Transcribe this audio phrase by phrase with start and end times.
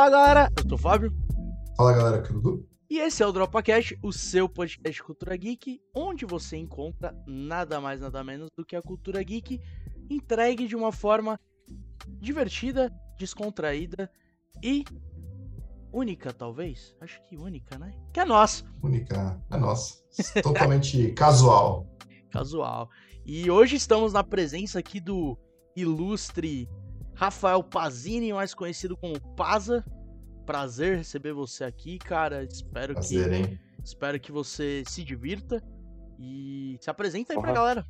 [0.00, 1.12] Fala galera, eu sou o Fábio.
[1.76, 2.66] Fala galera, aqui é o Dudu.
[2.88, 7.82] E esse é o DropaCast, o seu podcast de cultura geek, onde você encontra nada
[7.82, 9.60] mais nada menos do que a cultura geek
[10.08, 11.38] entregue de uma forma
[12.18, 14.10] divertida, descontraída
[14.64, 14.84] e
[15.92, 16.96] única, talvez.
[16.98, 17.92] Acho que única, né?
[18.10, 18.64] Que é nossa.
[18.82, 20.02] Única, é nossa.
[20.42, 21.86] Totalmente casual.
[22.30, 22.88] Casual.
[23.26, 25.36] E hoje estamos na presença aqui do
[25.76, 26.66] ilustre
[27.20, 29.84] Rafael Pazini, mais conhecido como Paza.
[30.46, 32.42] Prazer receber você aqui, cara.
[32.44, 33.60] Espero Prazer, que hein?
[33.84, 35.62] espero que você se divirta
[36.18, 37.86] e se apresenta aí pra galera.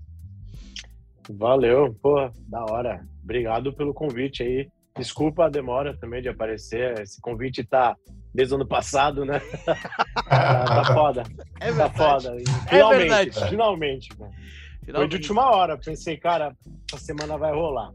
[1.29, 3.07] Valeu, pô, da hora.
[3.23, 4.69] Obrigado pelo convite aí.
[4.97, 6.99] Desculpa a demora também de aparecer.
[7.01, 7.97] Esse convite tá
[8.35, 9.41] desde o ano passado, né?
[9.65, 11.23] tá, tá foda.
[11.61, 11.97] É Tá verdade.
[11.97, 12.37] foda.
[12.69, 13.49] Finalmente, verdade.
[13.51, 14.19] finalmente.
[14.19, 14.33] mano.
[14.33, 14.41] Foi
[14.81, 15.15] de Finalmente.
[15.15, 15.79] última hora.
[15.79, 16.57] Pensei, cara,
[16.93, 17.93] essa semana vai rolar.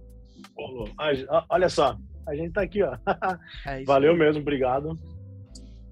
[1.50, 1.98] Olha só,
[2.28, 2.98] a gente tá aqui, ó.
[3.68, 4.18] É Valeu aí.
[4.18, 4.98] mesmo, obrigado.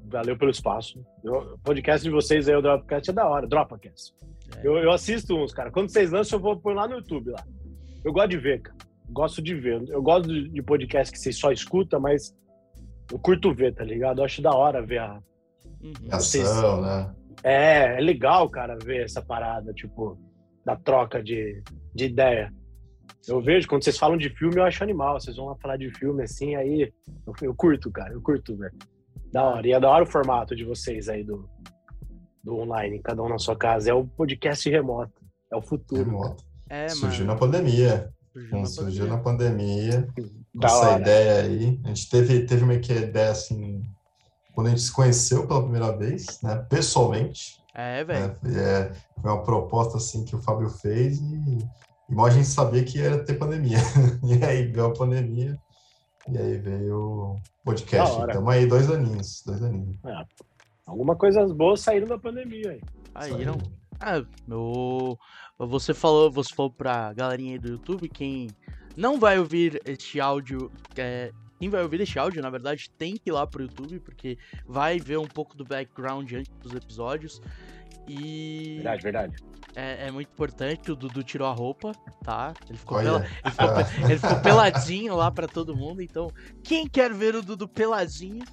[0.06, 1.04] Valeu pelo espaço.
[1.24, 3.48] Eu- O podcast de vocês aí, o Dropcast, é da hora.
[3.48, 4.14] Dropcast.
[4.58, 4.68] É.
[4.68, 5.72] Eu, eu assisto uns, cara.
[5.72, 7.44] Quando vocês lançam, eu vou pôr lá no YouTube lá.
[8.04, 8.78] Eu gosto de ver, cara.
[9.10, 9.84] Gosto de ver.
[9.90, 12.36] Eu gosto de, podcast que vocês só escutam, mas
[13.12, 14.20] eu curto ver, tá ligado?
[14.20, 15.20] Eu acho da hora ver a.
[15.82, 15.94] Uhum.
[16.12, 17.14] Ação, né?
[17.44, 20.18] É, é legal, cara, ver essa parada, tipo,
[20.64, 21.62] da troca de,
[21.94, 22.54] de ideia.
[23.28, 25.20] Eu vejo, quando vocês falam de filme, eu acho animal.
[25.20, 26.92] Vocês vão lá falar de filme assim, aí
[27.26, 28.74] eu, eu curto, cara, eu curto, velho.
[29.32, 29.68] Da hora.
[29.68, 31.50] E é da hora o formato de vocês aí do,
[32.44, 33.90] do online, cada um na sua casa.
[33.90, 35.14] É o podcast remoto.
[35.52, 36.04] É o futuro.
[36.04, 36.44] Remoto.
[36.70, 37.34] É, Surgiu mano.
[37.34, 38.14] na pandemia.
[38.32, 39.18] Surgiu na Surgiu pandemia.
[39.18, 40.08] na pandemia.
[40.54, 41.02] Com Da essa hora.
[41.02, 41.80] ideia aí.
[41.84, 43.82] A gente teve, teve meio que a ideia assim.
[44.54, 46.56] Quando a gente se conheceu pela primeira vez, né?
[46.70, 47.58] Pessoalmente.
[47.74, 48.28] É, velho.
[48.28, 51.58] né, foi, é, foi uma proposta assim que o Fábio fez e,
[52.10, 53.78] e mal a gente sabia que ia ter pandemia.
[54.24, 55.58] E aí veio a pandemia.
[56.30, 58.20] E aí veio o podcast.
[58.20, 59.44] Estamos aí dois aninhos.
[59.46, 59.98] Dois aninhos.
[60.86, 62.80] Alguma coisas boas saíram da pandemia
[63.16, 63.46] aí.
[63.46, 63.58] Não.
[64.00, 65.18] Ah, meu...
[65.58, 68.50] Você falou, você falou pra galerinha aí do YouTube, quem
[68.98, 73.30] não vai ouvir este áudio, é, quem vai ouvir este áudio, na verdade, tem que
[73.30, 74.38] ir lá pro YouTube, porque
[74.68, 77.42] vai ver um pouco do background antes dos episódios.
[78.08, 79.36] E Verdade, verdade.
[79.76, 81.92] É, é muito importante, o Dudu tirou a roupa,
[82.24, 82.54] tá?
[82.70, 83.70] Ele ficou, pela- ele ficou,
[84.10, 86.32] ele ficou peladinho lá pra todo mundo, então
[86.64, 88.44] quem quer ver o Dudu peladinho,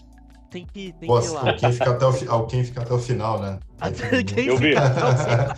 [0.51, 1.53] tem que, tem Pô, que ir lá.
[1.55, 3.59] quem fica até o, quem fica até o final, né?
[3.79, 4.69] Tem que, Quem Eu vi.
[4.69, 5.55] fica até o final,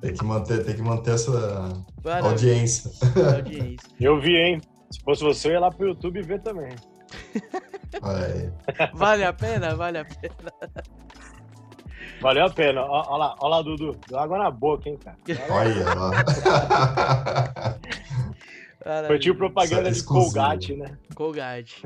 [0.00, 1.30] tem que manter, tem que manter essa
[2.02, 2.90] maravilha, audiência.
[3.34, 3.88] audiência.
[4.00, 4.60] Eu vi, hein?
[4.90, 6.74] Se fosse você, eu ia lá pro YouTube ver também.
[8.94, 9.74] Vale a pena?
[9.74, 10.52] Vale a pena.
[12.26, 12.82] Valeu a pena.
[12.82, 13.96] Ó lá, ó lá, Dudu.
[14.08, 15.16] Deu água na boca, hein, cara.
[15.48, 16.10] Olha lá.
[19.06, 20.02] Foi tipo propaganda é de.
[20.02, 20.98] Colgate, né?
[21.14, 21.84] Colgate.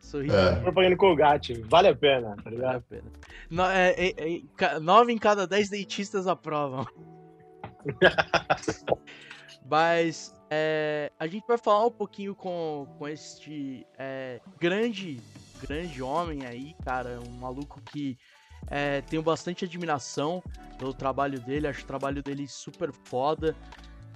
[0.00, 0.34] Sorriso.
[0.34, 0.56] É.
[0.60, 1.62] Propaganda de Colgate.
[1.68, 2.76] Vale a pena, tá Vale ligado?
[2.76, 3.12] a pena.
[3.50, 6.86] No, é, é, é, nove em cada dez dentistas aprovam.
[9.68, 15.20] Mas é, a gente vai falar um pouquinho com, com este é, grande,
[15.60, 17.20] grande homem aí, cara.
[17.20, 18.16] Um maluco que
[18.68, 20.42] é, tenho bastante admiração
[20.78, 21.66] pelo trabalho dele.
[21.66, 23.54] Acho o trabalho dele super foda.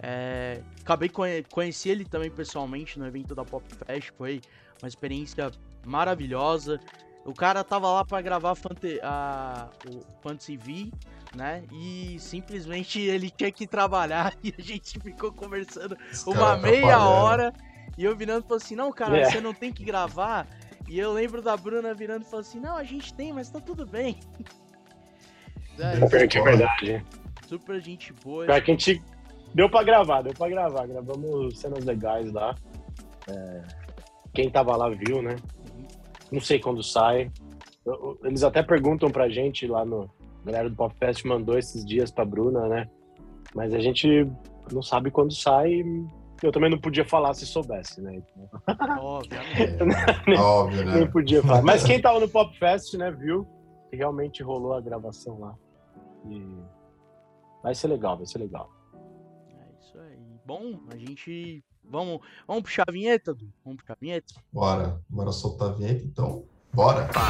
[0.02, 4.10] É, acabei conhe conheci ele também pessoalmente no evento da Pop Fest.
[4.16, 4.40] Foi
[4.82, 5.50] uma experiência
[5.84, 6.80] maravilhosa.
[7.24, 10.90] O cara tava lá pra gravar Fante a, o Fantasy V,
[11.36, 11.62] né?
[11.70, 17.52] E simplesmente ele tinha que trabalhar e a gente ficou conversando Esse uma meia hora.
[17.98, 19.24] E eu virando e falei assim: Não, cara, É.
[19.30, 20.46] você não tem que gravar.
[20.90, 23.60] E eu lembro da Bruna virando e falando assim: Não, a gente tem, mas tá
[23.60, 24.18] tudo bem.
[25.78, 27.06] É, Pior que é verdade.
[27.46, 28.44] super gente boa.
[28.44, 29.02] Pior que a gente
[29.54, 30.88] deu pra gravar, deu pra gravar.
[30.88, 32.56] Gravamos cenas legais lá.
[33.30, 33.62] É,
[34.34, 35.36] Quem tava lá viu, né?
[36.32, 37.30] Não sei quando sai.
[38.24, 40.10] Eles até perguntam pra gente lá no.
[40.42, 42.88] A galera do Pop Fest mandou esses dias pra Bruna, né?
[43.54, 44.28] Mas a gente
[44.72, 45.84] não sabe quando sai.
[46.42, 48.16] Eu também não podia falar se soubesse, né?
[48.16, 48.48] Então,
[49.02, 49.38] óbvio,
[50.86, 51.06] Nem né?
[51.06, 51.62] podia falar.
[51.62, 53.46] Mas quem tava no Pop Fest, né, viu
[53.90, 55.54] que realmente rolou a gravação lá.
[56.26, 56.56] E
[57.62, 58.70] vai ser legal, vai ser legal.
[58.94, 60.18] É isso aí.
[60.46, 61.62] Bom, a gente.
[61.84, 63.52] Vamos, vamos puxar a vinheta, Du?
[63.64, 64.34] Vamos puxar a vinheta?
[64.52, 66.44] Bora, bora soltar a vinheta, então.
[66.72, 67.08] Bora.
[67.08, 67.20] Bom,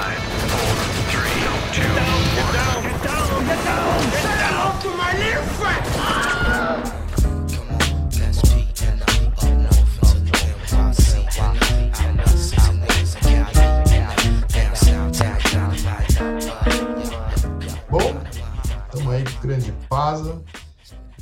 [20.23, 20.43] Pasa.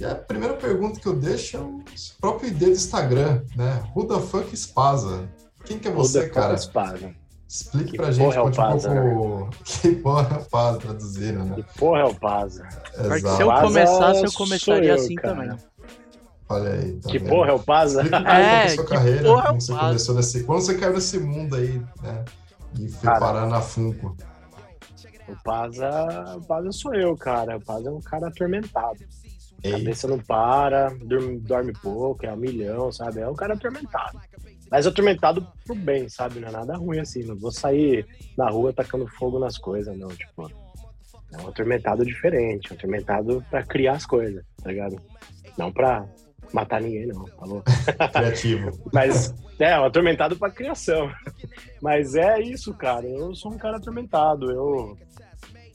[0.00, 1.82] E a primeira pergunta que eu deixo é o
[2.20, 3.82] próprio ID do Instagram, né?
[3.96, 5.28] Who the fuck is Pasa?
[5.64, 6.54] Quem que é você, Toda cara?
[6.54, 7.14] Espada.
[7.48, 9.50] Explique Que pra gente, é o conte um Paza, pouco.
[9.64, 11.54] Que porra é o Paza, traduzindo, né?
[11.56, 12.68] Que porra é o Paza?
[12.94, 13.42] Porque se Exato.
[13.42, 15.34] eu começasse, eu começaria eu, assim cara.
[15.34, 15.58] também.
[16.50, 16.92] Olha aí.
[17.00, 17.28] tá Que vendo?
[17.30, 18.02] porra é o Paza?
[18.28, 19.86] É, sua que carreira, porra é como o você Paza?
[19.86, 20.44] começou nesse.
[20.44, 22.24] Quando você caiu nesse mundo aí, né?
[22.78, 24.14] E foi parar na Funko.
[25.28, 27.56] O Paza, o Paza sou eu, cara.
[27.56, 28.98] O Paza é um cara atormentado.
[29.62, 33.20] A Ei, cabeça não para, dorme, dorme pouco, é um milhão, sabe?
[33.20, 34.18] É um cara atormentado.
[34.70, 36.40] Mas atormentado pro bem, sabe?
[36.40, 37.24] Não é nada ruim assim.
[37.24, 40.08] Não vou sair na rua tacando fogo nas coisas, não.
[40.08, 40.50] Tipo,
[41.32, 42.72] é um atormentado diferente.
[42.72, 45.00] Um atormentado pra criar as coisas, tá ligado?
[45.56, 46.06] Não pra
[46.52, 47.26] matar ninguém, não.
[47.26, 47.62] Falou?
[48.12, 48.70] criativo.
[48.92, 51.10] Mas é, um atormentado pra criação.
[51.80, 53.06] Mas é isso, cara.
[53.06, 54.50] Eu sou um cara atormentado.
[54.50, 54.96] Eu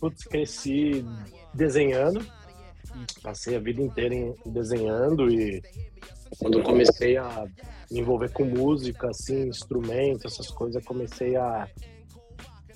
[0.03, 1.05] putz, cresci
[1.53, 2.25] desenhando.
[3.21, 5.61] Passei a vida inteira em- desenhando e
[6.38, 7.45] quando eu comecei a
[7.89, 11.69] me envolver com música, assim, instrumento, essas coisas, comecei a,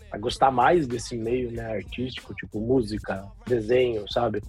[0.09, 4.41] a gostar mais desse meio né, artístico, tipo música, desenho, sabe?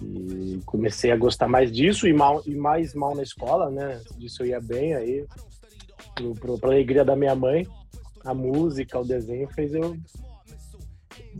[0.00, 4.00] E comecei a gostar mais disso e, mal, e mais mal na escola, né?
[4.16, 5.26] Disso eu ia bem aí.
[6.40, 7.66] Pra alegria da minha mãe,
[8.24, 9.94] a música, o desenho fez eu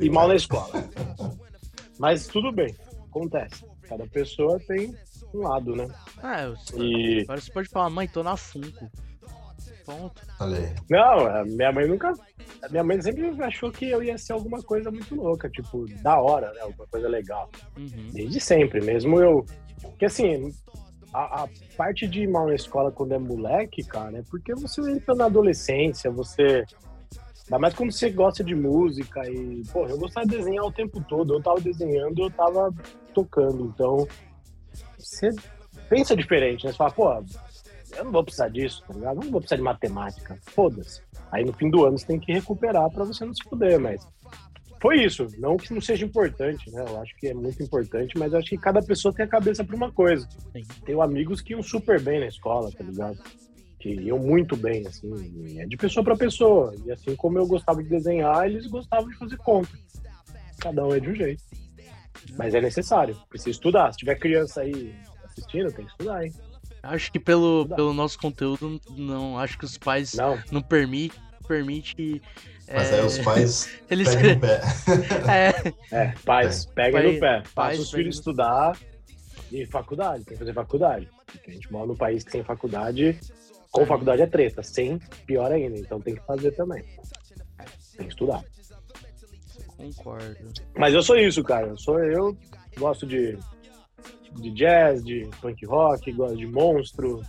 [0.00, 0.70] ir mal na escola.
[1.98, 2.74] Mas tudo bem,
[3.08, 3.64] acontece.
[3.88, 4.94] Cada pessoa tem
[5.32, 5.88] um lado, né?
[6.22, 8.90] Ah, eu, E agora você pode falar, mãe, tô na Funko.
[9.84, 10.20] Pronto.
[10.40, 10.74] Olha aí.
[10.90, 12.12] Não, a minha mãe nunca.
[12.62, 16.20] A minha mãe sempre achou que eu ia ser alguma coisa muito louca, tipo, da
[16.20, 16.60] hora, né?
[16.62, 17.48] Alguma coisa legal.
[17.78, 18.10] Uhum.
[18.12, 19.46] Desde sempre, mesmo eu.
[19.80, 20.52] Porque assim,
[21.12, 24.80] a, a parte de ir mal na escola quando é moleque, cara, é porque você
[24.90, 26.64] entra na adolescência, você.
[27.46, 31.02] Ainda mais quando você gosta de música e, pô, eu gostava de desenhar o tempo
[31.08, 31.34] todo.
[31.34, 32.74] Eu tava desenhando, eu tava
[33.14, 33.66] tocando.
[33.66, 34.06] Então,
[34.98, 35.30] você
[35.88, 36.72] pensa diferente, né?
[36.72, 37.12] Você fala, pô,
[37.96, 39.18] eu não vou precisar disso, tá ligado?
[39.18, 40.38] Eu não vou precisar de matemática.
[40.42, 41.00] Foda-se.
[41.30, 44.06] Aí no fim do ano você tem que recuperar pra você não se fuder, mas
[44.80, 45.26] foi isso.
[45.38, 46.84] Não que não seja importante, né?
[46.86, 49.64] Eu acho que é muito importante, mas eu acho que cada pessoa tem a cabeça
[49.64, 50.28] pra uma coisa.
[50.84, 53.18] Tenho amigos que iam super bem na escola, tá ligado?
[53.78, 55.12] Que iam muito bem, assim.
[55.58, 56.74] É de pessoa pra pessoa.
[56.84, 59.70] E assim como eu gostava de desenhar, eles gostavam de fazer conta.
[60.58, 61.42] Cada um é de um jeito.
[62.36, 63.16] Mas é necessário.
[63.28, 63.92] Precisa estudar.
[63.92, 64.94] Se tiver criança aí
[65.24, 66.32] assistindo, tem que estudar, hein?
[66.82, 69.38] Acho que pelo, pelo nosso conteúdo, não.
[69.38, 72.20] Acho que os pais não, Não, permitem permite
[72.66, 74.60] Mas é, aí os pais eles pegam no pé.
[75.92, 77.42] é, é, pais, peguem Pai- no pé.
[77.42, 78.76] Faça pais os filhos no- estudar
[79.52, 80.24] e faculdade.
[80.24, 81.08] Tem que fazer faculdade.
[81.26, 83.18] Porque a gente mora num país que sem faculdade,
[83.76, 84.62] com faculdade é treta.
[84.62, 85.78] Sem, pior ainda.
[85.78, 86.82] Então tem que fazer também.
[87.96, 88.42] Tem que estudar.
[89.76, 90.52] concordo.
[90.76, 91.68] Mas eu sou isso, cara.
[91.68, 92.36] Eu sou eu.
[92.78, 93.38] Gosto de,
[94.32, 97.22] de jazz, de punk rock, gosto de monstro,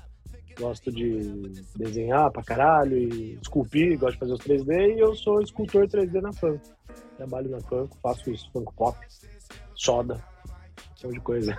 [0.60, 5.42] gosto de desenhar pra caralho e esculpir, gosto de fazer os 3D e eu sou
[5.42, 6.62] escultor 3D na Funko.
[7.16, 8.98] Trabalho na Funko, faço os Funko Pop,
[9.74, 10.22] soda,
[11.04, 11.58] monte de coisa.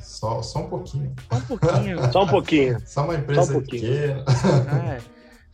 [0.00, 1.14] Só, só um pouquinho.
[1.30, 1.98] Só um pouquinho.
[2.12, 2.86] Só um pouquinho.
[2.86, 3.82] Só uma empresa Só um pouquinho.
[3.82, 4.24] pequena.
[4.94, 5.00] É,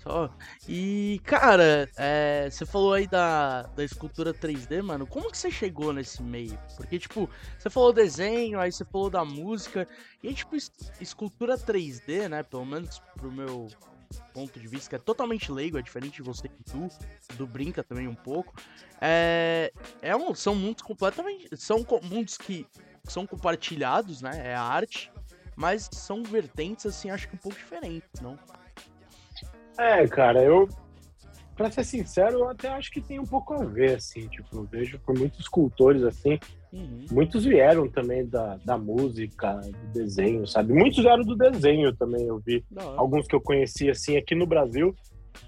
[0.03, 0.31] só.
[0.69, 5.07] E, cara, é, você falou aí da, da escultura 3D, mano.
[5.07, 6.59] Como que você chegou nesse meio?
[6.77, 9.87] Porque, tipo, você falou desenho, aí você falou da música.
[10.23, 10.71] E aí, tipo, es-
[11.01, 12.43] escultura 3D, né?
[12.43, 13.69] Pelo menos pro meu
[14.33, 16.89] ponto de vista, que é totalmente leigo, é diferente de você e do,
[17.37, 18.55] do Brinca também um pouco.
[19.01, 19.71] É,
[20.01, 21.55] é um, são mundos completamente.
[21.57, 22.67] São mundos que
[23.13, 24.31] são compartilhados, né?
[24.45, 25.11] É a arte.
[25.57, 28.39] Mas são vertentes, assim, acho que um pouco diferentes, não?
[29.77, 30.69] É, cara, eu.
[31.57, 34.29] Pra ser sincero, eu até acho que tem um pouco a ver, assim.
[34.29, 36.39] Tipo, eu vejo por muitos escultores, assim,
[36.73, 37.07] Uhum.
[37.11, 40.73] muitos vieram também da, da música, do desenho, sabe?
[40.73, 42.65] Muitos vieram do desenho também, eu vi.
[42.97, 44.95] Alguns que eu conheci, assim, aqui no Brasil.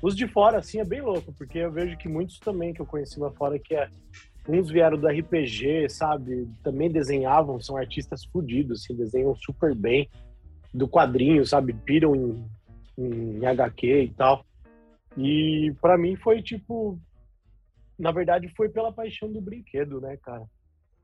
[0.03, 2.87] Os de fora, assim, é bem louco, porque eu vejo que muitos também que eu
[2.87, 3.89] conheci lá fora, que é.
[4.49, 6.49] Uns vieram do RPG, sabe?
[6.63, 10.09] Também desenhavam, são artistas fodidos, assim, desenham super bem.
[10.73, 11.73] Do quadrinho, sabe?
[11.73, 12.45] Piram em,
[12.99, 14.45] em HQ e tal.
[15.17, 16.99] E pra mim foi tipo.
[17.99, 20.45] Na verdade, foi pela paixão do brinquedo, né, cara?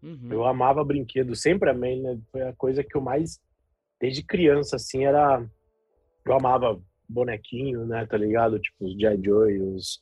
[0.03, 0.29] Uhum.
[0.31, 2.19] Eu amava brinquedo, sempre amei, né?
[2.31, 3.41] Foi a coisa que eu mais,
[4.01, 5.45] desde criança, assim, era.
[6.25, 8.07] Eu amava bonequinho, né?
[8.07, 8.59] Tá ligado?
[8.59, 9.21] Tipo, os G.I.
[9.23, 10.01] Joe, os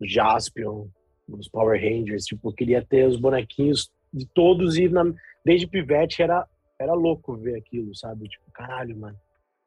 [0.00, 0.86] Jaspion,
[1.28, 2.24] os Power Rangers.
[2.24, 5.12] Tipo, queria ter os bonequinhos de todos e na-
[5.44, 6.46] desde pivete era,
[6.78, 8.28] era louco ver aquilo, sabe?
[8.28, 9.16] Tipo, caralho, mano.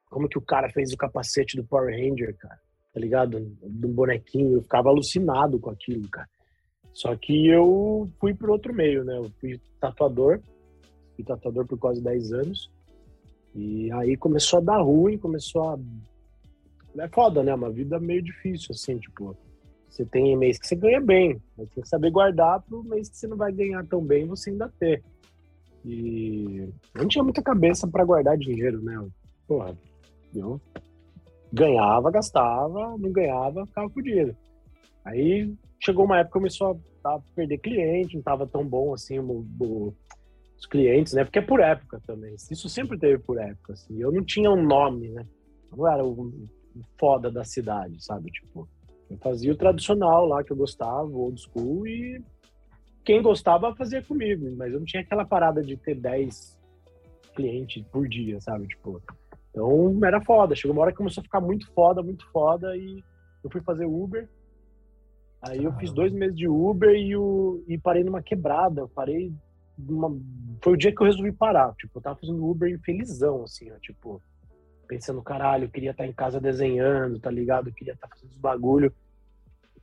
[0.10, 2.60] Como que o cara fez o capacete do Power Ranger, cara?
[2.94, 3.39] Tá ligado?
[3.62, 4.53] Do bonequinho.
[4.58, 6.27] Eu ficava alucinado com aquilo, cara.
[6.94, 9.18] Só que eu fui por outro meio, né?
[9.18, 10.41] Eu fui tatuador,
[11.15, 12.70] fui tatuador por quase 10 anos.
[13.56, 15.80] E aí começou a dar ruim, começou a.
[16.98, 17.53] É foda, né?
[17.53, 19.38] Uma vida meio difícil, assim, tipo.
[19.91, 23.10] Você tem mês que você ganha bem, mas tem que saber guardar para o mês
[23.10, 25.03] que você não vai ganhar tão bem você ainda ter.
[25.83, 29.05] E eu não tinha muita cabeça para guardar dinheiro, né?
[29.45, 29.77] Porra,
[30.33, 30.62] eu
[31.51, 34.33] ganhava, gastava, não ganhava, ficava com dinheiro.
[35.03, 39.45] Aí chegou uma época que começou a, perder cliente, não estava tão bom assim o,
[39.60, 39.93] o,
[40.57, 41.25] os clientes, né?
[41.25, 42.33] Porque é por época também.
[42.36, 43.74] Isso sempre teve por época.
[43.74, 44.00] Assim.
[44.00, 45.27] Eu não tinha um nome, né?
[45.69, 48.31] Eu não era o, o foda da cidade, sabe?
[48.31, 48.69] Tipo,
[49.12, 52.24] eu fazia o tradicional lá que eu gostava, old school, e
[53.03, 56.58] quem gostava fazia comigo, mas eu não tinha aquela parada de ter 10
[57.36, 58.68] clientes por dia, sabe?
[58.68, 59.01] Tipo,
[59.50, 60.56] então era foda.
[60.56, 63.03] Chegou uma hora que começou a ficar muito foda, muito foda, e
[63.44, 64.30] eu fui fazer Uber.
[65.41, 68.82] Aí eu fiz dois meses de Uber e, o, e parei numa quebrada.
[68.82, 69.34] Eu parei.
[69.77, 70.15] Numa,
[70.62, 71.74] foi o dia que eu resolvi parar.
[71.75, 74.22] Tipo, eu tava fazendo Uber infelizão, assim, ó, tipo,
[74.88, 77.70] pensando, caralho, eu queria estar tá em casa desenhando, tá ligado?
[77.70, 78.94] Eu queria estar tá fazendo os bagulho.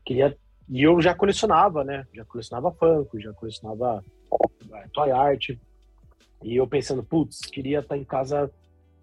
[0.05, 0.37] Queria.
[0.69, 2.07] E eu já colecionava, né?
[2.15, 4.05] Já colecionava Funko, já colecionava
[4.75, 5.51] é, Toy Art.
[6.43, 8.51] E eu pensando, putz, queria estar tá em casa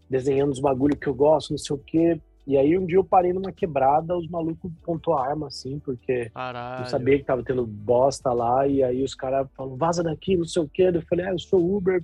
[0.10, 2.22] desenhando os bagulho que eu gosto, não sei o quê.
[2.48, 6.30] E aí um dia eu parei numa quebrada, os malucos pontou a arma, assim, porque
[6.30, 6.84] Caralho.
[6.84, 10.46] eu sabia que tava tendo bosta lá, e aí os caras falaram, vaza daqui, não
[10.46, 10.92] sei o quê.
[10.94, 12.04] Eu falei, ah, eu sou Uber,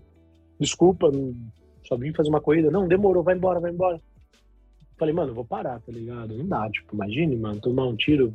[0.59, 1.11] desculpa,
[1.87, 2.71] só vim fazer uma corrida.
[2.71, 4.01] Não, demorou, vai embora, vai embora.
[4.97, 6.35] Falei, mano, eu vou parar, tá ligado?
[6.35, 8.33] Não dá, tipo, imagine, mano, tomar um tiro,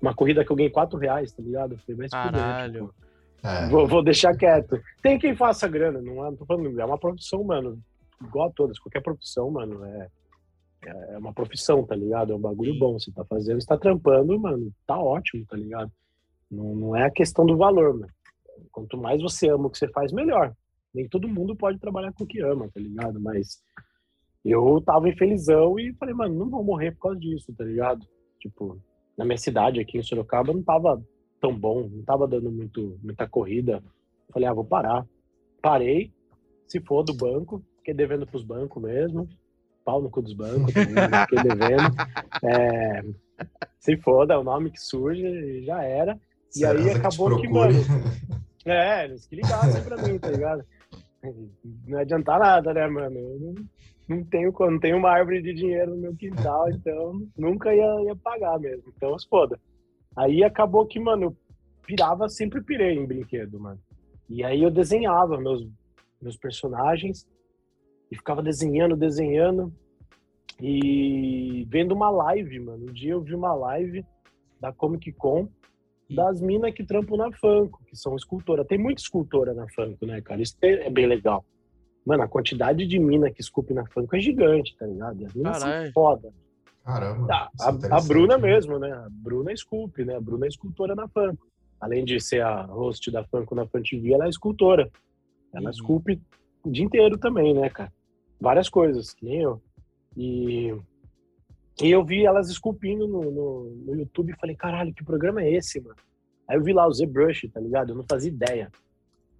[0.00, 1.72] uma corrida que eu ganhei 4 reais, tá ligado?
[1.72, 2.86] Eu falei, mas Caralho.
[2.86, 2.94] Tipo,
[3.42, 3.68] é.
[3.68, 4.80] vou, vou deixar quieto.
[5.02, 7.80] Tem quem faça grana, não é, não tô falando, é uma profissão, mano
[8.22, 10.08] igual a todas, qualquer profissão, mano, é,
[10.84, 12.32] é uma profissão, tá ligado?
[12.32, 12.98] É um bagulho bom.
[12.98, 15.90] Você tá fazendo, você tá trampando, mano, tá ótimo, tá ligado?
[16.50, 18.12] Não, não é a questão do valor, mano.
[18.70, 20.54] Quanto mais você ama o que você faz, melhor.
[20.94, 23.20] Nem todo mundo pode trabalhar com o que ama, tá ligado?
[23.20, 23.62] Mas
[24.44, 28.06] eu tava infelizão e falei, mano, não vou morrer por causa disso, tá ligado?
[28.40, 28.78] Tipo,
[29.16, 31.02] na minha cidade aqui em Sorocaba não tava
[31.40, 33.82] tão bom, não tava dando muito, muita corrida.
[34.32, 35.06] Falei, ah, vou parar.
[35.62, 36.12] Parei,
[36.66, 39.28] se for do banco, fiquei devendo pros bancos mesmo.
[39.84, 41.94] Pau no cu dos bancos, fiquei devendo.
[42.44, 43.04] É,
[43.78, 46.18] se foda, é o nome que surge, já era.
[46.54, 47.74] E Será aí acabou que, que, mano.
[48.68, 50.64] É, eles que ligassem pra mim, tá ligado?
[51.86, 53.16] Não adiantar nada, né, mano?
[53.16, 53.54] Eu não,
[54.08, 58.16] não, tenho, não tenho uma árvore de dinheiro no meu quintal, então nunca ia, ia
[58.16, 58.92] pagar mesmo.
[58.96, 59.58] Então, se foda.
[60.16, 61.36] Aí acabou que, mano, eu
[61.84, 63.80] pirava, sempre pirei em brinquedo, mano.
[64.28, 65.66] E aí eu desenhava meus,
[66.20, 67.26] meus personagens
[68.10, 69.72] e ficava desenhando, desenhando
[70.60, 72.86] e vendo uma live, mano.
[72.88, 74.04] Um dia eu vi uma live
[74.60, 75.48] da Comic Con
[76.08, 78.64] das minas que trampam na Funko, que são escultora.
[78.64, 80.40] Tem muita escultora na Funko, né, cara?
[80.40, 81.44] Isso é bem legal.
[82.06, 85.20] Mano, a quantidade de mina que esculpe na Funko é gigante, tá ligado?
[85.20, 86.32] E as minas são foda.
[86.84, 87.26] Caramba.
[87.30, 88.92] Ah, a, a, Bruna mesmo, né?
[88.92, 90.14] A Bruna é esculpe, né?
[90.14, 91.46] A Bruna é escultora na Funko.
[91.80, 94.88] Além de ser a host da Funko na FunTV, ela é escultora.
[95.52, 95.70] Ela uhum.
[95.70, 96.22] esculpe
[96.64, 97.92] o dia inteiro também, né, cara?
[98.40, 99.62] várias coisas, que nem eu.
[100.16, 100.74] E,
[101.82, 105.52] e eu vi elas esculpindo no, no, no, YouTube e falei, caralho, que programa é
[105.52, 105.96] esse, mano?
[106.48, 107.90] Aí eu vi lá o ZBrush, tá ligado?
[107.90, 108.70] Eu não fazia ideia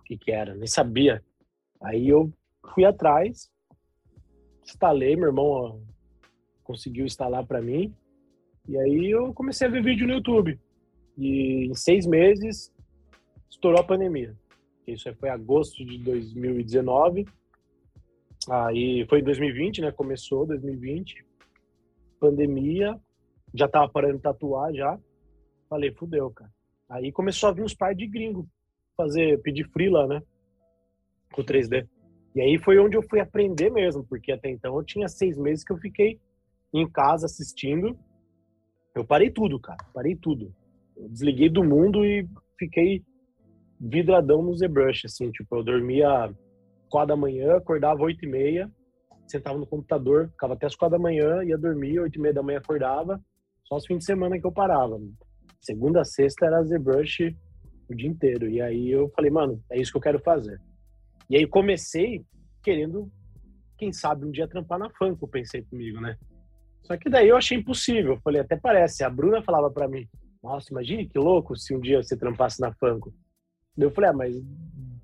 [0.01, 1.23] o que que era, nem sabia.
[1.81, 2.33] Aí eu
[2.75, 3.51] fui atrás,
[4.63, 5.79] instalei, meu irmão ó,
[6.65, 7.95] conseguiu instalar para mim,
[8.69, 10.59] e aí eu comecei a ver vídeo no YouTube.
[11.17, 12.73] E em seis meses
[13.49, 14.37] estourou a pandemia.
[14.87, 17.27] Isso foi agosto de 2019
[18.49, 19.93] Aí foi em 2020, né?
[19.93, 21.25] Começou 2020,
[22.21, 22.99] pandemia,
[23.53, 24.99] já tava parando de tatuar já.
[25.69, 26.51] Falei, fudeu, cara.
[26.89, 28.49] Aí começou a vir uns pais de gringo
[28.97, 30.23] fazer, pedir freela, né?
[31.33, 31.89] Com 3D.
[32.37, 35.65] E aí foi onde eu fui aprender mesmo, porque até então eu tinha seis meses
[35.65, 36.21] que eu fiquei
[36.71, 37.99] em casa assistindo.
[38.95, 39.79] Eu parei tudo, cara.
[39.95, 40.55] Parei tudo.
[40.95, 42.29] Eu desliguei do mundo e
[42.59, 43.03] fiquei
[43.81, 45.31] vidradão no ZBrush, assim.
[45.31, 46.31] Tipo, eu dormia
[46.91, 48.71] quatro da manhã, acordava oito e meia,
[49.27, 52.43] sentava no computador, ficava até as quatro da manhã, ia dormir, oito e meia da
[52.43, 53.19] manhã acordava,
[53.65, 55.01] só os fins de semana que eu parava.
[55.59, 57.35] Segunda sexta era ZBrush
[57.89, 58.47] o dia inteiro.
[58.47, 60.61] E aí eu falei, mano, é isso que eu quero fazer.
[61.29, 62.25] E aí comecei
[62.63, 63.11] querendo,
[63.79, 66.17] quem sabe, um dia trampar na Funko, pensei comigo, né?
[66.83, 68.19] Só que daí eu achei impossível.
[68.23, 69.05] Falei, até parece.
[69.05, 70.09] A Bruna falava para mim,
[70.43, 73.13] nossa, imagine que louco se um dia você trampasse na Funko.
[73.77, 74.37] Eu falei, ah, mas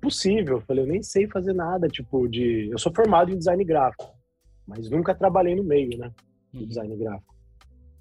[0.01, 0.57] possível.
[0.57, 2.69] Eu falei, eu nem sei fazer nada, tipo, de.
[2.69, 4.13] Eu sou formado em design gráfico,
[4.67, 6.11] mas nunca trabalhei no meio, né?
[6.51, 6.67] De uhum.
[6.67, 7.33] design gráfico.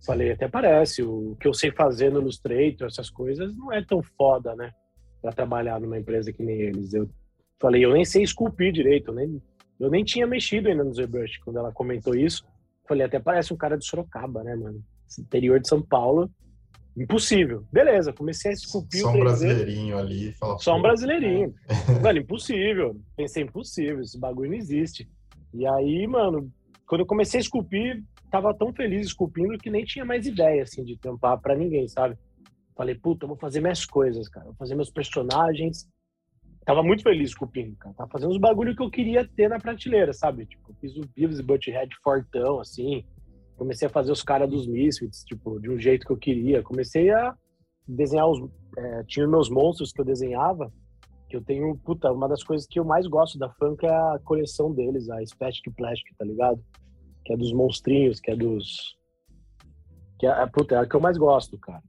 [0.05, 4.02] Falei, até parece, o que eu sei fazer no Illustrator, essas coisas, não é tão
[4.02, 4.73] foda, né?
[5.21, 6.93] Pra trabalhar numa empresa que nem eles.
[6.93, 7.09] Eu
[7.62, 9.40] falei, eu nem sei esculpir direito, eu nem,
[9.78, 12.45] eu nem tinha mexido ainda no ZBrush quando ela comentou isso.
[12.88, 14.83] Falei, até parece um cara de Sorocaba, né, mano?
[15.19, 16.28] Interior de São Paulo.
[16.97, 17.64] Impossível.
[17.73, 19.21] Beleza, comecei a esculpir Só um 3D.
[19.21, 20.33] brasileirinho ali.
[20.33, 21.54] Fala, Só um brasileirinho.
[22.02, 23.00] Mano, impossível.
[23.16, 25.09] Pensei, impossível, esse bagulho não existe.
[25.54, 26.50] E aí, mano,
[26.87, 30.85] quando eu comecei a esculpir, tava tão feliz esculpindo que nem tinha mais ideia, assim,
[30.85, 32.16] de tampar pra ninguém, sabe?
[32.76, 34.47] Falei, puta, eu vou fazer minhas coisas, cara.
[34.47, 35.88] Vou fazer meus personagens.
[36.64, 37.95] Tava muito feliz esculpindo, cara.
[37.95, 40.47] Tava fazendo os bagulho que eu queria ter na prateleira, sabe?
[40.47, 43.04] Tipo, eu fiz o Beavis e Butthead fortão, assim.
[43.57, 46.62] Comecei a fazer os caras dos Misfits, tipo, de um jeito que eu queria.
[46.62, 47.35] Comecei a
[47.87, 48.38] desenhar os...
[48.78, 50.73] é, tinha meus monstros que eu desenhava,
[51.28, 54.21] que eu tenho, puta, uma das coisas que eu mais gosto da Funk é a
[54.25, 56.62] coleção deles, a Spastic Plastic, tá ligado?
[57.25, 58.97] Que é dos monstrinhos, que é dos...
[60.19, 61.83] Que é, puta, é a que eu mais gosto, cara.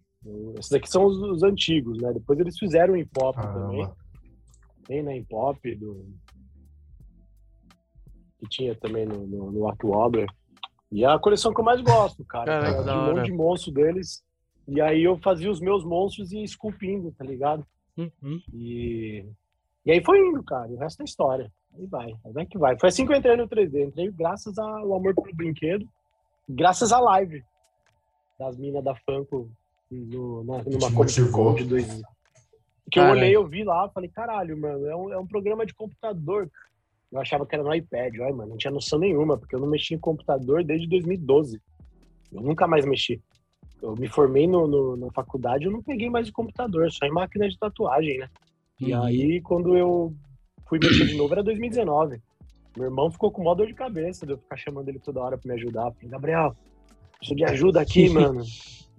[0.58, 2.12] Esses aqui são os, os antigos, né?
[2.14, 3.88] Depois eles fizeram em pop também.
[4.86, 6.06] Tem, né, em pop, do...
[8.40, 10.28] que tinha também no, no, no October.
[10.92, 12.46] E é a coleção que eu mais gosto, cara.
[12.46, 14.24] Caraca, É, de um monte de monstro deles.
[14.68, 17.66] E aí eu fazia os meus monstros e esculpindo, tá ligado?
[17.98, 18.42] Uhum.
[18.54, 19.26] E,
[19.86, 20.70] e aí foi indo, cara.
[20.72, 21.52] O resto é história.
[21.76, 22.78] Aí vai, aí vai que vai.
[22.78, 23.88] Foi assim que eu entrei no 3D.
[23.88, 25.88] Entrei graças ao amor pelo brinquedo,
[26.48, 27.44] graças à live
[28.40, 29.50] das minas da Funko
[29.90, 31.32] no, na, numa Comic.
[31.32, 32.04] Con de 2000.
[32.94, 35.74] Que eu olhei, eu vi lá, falei, caralho, mano, é um, é um programa de
[35.74, 36.50] computador.
[37.12, 39.68] Eu achava que era no iPad, olha, mano, não tinha noção nenhuma, porque eu não
[39.68, 41.60] mexi em computador desde 2012.
[42.32, 43.22] Eu nunca mais mexi.
[43.82, 47.12] Eu me formei no, no- na faculdade, eu não peguei mais o computador, só em
[47.12, 48.30] máquina de tatuagem, né?
[48.80, 49.04] E Uhum.
[49.04, 50.14] aí, quando eu
[50.68, 52.20] fui mexer de novo, era 2019.
[52.76, 55.38] Meu irmão ficou com mó dor de cabeça de eu ficar chamando ele toda hora
[55.38, 55.92] pra me ajudar.
[55.94, 56.56] Falei, Gabriel,
[57.18, 58.44] preciso de ajuda aqui, mano.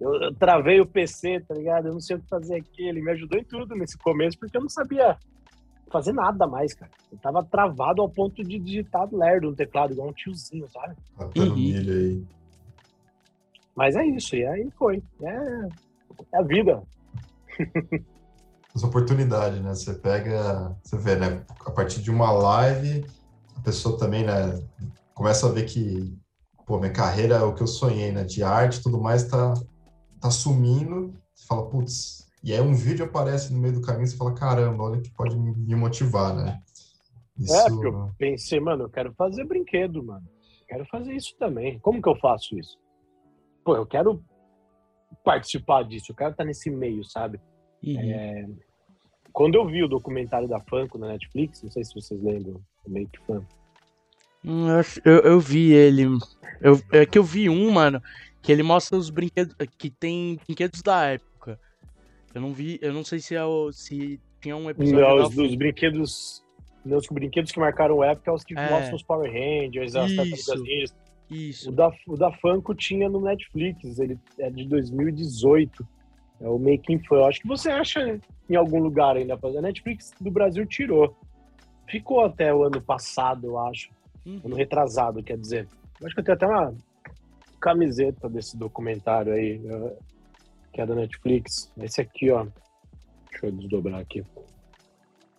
[0.01, 1.87] Eu, eu travei o PC, tá ligado?
[1.89, 2.83] Eu não sei o que fazer aqui.
[2.87, 5.17] Ele me ajudou em tudo nesse começo, porque eu não sabia
[5.91, 6.91] fazer nada mais, cara.
[7.13, 10.97] Eu tava travado ao ponto de digitar lerdo no teclado, igual um tiozinho, sabe?
[11.17, 11.57] Batendo Uhum.
[11.57, 12.25] milho aí.
[13.77, 15.03] Mas é isso, e aí foi.
[15.23, 15.69] É,
[16.35, 16.83] é a vida.
[18.75, 19.71] Essa oportunidade, né?
[19.75, 21.45] Você pega, você vê, né?
[21.65, 23.05] A partir de uma live,
[23.57, 24.61] a pessoa também, né?
[25.15, 26.13] Começa a ver que,
[26.67, 28.25] pô, minha carreira é o que eu sonhei, né?
[28.25, 29.55] De arte e tudo mais, tá,
[30.25, 31.13] tá sumindo.
[31.35, 32.27] Você fala, putz.
[32.43, 35.37] E aí um vídeo aparece no meio do caminho, você fala, caramba, olha que pode
[35.37, 36.63] me motivar, né?
[37.39, 40.27] Isso, É, porque eu pensei, mano, eu quero fazer brinquedo, mano.
[40.69, 41.79] Quero fazer isso também.
[41.81, 42.79] Como que eu faço isso?
[43.65, 44.23] Pô, eu quero
[45.23, 47.41] participar disso, eu quero estar nesse meio, sabe?
[47.83, 47.97] Uhum.
[47.99, 48.47] É,
[49.33, 52.93] Quando eu vi o documentário da Funko na Netflix, não sei se vocês lembram, do
[52.93, 53.43] Make Fun.
[54.45, 56.05] Hum, eu, acho- eu, eu vi ele.
[56.61, 58.01] Eu, é que eu vi um, mano,
[58.45, 59.57] que ele mostra os brinquedos.
[59.79, 61.59] Que tem brinquedos da época.
[62.35, 62.79] Eu não vi.
[62.83, 65.01] Eu não sei se, é o, se tinha um episódio.
[65.01, 66.45] Não, os dos brinquedos.
[66.85, 68.71] Os brinquedos que marcaram a época, é os que É.
[68.71, 70.17] mostram os Power Rangers, as Isso.
[70.17, 70.95] tartarugas ninjas.
[71.31, 71.71] Isso.
[71.71, 75.89] O da, o da Funko tinha no Netflix, ele é de 2018.
[76.43, 77.17] É o Making Fun.
[77.17, 79.33] Eu Acho que você acha em algum lugar ainda.
[79.43, 81.17] A Netflix do Brasil tirou.
[81.89, 83.89] Ficou até o ano passado, eu acho.
[84.27, 84.43] Uhum.
[84.45, 85.67] Ano retrasado, quer dizer.
[85.99, 86.75] Eu acho que eu tenho até uma
[87.65, 89.97] camiseta desse documentário aí, eh,
[90.73, 91.73] que é da Netflix.
[91.79, 92.47] Esse aqui, ó.
[93.31, 94.23] Deixa eu desdobrar aqui.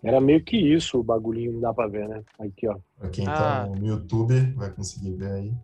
[0.02, 2.22] Era meio que isso o bagulhinho, não dá pra ver, né?
[2.38, 2.76] Aqui, ó.
[2.98, 3.34] Pra quem Ah.
[3.34, 5.54] tá no YouTube, vai conseguir ver aí.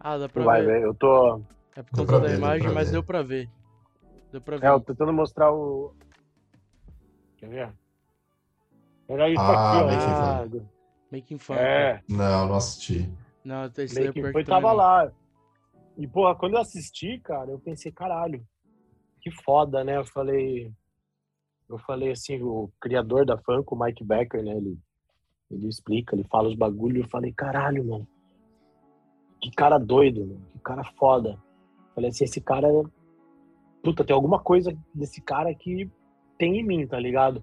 [0.00, 0.80] Ah, dá pra vai ver.
[0.80, 0.86] ver.
[0.86, 1.40] Eu tô.
[1.76, 2.92] É por Deu conta da ver, deu imagem, pra mas ver.
[2.92, 3.50] deu pra ver.
[4.32, 4.66] Deu pra ver.
[4.66, 5.94] É, eu tô tentando mostrar o.
[7.36, 7.72] Quer ver?
[9.08, 10.48] Era isso Ah, aqui, Making ó.
[10.48, 10.66] Fun.
[11.12, 11.54] Making fun.
[11.54, 13.08] É, Não, não assisti.
[13.44, 15.12] Não, esse aí é Making pior Fun que tava lá.
[15.96, 18.46] E, porra, quando eu assisti, cara, eu pensei, caralho,
[19.20, 19.96] que foda, né?
[19.96, 20.70] Eu falei.
[21.68, 24.56] Eu falei assim, o criador da Funko, o Mike Becker, né?
[24.56, 24.78] Ele,
[25.50, 27.04] ele explica, ele fala os bagulhos.
[27.04, 28.06] Eu falei, caralho, mano.
[29.40, 30.46] Que cara doido, mano.
[30.52, 31.42] Que cara foda.
[31.94, 32.68] Falei assim, esse cara.
[33.82, 35.90] Puta, tem alguma coisa desse cara que
[36.38, 37.42] tem em mim, tá ligado?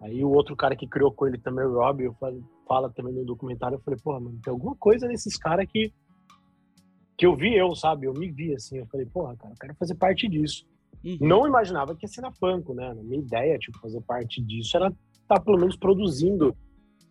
[0.00, 3.12] Aí o outro cara que criou com ele também, o Rob, eu falei, fala também
[3.12, 5.92] no documentário, eu falei, porra, mano, tem alguma coisa nesses caras que
[7.18, 8.06] que eu vi eu, sabe?
[8.06, 10.64] Eu me vi assim, eu falei, porra, cara, eu quero fazer parte disso.
[11.04, 11.18] Uhum.
[11.20, 12.92] Não imaginava que ia ser na Funko, né?
[12.92, 16.56] A minha ideia, tipo, fazer parte disso era estar pelo menos produzindo,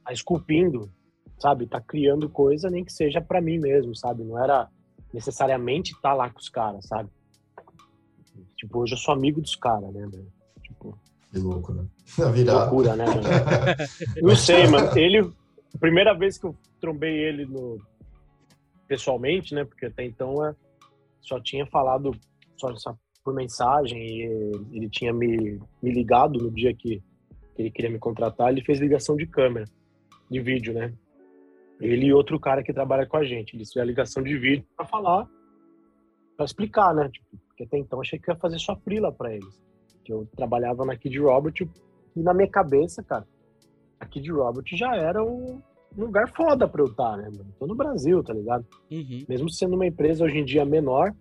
[0.06, 0.90] tá esculpindo,
[1.38, 1.68] sabe?
[1.68, 4.24] Tá criando coisa, nem que seja pra mim mesmo, sabe?
[4.24, 4.70] Não era
[5.14, 7.10] necessariamente estar lá com os caras, sabe?
[8.56, 10.32] Tipo, hoje eu sou amigo dos caras, né, velho?
[10.64, 10.98] Tipo,
[11.32, 11.86] Que louco, né?
[12.48, 13.22] Loucura, né, mano?
[14.24, 14.98] Não sei, mano.
[14.98, 17.78] Ele, a primeira vez que eu trombei ele no,
[18.88, 19.66] pessoalmente, né?
[19.66, 20.56] Porque até então é,
[21.22, 22.12] só tinha falado
[22.56, 24.22] só, só por mensagem e
[24.72, 27.04] ele tinha me, me ligado no dia que,
[27.56, 28.50] que ele queria me contratar.
[28.50, 29.66] Ele fez ligação de câmera,
[30.30, 30.94] de vídeo, né?
[31.80, 33.56] Ele e outro cara que trabalha com a gente.
[33.56, 35.28] Eles fizeram ligação de vídeo para falar,
[36.36, 37.10] para explicar, né?
[37.10, 39.62] Tipo, Porque até então achei que ia fazer só frila para eles.
[40.04, 41.54] Que eu trabalhava na Kid Robert
[42.16, 43.28] e na minha cabeça, cara,
[44.00, 45.62] a Kid Robert já era um
[46.06, 47.54] lugar foda pra eu estar, né, mano?
[47.60, 48.66] Tô no Brasil, tá ligado?
[48.92, 49.26] Uhum.
[49.28, 51.14] Mesmo sendo uma empresa hoje em dia menor,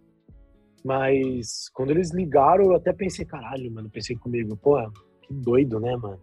[0.84, 4.90] mas quando eles ligaram, eu até pensei, caralho, mano, pensei comigo, porra,
[5.22, 6.20] que doido, né, mano?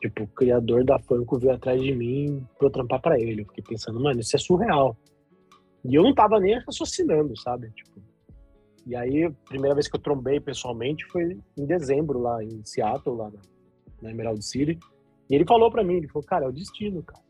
[0.00, 3.42] Tipo, o criador da Funko veio atrás de mim pra eu trampar pra ele.
[3.42, 4.96] Eu fiquei pensando, mano, isso é surreal.
[5.84, 7.70] E eu não tava nem raciocinando, sabe?
[7.70, 8.00] Tipo,
[8.86, 13.16] e aí, a primeira vez que eu trombei pessoalmente foi em dezembro, lá em Seattle,
[13.16, 13.40] lá na,
[14.00, 14.78] na Emerald City.
[15.28, 17.22] E ele falou para mim, ele falou, cara, é o destino, cara.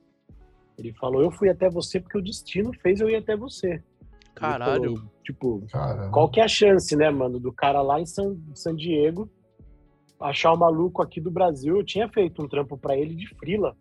[0.79, 3.83] Ele falou, eu fui até você porque o destino fez eu ir até você.
[4.35, 4.95] Caralho.
[4.95, 6.11] Falou, tipo, Caramba.
[6.13, 9.29] qual que é a chance, né, mano, do cara lá em San, San Diego
[10.21, 11.77] achar o maluco aqui do Brasil?
[11.77, 13.77] Eu tinha feito um trampo para ele de frila.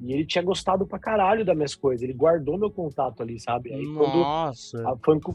[0.00, 2.02] E ele tinha gostado pra caralho das minhas coisas.
[2.02, 3.72] Ele guardou meu contato ali, sabe?
[3.72, 4.88] Aí Nossa.
[4.88, 5.34] a Funko...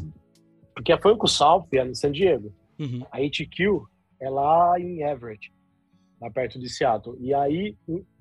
[0.74, 2.54] Porque a Funko South é em San Diego.
[2.80, 3.06] Uhum.
[3.12, 3.82] A HQ
[4.20, 5.52] é lá em Everett,
[6.20, 7.17] lá perto de Seattle.
[7.20, 7.76] E aí,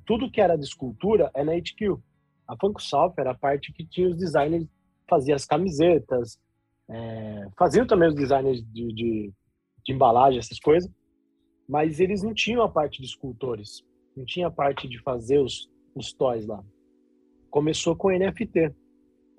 [0.06, 1.96] tudo que era de escultura é na HQ.
[2.50, 4.66] A Funko South era a parte que tinha os designers,
[5.08, 6.36] fazia as camisetas,
[6.88, 9.32] é, faziam também os designers de, de,
[9.84, 10.90] de embalagem, essas coisas,
[11.68, 13.84] mas eles não tinham a parte de escultores,
[14.16, 16.60] não tinha a parte de fazer os, os toys lá.
[17.50, 18.74] Começou com NFT.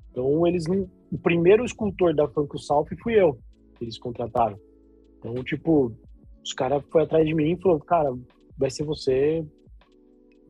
[0.09, 3.37] Então, eles não, o primeiro escultor da Funko South fui eu,
[3.75, 4.57] que eles contrataram.
[5.17, 5.93] Então, tipo,
[6.41, 8.17] os caras foram atrás de mim e falou, cara,
[8.57, 9.45] vai ser você,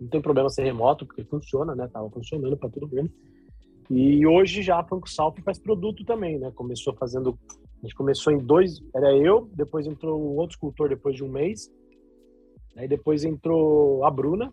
[0.02, 1.88] não tem problema ser remoto, porque funciona, né?
[1.88, 3.12] Tava funcionando para todo mundo.
[3.90, 6.52] E hoje já a Funko South faz produto também, né?
[6.56, 7.38] Começou fazendo,
[7.80, 11.30] a gente começou em dois, era eu, depois entrou um outro escultor depois de um
[11.30, 11.72] mês,
[12.76, 14.52] aí depois entrou a Bruna,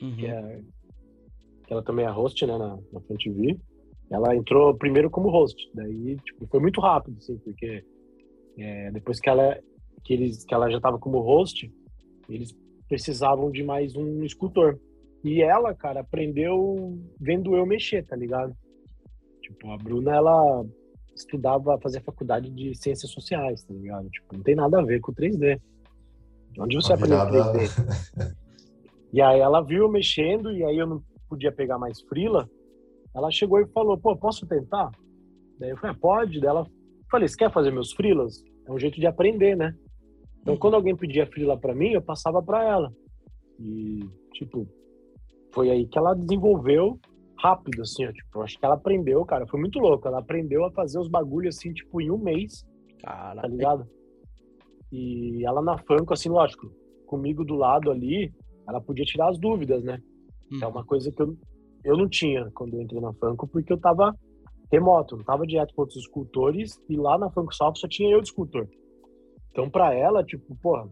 [0.00, 0.16] Uhum.
[0.16, 0.60] que, é,
[1.66, 3.58] que ela também é host, né, na, na Front TV.
[4.10, 7.84] Ela entrou primeiro como host, daí tipo, foi muito rápido, assim, porque
[8.56, 9.58] é, depois que ela,
[10.04, 11.70] que, eles, que ela já estava como host,
[12.28, 12.56] eles
[12.88, 14.78] precisavam de mais um escultor.
[15.24, 18.54] E ela, cara, aprendeu vendo eu mexer, tá ligado?
[19.42, 20.64] Tipo, a Bruna, ela
[21.14, 24.08] estudava, fazia faculdade de ciências sociais, tá ligado?
[24.08, 25.60] Tipo, não tem nada a ver com 3D.
[26.58, 28.34] Onde você aprendeu virada- 3D?
[29.12, 32.48] E aí ela viu eu mexendo e aí eu não podia pegar mais frila.
[33.14, 34.90] Ela chegou e falou, pô, posso tentar?
[35.58, 36.40] Daí eu falei, "Ah, pode.
[36.40, 36.66] Daí ela
[37.10, 38.44] falei, você quer fazer meus frilas?
[38.66, 39.74] É um jeito de aprender, né?
[40.48, 40.60] Então Uhum.
[40.60, 42.90] quando alguém pedia frila pra mim, eu passava pra ela.
[43.60, 44.00] E,
[44.32, 44.66] tipo,
[45.52, 46.98] foi aí que ela desenvolveu
[47.38, 48.12] rápido, assim, ó.
[48.12, 49.46] Tipo, eu acho que ela aprendeu, cara.
[49.46, 50.08] Foi muito louco.
[50.08, 52.64] Ela aprendeu a fazer os bagulhos, assim, tipo, em um mês
[53.02, 53.50] tá Caralho.
[53.50, 53.86] ligado?
[54.90, 56.70] E ela na Funko, assim, lógico,
[57.06, 58.32] comigo do lado ali,
[58.66, 60.00] ela podia tirar as dúvidas, né?
[60.50, 60.60] Uhum.
[60.62, 61.36] É uma coisa que eu,
[61.84, 64.16] eu não tinha quando eu entrei na Funko, porque eu tava
[64.72, 68.20] remoto, não tava direto com outros escultores, e lá na Funko South só tinha eu
[68.22, 68.66] de escultor.
[69.58, 70.88] Então, pra ela, tipo, porra,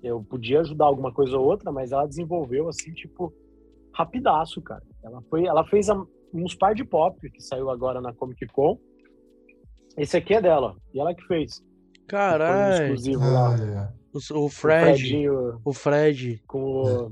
[0.00, 3.34] eu podia ajudar alguma coisa ou outra, mas ela desenvolveu, assim, tipo,
[3.92, 4.84] rapidaço, cara.
[5.02, 6.00] Ela, foi, ela fez a-
[6.32, 8.78] uns par de pop, que saiu agora na Comic Con.
[9.96, 11.56] Esse aqui é dela, e ela que fez.
[11.58, 11.64] Foi
[12.04, 12.84] um Caralho.
[12.84, 13.56] exclusivo lá.
[13.56, 13.92] Ah, é.
[14.12, 14.84] O, o O Fred.
[15.00, 16.42] Fredinho O Fred.
[16.46, 17.10] com, o-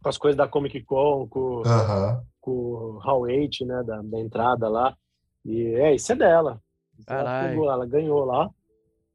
[0.00, 2.22] com as coisas da Comic Con, com, Aham.
[2.40, 4.96] com o Hall 8, né, da, da entrada lá.
[5.44, 6.60] E é, isso é dela.
[7.08, 7.48] Ela, Caralho.
[7.48, 8.48] pegou, ela ganhou lá.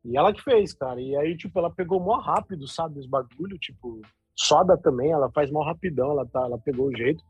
[0.04, 1.02] E ela que fez, cara.
[1.02, 4.02] E aí, tipo, ela pegou mó rápido, sabe, os bagulho, tipo,
[4.36, 7.24] soda também, ela faz mó rapidão, ela, tá, ela pegou o jeito.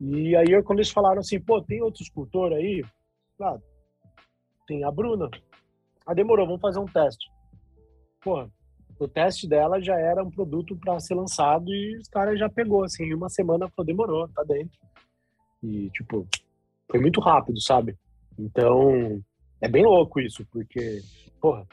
[0.00, 2.84] E aí, quando eles falaram assim, pô, tem outro escultor aí?
[3.40, 3.58] Ah,
[4.66, 5.30] tem a Bruna.
[6.06, 7.30] Ah, demorou, vamos fazer um teste.
[8.22, 8.50] Porra,
[8.98, 12.84] o teste dela já era um produto para ser lançado e os caras já pegou,
[12.84, 14.78] assim, uma semana, falou, demorou, tá dentro.
[15.62, 16.26] E, tipo,
[16.90, 17.96] foi muito rápido, sabe?
[18.38, 19.22] Então,
[19.60, 21.00] é bem louco isso, porque,
[21.40, 21.66] porra,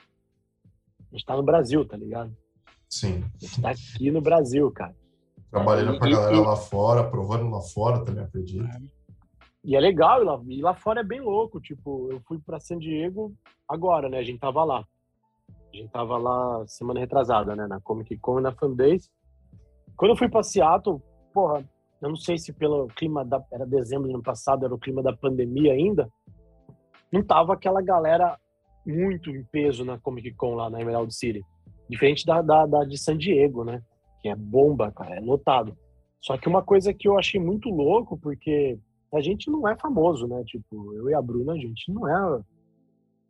[1.11, 2.35] a gente tá no Brasil, tá ligado?
[2.89, 3.23] Sim.
[3.35, 4.95] A gente tá aqui no Brasil, cara.
[5.49, 8.65] Trabalhando pra e- galera e- lá fora, provando lá fora também, acredito.
[9.63, 11.59] E é legal, e lá, e lá fora é bem louco.
[11.59, 13.33] Tipo, eu fui pra San Diego
[13.67, 14.17] agora, né?
[14.19, 14.85] A gente tava lá.
[15.73, 17.67] A gente tava lá semana retrasada, né?
[17.67, 19.09] Na Comic Con e na Fanbase.
[19.95, 21.01] Quando eu fui pra Seattle,
[21.33, 21.63] porra,
[22.01, 23.41] eu não sei se pelo clima da.
[23.51, 26.09] Era dezembro do ano passado, era o clima da pandemia ainda.
[27.11, 28.37] Não tava aquela galera
[28.85, 31.41] muito em peso na Comic Con lá na Emerald City.
[31.89, 33.81] Diferente da, da, da de San Diego, né?
[34.21, 35.77] Que é bomba, cara, é lotado.
[36.21, 38.79] Só que uma coisa que eu achei muito louco, porque
[39.13, 40.43] a gente não é famoso, né?
[40.45, 42.41] Tipo, eu e a Bruna, a gente não é.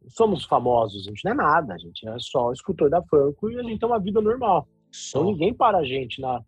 [0.09, 3.49] somos famosos, a gente não é nada, a gente é só o escultor da Franco
[3.49, 4.67] e a gente tem uma vida normal.
[4.89, 5.23] Então Só.
[5.23, 6.41] ninguém para a gente na.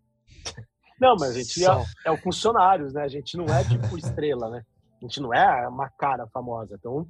[1.00, 3.02] Não, mas a gente é, é o funcionários, né?
[3.02, 4.62] A gente não é tipo estrela, né?
[5.02, 6.76] A gente não é uma cara famosa.
[6.78, 7.04] Então,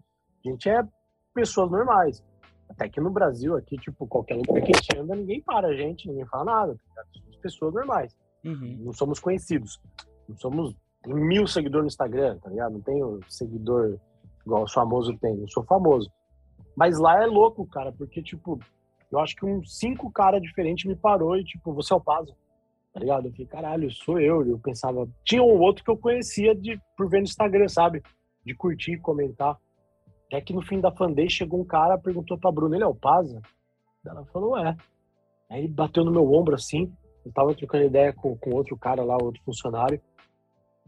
[0.44, 0.82] a gente é
[1.34, 2.24] pessoas normais.
[2.68, 5.76] Até que no Brasil, aqui, tipo, qualquer lugar que a gente anda, ninguém para a
[5.76, 6.78] gente, ninguém fala nada.
[6.94, 8.16] Tá somos pessoas normais.
[8.44, 8.78] Uhum.
[8.80, 9.80] Não somos conhecidos.
[10.26, 12.72] Não somos tem mil seguidores no Instagram, tá ligado?
[12.72, 13.98] Não tenho seguidor
[14.44, 15.36] igual os famosos tem.
[15.36, 16.10] Não sou famoso.
[16.74, 18.58] Mas lá é louco, cara, porque, tipo,
[19.12, 22.34] eu acho que uns cinco caras diferentes me parou e, tipo, você é o Pazo.
[22.92, 23.26] Tá ligado?
[23.26, 24.46] Eu falei, caralho, sou eu.
[24.46, 25.06] Eu pensava.
[25.24, 28.02] Tinha um outro que eu conhecia de, por ver no Instagram, sabe?
[28.44, 29.58] De curtir, comentar.
[30.34, 32.94] Até que no fim da fanday chegou um cara, perguntou pra Bruna, ele é o
[32.94, 33.40] Paza?
[34.04, 34.76] Ela falou, é.
[35.48, 36.92] Aí ele bateu no meu ombro assim.
[37.24, 40.00] Eu tava trocando ideia com, com outro cara lá, outro funcionário.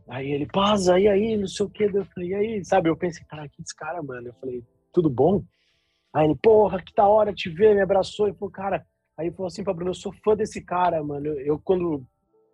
[0.09, 1.85] Aí ele, Paza, e aí, não sei o que.
[1.85, 2.89] Eu falei, e aí, sabe?
[2.89, 4.27] Eu pensei, cara, que esse cara, mano.
[4.27, 5.45] Eu falei, tudo bom?
[6.13, 8.29] Aí ele, porra, que da hora te ver, me abraçou.
[8.29, 8.85] E falou, cara.
[9.17, 11.25] Aí ele falou assim pra Bruno, eu sou fã desse cara, mano.
[11.25, 12.05] Eu, eu quando.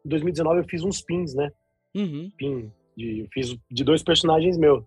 [0.05, 1.51] Em 2019 eu fiz uns pins, né?
[1.95, 2.31] Uhum.
[2.37, 2.71] Pin.
[2.95, 4.85] De, eu fiz de dois personagens meus.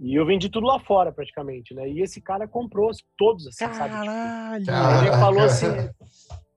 [0.00, 1.86] E eu vendi tudo lá fora, praticamente, né?
[1.88, 3.90] E esse cara comprou todos, assim, sabe?
[3.90, 5.06] Tipo, Caralho!
[5.06, 5.66] Ele falou assim.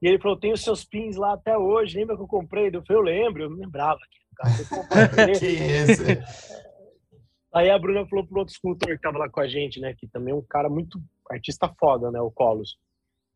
[0.02, 2.70] E ele falou: tem os seus pins lá até hoje, lembra que eu comprei?
[2.74, 4.00] Eu falei, eu lembro, eu não lembrava.
[4.38, 5.36] Cara, eu comprei.
[5.40, 6.04] que esse?
[7.54, 9.94] Aí a Bruna falou pro outro escultor que tava lá com a gente, né?
[9.94, 12.22] Que também é um cara muito artista foda, né?
[12.22, 12.78] O Colos.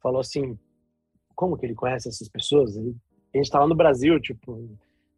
[0.02, 0.58] Falou assim:
[1.36, 2.78] como que ele conhece essas pessoas?
[2.78, 2.96] Ele-
[3.34, 4.70] a gente tá lá no Brasil, tipo,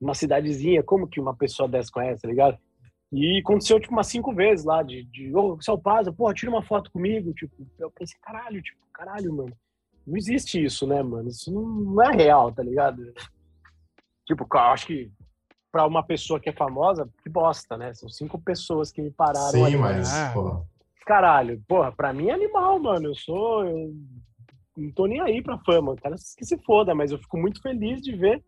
[0.01, 2.57] uma cidadezinha, como que uma pessoa dessa conhece, tá ligado?
[3.11, 6.33] E aconteceu, tipo, umas cinco vezes lá, de, de ô, você é o Paza, porra,
[6.33, 9.53] tira uma foto comigo, tipo, eu pensei, caralho, tipo, caralho, mano,
[10.05, 13.11] não existe isso, né, mano, isso não, não é real, tá ligado?
[14.27, 15.11] Tipo, eu acho que
[15.71, 19.51] pra uma pessoa que é famosa, que bosta, né, são cinco pessoas que me pararam
[19.51, 20.31] Sim, ali, mas, Ah.
[20.33, 20.65] pô,
[21.05, 23.07] caralho, porra, pra mim é animal, mano.
[23.07, 23.65] Eu sou.
[23.65, 23.91] Eu
[24.77, 25.93] não tô nem aí pra fama.
[25.93, 28.43] O cara que se foda, mas eu fico muito feliz de ver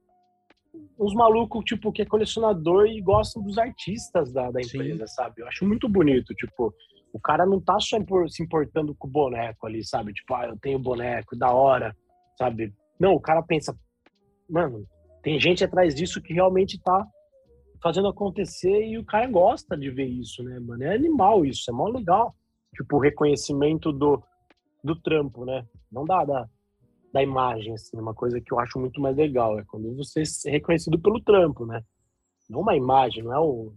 [0.98, 4.78] uns malucos, tipo, que é colecionador e gostam dos artistas da, da Sim.
[4.78, 5.42] empresa, sabe?
[5.42, 6.74] Eu acho muito bonito, tipo.
[7.14, 7.98] O cara não tá só
[8.30, 10.14] se importando com o boneco ali, sabe?
[10.14, 11.94] Tipo, ah, eu tenho boneco, da hora,
[12.38, 12.74] sabe?
[12.98, 13.78] Não, o cara pensa,
[14.50, 14.88] mano,
[15.22, 17.06] tem gente atrás disso que realmente tá
[17.84, 20.84] fazendo acontecer e o cara gosta de ver isso, né, mano?
[20.84, 22.34] É animal isso, é mó legal.
[22.74, 24.24] Tipo, o reconhecimento do,
[24.82, 25.66] do trampo, né?
[25.92, 26.50] Não da, da,
[27.14, 29.60] da imagem, assim, uma coisa que eu acho muito mais legal.
[29.60, 31.82] É quando você é reconhecido pelo trampo, né?
[32.50, 33.74] Não uma imagem, não é o,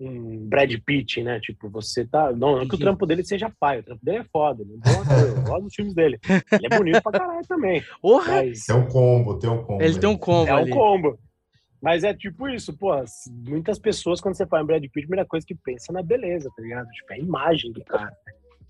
[0.00, 1.40] um Brad Pitt, né?
[1.40, 2.32] Tipo, você tá.
[2.32, 2.84] Não, não que o Uhum.
[2.84, 5.64] trampo dele seja pai, o trampo dele é foda, ele é um bom eu gosto
[5.64, 6.18] dos filmes dele.
[6.24, 7.82] Ele é bonito pra caralho também.
[8.00, 8.36] Porra!
[8.36, 9.82] Mas tem um combo, tem um combo.
[9.82, 10.70] Ele tem um combo é um ali.
[10.70, 11.18] combo.
[11.80, 12.90] Mas é tipo isso, pô,
[13.46, 16.02] muitas pessoas, quando você fala em Brad Pitt, a primeira coisa que pensa é na
[16.02, 16.88] beleza, tá ligado?
[16.88, 18.12] Tipo, é a imagem do cara.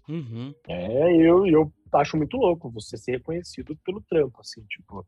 [0.09, 0.55] Uhum.
[0.66, 5.07] É, eu, eu acho muito louco você ser reconhecido pelo trampo, assim, tipo.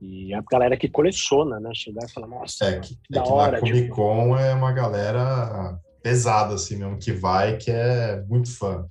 [0.00, 1.70] E a galera que coleciona, né?
[1.74, 4.72] Chegar e falar, nossa, É que, da é que hora, na Comic Con é uma
[4.72, 8.86] galera pesada, assim mesmo, que vai, que é muito fã.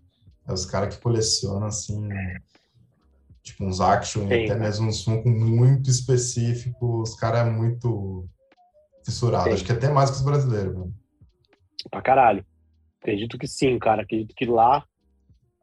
[0.47, 2.09] É os caras que colecionam, assim,
[3.43, 4.65] tipo uns action, e até né?
[4.65, 7.09] mesmo uns Funko muito específicos.
[7.09, 8.25] Os caras é muito
[9.05, 9.43] fissurado.
[9.43, 9.53] Tem.
[9.53, 10.93] Acho que até mais que os brasileiros, mano.
[11.91, 12.45] pra caralho.
[13.01, 14.01] Acredito que sim, cara.
[14.01, 14.83] Acredito que lá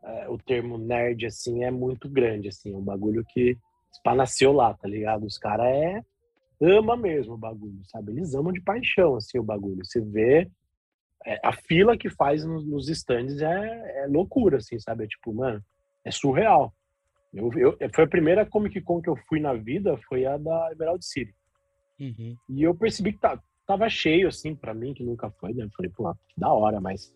[0.03, 2.73] é, o termo nerd, assim, é muito grande, assim.
[2.73, 3.57] É um bagulho que
[4.05, 5.27] nasceu lá, tá ligado?
[5.27, 6.03] Os caras é...
[6.61, 8.13] ama mesmo o bagulho, sabe?
[8.13, 9.85] Eles amam de paixão, assim, o bagulho.
[9.85, 10.51] Você vê
[11.27, 15.05] é, a fila que faz nos, nos stands é, é loucura, assim, sabe?
[15.05, 15.63] É tipo, mano,
[16.05, 16.73] é surreal.
[17.33, 20.71] Eu, eu, foi a primeira Comic Con que eu fui na vida, foi a da
[20.73, 21.35] Emerald City.
[22.01, 22.37] Uhum.
[22.49, 25.65] E eu percebi que tá, tava cheio, assim, pra mim, que nunca foi, né?
[25.65, 27.15] Eu falei, pô, que da hora, mas.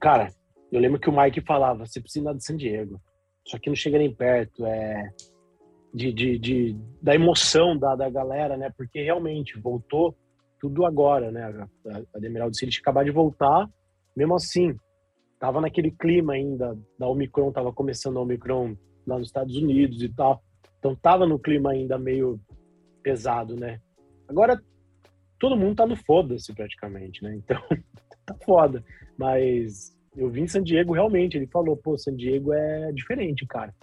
[0.00, 0.32] Cara,
[0.70, 3.00] eu lembro que o Mike falava: você precisa ir na de San Diego.
[3.46, 5.10] Só que não chega nem perto, é.
[5.92, 8.70] De, de, de, da emoção da, da galera, né?
[8.76, 10.14] Porque realmente voltou
[10.60, 11.44] tudo agora, né?
[11.44, 13.66] A, a, a Emerald City acabado de voltar,
[14.14, 14.76] mesmo assim,
[15.38, 18.76] tava naquele clima ainda da Omicron, tava começando a Omicron
[19.06, 20.42] lá nos Estados Unidos e tal.
[20.78, 22.38] Então tava no clima ainda meio
[23.02, 23.80] pesado, né?
[24.28, 24.60] Agora
[25.38, 27.34] todo mundo tá no foda-se praticamente, né?
[27.36, 27.60] Então
[28.26, 28.84] tá foda.
[29.16, 33.74] Mas eu vi em San Diego realmente, ele falou, pô, San Diego é diferente, cara.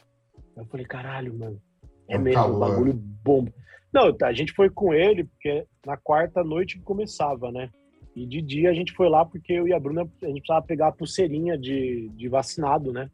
[0.56, 1.62] Eu falei, caralho, mano.
[2.08, 2.56] É É um mesmo, calor.
[2.56, 3.54] o bagulho bomba.
[3.94, 7.70] Não, tá, a gente foi com ele, porque na quarta noite começava, né?
[8.16, 10.66] E de dia a gente foi lá porque eu e a Bruna, a gente precisava
[10.66, 13.10] pegar a pulseirinha de, de vacinado, né?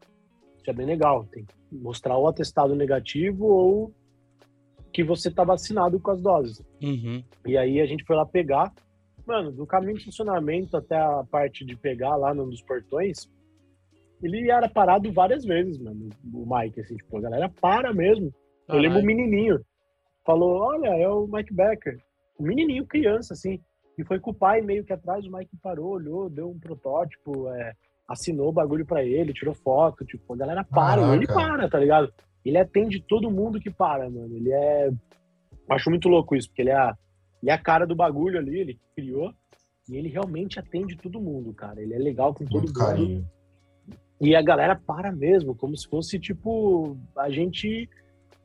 [0.58, 1.26] Isso é bem legal.
[1.32, 3.94] Tem que mostrar o atestado negativo ou
[4.94, 6.64] que você tá vacinado com as doses.
[6.82, 7.24] Uhum.
[7.48, 8.72] E aí a gente foi lá pegar.
[9.32, 13.30] Mano, do caminho de funcionamento até a parte de pegar lá num dos portões,
[14.22, 16.10] ele era parado várias vezes, mano.
[16.34, 18.34] O Mike, assim, tipo, a galera para mesmo.
[18.68, 19.06] Eu lembro o Caralho.
[19.06, 19.62] menininho.
[20.26, 21.98] Falou, olha, é o Mike Becker.
[22.38, 23.58] O menininho, criança, assim.
[23.98, 27.48] E foi com o pai meio que atrás, o Mike parou, olhou, deu um protótipo,
[27.54, 27.72] é,
[28.10, 31.16] assinou o bagulho pra ele, tirou foto, tipo, a galera para, Caraca.
[31.16, 32.14] ele para, tá ligado?
[32.44, 34.36] Ele atende todo mundo que para, mano.
[34.36, 34.90] Ele é.
[34.90, 36.94] Eu acho muito louco isso, porque ele é
[37.50, 39.34] é a cara do bagulho ali, ele criou,
[39.90, 41.82] e ele realmente atende todo mundo, cara.
[41.82, 42.88] Ele é legal com todo Muito mundo.
[42.88, 43.28] carinho.
[44.20, 47.90] E a galera para mesmo, como se fosse, tipo, a gente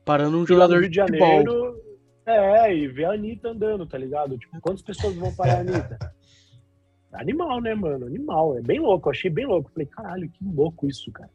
[0.03, 1.27] Parando um jogador Rio de futebol.
[1.27, 1.81] Janeiro.
[2.25, 4.37] É, e ver a Anitta andando, tá ligado?
[4.37, 5.97] Tipo, quantas pessoas vão parar a Anitta?
[7.13, 8.05] Animal, né, mano?
[8.05, 8.57] Animal.
[8.57, 9.71] É bem louco, eu achei bem louco.
[9.71, 11.29] Falei, caralho, que louco isso, cara.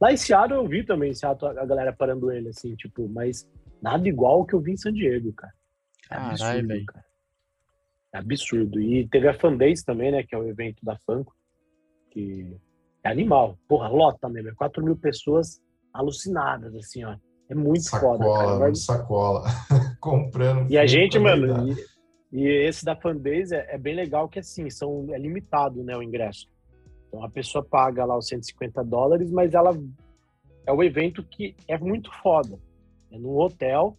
[0.00, 3.48] Lá em Seattle eu vi também, em Seattle, a galera parando ele, assim, tipo, mas
[3.80, 5.52] nada igual ao que eu vi em San Diego, cara.
[6.10, 6.86] É Caralho, absurdo, velho.
[6.86, 7.04] cara.
[8.14, 8.80] É absurdo.
[8.80, 11.34] E teve a Fandays também, né, que é o evento da Funko,
[12.10, 12.56] que
[13.02, 13.58] é animal.
[13.68, 14.50] Porra, lota mesmo.
[14.50, 15.60] É 4 mil pessoas
[15.92, 17.16] alucinadas, assim, ó.
[17.48, 18.36] É muito foda, cara.
[18.36, 19.44] Sacola, Vai- sacola.
[20.00, 20.70] Comprando.
[20.70, 21.76] e a gente, é mano, e,
[22.32, 26.02] e esse da Fanbase é, é bem legal que assim, são, é limitado, né, o
[26.02, 26.48] ingresso.
[27.08, 29.70] Então a pessoa paga lá os 150 dólares, mas ela
[30.66, 32.58] é o evento que é muito foda.
[33.12, 33.96] É num hotel,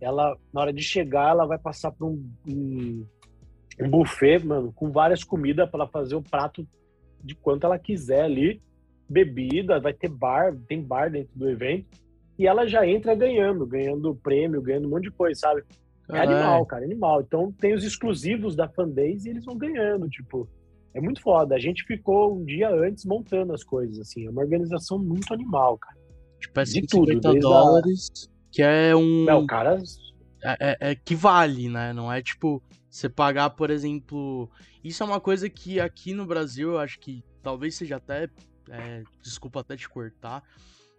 [0.00, 3.06] ela, na hora de chegar, ela vai passar por um, um,
[3.80, 6.66] um buffet, mano, com várias comidas para ela fazer o prato
[7.22, 8.60] de quanto ela quiser ali,
[9.08, 11.86] bebida, vai ter bar, tem bar dentro do evento,
[12.38, 15.62] e ela já entra ganhando, ganhando prêmio, ganhando um monte de coisa, sabe?
[16.12, 17.20] É animal, cara, é animal.
[17.22, 20.48] Então tem os exclusivos da fanbase e eles vão ganhando, tipo.
[20.94, 21.54] É muito foda.
[21.54, 24.24] A gente ficou um dia antes montando as coisas, assim.
[24.26, 25.96] É uma organização muito animal, cara.
[26.40, 28.10] Tipo, é de 150 tudo, desde a- dólares,
[28.56, 29.24] que é um...
[29.24, 29.78] Não, o cara.
[30.42, 31.92] é, é- é que vale, né?
[31.92, 34.50] Não é tipo você pagar, por exemplo.
[34.82, 38.28] Isso é uma coisa que aqui no Brasil eu acho que talvez seja até.
[38.70, 40.42] é, desculpa até te cortar.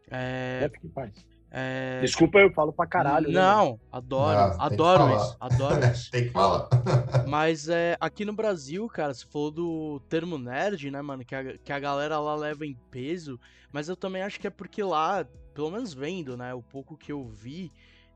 [0.09, 1.25] É, É, fique em paz.
[1.51, 3.27] é, Desculpa, eu falo pra caralho.
[3.29, 6.11] né, não, adoro, Ah, tem que adoro isso, adoro isso.
[6.11, 6.69] Tem que falar.
[7.27, 11.25] Mas é, aqui no Brasil, cara, você falou do termo nerd, né, mano?
[11.25, 13.39] Que a, que a galera lá leva em peso.
[13.73, 15.25] Mas eu também acho que é porque lá,
[15.57, 16.53] pelo menos vendo, né?
[16.53, 17.71] O pouco que eu vi,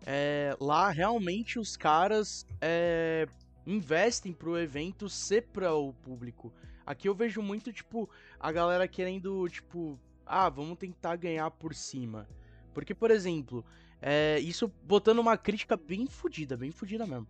[0.05, 3.27] é, lá realmente os caras é,
[3.65, 6.53] investem pro evento ser para o público.
[6.85, 8.07] Aqui eu vejo muito, tipo,
[8.39, 12.29] a galera querendo, tipo, ah, vamos tentar ganhar por cima.
[12.75, 13.65] Porque, por exemplo,
[13.99, 17.27] é, isso botando uma crítica bem fodida, bem fodida mesmo.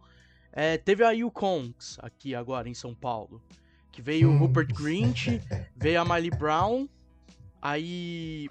[0.51, 3.41] É, teve a Yukons aqui agora em São Paulo.
[3.93, 4.39] Que veio o Hum.
[4.39, 5.27] Rupert Grint,
[5.73, 6.89] veio a Miley Brown,
[7.61, 8.49] aí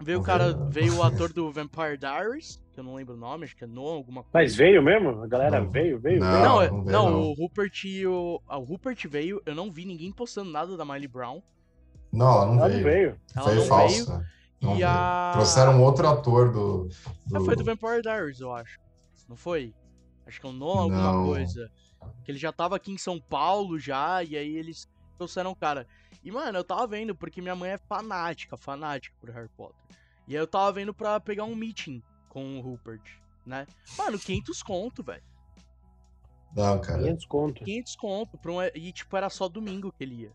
[0.00, 0.70] veio o Não cara, veio, não.
[0.70, 3.66] veio o ator do Vampire Diaries, que eu não lembro o nome, acho que é
[3.66, 4.30] Noah, alguma coisa.
[4.34, 5.22] Mas veio mesmo?
[5.22, 5.70] A galera Não.
[5.70, 6.30] veio, veio, Não.
[6.30, 6.44] veio.
[6.44, 7.22] Não, é- não não, veio, não.
[7.30, 10.84] o Rupert e o, ah, o Rupert veio, eu não vi ninguém postando nada da
[10.84, 11.42] Miley Brown.
[12.12, 12.76] Não, ela não Ela veio.
[12.82, 13.20] não veio.
[13.36, 14.12] Ela Veio não falsa.
[14.18, 14.26] veio.
[14.60, 14.88] Não e veio.
[14.88, 16.88] a Trouxeram outro ator do.
[17.32, 18.78] Ah, do- foi do Vampire Diaries, eu acho.
[19.28, 19.72] Não foi?
[20.26, 21.70] Acho que é o Noah alguma coisa.
[22.24, 24.88] Que ele já tava aqui em São Paulo já, e aí eles
[25.20, 25.86] trouxeram o cara.
[26.24, 29.76] E, mano, eu tava vendo, porque minha mãe é fanática, fanática por Harry Potter.
[30.26, 33.02] E aí eu tava vendo pra pegar um meeting com o Rupert,
[33.44, 33.66] né?
[33.98, 35.22] Mano, 500 conto, velho.
[36.56, 37.02] Não, cara.
[37.02, 37.64] 500 conto.
[37.64, 38.38] 500 conto.
[38.38, 38.62] Pra um...
[38.74, 40.32] E, tipo, era só domingo que ele ia.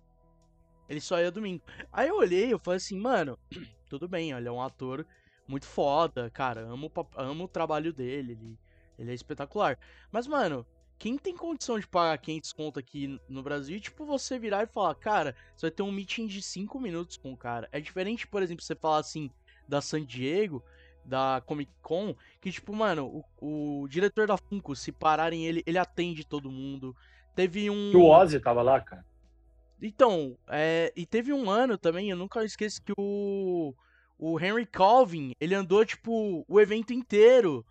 [0.88, 1.63] Ele só ia domingo.
[1.91, 3.39] Aí eu olhei eu falei assim, mano,
[3.89, 5.06] tudo bem, ele é um ator
[5.48, 8.60] muito foda, cara, amo, amo o trabalho dele, ele,
[8.98, 9.78] ele é espetacular.
[10.12, 10.65] Mas, mano,
[10.97, 14.95] quem tem condição de pagar 500 conto aqui no Brasil, tipo, você virar e falar,
[14.95, 17.67] cara, você vai ter um meeting de 5 minutos com o cara.
[17.71, 19.29] É diferente, por exemplo, você falar assim,
[19.67, 20.63] da San Diego,
[21.03, 25.77] da Comic Con, que, tipo, mano, o, o diretor da Funko, se pararem ele, ele
[25.77, 26.95] atende todo mundo.
[27.36, 27.95] Teve um.
[27.95, 29.05] O Ozzy tava lá, cara.
[29.81, 33.73] Então, é, e teve um ano também, eu nunca esqueço que o,
[34.17, 37.65] o Henry Calvin, ele andou, tipo, o evento inteiro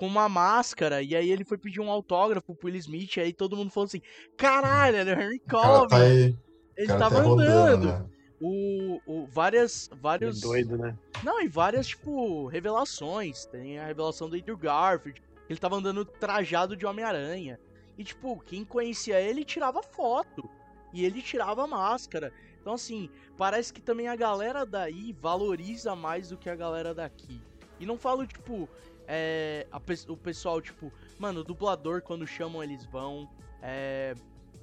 [0.00, 3.54] com uma máscara, e aí ele foi pedir um autógrafo pro Will Smith, aí todo
[3.54, 4.00] mundo falou assim,
[4.34, 6.38] caralho, era o Henry O cara Calvin, tá aí.
[6.74, 7.86] Ele tava tá rodando, andando.
[7.86, 8.06] né?
[8.40, 10.40] O, o, várias, Ele é vários...
[10.40, 10.96] doido, né?
[11.22, 13.44] Não, e várias, tipo, revelações.
[13.44, 15.22] Tem a revelação do Andrew Garfield.
[15.50, 17.60] Ele tava andando trajado de Homem-Aranha.
[17.98, 20.48] E, tipo, quem conhecia ele tirava foto.
[20.94, 22.32] E ele tirava a máscara.
[22.58, 27.38] Então, assim, parece que também a galera daí valoriza mais do que a galera daqui.
[27.78, 28.66] E não falo, tipo,
[29.12, 33.28] é, a o pessoal, tipo, mano, dublador, quando chamam, eles vão.
[33.60, 34.14] É,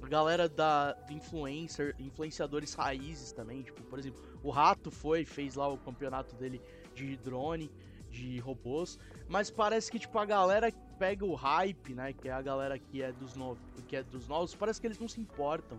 [0.08, 5.76] galera da influencer, influenciadores raízes também, tipo, por exemplo, o Rato foi, fez lá o
[5.76, 6.62] campeonato dele
[6.94, 7.70] de drone,
[8.08, 12.32] de robôs, mas parece que tipo a galera que pega o hype, né, que é
[12.32, 15.20] a galera que é dos novos, que é dos novos, parece que eles não se
[15.20, 15.78] importam.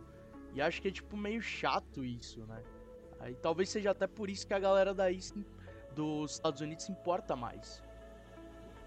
[0.54, 2.62] E acho que é tipo meio chato isso, né?
[3.20, 5.46] Aí talvez seja até por isso que a galera daí se-
[5.96, 7.82] dos Estados Unidos se importa mais.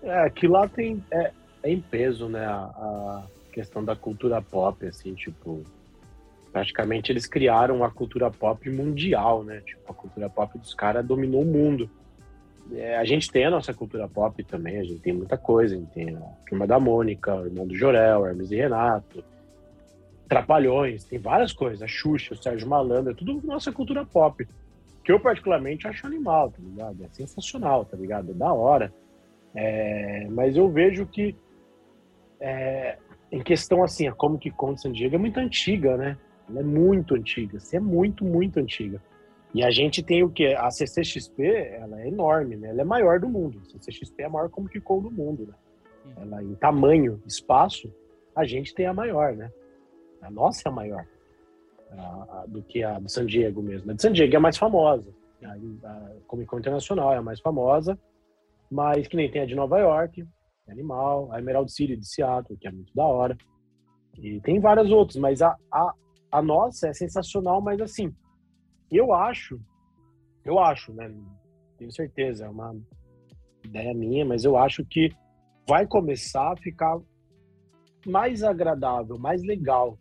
[0.02, 1.02] É, que lá tem.
[1.10, 1.32] É,
[1.62, 2.44] é em peso, né?
[2.44, 3.22] A, a
[3.52, 5.62] questão da cultura pop, assim, tipo.
[6.52, 9.60] praticamente eles criaram a cultura pop mundial, né?
[9.60, 11.88] Tipo, a cultura pop dos caras dominou o mundo.
[12.72, 15.74] É, a gente tem a nossa cultura pop também, a gente tem muita coisa.
[15.74, 19.24] A gente tem a Turma da Mônica, o Irmão do Jorel, Hermes e Renato,
[20.32, 21.82] Trapalhões, tem várias coisas.
[21.82, 24.48] A Xuxa, o Sérgio Malandro, é tudo nossa cultura pop.
[25.04, 27.04] Que eu particularmente acho animal, tá ligado?
[27.04, 28.30] É sensacional, tá ligado?
[28.30, 28.90] É da hora.
[29.54, 31.36] É, mas eu vejo que
[32.40, 32.98] é,
[33.30, 36.18] em questão assim, a Como que Conta San Diego é muito antiga, né?
[36.48, 39.00] Ela é muito antiga, assim, é muito, muito antiga.
[39.54, 40.54] E a gente tem o que?
[40.54, 42.70] A CCXP, ela é enorme, né?
[42.70, 43.60] Ela é maior do mundo.
[43.64, 45.54] A CCXP é a maior Comic Con do mundo, né?
[46.16, 47.92] Ela em tamanho, espaço,
[48.34, 49.52] a gente tem a maior, né?
[50.20, 51.06] A nossa é a maior
[51.90, 53.90] a, a, do que a de San Diego mesmo.
[53.90, 55.12] A de San Diego é a mais famosa.
[55.44, 57.98] A, a Comic Con Internacional é a mais famosa,
[58.72, 60.26] mas que nem tem a de Nova York,
[60.66, 63.36] é animal, a Emerald City de Seattle, que é muito da hora.
[64.18, 65.92] E tem várias outras, mas a, a,
[66.30, 68.14] a nossa é sensacional, mas assim,
[68.90, 69.60] eu acho,
[70.42, 71.14] eu acho, né?
[71.76, 72.74] Tenho certeza, é uma
[73.62, 75.10] ideia minha, mas eu acho que
[75.68, 76.98] vai começar a ficar
[78.06, 79.98] mais agradável, mais legal.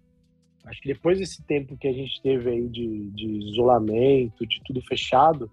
[0.66, 4.82] Acho que depois desse tempo que a gente teve aí de, de isolamento, de tudo
[4.84, 5.52] fechado,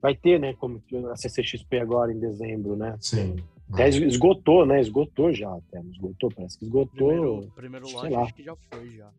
[0.00, 0.54] vai ter, né?
[0.54, 2.96] Como a CCXP agora em dezembro, né?
[3.00, 3.36] Sim.
[3.72, 4.80] Até esgotou, né?
[4.80, 5.80] Esgotou já, até.
[5.80, 7.08] Esgotou, parece que esgotou.
[7.08, 9.10] Primeiro, primeiro lote acho que já foi já.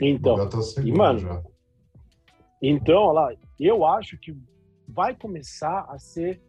[0.00, 0.48] Então,
[0.84, 1.42] e, mano, já.
[2.62, 4.36] então, olha lá, eu acho que
[4.86, 6.40] vai começar a ser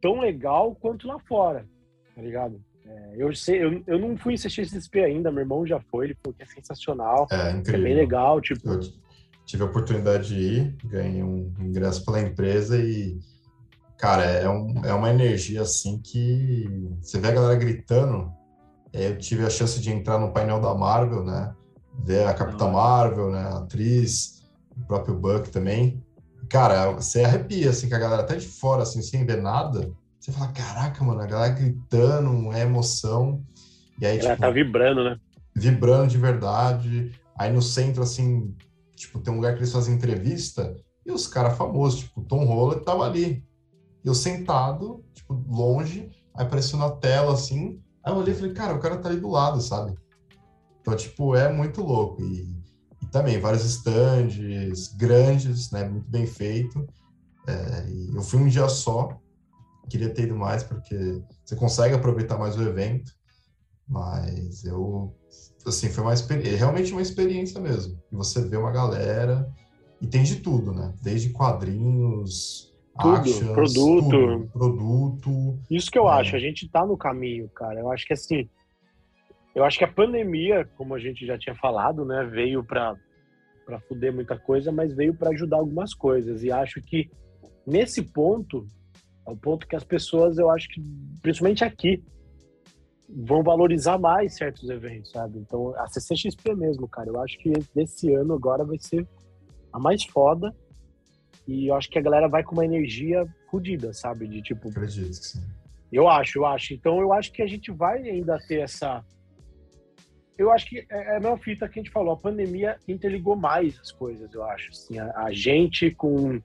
[0.00, 1.66] tão legal quanto lá fora,
[2.14, 2.62] tá ligado?
[2.86, 6.16] É, eu sei, eu, eu não fui assistir CXP ainda, meu irmão já foi, ele
[6.22, 7.80] falou que é sensacional, é, incrível.
[7.80, 8.68] é bem legal, tipo...
[8.68, 8.80] Eu
[9.50, 13.18] tive a oportunidade de ir, ganhei um ingresso pela empresa e
[13.98, 16.68] cara, é, um, é uma energia assim que
[17.00, 18.32] você vê a galera gritando.
[18.92, 21.52] É, eu tive a chance de entrar no painel da Marvel, né?
[22.04, 23.40] Ver a Capitã Marvel, né?
[23.40, 24.44] A atriz,
[24.76, 26.00] o próprio Buck também.
[26.48, 29.90] Cara, você arrepia, assim, que a galera até de fora, assim, sem ver nada.
[30.18, 33.42] Você fala, caraca, mano, a galera gritando, é emoção.
[34.00, 35.16] E aí, Ela tipo, tá vibrando, né?
[35.54, 37.12] Vibrando de verdade.
[37.36, 38.54] Aí no centro, assim,
[39.00, 42.84] tipo, tem um lugar que eles fazem entrevista e os caras famosos, tipo, Tom Holland
[42.84, 43.42] tava ali
[44.04, 48.74] eu sentado, tipo, longe, aí apareceu na tela, assim, aí eu olhei e falei, cara,
[48.74, 49.94] o cara tá ali do lado, sabe?
[50.80, 52.22] Então, tipo, é muito louco.
[52.22, 52.56] E,
[53.02, 56.86] e também, vários stands grandes, né, muito bem feito.
[57.46, 59.18] É, eu fui um dia só,
[59.88, 63.12] queria ter ido mais, porque você consegue aproveitar mais o evento,
[63.90, 65.12] mas eu,
[65.66, 68.00] assim, foi uma experiência, realmente uma experiência mesmo.
[68.10, 69.52] E você vê uma galera,
[70.00, 70.94] e tem de tudo, né?
[71.02, 74.10] Desde quadrinhos, tudo, actions, produto.
[74.10, 75.58] Tudo, produto.
[75.68, 76.20] Isso que eu é.
[76.20, 77.80] acho, a gente tá no caminho, cara.
[77.80, 78.48] Eu acho que assim,
[79.54, 82.96] eu acho que a pandemia, como a gente já tinha falado, né, veio para
[83.66, 86.42] para fuder muita coisa, mas veio para ajudar algumas coisas.
[86.42, 87.08] E acho que
[87.64, 88.66] nesse ponto,
[89.24, 90.82] é o ponto que as pessoas, eu acho que
[91.22, 92.02] principalmente aqui,
[93.12, 95.38] vão valorizar mais certos eventos, sabe?
[95.38, 99.06] Então, a CCXP mesmo, cara, eu acho que esse ano agora vai ser
[99.72, 100.54] a mais foda
[101.46, 104.28] e eu acho que a galera vai com uma energia fodida, sabe?
[104.28, 104.68] De tipo.
[104.68, 105.42] Acredito que sim.
[105.92, 106.72] Eu acho, eu acho.
[106.74, 109.04] Então eu acho que a gente vai ainda ter essa.
[110.38, 112.12] Eu acho que é, é a mesma fita que a gente falou.
[112.12, 114.70] A pandemia interligou mais as coisas, eu acho.
[114.70, 116.40] Assim, a, a gente com,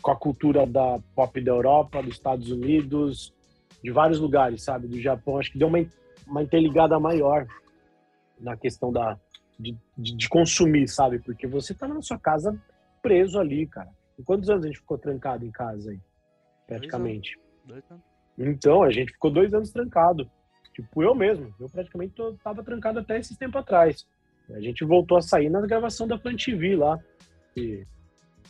[0.00, 3.34] com a cultura da pop da Europa, dos Estados Unidos,
[3.82, 4.86] de vários lugares, sabe?
[4.86, 5.38] Do Japão.
[5.38, 5.78] Acho que deu uma,
[6.26, 7.46] uma interligada maior
[8.40, 9.18] na questão da,
[9.58, 11.18] de, de, de consumir, sabe?
[11.18, 12.56] Porque você tá na sua casa
[13.02, 13.90] preso ali, cara.
[14.18, 16.00] E quantos anos a gente ficou trancado em casa aí?
[16.66, 17.38] Praticamente.
[17.64, 18.04] Dois anos.
[18.36, 20.30] Então, a gente ficou dois anos trancado.
[20.72, 21.52] Tipo, eu mesmo.
[21.58, 24.06] Eu praticamente tô, tava trancado até esses tempo atrás.
[24.50, 26.98] A gente voltou a sair na gravação da Plant TV lá.
[27.56, 27.84] E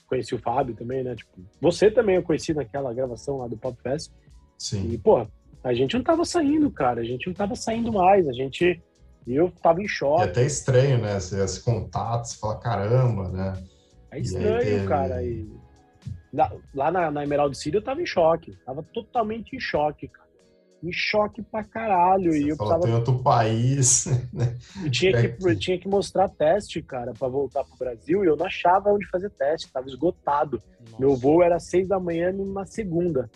[0.06, 1.14] conheci o Fábio também, né?
[1.14, 4.12] Tipo, você também eu conheci naquela gravação lá do Pop Fest.
[4.58, 4.90] Sim.
[4.90, 5.24] E, pô,
[5.62, 7.00] a gente não tava saindo, cara.
[7.00, 8.28] A gente não tava saindo mais.
[8.28, 8.82] A gente.
[9.26, 10.22] Eu tava em choque.
[10.22, 11.20] É até estranho, né?
[11.20, 13.62] Você, esse contato, você fala, caramba, né?
[14.10, 14.86] É estranho, teve...
[14.86, 15.22] cara.
[15.22, 15.46] E...
[16.74, 18.56] Lá na, na Emerald City eu tava em choque.
[18.64, 20.28] Tava totalmente em choque, cara.
[20.82, 22.32] Em choque pra caralho.
[22.32, 22.82] Você e eu precisava...
[22.82, 24.06] tem outro país.
[24.32, 24.56] Né?
[24.84, 28.24] Eu tinha, que, eu tinha que mostrar teste, cara, para voltar pro Brasil.
[28.24, 29.70] E eu não achava onde fazer teste.
[29.70, 30.62] Tava esgotado.
[30.80, 30.96] Nossa.
[30.98, 33.28] Meu voo era seis da manhã numa segunda.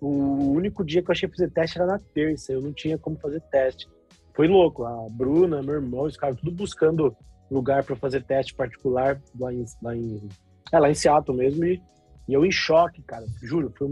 [0.00, 2.52] O único dia que eu achei fazer teste era na terça.
[2.52, 3.88] Eu não tinha como fazer teste.
[4.34, 4.84] Foi louco.
[4.84, 7.14] A Bruna, meu irmão, os caras tudo buscando
[7.50, 10.28] lugar para fazer teste particular lá em, lá em,
[10.72, 11.64] é, lá em Seattle mesmo.
[11.64, 11.82] E,
[12.28, 13.26] e eu em choque, cara.
[13.42, 13.88] Juro, foi,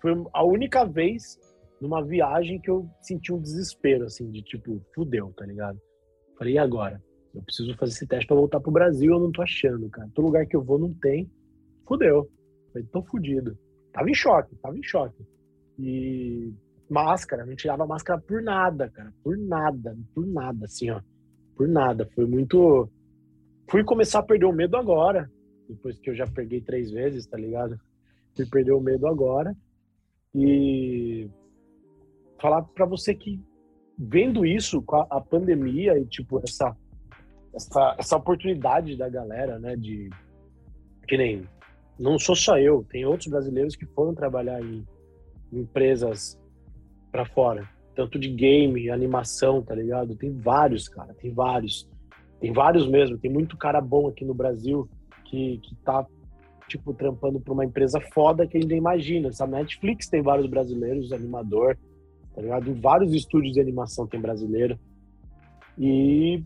[0.00, 1.38] foi a única vez
[1.80, 5.80] numa viagem que eu senti um desespero, assim, de tipo, fudeu, tá ligado?
[6.38, 7.02] Falei, e agora?
[7.34, 10.08] Eu preciso fazer esse teste para voltar pro Brasil, eu não tô achando, cara.
[10.14, 11.30] Todo lugar que eu vou não tem.
[11.86, 12.30] Fudeu.
[12.72, 13.58] Falei, tô fudido.
[13.92, 15.26] Tava em choque, tava em choque.
[15.82, 16.54] E
[16.88, 19.12] máscara, não tirava máscara por nada, cara.
[19.24, 21.00] Por nada, por nada, assim, ó.
[21.56, 22.08] Por nada.
[22.14, 22.88] Foi muito.
[23.68, 25.28] Fui começar a perder o medo agora.
[25.68, 27.76] Depois que eu já peguei três vezes, tá ligado?
[28.36, 29.56] Fui perder o medo agora.
[30.32, 31.28] E
[32.40, 33.40] falar para você que
[33.98, 36.76] vendo isso com a, pandemia e tipo essa,
[37.54, 40.08] essa essa oportunidade da galera, né, de
[41.06, 41.46] que nem
[41.98, 44.84] não sou só eu, tem outros brasileiros que foram trabalhar em
[45.52, 46.38] empresas
[47.10, 50.16] para fora, tanto de game, animação, tá ligado?
[50.16, 51.88] Tem vários, cara, tem vários.
[52.40, 54.88] Tem vários mesmo, tem muito cara bom aqui no Brasil
[55.26, 56.04] que, que tá
[56.66, 59.52] tipo trampando para uma empresa foda que a gente nem imagina, sabe?
[59.52, 61.78] Netflix tem vários brasileiros, animador,
[62.34, 62.74] tá ligado?
[62.74, 64.78] Vários estúdios de animação tem brasileiro.
[65.78, 66.42] E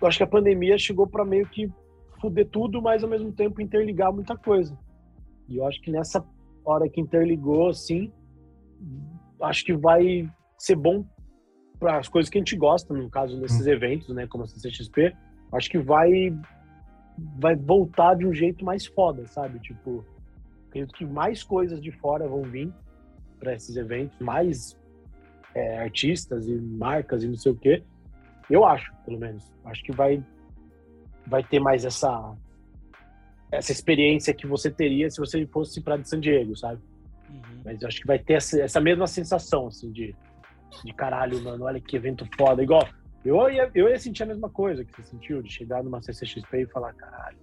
[0.00, 1.72] eu acho que a pandemia chegou para meio que
[2.20, 4.76] fuder tudo, mas ao mesmo tempo interligar muita coisa.
[5.48, 6.24] E eu acho que nessa
[6.64, 8.12] hora que interligou, assim,
[9.42, 11.04] acho que vai ser bom
[11.78, 13.70] para as coisas que a gente gosta, no caso desses hum.
[13.70, 15.14] eventos, né, como a CCXP,
[15.52, 16.36] acho que vai
[17.38, 19.60] vai voltar de um jeito mais foda, sabe?
[19.60, 20.04] Tipo,
[20.68, 22.72] acredito que mais coisas de fora vão vir
[23.38, 24.76] para esses eventos, mais
[25.54, 27.84] é, artistas e marcas e não sei o quê.
[28.50, 29.52] Eu acho, pelo menos.
[29.64, 30.24] Acho que vai
[31.26, 32.36] vai ter mais essa
[33.52, 36.80] essa experiência que você teria se você fosse para San Diego, sabe?
[37.34, 37.62] Uhum.
[37.64, 40.14] Mas eu acho que vai ter essa, essa mesma sensação, assim, de,
[40.84, 42.62] de caralho, mano, olha que evento foda.
[42.62, 42.86] Igual,
[43.24, 46.62] eu ia, eu ia sentir a mesma coisa que você sentiu, de chegar numa CCXP
[46.62, 47.38] e falar, caralho,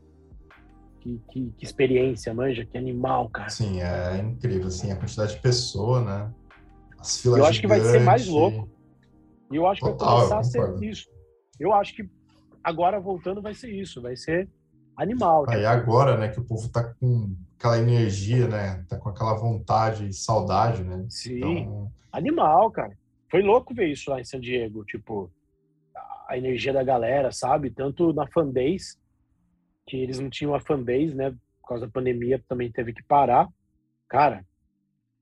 [1.00, 3.50] que, que, que experiência, manja, que animal, cara.
[3.50, 6.34] Sim, é incrível, assim, a quantidade de pessoa, né?
[7.00, 8.70] As filas Eu acho que vai ser mais louco.
[9.52, 11.10] E eu acho que Total, vai começar a ser isso.
[11.60, 12.08] Eu acho que
[12.64, 14.48] agora voltando vai ser isso, vai ser
[14.96, 15.46] animal.
[15.50, 19.36] Aí ah, agora, né, que o povo tá com aquela energia, né, tá com aquela
[19.36, 21.06] vontade e saudade, né?
[21.10, 21.38] Sim.
[21.38, 21.92] Então...
[22.12, 22.98] Animal, cara.
[23.30, 25.32] Foi louco ver isso lá em San Diego, tipo,
[26.28, 27.70] a energia da galera, sabe?
[27.70, 28.98] Tanto na fanbase,
[29.88, 31.32] que eles não tinham a fanbase, né,
[31.62, 33.48] por causa da pandemia também teve que parar.
[34.10, 34.46] Cara,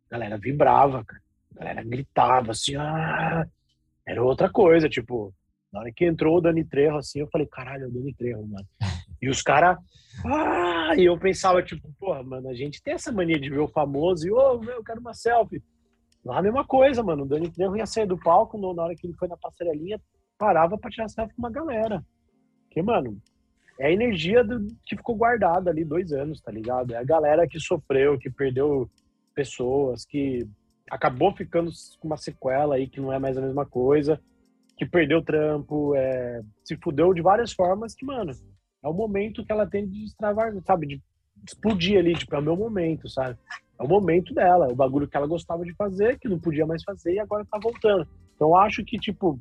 [0.09, 1.21] a galera vibrava, cara.
[1.55, 3.45] A galera gritava assim, ah!
[4.07, 5.33] Era outra coisa, tipo,
[5.71, 8.47] na hora que entrou o Dani Trejo, assim, eu falei, caralho, é o Dani Trejo,
[8.47, 8.65] mano.
[9.21, 9.77] E os caras,
[10.25, 10.93] ah!
[10.97, 14.27] E eu pensava, tipo, porra, mano, a gente tem essa mania de ver o famoso
[14.27, 15.61] e, ô, oh, eu quero uma selfie.
[16.23, 17.23] Lá a mesma coisa, mano.
[17.23, 19.99] O Dani Trejo ia sair do palco, na hora que ele foi na passarelinha,
[20.37, 22.03] parava pra tirar selfie com uma galera.
[22.65, 23.17] Porque, mano,
[23.79, 26.93] é a energia do, que ficou guardada ali dois anos, tá ligado?
[26.93, 28.89] É a galera que sofreu, que perdeu
[29.33, 30.45] pessoas, que
[30.89, 34.19] acabou ficando com uma sequela aí que não é mais a mesma coisa,
[34.75, 38.31] que perdeu trampo, é, se fudeu de várias formas que, mano,
[38.83, 41.01] é o momento que ela tem de destravar, sabe, de
[41.45, 43.37] explodir ali, tipo, é o meu momento, sabe?
[43.79, 46.65] É o momento dela, é o bagulho que ela gostava de fazer, que não podia
[46.65, 48.07] mais fazer e agora tá voltando.
[48.35, 49.39] Então acho que, tipo,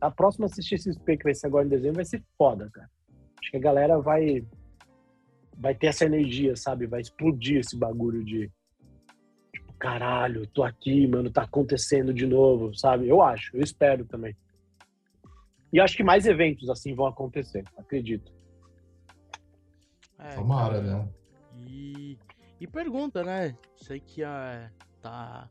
[0.00, 2.88] a próxima CXP que vai ser agora em dezembro vai ser foda, cara.
[3.40, 4.44] Acho que a galera vai
[5.56, 6.86] vai ter essa energia, sabe?
[6.86, 8.50] Vai explodir esse bagulho de
[9.78, 13.08] caralho, tô aqui, mano, tá acontecendo de novo, sabe?
[13.08, 14.36] Eu acho, eu espero também.
[15.72, 18.32] E acho que mais eventos assim vão acontecer, acredito.
[20.22, 21.08] É, Tomara, né?
[21.56, 22.18] E,
[22.60, 23.56] e pergunta, né?
[23.76, 25.48] Sei que uh, tá,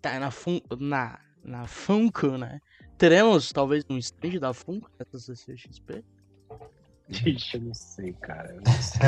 [0.00, 2.60] tá na, fun, na, na Funko, né?
[2.96, 6.04] Teremos talvez um stand da Funko nessa CCXP?
[7.08, 8.54] Ixi, eu não sei, cara.
[8.54, 9.00] Não sei.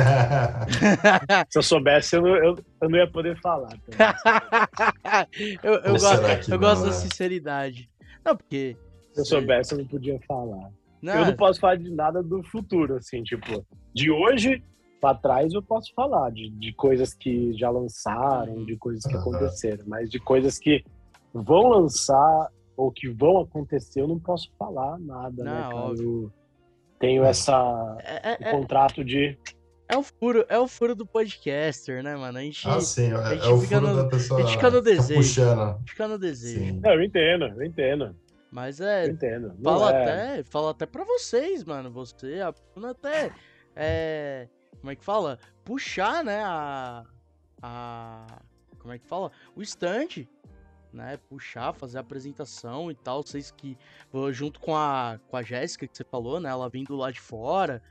[1.49, 3.77] Se eu soubesse, eu não, eu, eu não ia poder falar.
[5.61, 6.93] eu eu, gosto, eu gosto da né?
[6.93, 7.89] sinceridade.
[8.25, 8.75] Não, porque.
[9.13, 10.71] Se eu soubesse, eu não podia falar.
[11.01, 11.13] Não.
[11.13, 14.63] Eu não posso falar de nada do futuro, assim, tipo, de hoje
[15.01, 19.21] para trás eu posso falar de, de coisas que já lançaram, de coisas que uhum.
[19.21, 20.85] aconteceram, mas de coisas que
[21.33, 26.29] vão lançar ou que vão acontecer, eu não posso falar nada, né, não, né,
[26.99, 29.37] tenho essa é, é, é, contrato de
[29.89, 32.37] é o furo, é o furo do podcaster, né, mano?
[32.37, 34.39] A gente, ah, sim, é, é o furo no, da pessoa.
[34.39, 35.43] A gente fica no desejo.
[35.85, 36.79] Fica no desejo.
[36.79, 38.15] Não, eu entendo, eu entendo.
[38.49, 39.05] Mas é.
[39.05, 39.53] Eu entendo.
[39.61, 40.01] Fala é...
[40.01, 41.91] até, fala até para vocês, mano.
[41.91, 43.33] Você, a Bruna até
[43.75, 44.47] é,
[44.79, 45.39] como é que fala?
[45.63, 47.05] Puxar, né, a
[47.61, 48.25] a
[48.79, 49.31] como é que fala?
[49.55, 50.27] O estante
[50.93, 53.23] né, puxar, fazer a apresentação e tal.
[53.23, 53.77] Vocês que,
[54.31, 57.81] junto com a, com a Jéssica que você falou, né, ela vindo lá de fora,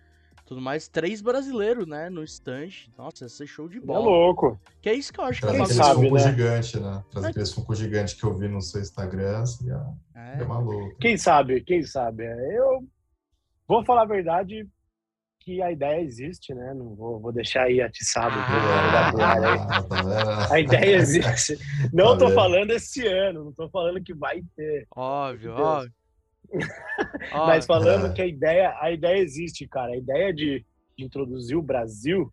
[0.44, 2.90] tudo mais, três brasileiros, né, no stand.
[2.96, 4.00] Nossa, ia ser show de é bola.
[4.00, 4.60] É louco.
[4.80, 6.20] Que é isso que eu acho Trazer que é sabe, né?
[6.20, 7.04] gigante, né?
[7.10, 7.30] Trazer é.
[7.30, 10.44] aquele funko gigante que eu vi no seu Instagram, seria, é.
[10.44, 10.96] maluco.
[10.98, 12.24] Quem sabe, quem sabe.
[12.24, 12.84] Eu
[13.66, 14.68] vou falar a verdade
[15.40, 16.74] que a ideia existe, né?
[16.74, 18.34] Não vou, vou deixar aí atiçado.
[18.38, 20.52] Ah, Ah, vendo?
[20.52, 21.56] A ideia existe.
[21.92, 22.34] Não tô vendo?
[22.34, 24.86] falando esse ano, não tô falando que vai ter.
[24.94, 25.92] Óbvio, óbvio.
[27.32, 28.12] Mas falando É.
[28.12, 29.92] que a ideia, a ideia existe, cara.
[29.92, 30.64] A ideia de,
[30.96, 32.30] de introduzir o Brasil,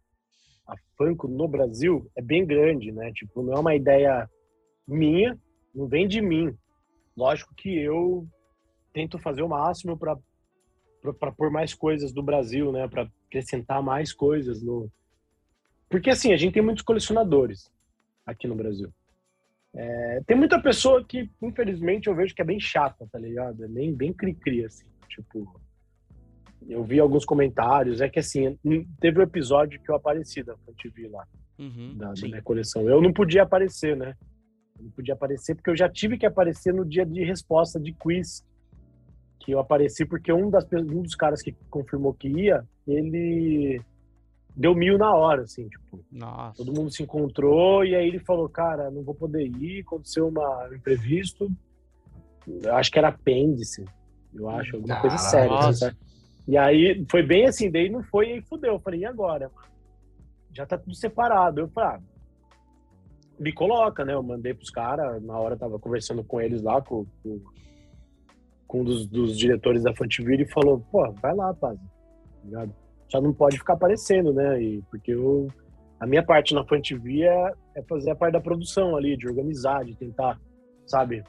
[0.68, 3.12] a Funko no Brasil, é bem grande, né?
[3.14, 4.30] Tipo, não é uma ideia
[4.88, 5.38] minha,
[5.74, 6.53] não vem de mim.
[7.16, 8.28] Lógico que eu
[8.93, 10.18] tento fazer o máximo para
[11.19, 12.87] para pôr mais coisas do Brasil, né?
[12.87, 14.91] Para acrescentar mais coisas no.
[15.89, 17.71] Porque assim, a gente tem muitos colecionadores
[18.25, 18.91] aqui no Brasil.
[19.73, 23.63] É, tem muita pessoa que, infelizmente, eu vejo que é bem chata, tá ligado?
[23.63, 24.87] É bem, bem cri-cri, assim.
[25.07, 25.61] Tipo,
[26.67, 28.01] eu vi alguns comentários.
[28.01, 28.57] É que, assim,
[28.99, 31.25] teve um episódio que eu apareci da TV lá,
[31.59, 32.87] Uhum, da, da minha coleção.
[32.87, 34.15] Eu não podia aparecer, né?
[34.77, 37.93] Eu não podia aparecer porque eu já tive que aparecer no dia de resposta de
[37.93, 38.45] quiz.
[39.39, 43.81] Que eu apareci porque um, das, um dos caras que confirmou que ia, ele
[44.55, 46.03] deu mil na hora, assim, tipo.
[46.11, 46.57] Nossa.
[46.57, 50.67] Todo mundo se encontrou e aí ele falou, cara, não vou poder ir, aconteceu uma,
[50.67, 51.49] um imprevisto.
[52.47, 53.85] Eu acho que era apêndice,
[54.33, 55.73] eu acho, alguma coisa Caralho.
[55.73, 55.89] séria.
[55.89, 55.97] assim?
[56.47, 58.73] E aí foi bem assim, daí não foi e aí fudeu.
[58.73, 59.51] Eu falei, e agora?
[60.53, 61.59] Já tá tudo separado.
[61.59, 62.01] Eu falei, ah,
[63.38, 64.13] me coloca, né?
[64.13, 67.39] Eu mandei pros caras, na hora eu tava conversando com eles lá, com, com,
[68.68, 71.80] com um dos, dos diretores da Fantivir e falou, pô, vai lá, Paz.
[72.43, 72.74] Ligado?
[73.09, 74.61] Só não pode ficar aparecendo, né?
[74.61, 75.47] E, porque eu,
[75.99, 79.86] a minha parte na Fantivir é, é fazer a parte da produção ali, de organizar,
[79.86, 80.39] de tentar,
[80.86, 81.24] sabe?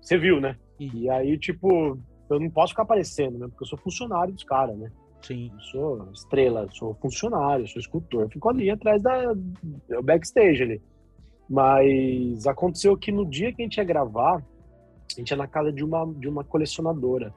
[0.00, 0.56] Você viu, né?
[0.78, 1.98] E aí, tipo,
[2.30, 3.46] eu não posso ficar aparecendo, né?
[3.48, 4.90] Porque eu sou funcionário dos caras, né?
[5.22, 5.50] Sim.
[5.52, 8.22] Eu sou estrela, sou funcionário, sou escultor.
[8.22, 10.82] Eu fico ali atrás da do backstage ali.
[11.48, 14.44] Mas aconteceu que no dia que a gente ia gravar,
[15.14, 17.32] a gente ia na casa de uma, de uma colecionadora.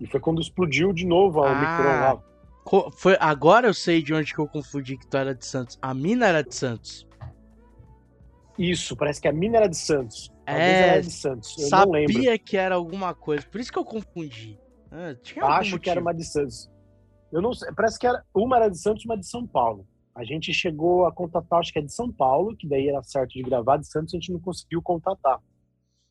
[0.00, 1.52] E foi quando explodiu de novo a Ah.
[1.52, 2.90] Omicron lá.
[2.96, 5.78] Foi, agora eu sei de onde que eu confundi que tu era de Santos.
[5.80, 7.06] A mina era de Santos.
[8.58, 10.32] Isso, parece que a mina era de Santos.
[10.44, 11.56] Talvez É, era de Santos.
[11.58, 12.12] Eu não lembro.
[12.12, 13.46] Sabia que era alguma coisa.
[13.46, 14.58] Por isso que eu confundi.
[14.90, 15.14] Ah,
[15.58, 16.70] Acho que era uma de Santos.
[17.32, 19.86] Eu não sei, parece que era, uma era de Santos e uma de São Paulo.
[20.14, 23.32] A gente chegou a contatar, acho que é de São Paulo, que daí era certo
[23.32, 25.38] de gravar, de Santos a gente não conseguiu contatar.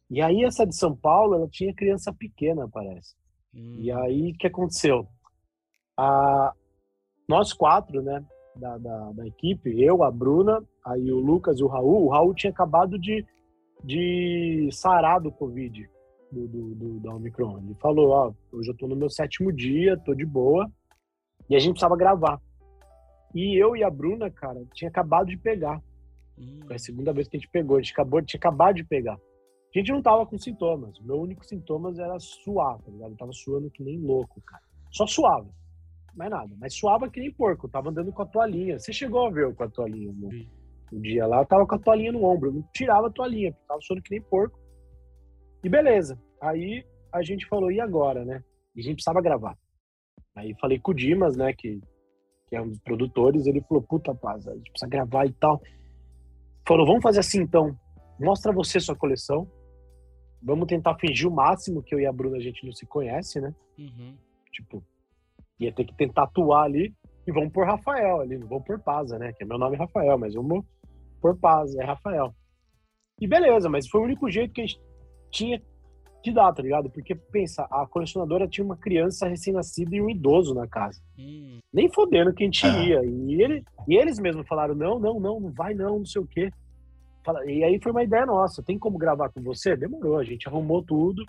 [0.10, 3.16] E aí essa de São Paulo, ela tinha criança pequena, parece.
[3.54, 5.08] Hum, E aí o que aconteceu?
[5.98, 6.54] A,
[7.28, 8.24] nós quatro, né,
[8.56, 12.34] da, da, da equipe, eu, a Bruna, aí o Lucas e o Raul, o Raul
[12.34, 13.26] tinha acabado de,
[13.84, 15.90] de sarar do Covid,
[16.32, 17.60] do, do, do- da Omicron.
[17.60, 20.70] Ele falou, ó, hoje eu tô no meu sétimo dia, tô de boa,
[21.50, 22.40] e a gente precisava gravar.
[23.34, 25.82] E eu e a Bruna, cara, tinha acabado de pegar.
[26.38, 26.60] hum.
[26.68, 29.18] Foi a segunda vez que a gente pegou, a gente acabou, tinha acabado de pegar.
[29.76, 30.98] A gente não tava com sintomas.
[31.02, 33.12] Meu único sintomas era suar, tá ligado?
[33.12, 34.64] Eu tava suando que nem louco, cara.
[34.90, 35.50] Só suava.
[36.16, 36.56] Mais nada.
[36.58, 37.66] Mas suava que nem porco.
[37.66, 38.80] Eu tava andando com a toalhinha.
[38.80, 40.50] Você chegou a ver eu com a toalhinha no, Vi.
[40.90, 41.42] no dia lá.
[41.42, 42.50] Eu tava com a toalhinha no ombro.
[42.50, 44.58] Eu não tirava a toalhinha, porque eu tava suando que nem porco.
[45.62, 46.18] E beleza.
[46.40, 48.42] Aí a gente falou, e agora, né?
[48.74, 49.58] E a gente precisava gravar.
[50.38, 51.82] Aí falei com o Dimas, né, que,
[52.48, 53.46] que é um dos produtores.
[53.46, 55.62] Ele falou, puta, paz, a gente precisa gravar e tal.
[56.66, 57.78] Falou, vamos fazer assim então.
[58.18, 59.50] Mostra você sua coleção.
[60.46, 63.42] Vamos tentar fingir o máximo que eu e a Bruna a gente não se conhece,
[63.42, 63.54] né?
[63.80, 64.16] Uhum.
[64.52, 64.84] Tipo,
[65.60, 66.94] ia ter que tentar atuar ali
[67.26, 69.34] e vamos por Rafael ali, não vamos por Paza, né?
[69.34, 70.64] Que é meu nome é Rafael, mas vamos
[71.20, 72.34] por Paza, é Rafael.
[73.20, 74.80] E beleza, mas foi o único jeito que a gente
[75.32, 75.60] tinha
[76.22, 76.90] que dar, tá ligado?
[76.90, 81.02] Porque pensa, a colecionadora tinha uma criança recém-nascida e um idoso na casa.
[81.18, 81.60] Hum.
[81.74, 82.84] Nem fodendo que a gente Ah.
[82.84, 83.06] ia.
[83.06, 86.28] E, ele, e eles mesmos falaram: não, não, não, não vai não, não sei o
[86.28, 86.52] quê.
[87.46, 89.76] E aí foi uma ideia nossa: tem como gravar com você?
[89.76, 91.24] Demorou, a gente arrumou tudo.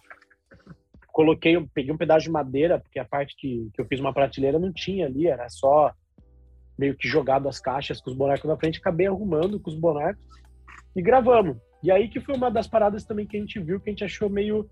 [1.13, 4.59] Coloquei, peguei um pedaço de madeira, porque a parte que, que eu fiz uma prateleira
[4.59, 5.91] não tinha ali, era só
[6.79, 10.23] meio que jogado as caixas com os bonecos na frente, acabei arrumando com os bonecos
[10.95, 11.57] e gravamos.
[11.83, 14.05] E aí que foi uma das paradas também que a gente viu, que a gente
[14.05, 14.69] achou meio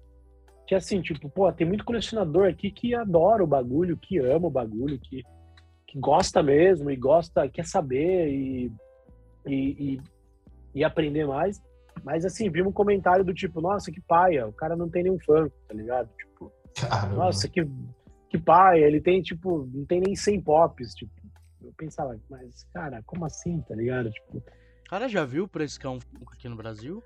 [0.66, 4.50] que assim, tipo, pô, tem muito colecionador aqui que adora o bagulho, que ama o
[4.50, 5.22] bagulho, que,
[5.86, 8.72] que gosta mesmo e gosta, quer saber e,
[9.46, 9.54] e,
[9.94, 10.00] e,
[10.74, 11.62] e aprender mais.
[12.02, 15.18] Mas assim, vimos um comentário do tipo, nossa, que paia, o cara não tem nenhum
[15.20, 16.08] fã, tá ligado?
[16.16, 17.14] Tipo, Caramba.
[17.16, 17.64] nossa, que,
[18.28, 21.12] que paia, ele tem, tipo, não tem nem 100 pops, tipo.
[21.62, 24.10] Eu pensava, mas, cara, como assim, tá ligado?
[24.10, 27.02] Tipo, O cara já viu o preço que é um Funko aqui no Brasil?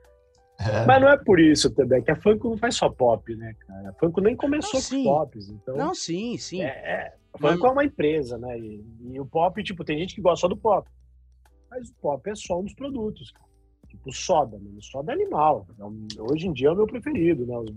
[0.59, 3.55] É, mas não é por isso também, que a Funko não faz só pop, né,
[3.61, 3.91] cara?
[3.91, 5.77] A Funko nem começou Não, com pops, então...
[5.77, 6.63] Não, sim, sim.
[6.63, 8.59] É, é, a Mas- Funko é uma empresa, né?
[8.59, 10.91] E, e o pop, tipo, tem gente que gosta só do pop.
[11.71, 13.48] Mas o pop é só um dos produtos, cara.
[13.99, 14.83] Tipo, soda, mano.
[14.83, 15.67] Soda é animal.
[15.79, 17.57] É hoje em dia é o meu preferido, né?
[17.59, 17.71] Os,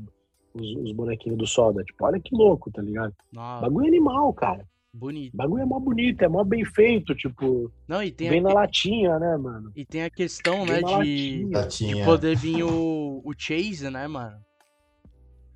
[0.54, 1.84] os, os bonequinhos do soda.
[1.84, 3.14] Tipo, olha que louco, tá ligado?
[3.32, 4.66] Nossa, Bagulho animal, cara.
[4.94, 5.36] bonito.
[5.36, 8.54] Bagulho é mó bonito, é mó bem feito, tipo, Não, e tem, bem a, na
[8.54, 9.72] latinha, né, mano?
[9.76, 11.96] e tem a questão, né, Bem na de, latinha.
[11.96, 14.38] de poder vir o, o Chase, né, mano?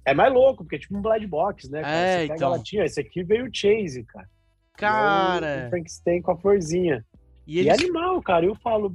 [0.05, 1.81] É mais louco, porque é tipo um blind box, né?
[1.81, 1.95] Cara?
[1.95, 2.47] É, Você pega então.
[2.47, 4.25] a latinha, esse aqui veio o Chase, cara.
[4.25, 7.05] É o- Cara, O Frankenstein com a florzinha.
[7.47, 8.45] e E é eles, animal, cara.
[8.45, 8.93] Eu falo,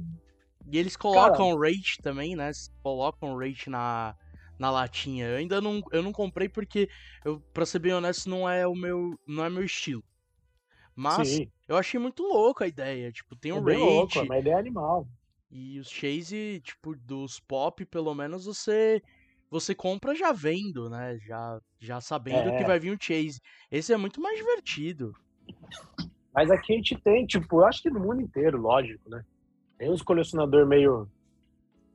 [0.71, 2.51] e eles colocam rate também, né?
[2.83, 4.15] Colocam rate na,
[4.59, 5.27] na latinha.
[5.27, 6.89] Eu ainda não, eu não comprei porque,
[7.25, 10.03] eu, pra ser bem honesto, não é o meu, não é meu estilo.
[10.95, 13.11] Mas sim, eu achei muito louco a ideia.
[13.11, 14.25] Tipo, tem é um louco, rate.
[14.25, 15.07] mas a ideia é animal.
[15.49, 19.01] E os chase, tipo, dos pop, pelo menos você
[19.49, 21.17] você compra já vendo, né?
[21.19, 22.65] Já, já sabendo que É.
[22.65, 23.39] vai vir um chase.
[23.69, 25.13] Esse é muito mais divertido.
[26.33, 29.21] Mas aqui a gente tem, tipo, eu acho que no mundo inteiro, lógico, né?
[29.81, 31.09] Tem uns colecionador meio.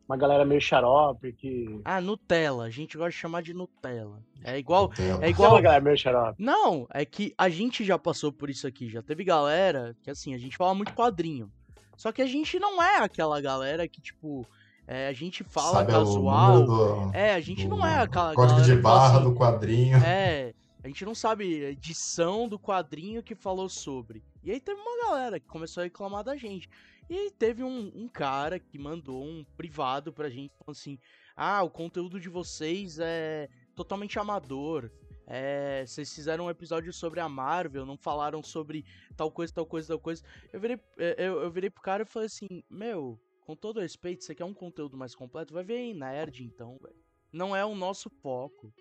[0.09, 1.81] Uma galera meio xarope que.
[1.85, 2.65] Ah, Nutella.
[2.65, 4.21] A gente gosta de chamar de Nutella.
[4.43, 4.89] É igual.
[4.89, 5.25] Nutella.
[5.25, 5.53] É igual.
[5.53, 6.43] uma galera meio xarope.
[6.43, 8.89] Não, é que a gente já passou por isso aqui.
[8.91, 11.49] Já teve galera que, assim, a gente fala muito quadrinho.
[11.97, 14.45] Só que a gente não é aquela galera que, tipo,
[14.85, 16.65] é, a gente fala Sabe, é casual.
[16.65, 19.97] do- É, a gente não é aquela Código galera de fala barra assim, do quadrinho.
[19.99, 24.25] É, a gente não sabe a edição do quadrinho que falou sobre.
[24.43, 26.69] E aí teve uma galera que começou a reclamar da gente.
[27.09, 30.99] E aí teve um, um cara que mandou um privado pra gente falando assim:
[31.37, 34.91] Ah, o conteúdo de vocês é totalmente amador.
[35.29, 38.85] É, vocês fizeram um episódio sobre a Marvel, não falaram sobre
[39.17, 40.23] tal coisa, tal coisa, tal coisa.
[40.53, 44.25] Eu virei, é, eu, eu virei pro cara e falei assim: Meu, com todo respeito,
[44.25, 45.55] você quer um conteúdo mais completo?
[45.55, 47.05] Vai ver em Nerd então, velho.
[47.33, 48.73] Não é o nosso foco,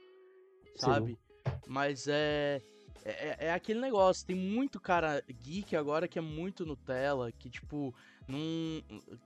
[0.76, 1.20] sabe?
[1.68, 2.62] Mas é,
[3.06, 3.48] é.
[3.48, 7.94] É aquele negócio, tem muito cara geek agora que é muito Nutella, que tipo.
[8.28, 8.40] Não,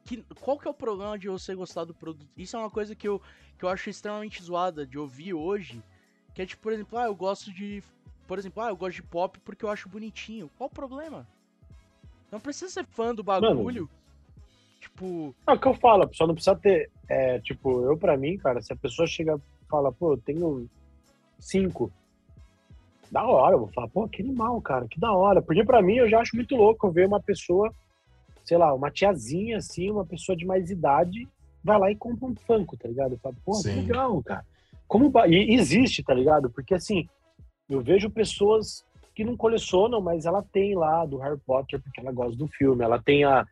[0.04, 2.28] que, qual que é o problema de você gostar do produto?
[2.38, 3.22] Isso é uma coisa que eu,
[3.58, 5.82] que eu acho extremamente zoada de ouvir hoje.
[6.34, 7.82] Que é tipo, por exemplo, ah, eu gosto de.
[8.28, 10.50] Por exemplo, ah, eu gosto de pop porque eu acho bonitinho.
[10.58, 11.26] Qual o problema?
[12.32, 13.90] Não precisa ser fã do bagulho.
[14.80, 16.90] Tipo, É o que eu falo, a pessoa não precisa ter.
[17.08, 20.70] É, tipo, eu pra mim, cara, se a pessoa chega e fala, pô, eu tenho
[21.40, 21.92] cinco.
[23.12, 25.42] Da hora, eu vou falar, pô, que animal, cara, que da hora.
[25.42, 27.74] Porque pra mim eu já acho muito louco eu ver uma pessoa,
[28.46, 31.28] sei lá, uma tiazinha assim, uma pessoa de mais idade,
[31.64, 33.14] vai lá e compra um Funko, tá ligado?
[33.14, 33.76] Eu falo, pô, que Sim.
[33.76, 34.46] legal, cara.
[34.88, 36.50] Como e existe, tá ligado?
[36.50, 37.08] Porque assim,
[37.70, 38.84] eu vejo pessoas
[39.16, 42.84] que não colecionam, mas ela tem lá do Harry Potter porque ela gosta do filme,
[42.84, 43.46] ela tem a,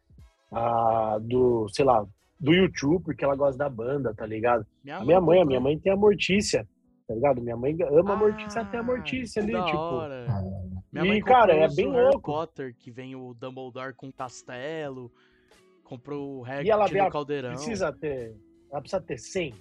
[0.52, 2.06] a do, sei lá,
[2.40, 4.66] do YouTube porque ela gosta da banda, tá ligado?
[4.84, 6.68] minha A minha mãe, a minha mãe tem a Mortícia,
[7.08, 7.42] tá ligado?
[7.42, 9.78] Minha mãe ama a Mortícia até a Ah, Mortícia ali, da tipo.
[9.78, 10.26] hora.
[10.30, 10.42] Ah,
[10.92, 12.32] Minha E, mãe cara, comprou é bem Harry louco.
[12.32, 15.12] Potter, que vem o Dumbledore com castelo.
[15.84, 17.52] Comprou o Hagrid E ela vê caldeirão.
[17.52, 18.36] Precisa ter.
[18.70, 19.54] Ela precisa ter 100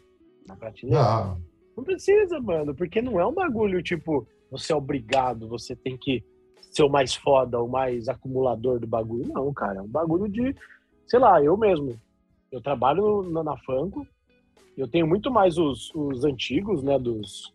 [0.47, 1.03] na prateleira?
[1.05, 1.41] Não,
[1.77, 6.25] Não precisa, mano, porque não é um bagulho tipo, você é obrigado, você tem que
[6.73, 9.29] ser o mais foda, o mais acumulador do bagulho.
[9.29, 10.55] Não, cara, é um bagulho de,
[11.07, 11.97] sei lá, eu mesmo.
[12.51, 13.57] Eu trabalho na, na
[14.77, 17.55] eu tenho muito mais os, os antigos, né, dos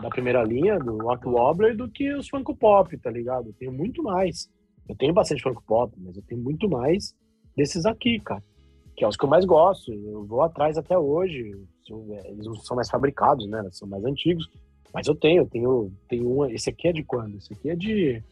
[0.00, 3.48] da primeira linha, do Rock Wobbler, do que os Funko Pop, tá ligado?
[3.48, 4.48] Eu tenho muito mais.
[4.88, 7.14] Eu tenho bastante Funko Pop, mas eu tenho muito mais
[7.56, 8.42] desses aqui, cara.
[8.96, 9.92] Que é os que eu mais gosto.
[9.92, 11.50] Eu vou atrás até hoje.
[11.88, 13.60] Eu- Eles não são mais fabricados, né?
[13.60, 14.48] Eles são mais antigos.
[14.94, 16.44] Mas eu tenho, eu tenho, tenho um.
[16.46, 17.36] Esse aqui é de quando?
[17.38, 18.22] Esse aqui é de.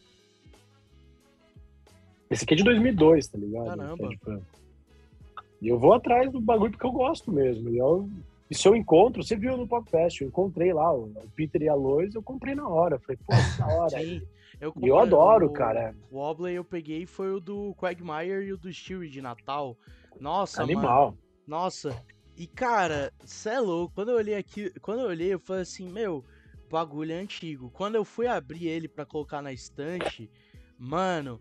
[2.31, 3.67] Esse aqui é de 2002, tá ligado?
[3.67, 4.09] Caramba.
[4.29, 4.39] É.
[5.61, 7.71] E eu vou atrás do bagulho porque eu gosto mesmo.
[7.71, 8.09] E, eu,
[8.51, 11.63] e se eu encontro, você viu no Pop Fest, eu encontrei lá o, o Peter
[11.63, 12.99] e a Lois, eu comprei na hora.
[12.99, 13.99] Falei, pô, da hora.
[13.99, 14.23] Sim.
[14.61, 15.95] Eu, E eu adoro, o, cara.
[16.11, 19.77] O Wobbler eu peguei foi o do Quagmire e o do Stewie de Natal.
[20.19, 20.73] Nossa, mano.
[20.73, 21.17] Animal.
[21.47, 22.03] Nossa.
[22.37, 23.95] E cara, cê é louco.
[23.95, 26.25] Quando eu olhei aqui, quando eu olhei, eu falei assim, meu,
[26.71, 27.71] bagulho é antigo.
[27.71, 30.31] Quando eu fui abrir ele pra colocar na estante,
[30.79, 31.41] mano,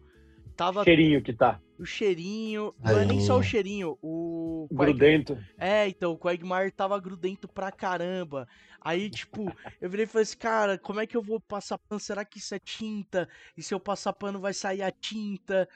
[0.56, 1.60] tava Cheirinho que tá.
[1.78, 5.38] o cheirinho, não é nem só o cheirinho, o Quag- Grudento.
[5.58, 8.48] É, então, o Quagmire tava grudento pra caramba.
[8.82, 9.52] Aí, tipo,
[9.82, 12.00] eu virei e falei assim, cara, como é que eu vou passar pano?
[12.00, 13.28] Será que isso é tinta?
[13.58, 15.68] E se eu passar pano vai sair a tinta?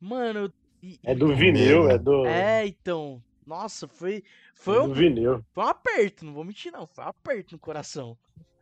[0.00, 0.52] Mano,
[0.82, 2.26] e- É do vinil, é do.
[2.26, 3.22] é, então.
[3.46, 4.22] Nossa, foi,
[4.54, 5.42] foi, é um, do vinil.
[5.54, 8.16] foi um aperto, não vou mentir não, foi um aperto no coração.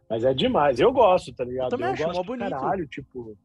[0.08, 0.78] Mas é demais.
[0.78, 1.70] Eu gosto, tá ligado?
[1.70, 2.48] também acho, gosto bonito.
[2.50, 3.36] caralho, tipo,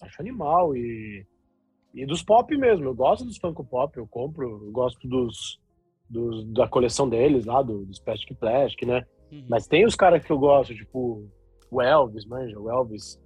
[0.00, 1.26] acho animal e
[1.94, 2.84] e dos pop mesmo.
[2.84, 5.58] Eu gosto dos Funko Pop, eu compro, eu gosto dos,
[6.08, 9.04] dos da coleção deles lá, do, dos Plastic Plastic, né?
[9.30, 9.44] Uhum.
[9.48, 11.28] Mas tem os caras que eu gosto, tipo
[11.70, 13.18] o Elvis, manja, o Elvis.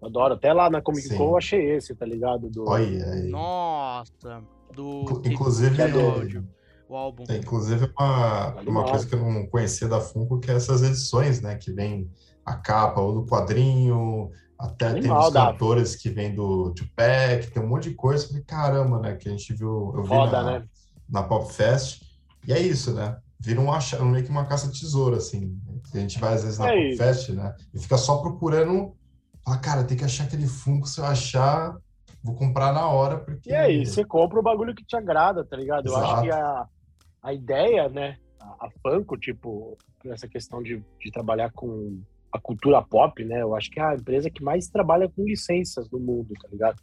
[0.00, 0.34] eu Adoro.
[0.34, 1.08] Até lá na Comic.
[1.16, 2.50] Con eu achei esse, tá ligado?
[2.50, 3.28] Do, olha aí.
[3.28, 4.42] Nossa,
[4.74, 6.52] do Inclusive, que é do
[6.88, 7.24] o álbum.
[7.28, 11.40] É, inclusive, uma, uma coisa que eu não conhecia da Funko, que é essas edições,
[11.40, 11.56] né?
[11.56, 12.10] Que vem
[12.44, 14.30] a capa ou do quadrinho,
[14.62, 15.52] até tem Animal, os Davi.
[15.52, 18.28] cantores que vem do Tupac, tem um monte de coisa.
[18.28, 19.16] Falei, caramba, né?
[19.16, 20.68] Que a gente viu, eu vi Foda, na, né?
[21.08, 22.02] na Pop Fest.
[22.46, 23.18] E é isso, né?
[23.40, 25.60] Vira um acha, meio que uma caça tesoura, assim.
[25.92, 26.96] A gente vai às vezes na É Pop.
[26.96, 27.56] Fest, né?
[27.74, 28.94] E fica só procurando.
[29.44, 30.86] Fala, cara, tem que achar aquele Funko.
[30.86, 31.76] Se eu achar,
[32.22, 33.50] vou comprar na hora, porque.
[33.50, 35.88] E aí, você compra o bagulho que te agrada, tá ligado?
[35.88, 36.22] Eu acho Exato.
[36.22, 36.66] que a,
[37.20, 42.00] a ideia, né, a, a Funko, tipo, essa questão de, de trabalhar com
[42.32, 45.90] a cultura pop, né, eu acho que é a empresa que mais trabalha com licenças
[45.90, 46.82] no mundo, tá ligado?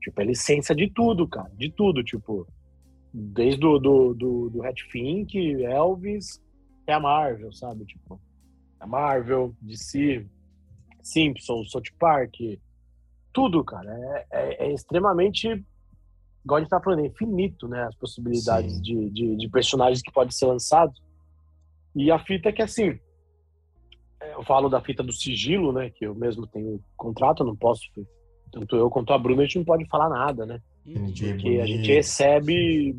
[0.00, 2.46] Tipo, é licença de tudo, cara, de tudo, tipo,
[3.12, 6.40] desde do, do, do, do Fink, Elvis,
[6.82, 7.84] até a Marvel, sabe?
[7.84, 8.20] Tipo,
[8.80, 10.24] a Marvel, DC,
[11.02, 12.36] Simpsons, South Park,
[13.32, 13.90] tudo, cara.
[13.90, 15.48] É, é- é extremamente,
[16.44, 17.84] igual a gente tá falando, é infinito, né?
[17.84, 21.00] As possibilidades de, de, de personagens que podem ser lançados.
[21.94, 22.98] E a fita é que, assim,
[24.20, 25.90] eu falo da fita do sigilo, né?
[25.90, 27.82] Que eu mesmo tenho contrato, eu não posso,
[28.52, 30.60] tanto eu quanto a Bruna, a gente não pode falar nada, né?
[30.86, 31.86] NJ Porque a gente bonito.
[31.94, 32.98] recebe,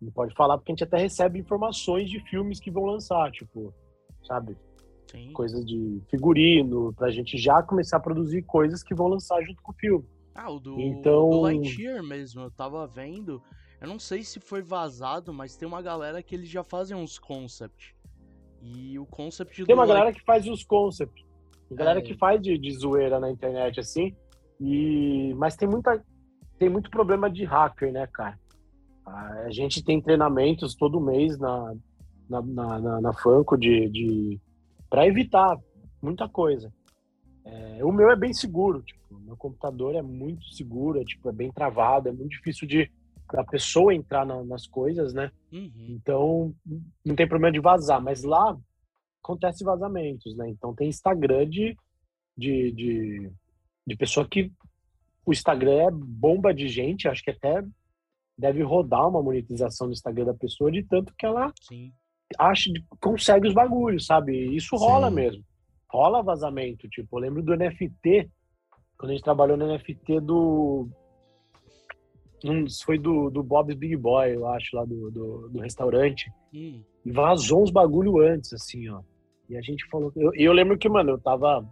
[0.00, 3.74] não pode falar, porque a gente até recebe informações de filmes que vão lançar, tipo,
[4.24, 4.56] sabe?
[5.10, 5.32] Sim.
[5.32, 9.72] Coisas de figurino, pra gente já começar a produzir coisas que vão lançar junto com
[9.72, 10.04] o filme.
[10.34, 13.42] Ah, o do, Então- do Lightyear mesmo, eu tava vendo.
[13.80, 17.18] Eu não sei se foi vazado, mas tem uma galera que eles já fazem uns
[17.18, 17.95] concept.
[18.62, 21.24] E o concept Tem uma galera que faz os concepts.
[21.70, 22.02] Galera É.
[22.02, 24.14] que faz de, de zoeira na internet, assim.
[24.60, 25.34] E...
[25.36, 26.02] Mas tem muita.
[26.58, 28.38] Tem muito problema de hacker, né, cara?
[29.04, 31.74] A gente tem treinamentos todo mês na,
[32.28, 34.40] na, na, na, na Funko de, de...
[34.88, 35.56] para evitar
[36.02, 36.72] muita coisa.
[37.44, 41.32] É, o meu é bem seguro, tipo, meu computador é muito seguro, é, tipo, é
[41.32, 42.90] bem travado, é muito difícil de
[43.34, 45.30] a pessoa entrar na- nas coisas, né?
[45.52, 45.86] Uhum.
[45.90, 46.54] Então,
[47.04, 48.56] não tem problema de vazar, mas lá
[49.22, 50.48] acontece vazamentos, né?
[50.48, 51.76] Então tem Instagram de,
[52.36, 53.32] de, de,
[53.86, 54.52] de pessoa que
[55.24, 57.64] o Instagram é bomba de gente, acho que até
[58.38, 61.92] deve rodar uma monetização no Instagram da pessoa de tanto que ela Sim.
[62.38, 62.70] acha,
[63.00, 64.54] consegue os bagulhos, sabe?
[64.54, 65.14] Isso rola Sim.
[65.14, 65.44] mesmo.
[65.90, 68.30] Rola vazamento, tipo, eu lembro do NFT,
[68.98, 70.88] quando a gente trabalhou no NFT do
[72.44, 76.30] um, foi do, do Bob's Big Boy, eu acho, lá do, do, do restaurante.
[76.54, 76.82] Hum.
[77.04, 79.00] E vazou uns bagulho antes, assim, ó.
[79.48, 80.12] E a gente falou.
[80.16, 81.66] E eu, e eu lembro que, mano, eu tava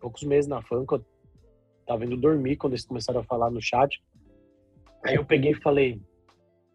[0.00, 1.04] poucos meses na Funko, eu
[1.86, 4.00] tava indo dormir quando eles começaram a falar no chat.
[5.04, 6.00] Aí eu peguei e falei.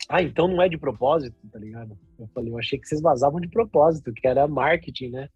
[0.10, 1.98] Ah, então não é de propósito, tá ligado?
[2.20, 5.30] Eu falei, eu achei que vocês vazavam de propósito, que era marketing, né?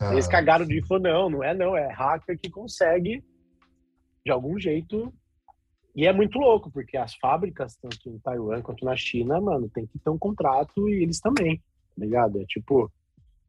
[0.00, 3.22] Ah, Eles cagaram de falou, não, não é não, é hacker que consegue,
[4.24, 5.12] de algum jeito.
[5.94, 9.86] E é muito louco, porque as fábricas, tanto em Taiwan quanto na China, mano, tem
[9.86, 11.62] que ter um contrato e eles também, tá
[12.04, 12.40] ligado?
[12.40, 12.90] É tipo,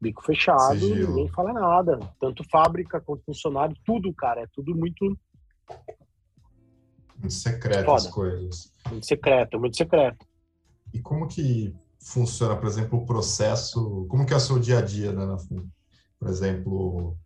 [0.00, 1.08] bico fechado, Sigilo.
[1.08, 1.98] ninguém fala nada.
[2.20, 5.16] Tanto fábrica quanto funcionário, tudo, cara, é tudo muito,
[7.18, 7.96] Muito secreto Foda.
[7.96, 8.74] as coisas.
[8.90, 10.26] muito secreto, muito secreto.
[10.92, 14.06] E como que funciona, por exemplo, o processo?
[14.10, 15.66] Como que é o seu dia a dia, né, na FUN?
[16.18, 17.16] Por exemplo,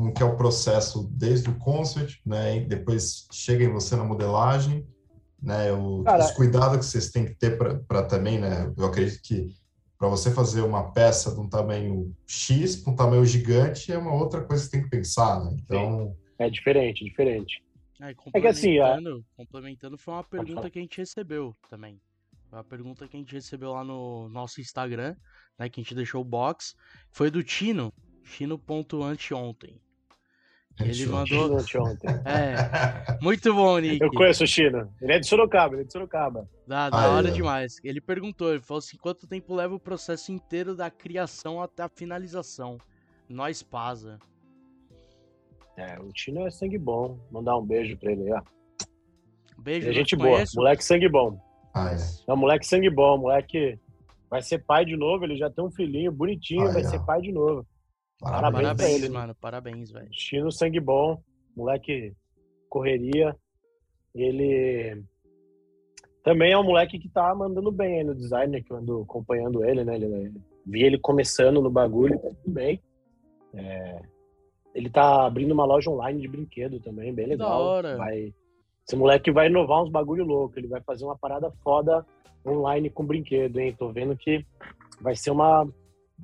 [0.00, 4.02] como que é o processo desde o concept, né, e depois chega em você na
[4.02, 4.86] modelagem,
[5.42, 9.20] né, o- Cara- os cuidados que vocês têm que ter para também, né, eu acredito
[9.22, 9.54] que
[9.98, 14.14] para você fazer uma peça de um tamanho X para um tamanho gigante é uma
[14.14, 15.54] outra coisa que você tem que pensar, né?
[15.62, 17.62] Então, É diferente, diferente.
[18.00, 18.96] Aí, É que assim, a-
[19.36, 22.00] complementando, foi uma pergunta que a gente recebeu também.
[22.48, 25.14] Foi uma pergunta que a gente recebeu lá no nosso Instagram,
[25.58, 25.68] né?
[25.68, 26.74] Que a gente deixou o box.
[27.12, 27.92] Foi do Tino,
[28.24, 29.78] Tino.anteontem.
[30.84, 31.58] Ele mandou.
[32.24, 34.02] É, muito bom, Nick.
[34.02, 34.88] Eu conheço o China.
[35.00, 36.48] Ele é de Sorocaba, ele é de Sorocaba.
[36.66, 37.32] Da, da Aí, hora ó.
[37.32, 37.76] demais.
[37.84, 41.88] Ele perguntou, ele falou assim, quanto tempo leva o processo inteiro da criação até a
[41.88, 42.78] finalização?
[43.28, 44.18] Nós pasa.
[45.76, 47.18] É, o China é sangue bom.
[47.30, 48.40] Mandar um beijo pra ele ó.
[49.58, 51.38] Beijo, Ele é não gente te boa, moleque sangue bom.
[51.74, 51.96] ah, é.
[52.26, 53.78] É um moleque sangue bom, moleque
[54.30, 56.88] vai ser pai de novo, ele já tem um filhinho bonitinho, vai ó.
[56.88, 57.66] ser pai de novo.
[58.20, 58.62] Parabéns.
[58.62, 59.18] Parabéns ele, né?
[59.18, 59.34] mano.
[59.34, 60.08] Parabéns, velho.
[60.12, 61.20] Chino sangue bom,
[61.56, 62.14] moleque
[62.68, 63.34] correria.
[64.14, 65.02] Ele
[66.22, 69.02] também é um moleque que tá mandando bem aí no design, né, que eu ando
[69.02, 69.94] acompanhando ele, né?
[69.94, 70.32] Ele,
[70.66, 72.80] vi ele começando no bagulho, tá tudo bem.
[73.54, 74.02] É,
[74.74, 77.60] ele tá abrindo uma loja online de brinquedo também, bem legal.
[77.60, 77.96] hora.
[77.96, 78.34] Vai,
[78.86, 82.04] esse moleque vai inovar uns bagulho louco, ele vai fazer uma parada foda
[82.46, 83.74] online com brinquedo, hein?
[83.78, 84.44] Tô vendo que
[85.00, 85.66] vai ser uma,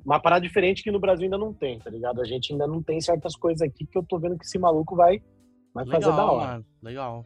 [0.05, 2.21] uma parada diferente que no Brasil ainda não tem, tá ligado?
[2.21, 4.95] A gente ainda não tem certas coisas aqui que eu tô vendo que esse maluco
[4.95, 5.21] vai,
[5.73, 6.47] vai fazer da Legal, hora.
[6.51, 6.65] mano.
[6.81, 7.25] Legal.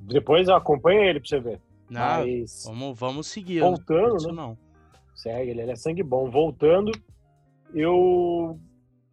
[0.00, 1.60] Depois acompanha ele pra você ver.
[1.88, 3.58] Não, Mas vamos, vamos seguir.
[3.58, 4.34] eu não voltando, isso né?
[4.34, 4.58] não.
[5.14, 6.30] segue, ele, ele é sangue bom.
[6.30, 6.92] Voltando,
[7.74, 8.58] eu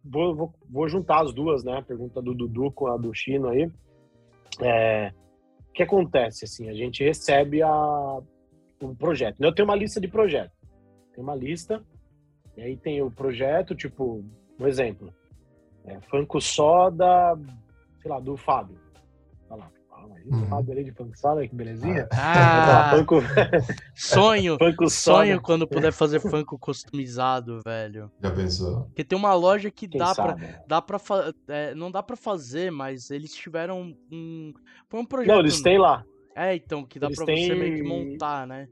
[0.04, 1.78] vou, vou, vou, juntar as duas, né?
[1.78, 3.70] A pergunta do Dudu com a do Chino aí.
[4.60, 5.12] É,
[5.68, 8.18] o que acontece, assim, a gente recebe a,
[8.80, 9.36] o projeto.
[9.40, 10.56] Eu tenho uma lista de projetos.
[11.14, 11.82] Tem uma lista,
[12.56, 14.24] e aí tem o projeto, tipo,
[14.58, 15.12] um exemplo.
[15.84, 17.36] É, Funko Soda,
[18.00, 18.78] sei lá, do Fábio.
[19.50, 19.70] Olha lá.
[20.26, 20.46] Uhum.
[20.46, 22.06] Fábio ali de Funko Soda, que belezinha.
[22.12, 23.22] Ah, Funko...
[23.94, 28.10] sonho, Funko sonho quando puder fazer Funko customizado, velho.
[28.22, 28.82] Já pensou?
[28.84, 30.40] Porque tem uma loja que Quem dá sabe?
[30.40, 31.00] pra, dá pra
[31.48, 34.52] é, não dá pra fazer, mas eles tiveram um,
[34.88, 35.32] foi um projeto.
[35.32, 36.04] Não, eles têm lá.
[36.36, 37.46] É, então, que dá eles pra têm...
[37.46, 38.68] você meio que montar, né?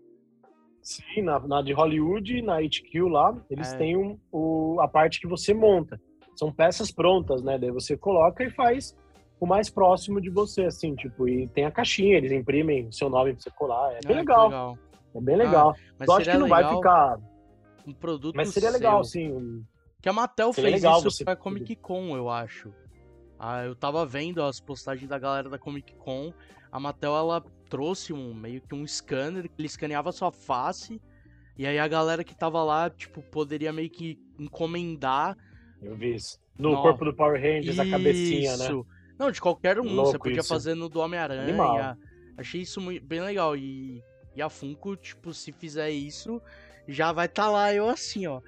[0.82, 3.76] Sim, na, na de Hollywood, na HQ lá, eles é.
[3.76, 6.00] têm um, o, a parte que você monta.
[6.34, 7.58] São peças prontas, né?
[7.58, 8.96] Daí você coloca e faz
[9.38, 13.08] o mais próximo de você, assim, tipo, e tem a caixinha, eles imprimem o seu
[13.08, 13.92] nome pra você colar.
[13.92, 14.48] É bem ah, legal.
[14.48, 14.78] legal.
[15.14, 15.70] É bem legal.
[15.70, 17.18] Ah, mas acho que não vai ficar.
[17.86, 18.36] Um produto.
[18.36, 18.78] Mas seria seu.
[18.78, 19.64] legal, sim.
[20.00, 22.72] Que a Mattel seria fez isso pra Comic Con, eu acho.
[23.38, 26.32] Ah, eu tava vendo as postagens da galera da Comic Con.
[26.70, 31.00] A Mattel, ela trouxe um meio que um scanner que ele escaneava sua face.
[31.56, 35.36] E aí a galera que tava lá, tipo, poderia meio que encomendar.
[35.80, 36.38] Eu vi isso.
[36.58, 36.82] No Nossa.
[36.82, 37.82] corpo do Power Rangers, isso.
[37.82, 38.68] a cabecinha, né?
[39.18, 39.84] Não, de qualquer um.
[39.84, 40.48] Louco você podia isso.
[40.48, 41.96] fazer no do Homem-Aranha.
[42.36, 43.56] Achei isso muito, bem legal.
[43.56, 44.02] E,
[44.34, 46.42] e a Funko, tipo, se fizer isso,
[46.88, 48.40] já vai estar tá lá eu assim, ó.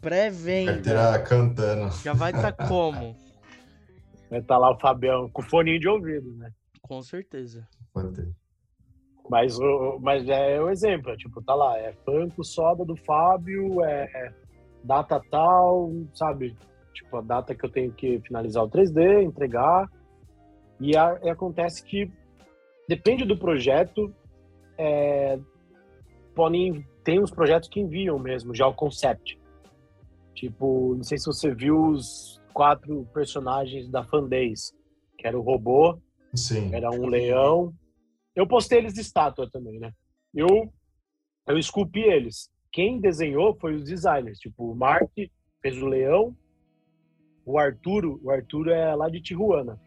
[0.00, 0.72] Pré-venda.
[0.74, 1.94] Carteira cantando.
[2.02, 3.14] Já vai estar tá como?
[4.30, 6.52] Vai estar tá lá o Fabião com foninho de ouvido, né?
[6.82, 7.66] Com certeza.
[7.92, 8.14] Pode
[9.30, 9.56] Mas,
[10.00, 14.34] mas é o exemplo, é, tipo, tá lá, é Funko Soda do Fábio, é
[14.82, 16.56] data tal, sabe?
[16.92, 19.88] Tipo, a data que eu tenho que finalizar o 3D, entregar.
[20.80, 22.10] E, a, e acontece que
[22.88, 24.12] depende do projeto,
[24.76, 25.38] é,
[26.34, 29.38] podem, tem uns projetos que enviam mesmo, já o concept.
[30.34, 34.74] Tipo, não sei se você viu os quatro personagens da Fandays,
[35.16, 36.00] que era o robô,
[36.34, 36.74] Sim.
[36.74, 37.72] era um leão.
[38.40, 39.92] Eu postei eles de estátua também, né?
[40.34, 40.72] Eu,
[41.46, 42.50] eu esculpi eles.
[42.72, 45.12] Quem desenhou foi os designers, tipo, o Mark
[45.60, 46.34] fez o leão,
[47.44, 49.78] o Arturo, o Arturo é lá de Tijuana.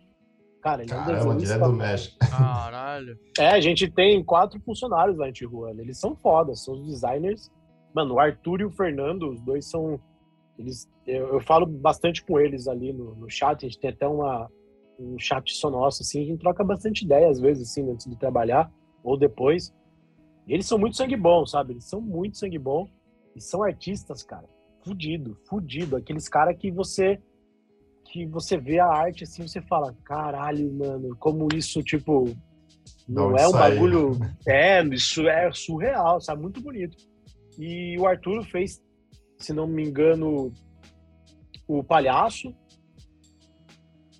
[0.61, 1.67] Cara, ele Caramba, é um desenhista.
[1.67, 2.17] do México.
[2.19, 3.17] Caralho.
[3.39, 5.81] É, a gente tem quatro funcionários lá em Tijuana.
[5.81, 7.51] Eles são fodas, são os designers.
[7.91, 9.99] Mano, o Arthur e o Fernando, os dois são
[10.59, 14.07] eles, eu, eu, falo bastante com eles ali no, no, chat, a gente tem até
[14.07, 14.47] uma,
[15.03, 18.17] um chat só nosso, assim, a gente troca bastante ideia às vezes, assim, antes de
[18.17, 18.71] trabalhar
[19.03, 19.73] ou depois.
[20.47, 21.73] E eles são muito sangue bom, sabe?
[21.73, 22.87] Eles são muito sangue bom
[23.35, 24.47] e são artistas, cara.
[24.83, 25.95] Fudido, fudido.
[25.95, 27.19] Aqueles caras que você
[28.05, 32.25] que você vê a arte assim, você fala, caralho, mano, como isso, tipo,
[33.07, 34.19] não, não é um bagulho.
[34.45, 36.41] É, isso é surreal, sabe?
[36.41, 36.97] Muito bonito.
[37.57, 38.83] E o Arthur fez
[39.43, 40.53] se não me engano,
[41.67, 42.55] o Palhaço.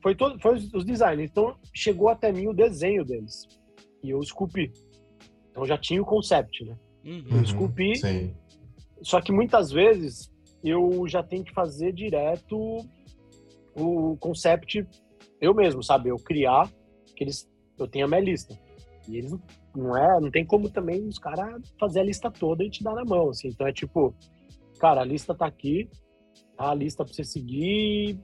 [0.03, 1.31] Foi, todo, foi os designers.
[1.31, 3.47] Então, chegou até mim o desenho deles.
[4.03, 4.71] E eu esculpi.
[5.49, 6.77] Então, já tinha o concept, né?
[7.05, 7.95] Uhum, eu esculpi.
[7.95, 8.35] Sim.
[9.01, 10.31] Só que muitas vezes
[10.63, 12.77] eu já tenho que fazer direto
[13.75, 14.85] o concept
[15.43, 16.09] eu mesmo, sabe?
[16.09, 16.69] Eu criar,
[17.17, 18.57] que eles, eu tenho a minha lista.
[19.09, 19.35] E eles
[19.75, 22.93] não é, não tem como também os caras fazer a lista toda e te dar
[22.93, 23.49] na mão, assim.
[23.49, 24.15] Então é tipo,
[24.79, 25.89] cara, a lista tá aqui,
[26.55, 28.17] tá a lista para você seguir,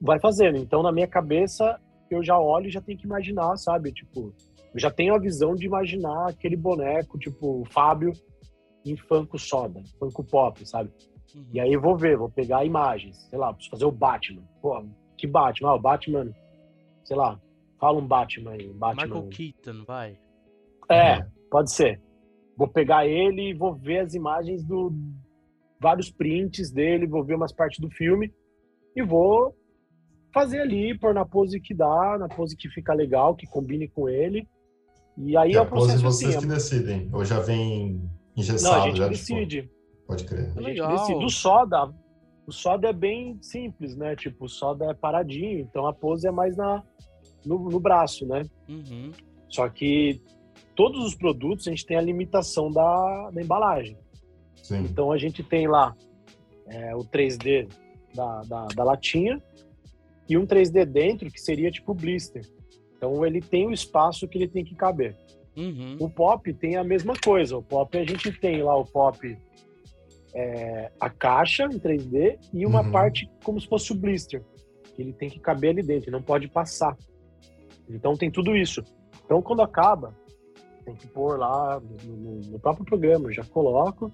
[0.00, 0.56] vai fazendo.
[0.56, 1.78] Então, na minha cabeça,
[2.10, 3.92] eu já olho e já tenho que imaginar, sabe?
[3.92, 4.34] Tipo,
[4.72, 8.12] eu já tenho a visão de imaginar aquele boneco, tipo, Fábio
[8.84, 10.90] em Funko Soda, Funko Pop, sabe?
[11.34, 11.44] Uhum.
[11.52, 14.42] E aí eu vou ver, vou pegar imagens, sei lá, preciso fazer o Batman.
[14.62, 14.84] Pô,
[15.16, 15.70] que Batman?
[15.70, 16.30] Ah, o Batman,
[17.04, 17.38] sei lá,
[17.78, 18.72] fala um Batman aí.
[18.72, 19.06] Batman.
[19.06, 20.18] Michael Keaton, vai.
[20.90, 21.20] É,
[21.50, 22.00] pode ser.
[22.56, 24.92] Vou pegar ele e vou ver as imagens do,
[25.80, 28.32] vários prints dele, vou ver umas partes do filme
[28.94, 29.56] e vou
[30.32, 34.08] fazer ali, pôr na pose que dá, na pose que fica legal, que combine com
[34.08, 34.46] ele.
[35.16, 38.00] E aí e é o processo pose vocês assim, que decidem, ou já vem
[38.36, 38.76] engessado?
[38.76, 39.62] Não, a gente já, decide.
[39.62, 39.74] Tipo,
[40.06, 40.52] pode crer.
[40.56, 41.24] A gente decide.
[41.24, 41.92] O soda,
[42.46, 44.16] o soda é bem simples, né?
[44.16, 46.82] Tipo, o soda é paradinho, então a pose é mais na,
[47.44, 48.42] no, no braço, né?
[48.68, 49.10] Uhum.
[49.48, 50.22] Só que
[50.74, 53.98] todos os produtos a gente tem a limitação da, da embalagem.
[54.62, 54.78] Sim.
[54.84, 55.94] Então a gente tem lá
[56.66, 57.68] é, o 3D
[58.14, 59.42] da, da, da, latinha
[60.30, 62.42] e um 3D dentro que seria tipo blister.
[62.96, 65.16] Então ele tem o espaço que ele tem que caber.
[65.56, 65.96] Uhum.
[65.98, 67.56] O pop tem a mesma coisa.
[67.56, 69.36] O pop a gente tem lá o pop
[70.32, 72.92] é, a caixa em 3D e uma uhum.
[72.92, 74.44] parte como se fosse o blister.
[74.94, 76.96] Que ele tem que caber ali dentro, não pode passar.
[77.88, 78.84] Então tem tudo isso.
[79.24, 80.16] Então quando acaba,
[80.84, 84.12] tem que pôr lá no, no próprio programa, eu já coloco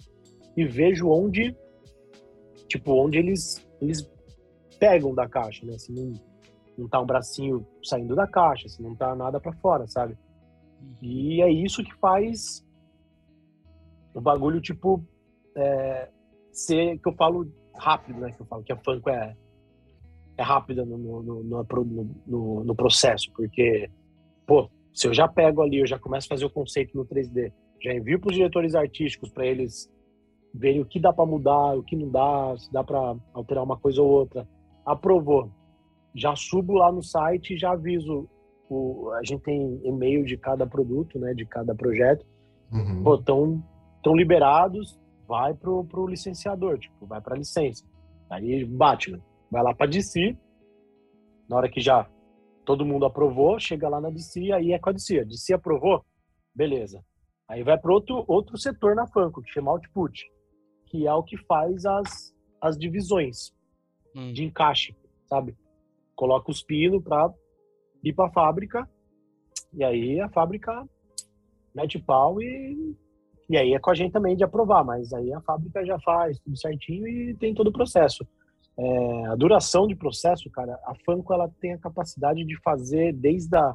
[0.57, 1.55] e vejo onde,
[2.69, 4.11] tipo, onde eles, eles
[4.79, 5.79] pegam da caixa, né?
[5.79, 6.13] Se não,
[6.77, 10.17] não tá um bracinho saindo da caixa, se não tá nada para fora, sabe?
[11.03, 12.65] E é isso que faz
[14.15, 15.05] o bagulho, tipo,
[15.55, 16.09] é,
[16.53, 18.33] ser, que eu falo rápido, né?
[18.33, 19.37] Que eu falo que a Funko é,
[20.37, 21.67] é rápida no, no, no,
[22.27, 23.91] no, no processo, porque,
[24.47, 27.53] pô, se eu já pego ali, eu já começo a fazer o conceito no 3D,
[27.83, 29.91] já envio para os diretores artísticos para eles
[30.55, 33.77] verem o que dá para mudar, o que não dá, se dá para alterar uma
[33.77, 34.49] coisa ou outra.
[34.87, 35.51] Aprovou.
[36.15, 38.29] Já subo lá no site e já aviso.
[38.71, 42.25] O, a gente tem e-mail de cada produto, né, de cada projeto.
[42.73, 43.03] Uhum.
[43.03, 43.63] Pô, tão,
[44.03, 47.85] tão liberados, vai pro, pro licenciador, tipo, vai para licença.
[48.31, 49.21] Aí Batman
[49.51, 50.37] vai lá para DC.
[51.49, 52.09] Na hora que já
[52.65, 55.21] todo mundo aprovou, chega lá na DC, aí é com a DC.
[55.21, 56.05] A DC aprovou,
[56.55, 57.05] beleza.
[57.49, 60.25] Aí vai para outro, outro setor na Funko, que chama Output,
[60.87, 63.56] que é o que faz as, as divisões
[64.17, 64.33] hum.
[64.33, 64.97] de encaixe,
[65.27, 65.55] sabe?
[66.15, 67.31] Coloca os pinos para
[68.03, 68.89] ir para a fábrica,
[69.73, 70.89] e aí a fábrica
[71.75, 72.97] mete pau e,
[73.51, 76.39] e aí é com a gente também de aprovar, mas aí a fábrica já faz
[76.39, 78.27] tudo certinho e tem todo o processo.
[78.79, 83.57] É, a duração de processo, cara, a Funko ela tem a capacidade de fazer desde
[83.57, 83.75] a,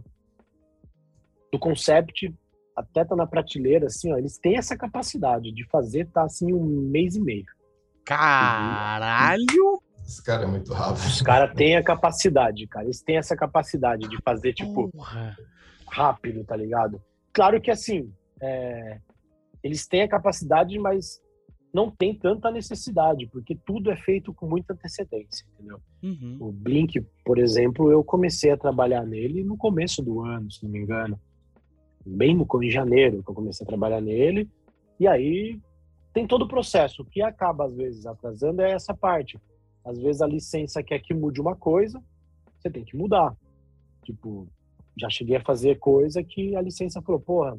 [1.51, 2.33] do concept
[2.75, 6.65] até tá na prateleira, assim, ó, eles têm essa capacidade de fazer tá assim um
[6.89, 7.45] mês e meio.
[8.05, 9.70] Caralho!
[10.11, 11.05] Esse cara é muito rápido.
[11.05, 12.85] Os caras têm a capacidade, cara.
[12.85, 15.37] Eles têm essa capacidade de fazer, tipo, Porra.
[15.87, 17.01] rápido, tá ligado?
[17.31, 18.99] Claro que assim, é,
[19.63, 21.21] eles têm a capacidade, mas
[21.73, 25.79] não tem tanta necessidade, porque tudo é feito com muita antecedência, entendeu?
[26.03, 26.37] Uhum.
[26.41, 30.71] O Blink, por exemplo, eu comecei a trabalhar nele no começo do ano, se não
[30.71, 31.17] me engano.
[32.05, 34.49] Bem no, em janeiro que eu comecei a trabalhar nele.
[34.99, 35.57] E aí
[36.13, 37.03] tem todo o processo.
[37.03, 39.39] O que acaba, às vezes, atrasando é essa parte.
[39.83, 42.01] Às vezes a licença quer que mude uma coisa,
[42.59, 43.35] você tem que mudar.
[44.03, 44.47] Tipo,
[44.97, 47.57] já cheguei a fazer coisa que a licença falou, porra,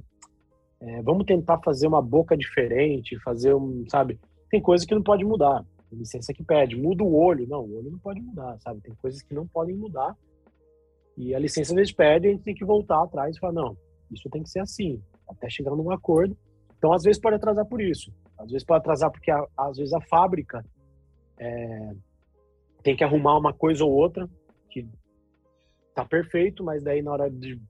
[0.81, 4.19] é, vamos tentar fazer uma boca diferente, fazer um, sabe?
[4.51, 5.65] Tem coisas que não pode mudar.
[5.89, 6.77] Tem licença que pede.
[6.77, 7.47] Muda o olho.
[7.49, 8.81] Não, o olho não pode mudar, sabe?
[8.81, 10.17] Tem coisas que não podem mudar.
[11.17, 13.77] E a licença às vezes pede, a gente tem que voltar atrás e falar, não,
[14.11, 16.37] isso tem que ser assim, até chegar num acordo.
[16.79, 18.13] Então, às vezes pode atrasar por isso.
[18.39, 20.65] Às vezes pode atrasar porque, a, às vezes, a fábrica
[21.39, 21.95] é,
[22.83, 24.29] tem que arrumar uma coisa ou outra
[24.71, 24.87] que
[25.95, 27.61] tá perfeito, mas daí na hora de,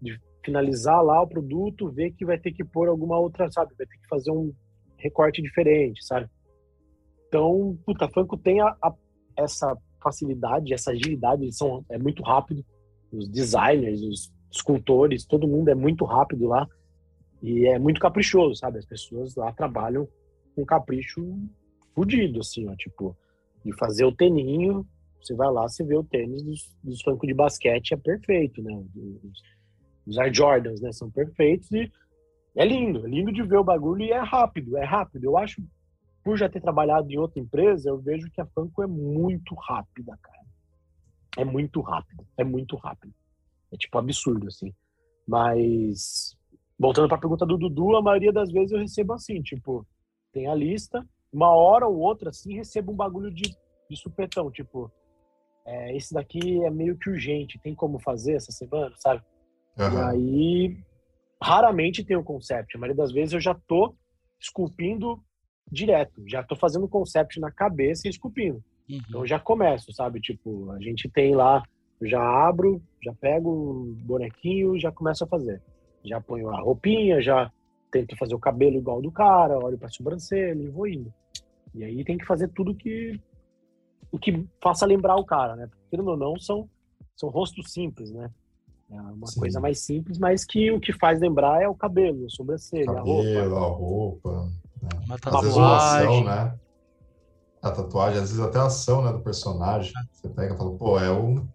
[0.00, 3.74] de finalizar lá o produto, ver que vai ter que pôr alguma outra, sabe?
[3.76, 4.52] Vai ter que fazer um
[4.96, 6.28] recorte diferente, sabe?
[7.28, 8.94] Então, puta, Funko tem a, a,
[9.36, 12.64] essa facilidade, essa agilidade, eles são, é muito rápido.
[13.12, 16.66] Os designers, os escultores, todo mundo é muito rápido lá.
[17.42, 18.78] E é muito caprichoso, sabe?
[18.78, 20.08] As pessoas lá trabalham
[20.54, 21.22] com capricho
[21.94, 22.74] fudido, assim, ó.
[22.76, 23.16] Tipo,
[23.66, 24.86] de fazer o teninho,
[25.20, 28.72] você vai lá, você vê o tênis dos, dos Funko de basquete, é perfeito, né?
[28.94, 29.42] Os,
[30.06, 30.92] os Air Jordans, né?
[30.92, 31.90] São perfeitos e
[32.54, 35.24] é lindo, é lindo de ver o bagulho e é rápido, é rápido.
[35.24, 35.60] Eu acho,
[36.22, 40.16] por já ter trabalhado em outra empresa, eu vejo que a Funko é muito rápida,
[40.22, 40.46] cara.
[41.36, 43.12] É muito rápido, é muito rápido.
[43.72, 44.72] É tipo absurdo, assim.
[45.26, 46.36] Mas,
[46.78, 49.84] voltando para a pergunta do Dudu, a maioria das vezes eu recebo assim, tipo,
[50.32, 53.54] tem a lista, uma hora ou outra, assim, recebo um bagulho de,
[53.88, 54.90] de supetão, tipo,
[55.64, 59.22] é, esse daqui é meio que urgente, tem como fazer essa semana, sabe?
[59.78, 59.92] Uhum.
[59.92, 60.78] E aí,
[61.42, 62.76] raramente tem o concept.
[62.76, 63.94] A maioria das vezes eu já tô
[64.40, 65.22] esculpindo
[65.70, 68.62] direto, já tô fazendo o concept na cabeça e esculpindo.
[68.88, 69.00] Uhum.
[69.08, 70.20] Então já começo, sabe?
[70.20, 71.62] Tipo, a gente tem lá,
[72.00, 75.60] eu já abro, já pego o bonequinho, já começo a fazer.
[76.04, 77.50] Já ponho a roupinha, já
[77.90, 81.12] tento fazer o cabelo igual do cara, olho para sobrancelha e vou indo.
[81.74, 83.20] E aí tem que fazer tudo que
[84.10, 85.68] o que faça lembrar o cara, né?
[85.68, 86.68] Porque, ou não, são,
[87.16, 88.30] são rostos simples, né?
[88.90, 89.40] É uma Sim.
[89.40, 93.56] coisa mais simples, mas que o que faz lembrar é o cabelo, a sobrancelha, cabelo,
[93.56, 94.28] a roupa.
[94.28, 94.88] A roupa né?
[95.06, 96.24] Uma tatuagem.
[96.24, 96.58] né?
[97.62, 99.92] A tatuagem, às vezes até a ação né, do personagem.
[100.12, 101.46] Você pega e fala, pô, é o,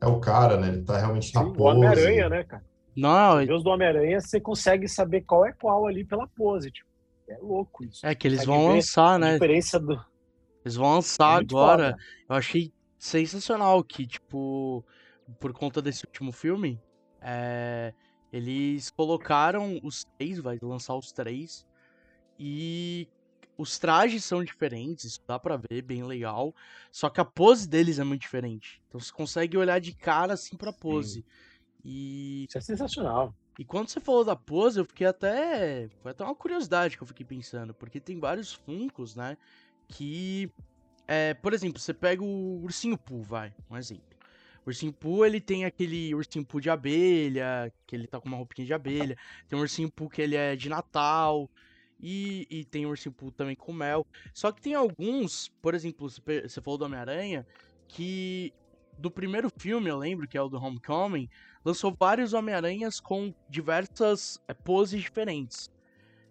[0.00, 0.68] é o cara, né?
[0.68, 1.60] Ele tá realmente na Sim, pose.
[1.60, 2.64] O Homem-Aranha, né, cara?
[2.96, 6.70] Não, Os do Homem-Aranha, você consegue saber qual é qual ali pela pose.
[6.70, 6.88] Tipo,
[7.28, 8.04] é louco isso.
[8.04, 9.30] É que eles vão lançar, né?
[9.30, 10.00] A diferença do.
[10.64, 11.90] Eles vão lançar é agora.
[11.90, 11.96] Foda.
[12.28, 14.84] Eu achei sensacional que, tipo,
[15.38, 16.80] por conta desse último filme,
[17.20, 17.94] é,
[18.32, 21.66] eles colocaram os três, vai lançar os três,
[22.38, 23.08] e
[23.56, 26.54] os trajes são diferentes, dá pra ver, bem legal,
[26.92, 28.80] só que a pose deles é muito diferente.
[28.88, 31.20] Então você consegue olhar de cara assim pra pose.
[31.20, 31.24] Sim.
[31.84, 32.46] E.
[32.48, 33.34] Isso é sensacional.
[33.58, 35.88] E quando você falou da pose, eu fiquei até.
[36.00, 39.36] Foi até uma curiosidade que eu fiquei pensando, porque tem vários funcos, né?
[39.88, 40.50] Que.
[41.06, 44.04] É, por exemplo, você pega o ursinho Poo, vai, um exemplo.
[44.64, 48.36] O ursinho Poo, ele tem aquele ursinho Poo de abelha, que ele tá com uma
[48.36, 49.16] roupinha de abelha.
[49.48, 51.50] Tem um ursinho Poo que ele é de Natal.
[52.00, 54.06] E, e tem o ursinho Poo também com mel.
[54.34, 57.46] Só que tem alguns, por exemplo, você falou do Homem-Aranha,
[57.88, 58.52] que
[58.98, 61.28] do primeiro filme, eu lembro, que é o do Homecoming,
[61.64, 65.70] lançou vários Homem-Aranhas com diversas é, poses diferentes.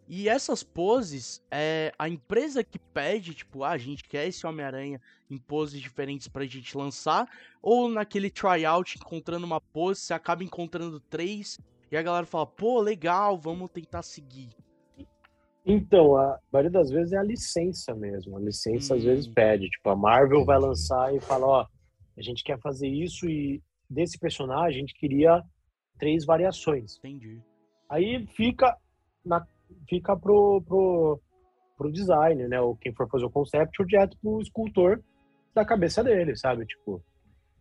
[0.07, 5.01] E essas poses, é a empresa que pede, tipo, ah, a gente quer esse Homem-Aranha
[5.29, 7.27] em poses diferentes pra gente lançar,
[7.61, 11.59] ou naquele tryout encontrando uma pose, você acaba encontrando três,
[11.91, 14.49] e a galera fala, pô, legal, vamos tentar seguir.
[15.65, 18.37] Então, a maioria das vezes é a licença mesmo.
[18.37, 18.97] A licença hum.
[18.97, 19.33] às vezes hum.
[19.33, 19.69] pede.
[19.69, 21.67] Tipo, a Marvel vai lançar e fala, ó,
[22.17, 25.43] a gente quer fazer isso e desse personagem a gente queria
[25.99, 26.97] três variações.
[26.99, 27.41] Entendi.
[27.89, 28.75] Aí fica
[29.25, 29.45] na
[29.89, 31.19] fica pro, pro,
[31.77, 32.59] pro designer, né?
[32.61, 35.01] Ou quem for fazer o concept, ou direto pro escultor
[35.53, 36.65] da cabeça dele, sabe?
[36.65, 37.01] Tipo,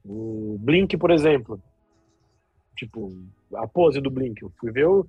[0.05, 1.61] o Blink, por exemplo.
[2.77, 3.13] Tipo,
[3.55, 4.43] a pose do Blink.
[4.43, 5.07] Eu fui ver o,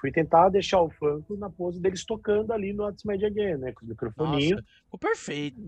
[0.00, 3.72] fui tentar deixar o Funko na pose deles tocando ali no What's Made Again, né?
[3.72, 4.56] Com o microfoninho.
[4.56, 5.60] Nossa, ficou perfeito.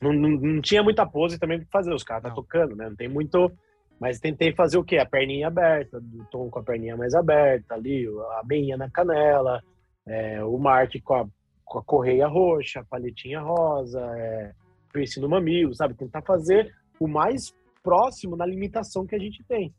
[0.00, 2.88] Não, não, não, tinha muita pose também pra fazer, os caras tá tocando, né?
[2.88, 3.50] Não tem muito.
[4.00, 4.98] Mas tentei fazer o quê?
[4.98, 9.62] A perninha aberta, do tom com a perninha mais aberta ali, a meinha na canela,
[10.06, 11.26] é, o Mark com a,
[11.64, 14.52] com a correia roxa, a paletinha rosa, é,
[14.92, 15.94] piercing no mamilo, sabe?
[15.94, 19.72] Tentar fazer o mais próximo na limitação que a gente tem.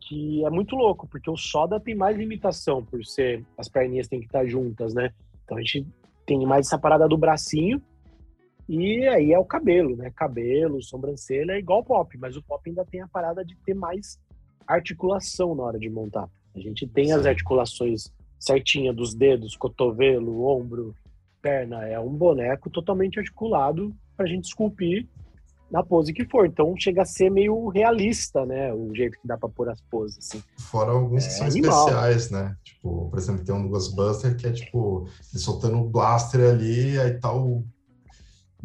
[0.00, 3.44] Que é muito louco, porque o soda tem mais limitação por ser.
[3.58, 5.10] As perninhas têm que estar juntas, né?
[5.44, 5.86] Então a gente
[6.24, 7.82] tem mais essa parada do bracinho,
[8.68, 10.10] e aí é o cabelo, né?
[10.14, 14.18] Cabelo, sobrancelha é igual pop, mas o pop ainda tem a parada de ter mais
[14.66, 16.28] articulação na hora de montar.
[16.54, 17.12] A gente tem Sim.
[17.12, 20.94] as articulações certinha dos dedos, cotovelo, ombro,
[21.40, 21.86] perna.
[21.86, 25.06] É um boneco totalmente articulado para a gente esculpir
[25.70, 26.46] na pose que for.
[26.46, 28.72] Então chega a ser meio realista, né?
[28.72, 30.18] O jeito que dá para pôr as poses.
[30.18, 30.42] Assim.
[30.58, 31.86] Fora alguns é, que são animal.
[31.86, 32.56] especiais, né?
[32.64, 36.98] Tipo, por exemplo, tem um do Ghostbuster que é tipo, ele soltando um blaster ali,
[36.98, 37.64] aí tá o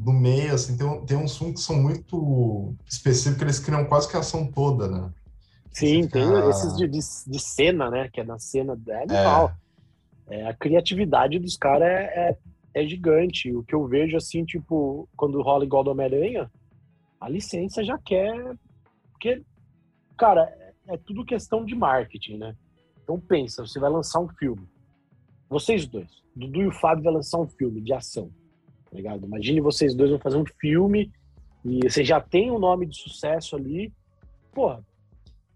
[0.03, 4.17] no meio, assim, tem, tem uns filmes que são muito específicos, eles criam quase que
[4.17, 5.11] a ação toda, né?
[5.71, 8.09] Sim, tem esses de, de, de, cena, né?
[8.11, 9.55] Que é na cena, é animal.
[10.27, 10.39] É.
[10.39, 12.37] É, a criatividade dos caras é, é,
[12.73, 13.55] é, gigante.
[13.55, 16.51] O que eu vejo, assim, tipo, quando rola igual do Homem-Aranha,
[17.19, 18.33] a licença já quer...
[19.11, 19.41] Porque,
[20.17, 20.41] cara,
[20.87, 22.55] é, é tudo questão de marketing, né?
[23.03, 24.67] Então pensa, você vai lançar um filme.
[25.49, 28.31] Vocês dois, Dudu e o Fábio vai lançar um filme de ação
[28.91, 29.25] tá ligado?
[29.25, 31.09] Imagine vocês dois vão fazer um filme
[31.63, 33.91] e você já tem um nome de sucesso ali,
[34.51, 34.83] porra,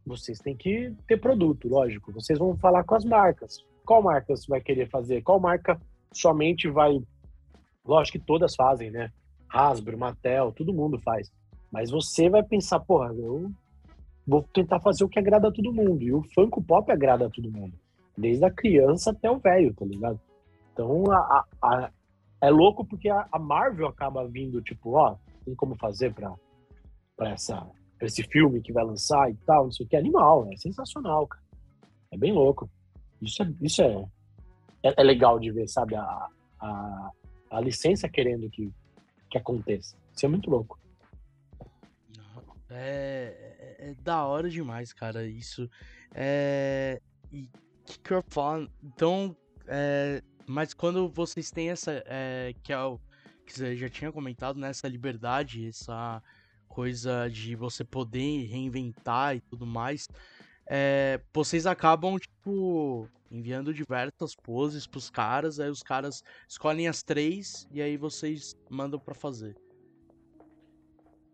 [0.06, 2.12] vocês têm que ter produto, lógico.
[2.14, 3.66] Vocês vão falar com as marcas.
[3.84, 5.22] Qual marca você vai querer fazer?
[5.22, 5.80] Qual marca
[6.14, 7.02] somente vai.
[7.84, 9.12] Lógico que todas fazem, né?
[9.50, 11.32] Hasbro, Mattel, todo mundo faz.
[11.72, 13.52] Mas você vai pensar, porra, eu
[14.26, 16.02] vou tentar fazer o que agrada a todo mundo.
[16.04, 17.74] E o Funko Pop agrada a todo mundo.
[18.18, 20.20] Desde a criança até o velho, tá ligado?
[20.72, 21.90] Então a, a,
[22.42, 26.34] é louco porque a, a Marvel acaba vindo, tipo, ó, tem como fazer pra,
[27.16, 27.66] pra, essa,
[27.98, 29.96] pra esse filme que vai lançar e tal, não sei o que.
[29.96, 31.44] É animal, é sensacional, cara.
[32.12, 32.70] É bem louco.
[33.22, 34.06] Isso é, isso é,
[34.84, 35.96] é, é legal de ver, sabe?
[35.96, 36.28] A,
[36.60, 37.12] a,
[37.52, 38.72] a licença querendo que,
[39.30, 39.96] que aconteça.
[40.14, 40.80] Isso é muito louco.
[42.70, 45.26] É, é, é, da hora demais, cara.
[45.26, 45.70] Isso.
[46.14, 47.02] É.
[47.32, 47.50] E
[47.86, 48.70] que, que eu falo?
[48.84, 49.36] Então,
[49.68, 52.04] é, mas quando vocês têm essa.
[52.06, 53.00] É, que é o.
[53.46, 54.70] Que você já tinha comentado, né?
[54.70, 56.22] Essa liberdade, essa
[56.68, 60.08] coisa de você poder reinventar e tudo mais.
[60.68, 67.68] É, vocês acabam, tipo, enviando diversas poses pros caras, aí os caras escolhem as três
[67.72, 69.56] e aí vocês mandam para fazer.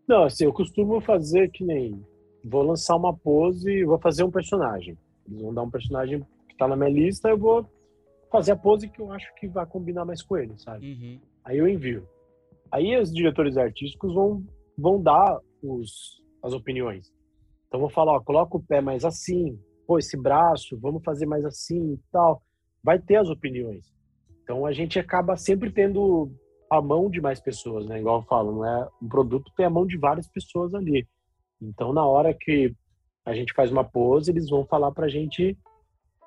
[0.06, 2.04] Não, assim, eu costumo fazer que nem.
[2.44, 4.98] Vou lançar uma pose e vou fazer um personagem.
[5.26, 7.68] Eles vão dar um personagem que tá na minha lista, eu vou
[8.32, 10.90] fazer a pose que eu acho que vai combinar mais com ele, sabe?
[10.90, 11.20] Uhum.
[11.44, 12.08] Aí eu envio.
[12.70, 14.42] Aí os diretores artísticos vão,
[14.76, 17.12] vão dar os, as opiniões.
[17.68, 21.44] Então vou falar, ó, coloca o pé mais assim, pô, esse braço, vamos fazer mais
[21.44, 22.42] assim e tal.
[22.82, 23.92] Vai ter as opiniões.
[24.42, 26.32] Então a gente acaba sempre tendo
[26.70, 28.00] a mão de mais pessoas, né?
[28.00, 31.06] Igual eu falo, não é um produto tem a mão de várias pessoas ali.
[31.60, 32.74] Então na hora que
[33.26, 35.56] a gente faz uma pose, eles vão falar pra gente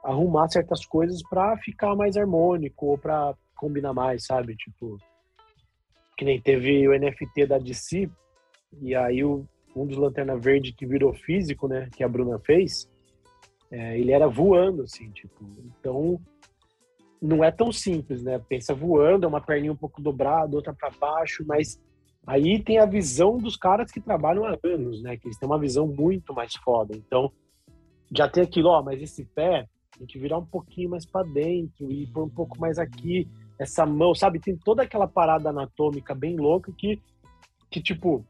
[0.06, 4.56] arrumar certas coisas para ficar mais harmônico ou para combinar mais, sabe?
[4.56, 4.98] Tipo,
[6.16, 8.10] que nem teve o NFT da DC
[8.82, 9.46] e aí o,
[9.76, 12.90] um dos Lanterna Verde que virou físico, né, que a Bruna fez,
[13.72, 15.44] é, ele era voando, assim, tipo.
[15.80, 16.22] Então,
[17.22, 18.40] não é tão simples, né?
[18.48, 21.82] Pensa voando, é uma perninha um pouco dobrada, outra para baixo, mas
[22.28, 25.18] aí tem a visão dos caras que trabalham há anos, né?
[25.18, 26.96] Que eles têm uma visão muito mais foda.
[26.96, 27.32] Então,
[28.16, 29.68] já tem aquilo, ó, mas esse pé
[29.98, 33.28] tem que virar um pouquinho mais para dentro e pôr um pouco mais aqui,
[33.58, 34.40] essa mão, sabe?
[34.40, 37.02] Tem toda aquela parada anatômica bem louca que,
[37.70, 38.26] que tipo,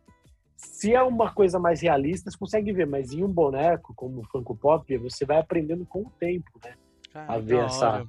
[0.55, 4.25] se é uma coisa mais realista, você consegue ver, mas em um boneco, como o
[4.25, 6.75] Funko Pop, você vai aprendendo com o tempo, né?
[7.13, 8.05] a ver essa.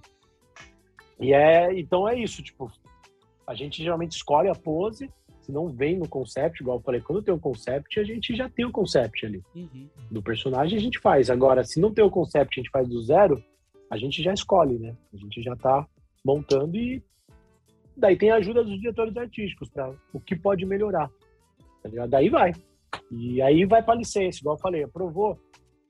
[1.18, 2.70] E é, então é isso, tipo,
[3.46, 5.10] a gente geralmente escolhe a pose,
[5.46, 8.48] se não vem no concept, igual eu falei, quando tem o concept, a gente já
[8.48, 9.40] tem o concept ali.
[9.54, 9.88] Uhum.
[10.10, 11.30] Do personagem a gente faz.
[11.30, 13.40] Agora, se não tem o concept, a gente faz do zero,
[13.88, 14.96] a gente já escolhe, né?
[15.14, 15.86] A gente já tá
[16.24, 17.00] montando e
[17.96, 21.08] daí tem a ajuda dos diretores artísticos para o que pode melhorar.
[21.80, 22.52] Tá daí vai.
[23.12, 25.38] E aí vai para licença, igual eu falei, aprovou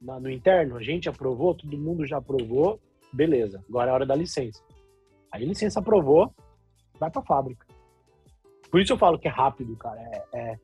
[0.03, 2.79] na, no interno, a gente aprovou, todo mundo já aprovou,
[3.11, 3.65] beleza.
[3.67, 4.63] Agora é a hora da licença.
[5.33, 6.31] Aí a licença aprovou,
[7.01, 7.66] vai para fábrica.
[8.77, 9.99] Por isso eu falo que é rápido, cara.
[9.99, 10.59] É, é,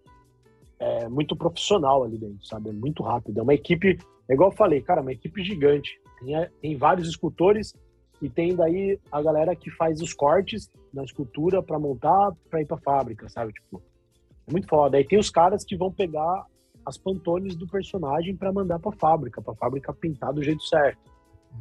[0.80, 2.68] é, muito profissional ali dentro, sabe?
[2.68, 3.40] É muito rápido.
[3.40, 3.98] É uma equipe,
[4.28, 5.98] é igual eu falei, cara, uma equipe gigante.
[6.20, 7.74] Tem, tem vários escultores
[8.20, 12.66] e tem daí a galera que faz os cortes na escultura para montar para ir
[12.66, 13.54] para fábrica, sabe?
[13.54, 13.82] Tipo,
[14.46, 14.98] é muito foda.
[14.98, 16.44] Aí tem os caras que vão pegar
[16.84, 21.00] as pantones do personagem para mandar para fábrica, para fábrica pintar do jeito certo.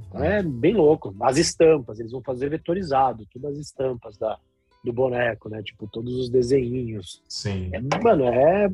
[0.05, 1.15] Então é bem louco.
[1.21, 4.37] As estampas, eles vão fazer vetorizado, todas as estampas da,
[4.83, 5.61] do boneco, né?
[5.63, 7.21] Tipo, todos os desenhinhos.
[7.27, 7.69] Sim.
[7.73, 8.69] É, mano, é.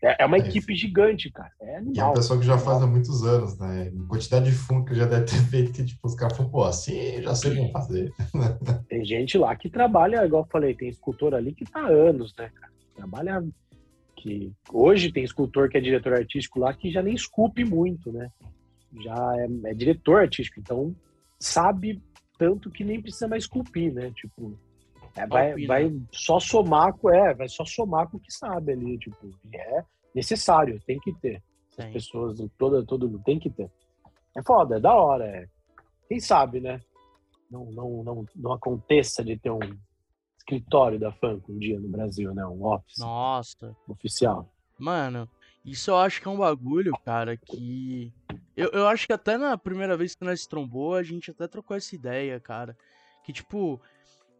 [0.00, 0.40] É, é uma é.
[0.40, 1.50] equipe gigante, cara.
[1.60, 1.94] É animal.
[1.94, 3.92] E é uma pessoa que já faz há muitos anos, né?
[3.92, 6.64] A quantidade de fundo que já deve ter feito que, tipo, os caras falam, pô,
[6.64, 8.12] assim já sei como fazer.
[8.88, 12.34] Tem gente lá que trabalha, igual eu falei, tem escultor ali que tá há anos,
[12.36, 12.72] né, cara?
[12.94, 13.44] Trabalha.
[14.16, 14.52] Que...
[14.72, 18.28] Hoje tem escultor que é diretor artístico lá que já nem esculpe muito, né?
[19.00, 20.94] Já é, é diretor artístico, então
[21.38, 22.02] sabe
[22.36, 24.10] tanto que nem precisa mais esculpir, né?
[24.14, 24.58] Tipo,
[25.18, 28.98] é, vai, vai só somar com, é, vai só somar com o que sabe ali,
[28.98, 29.84] tipo, é
[30.14, 31.42] necessário, tem que ter.
[31.78, 31.92] As Sim.
[31.92, 33.70] pessoas, toda, todo tem que ter.
[34.36, 35.48] É foda, é da hora, é.
[36.08, 36.80] Quem sabe, né?
[37.50, 39.60] Não, não, não, não aconteça de ter um
[40.36, 42.44] escritório da Funko um dia no Brasil, né?
[42.46, 42.98] Um office.
[42.98, 43.76] Nossa.
[43.86, 44.48] Oficial.
[44.78, 45.28] Mano,
[45.64, 48.12] isso eu acho que é um bagulho, cara, que.
[48.56, 51.76] Eu, eu acho que até na primeira vez que nós trombou, a gente até trocou
[51.76, 52.76] essa ideia, cara.
[53.24, 53.80] Que, tipo,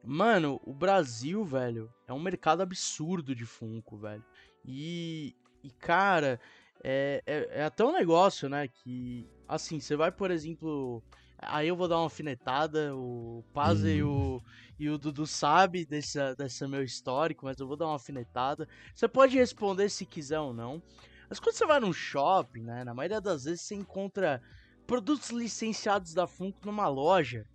[0.04, 4.24] Mano, o Brasil, velho, é um mercado absurdo de Funko, velho.
[4.64, 6.40] E, e cara,
[6.82, 8.68] é, é, é, até um negócio, né?
[8.68, 11.02] Que, assim, você vai, por exemplo.
[11.40, 14.40] Aí eu vou dar uma alfinetada, o Paz e, o, uhum.
[14.76, 18.68] e o Dudu sabe desse, desse meu histórico, mas eu vou dar uma alfinetada.
[18.92, 20.82] Você pode responder se quiser ou não.
[21.28, 22.82] Mas quando você vai num shopping, né?
[22.82, 24.42] Na maioria das vezes você encontra
[24.86, 27.46] produtos licenciados da Funko numa loja,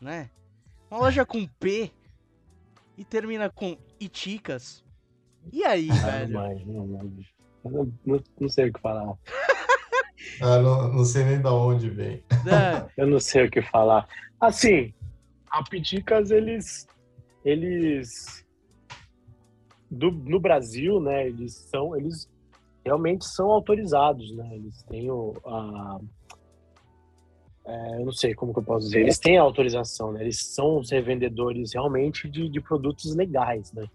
[0.00, 0.30] né?
[0.90, 1.90] Uma loja com P
[2.96, 4.84] e termina com Iticas.
[5.52, 6.32] E aí, ah, velho?
[6.66, 7.12] Não, não,
[7.64, 9.14] não, não, não sei o que falar.
[10.40, 12.22] ah, não, não sei nem da onde vem.
[12.30, 12.88] É.
[12.96, 14.08] Eu não sei o que falar.
[14.40, 14.92] Assim,
[15.50, 16.86] a Piticas, eles.
[17.44, 18.46] Eles.
[19.90, 21.28] Do, no Brasil, né?
[21.28, 21.96] Eles são.
[21.96, 22.28] Eles
[22.84, 24.48] realmente são autorizados, né?
[24.54, 26.00] Eles têm o, a,
[27.68, 30.22] é, eu não sei como que eu posso dizer, eles têm autorização, né?
[30.22, 33.86] Eles são os revendedores realmente de, de produtos legais, né?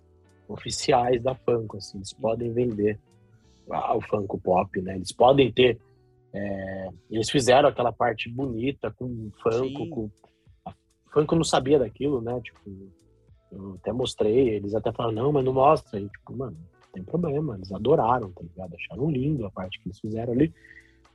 [0.47, 2.99] Oficiais da Funko, assim, eles podem vender
[3.71, 4.95] ah, o Funko Pop, né?
[4.95, 5.79] Eles podem ter,
[6.31, 10.09] é, eles fizeram aquela parte bonita com Funko, com,
[10.67, 10.73] a
[11.11, 12.39] Funko não sabia daquilo, né?
[12.41, 12.59] Tipo,
[13.51, 15.99] eu até mostrei, eles até falaram, não, mas não mostra.
[15.99, 18.75] E, tipo, mano, não tem problema, eles adoraram, tá ligado?
[18.75, 20.53] Acharam lindo a parte que eles fizeram ali.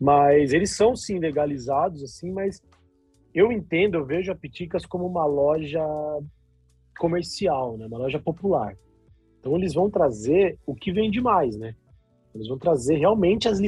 [0.00, 2.62] Mas eles são sim legalizados, assim, mas
[3.34, 5.84] eu entendo, eu vejo a Piticas como uma loja
[6.98, 7.86] comercial, né?
[7.86, 8.76] Uma loja popular.
[9.40, 11.74] Então eles vão trazer o que vende mais, né?
[12.34, 13.60] Eles vão trazer realmente as,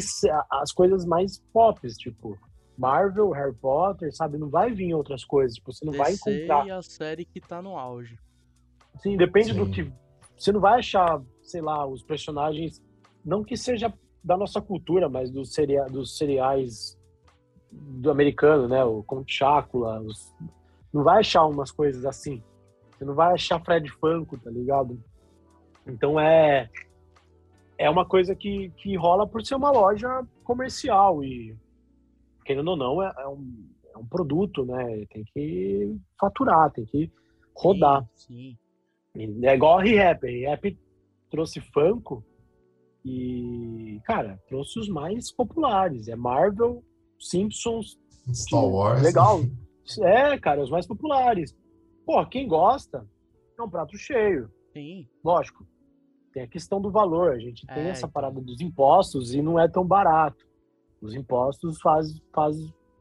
[0.50, 2.38] as coisas mais pop, tipo
[2.76, 4.38] Marvel, Harry Potter, sabe?
[4.38, 6.66] Não vai vir outras coisas, tipo, você não DC vai encontrar.
[6.66, 8.18] e a série que tá no auge.
[9.00, 9.58] Sim, depende Sim.
[9.58, 9.92] do que.
[10.36, 12.82] Você não vai achar, sei lá, os personagens.
[13.24, 13.92] Não que seja
[14.22, 16.98] da nossa cultura, mas dos, cereais, dos cereais
[17.70, 18.84] do americano, né?
[18.84, 20.32] O Conte Chácula, os...
[20.92, 22.42] não vai achar umas coisas assim.
[22.92, 25.02] Você não vai achar Fred Funko, tá ligado?
[25.86, 26.68] Então é
[27.78, 31.56] é uma coisa que, que rola por ser uma loja comercial e
[32.44, 35.06] querendo ou não é, é um, é um produto, né?
[35.10, 37.10] Tem que faturar, tem que
[37.56, 38.06] rodar.
[38.14, 38.58] Sim,
[39.14, 39.46] sim.
[39.46, 40.26] É igual a Rap.
[40.42, 40.78] Rap
[41.30, 42.22] trouxe Funko
[43.04, 46.08] e, cara, trouxe os mais populares.
[46.08, 46.82] É Marvel,
[47.18, 47.98] Simpsons,
[48.32, 49.02] Star Wars.
[49.02, 49.40] Legal.
[50.02, 51.52] É, cara, os mais populares.
[52.06, 53.04] Pô, quem gosta,
[53.58, 54.48] é um prato cheio.
[54.72, 55.08] Sim.
[55.24, 55.66] Lógico,
[56.32, 57.32] tem a questão do valor.
[57.32, 58.10] A gente tem É, essa então.
[58.10, 60.46] parada dos impostos e não é tão barato.
[61.02, 62.56] Os impostos fazem, faz,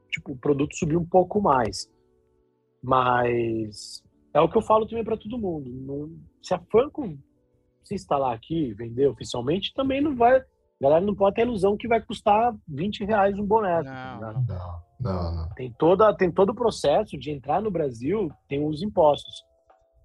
[0.10, 1.88] tipo, o produto subir um pouco mais.
[2.82, 4.02] Mas
[4.34, 5.70] é o que eu falo também para todo mundo.
[5.70, 7.16] Não- se a Funko
[7.84, 10.38] se instalar aqui e vender oficialmente, também não vai.
[10.38, 10.46] A
[10.82, 13.84] galera não pode ter a ilusão que vai custar 20 reais um boneco.
[13.84, 14.34] tá não.
[14.44, 15.50] Não, não, não.
[15.56, 19.44] tem toda tem todo o processo de entrar no Brasil tem os impostos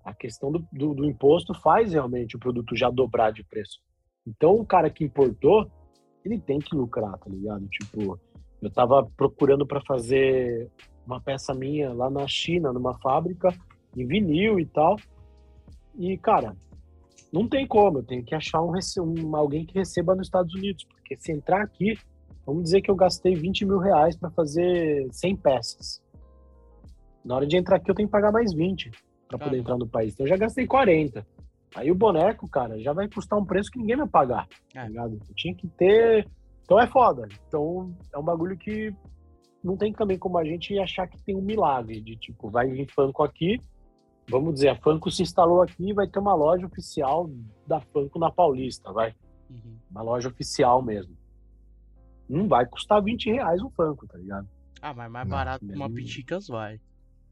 [0.04, 3.80] a questão do, do, do imposto faz realmente o produto já dobrar de preço
[4.26, 5.68] então o cara que importou
[6.24, 8.18] ele tem que lucrar tá ligado tipo
[8.62, 10.70] eu tava procurando para fazer
[11.04, 13.48] uma peça minha lá na China numa fábrica
[13.96, 14.96] em vinil e tal
[15.96, 16.56] e cara
[17.34, 20.84] não tem como eu tenho que achar um, um alguém que receba nos Estados Unidos
[20.84, 21.98] porque se entrar aqui
[22.46, 26.02] Vamos dizer que eu gastei 20 mil reais para fazer 100 peças.
[27.24, 29.56] Na hora de entrar aqui, eu tenho que pagar mais 20 para poder Caramba.
[29.56, 30.12] entrar no país.
[30.12, 31.26] Então eu já gastei 40.
[31.74, 34.46] Aí o boneco, cara, já vai custar um preço que ninguém vai pagar.
[34.74, 34.88] É.
[34.90, 36.28] Tá tinha que ter.
[36.62, 37.26] Então é foda.
[37.48, 38.94] Então é um bagulho que
[39.62, 42.86] não tem também como a gente achar que tem um milagre de tipo, vai vir
[42.92, 43.58] Funko aqui.
[44.28, 47.30] Vamos dizer, a Funko se instalou aqui e vai ter uma loja oficial
[47.66, 49.14] da Funko na Paulista, vai
[49.50, 49.76] Uhum.
[49.90, 51.14] uma loja oficial mesmo.
[52.28, 54.48] Não vai custar 20 reais um Funko, tá ligado?
[54.80, 56.80] Ah, mas mais barato que uma mesmo- Piticas vai.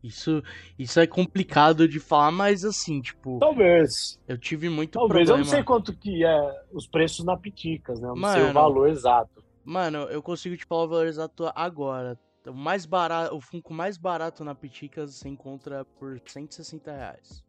[0.02, 0.42] Isso,
[0.78, 4.18] isso é complicado de falar, mas assim, tipo, Talvez.
[4.26, 5.20] eu tive muito Talvez.
[5.28, 5.44] Eu problema.
[5.44, 8.08] não sei quanto que é os preços na Piticas, né?
[8.08, 8.52] Eu não sei o Mano.
[8.54, 9.42] valor exato.
[9.64, 12.18] Mano, eu consigo te falar o valor exato agora.
[12.46, 17.44] O mais barato, o Funko mais barato na Piticas você encontra por 160 reais.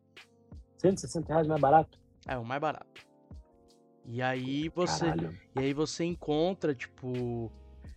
[0.78, 2.00] 160 reais mais barato?
[2.28, 3.02] É, o mais barato.
[4.06, 5.38] E aí você, Caralho.
[5.56, 7.52] e aí você encontra, tipo,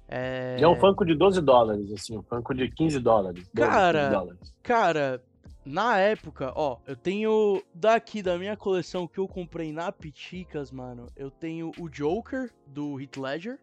[0.09, 0.57] é...
[0.59, 2.17] E é um Funko de 12 dólares, assim.
[2.17, 3.49] Um Funko de 15 dólares.
[3.53, 4.55] 12, Cara, 15 dólares.
[4.63, 5.25] Cara,
[5.65, 11.09] na época, ó, eu tenho daqui da minha coleção que eu comprei na Piticas, mano,
[11.17, 13.59] eu tenho o Joker do Heath Ledger,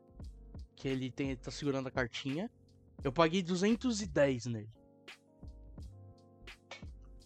[0.75, 2.51] que ele tem, tá segurando a cartinha.
[3.03, 4.69] Eu paguei 210 nele.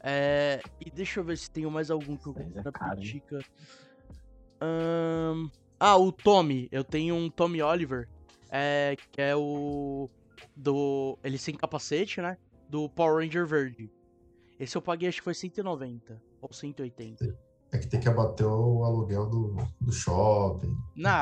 [0.01, 2.53] É, e deixa eu ver se tenho mais algum que eu hein?
[2.95, 3.39] Pitica.
[4.61, 5.49] Ahn,
[5.79, 6.67] ah, o Tommy.
[6.71, 8.07] Eu tenho um Tommy Oliver,
[8.49, 10.09] é, que é o
[10.55, 12.37] do ele sem capacete, né?
[12.69, 13.91] Do Power Ranger verde.
[14.59, 17.46] Esse eu paguei acho que foi 190 ou 180.
[17.71, 20.73] É que tem que abater o aluguel do, do shopping.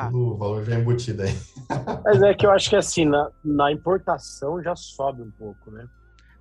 [0.06, 1.30] Tudo o valor já é embutido aí.
[2.04, 5.88] Mas é que eu acho que, assim, na, na importação já sobe um pouco, né?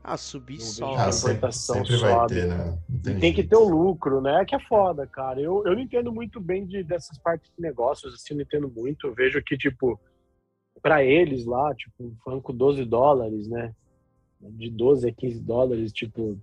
[0.08, 2.34] ah, subir vejo Ah, a sempre, importação sempre vai sobe.
[2.36, 2.78] ter, né?
[3.08, 4.46] E tem que ter o lucro, né?
[4.46, 5.42] Que é foda, cara.
[5.42, 8.70] Eu, eu não entendo muito bem de, dessas partes de negócios, assim, eu não entendo
[8.70, 9.08] muito.
[9.08, 10.00] Eu vejo que, tipo,
[10.82, 13.74] pra eles lá, tipo, um Funko 12 dólares, né?
[14.40, 16.38] De 12 a 15 dólares, tipo,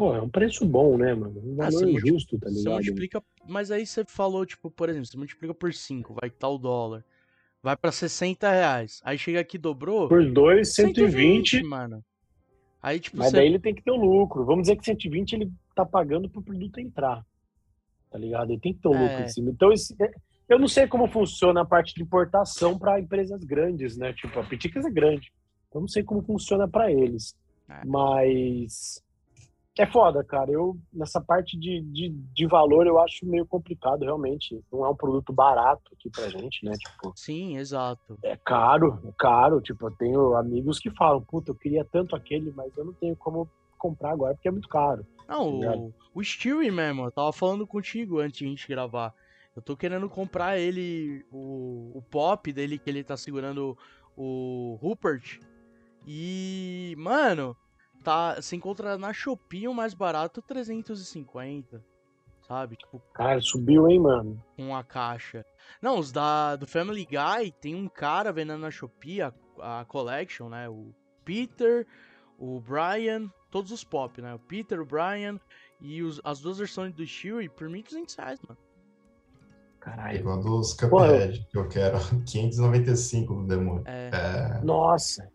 [0.00, 1.38] pô, é um preço bom, né, mano?
[1.44, 2.72] Um Ah, valor você multi- justo, tá Você ligado?
[2.72, 6.56] multiplica, mas aí você falou, tipo, por exemplo, você multiplica por 5, vai tá o
[6.56, 7.04] dólar.
[7.62, 9.02] Vai pra 60 reais.
[9.04, 10.08] Aí chega aqui, dobrou.
[10.08, 12.02] Por 2, 120, 120, mano.
[12.82, 13.36] Aí, tipo, mas você.
[13.36, 14.42] daí ele tem que ter o lucro.
[14.46, 17.22] Vamos dizer que 120 ele tá pagando pro produto entrar,
[18.10, 18.52] tá ligado?
[18.52, 19.24] Ele tem que ter o lucro É.
[19.24, 19.50] em cima.
[19.50, 20.14] Então, esse- é-
[20.48, 24.14] eu não sei como funciona a parte de importação para empresas grandes, né?
[24.14, 25.30] Tipo, a Piticas é grande.
[25.74, 27.36] Eu não sei como funciona para eles.
[27.68, 27.84] É.
[27.84, 29.02] Mas
[29.82, 30.50] é foda, cara.
[30.50, 34.62] Eu, nessa parte de, de, de valor, eu acho meio complicado, realmente.
[34.70, 36.72] Não é um produto barato aqui pra gente, né?
[36.72, 38.18] Tipo, Sim, exato.
[38.22, 39.60] é caro, é caro.
[39.60, 43.16] Tipo, eu tenho amigos que falam, puta, eu queria tanto aquele, mas eu não tenho
[43.16, 43.48] como
[43.78, 45.06] comprar agora porque é muito caro.
[45.26, 45.94] Não, ligado?
[46.14, 49.14] o, o Stewie mesmo, eu tava falando contigo antes de a gente gravar.
[49.56, 53.76] Eu tô querendo comprar ele, o, o pop dele, que ele tá segurando
[54.16, 55.40] o Rupert.
[56.06, 57.56] E, mano,
[58.02, 61.82] tá, você encontra na Shopee o mais barato 350,
[62.46, 62.76] sabe?
[62.76, 64.42] Tipo, Cara, subiu, hein, mano?
[64.56, 65.44] com a caixa.
[65.80, 70.48] Não, os da, do Family Guy, tem um cara vendendo na Shopee a, a collection,
[70.48, 70.68] né?
[70.68, 70.94] O
[71.24, 71.86] Peter,
[72.38, 74.34] o Brian, todos os pop, né?
[74.34, 75.38] O Peter, o Brian
[75.80, 78.58] e os- as duas versões do Stewie por 1.200 reais, mano.
[78.60, 80.18] É Caralho.
[80.18, 80.74] igual dos.
[80.74, 81.96] Cuphead, que eu quero
[82.26, 83.82] 595 do demônio.
[83.86, 85.30] É, É, Nossa.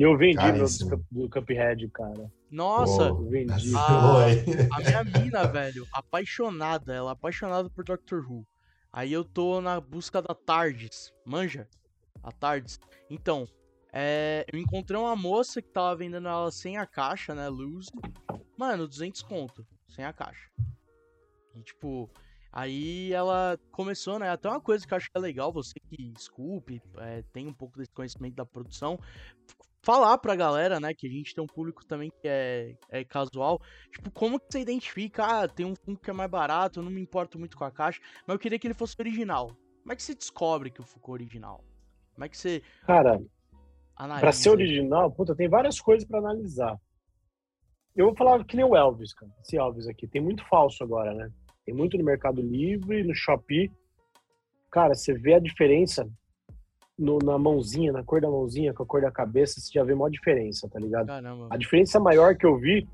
[0.00, 0.66] E eu vendi meu
[1.10, 2.32] do, Cuphead, cara.
[2.50, 3.70] nossa, Eu vendi.
[3.76, 4.44] aí.
[4.72, 8.46] a minha mina, velho, apaixonada, ela é apaixonada por Doctor Who.
[8.90, 11.68] Aí eu tô na busca da Tardes, manja?
[12.22, 12.80] A Tardes.
[13.10, 13.46] Então,
[13.92, 17.90] é, eu encontrei uma moça que tava vendendo ela sem a caixa, né, loose.
[18.56, 20.48] Mano, 200 conto, sem a caixa.
[21.54, 22.08] E tipo,
[22.50, 26.10] aí ela começou, né, até uma coisa que eu acho que é legal, você que
[26.16, 28.98] esculpe, é, tem um pouco desse conhecimento da produção,
[29.82, 33.60] falar pra galera, né, que a gente tem um público também que é, é casual,
[33.92, 36.90] tipo, como que você identifica, ah, tem um Funko que é mais barato, eu não
[36.90, 39.48] me importo muito com a caixa, mas eu queria que ele fosse original.
[39.82, 41.64] Como é que você descobre que o Funko é original?
[42.14, 43.20] Como é que você Cara,
[43.96, 44.20] analisa?
[44.20, 46.78] Pra ser original, puta, tem várias coisas para analisar.
[47.96, 49.32] Eu vou falar que nem o Elvis, cara.
[49.42, 50.06] Esse Elvis aqui.
[50.06, 51.30] Tem muito falso agora, né?
[51.64, 53.70] Tem muito no Mercado Livre, no Shopee.
[54.70, 56.08] Cara, você vê a diferença
[57.00, 59.94] no, na mãozinha, na cor da mãozinha, com a cor da cabeça, você já vê
[59.94, 61.06] uma diferença, tá ligado?
[61.06, 61.48] Caramba.
[61.50, 62.86] A diferença maior que eu vi,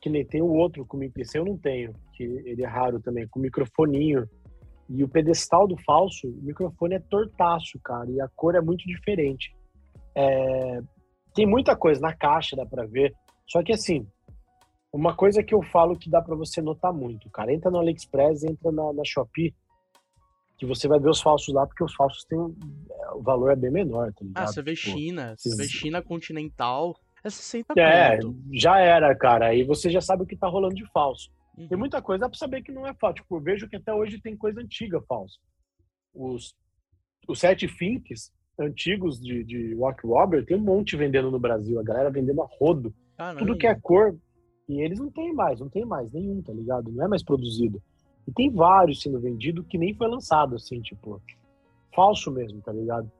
[0.00, 3.26] que nem tem o outro com MPC, eu não tenho, que ele é raro também,
[3.28, 4.28] com microfoninho.
[4.88, 8.84] E o pedestal do falso, o microfone é tortaço, cara, e a cor é muito
[8.84, 9.54] diferente.
[10.14, 10.80] É...
[11.32, 13.14] Tem muita coisa na caixa, dá pra ver.
[13.46, 14.06] Só que assim,
[14.92, 18.42] uma coisa que eu falo que dá para você notar muito, cara, entra no AliExpress,
[18.44, 19.54] entra na, na Shopee,
[20.56, 22.38] que você vai ver os falsos lá, porque os falsos têm.
[22.38, 24.44] O valor é bem menor, tá ligado?
[24.44, 28.38] Ah, você vê tipo, China, você vê China continental, é 60 É, ponto.
[28.52, 29.46] já era, cara.
[29.48, 31.30] Aí você já sabe o que tá rolando de falso.
[31.56, 31.68] Uhum.
[31.68, 33.16] Tem muita coisa pra saber que não é falso.
[33.16, 35.36] Tipo, eu vejo que até hoje tem coisa antiga falsa.
[36.14, 36.54] Os,
[37.28, 41.78] os sete finks antigos de, de Walk Robber tem um monte vendendo no Brasil.
[41.78, 42.94] A galera vendendo a rodo.
[43.16, 43.40] Caramba.
[43.40, 44.16] Tudo que é cor.
[44.68, 46.90] E eles não tem mais, não tem mais nenhum, tá ligado?
[46.90, 47.80] Não é mais produzido.
[48.26, 51.20] E tem vários sendo vendido que nem foi lançado, assim, tipo,
[51.94, 53.10] falso mesmo, tá ligado?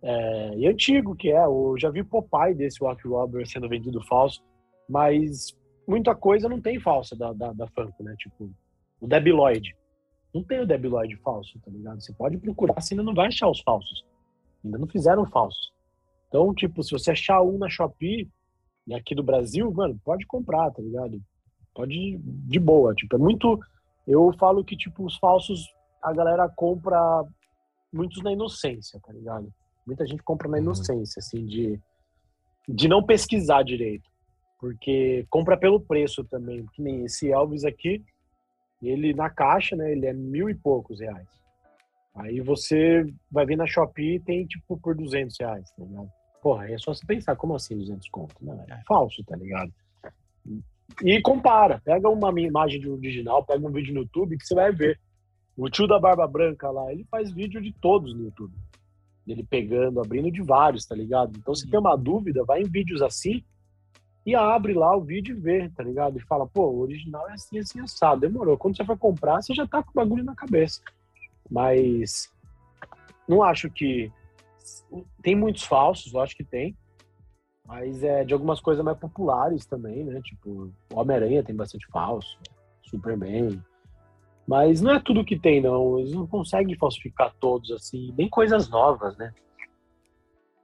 [0.00, 4.42] É, e antigo que é, eu já vi Popeye desse Walk Robber sendo vendido falso,
[4.88, 5.56] mas
[5.86, 8.14] muita coisa não tem falsa da, da, da Funko, né?
[8.18, 8.50] Tipo,
[9.00, 9.76] o Debiloid.
[10.34, 12.00] Não tem o Debiloid falso, tá ligado?
[12.00, 14.04] Você pode procurar, você ainda não vai achar os falsos.
[14.64, 15.72] Ainda não fizeram falsos.
[16.28, 18.28] Então, tipo, se você achar um na Shopee,
[18.86, 21.20] e aqui do Brasil, mano, pode comprar, tá ligado?
[21.74, 22.94] Pode de boa.
[22.94, 23.58] Tipo, é muito
[24.08, 25.68] eu falo que, tipo, os falsos,
[26.02, 27.22] a galera compra
[27.92, 29.52] muitos na inocência, tá ligado?
[29.86, 30.62] Muita gente compra na uhum.
[30.62, 31.78] inocência, assim, de,
[32.66, 34.08] de não pesquisar direito.
[34.58, 36.66] Porque compra pelo preço também.
[36.72, 38.02] Que nem esse Elvis aqui,
[38.82, 41.28] ele na caixa, né, ele é mil e poucos reais.
[42.14, 46.10] Aí você vai ver na Shopee e tem, tipo, por 200 reais, tá ligado?
[46.42, 48.34] Porra, aí é só você pensar, como assim 200 conto?
[48.40, 49.72] Não, é falso, tá ligado?
[51.02, 54.72] E compara, pega uma imagem de original, pega um vídeo no YouTube que você vai
[54.72, 54.98] ver.
[55.56, 58.54] O tio da Barba Branca lá, ele faz vídeo de todos no YouTube.
[59.26, 61.36] Ele pegando, abrindo de vários, tá ligado?
[61.36, 63.44] Então, se tem uma dúvida, vai em vídeos assim
[64.28, 66.18] e abre lá o vídeo e vê, tá ligado?
[66.18, 68.20] E fala, pô, o original é assim, assim, assado.
[68.20, 68.58] Demorou.
[68.58, 70.82] Quando você for comprar, você já tá com o bagulho na cabeça.
[71.50, 72.30] Mas
[73.26, 74.12] não acho que.
[75.22, 76.76] Tem muitos falsos, eu acho que tem.
[77.68, 80.22] Mas é de algumas coisas mais populares também, né?
[80.22, 82.38] Tipo, Homem-Aranha tem bastante falso,
[82.82, 83.62] Superman.
[84.46, 85.98] Mas não é tudo que tem, não.
[85.98, 88.14] Eles não conseguem falsificar todos, assim.
[88.16, 89.34] Nem coisas novas, né?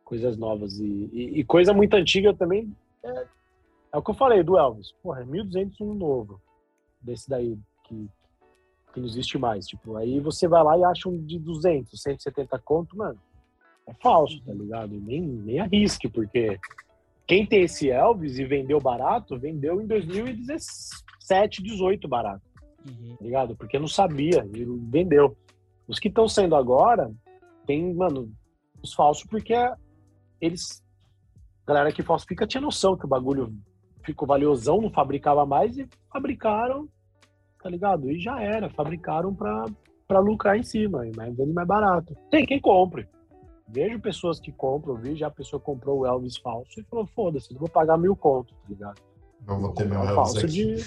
[0.03, 0.79] Coisas novas.
[0.79, 2.75] E, e, e coisa muito antiga também.
[3.03, 3.27] É,
[3.93, 4.93] é, o que eu falei do Elvis.
[5.03, 6.41] Porra, é 1200 um novo.
[7.03, 8.09] Desse daí, que,
[8.95, 9.67] que não existe mais.
[9.67, 13.21] Tipo, aí você vai lá e acha um de 200, 170 conto, mano.
[13.87, 14.95] É falso, tá ligado?
[14.95, 16.59] E nem, nem arrisque, porque
[17.27, 22.43] quem tem esse Elvis e vendeu barato, vendeu em 2017, 18 barato.
[22.87, 23.17] Uhum.
[23.17, 23.57] Tá ligado?
[23.57, 25.37] Porque não sabia, e vendeu.
[25.89, 27.11] Os que estão saindo agora,
[27.67, 28.31] tem, mano,
[28.83, 29.55] os falsos, porque
[30.41, 30.83] eles.
[31.67, 33.55] A galera que falsifica tinha noção que o bagulho
[34.03, 36.87] ficou valiosão, não fabricava mais e fabricaram,
[37.63, 38.11] tá ligado?
[38.11, 39.65] E já era, fabricaram pra,
[40.07, 42.15] pra lucrar em cima, mas vende mais barato.
[42.31, 43.09] Tem quem compre.
[43.75, 47.53] Vejo pessoas que compram, vi já a pessoa comprou o Elvis falso e falou, foda-se,
[47.53, 49.03] não vou pagar mil conto, tá ligado?
[49.49, 50.47] Eu vou ter meu Elvis aqui.
[50.47, 50.85] De...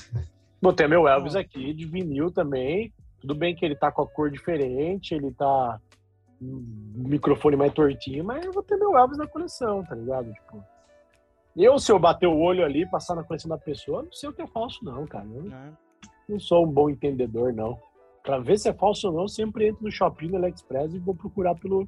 [0.62, 2.94] Vou ter meu Elvis aqui, de vinil também.
[3.20, 5.82] Tudo bem que ele tá com a cor diferente, ele tá
[6.42, 6.64] um
[7.10, 10.32] microfone mais tortinho, mas eu vou ter meu Elvis na coleção, tá ligado?
[10.32, 10.64] Tipo,
[11.58, 14.34] eu, se eu bater o olho ali, passar na coleção da pessoa, não sei o
[14.34, 15.26] que é falso, não, cara.
[15.26, 15.72] Eu é.
[16.30, 17.78] não sou um bom entendedor, não.
[18.24, 21.14] Pra ver se é falso ou não, sempre entro no Shopping, no AliExpress e vou
[21.14, 21.86] procurar pelo,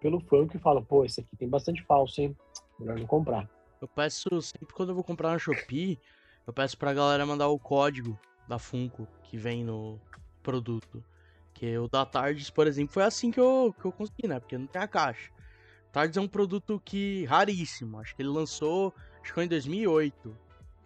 [0.00, 2.36] pelo funk e fala, pô, esse aqui tem bastante falso, hein?
[2.78, 3.48] Melhor não comprar.
[3.80, 5.98] Eu peço, sempre quando eu vou comprar na Shopee,
[6.46, 8.18] eu peço pra galera mandar o código
[8.48, 10.00] da Funko que vem no
[10.42, 11.04] produto.
[11.54, 14.38] Que o da Tardes, por exemplo, foi assim que eu, que eu consegui, né?
[14.38, 15.30] Porque não tem a caixa.
[15.92, 17.98] Tardes é um produto que raríssimo.
[17.98, 20.36] Acho que ele lançou, acho que foi em 2008,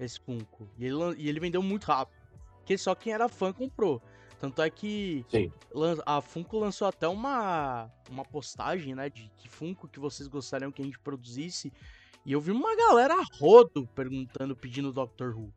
[0.01, 0.68] esse Funko.
[0.78, 2.20] E ele, e ele vendeu muito rápido.
[2.59, 4.01] Porque só quem era fã comprou.
[4.43, 5.52] Tanto é que Sim.
[6.05, 10.82] a Funko lançou até uma, uma postagem, né, de que Funko que vocês gostariam que
[10.82, 11.73] a gente produzisse.
[12.27, 15.55] E eu vi uma galera rodo perguntando, pedindo Doctor Who.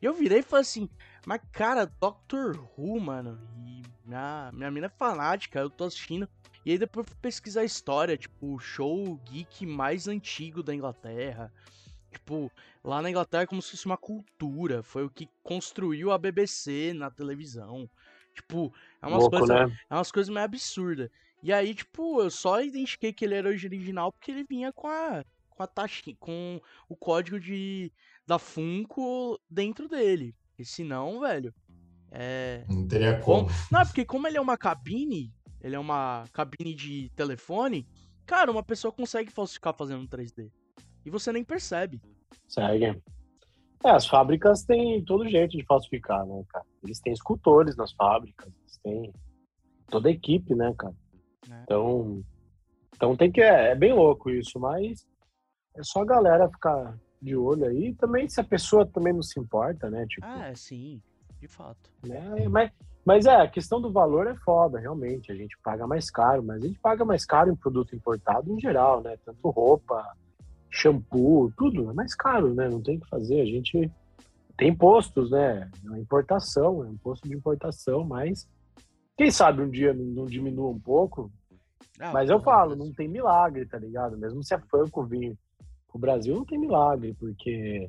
[0.00, 0.88] E eu virei e falei assim,
[1.26, 3.36] mas cara, Doctor Who, mano,
[3.66, 6.28] e minha, minha mina é fanática, eu tô assistindo.
[6.64, 11.52] E aí depois fui pesquisar a história, tipo, o show geek mais antigo da Inglaterra.
[12.12, 12.48] Tipo,
[12.84, 14.84] lá na Inglaterra é como se fosse uma cultura.
[14.84, 17.90] Foi o que construiu a BBC na televisão.
[18.40, 18.72] Tipo,
[19.02, 19.78] é umas Louco, coisas né?
[19.88, 21.10] é umas coisas meio absurdas.
[21.42, 25.24] E aí, tipo, eu só identifiquei que ele era original porque ele vinha com a
[25.48, 27.92] com a taxa, com o código de
[28.26, 30.34] da Funko dentro dele.
[30.58, 31.54] E senão, velho,
[32.10, 33.48] é Não teria Bom, como.
[33.70, 37.86] não, porque como ele é uma cabine, ele é uma cabine de telefone,
[38.26, 40.50] cara, uma pessoa consegue falsificar fazendo um 3D.
[41.04, 42.00] E você nem percebe.
[42.46, 43.00] Segue.
[43.84, 46.64] É, as fábricas têm todo jeito de falsificar, né, cara?
[46.82, 49.12] Eles têm escultores nas fábricas, eles têm
[49.88, 50.94] toda a equipe, né, cara?
[51.50, 51.62] É.
[51.62, 52.22] Então,
[52.94, 53.40] então tem que.
[53.40, 55.06] É, é bem louco isso, mas
[55.76, 57.94] é só a galera ficar de olho aí.
[57.94, 60.06] Também, se a pessoa também não se importa, né?
[60.08, 61.02] Tipo, Ah, é, sim,
[61.38, 61.90] de fato.
[62.06, 62.48] né?
[62.48, 62.72] Mas,
[63.04, 65.30] mas é, a questão do valor é foda, realmente.
[65.30, 68.60] A gente paga mais caro, mas a gente paga mais caro em produto importado em
[68.60, 69.18] geral, né?
[69.24, 70.02] Tanto roupa,
[70.70, 72.68] shampoo, tudo é mais caro, né?
[72.68, 73.40] Não tem o que fazer.
[73.40, 73.90] A gente
[74.60, 75.70] tem impostos, né?
[75.82, 78.46] É uma importação, é um imposto de importação, mas
[79.16, 81.32] quem sabe um dia não, não diminua um pouco.
[81.98, 84.18] Ah, Mas eu falo, não tem milagre, tá ligado?
[84.18, 85.34] Mesmo se a Funko vir
[85.88, 87.86] pro Brasil, não tem milagre, porque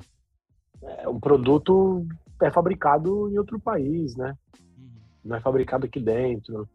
[0.82, 2.06] é, um produto
[2.40, 4.34] é fabricado em outro país, né?
[4.58, 4.90] Uhum.
[5.26, 6.66] não é fabricado aqui dentro.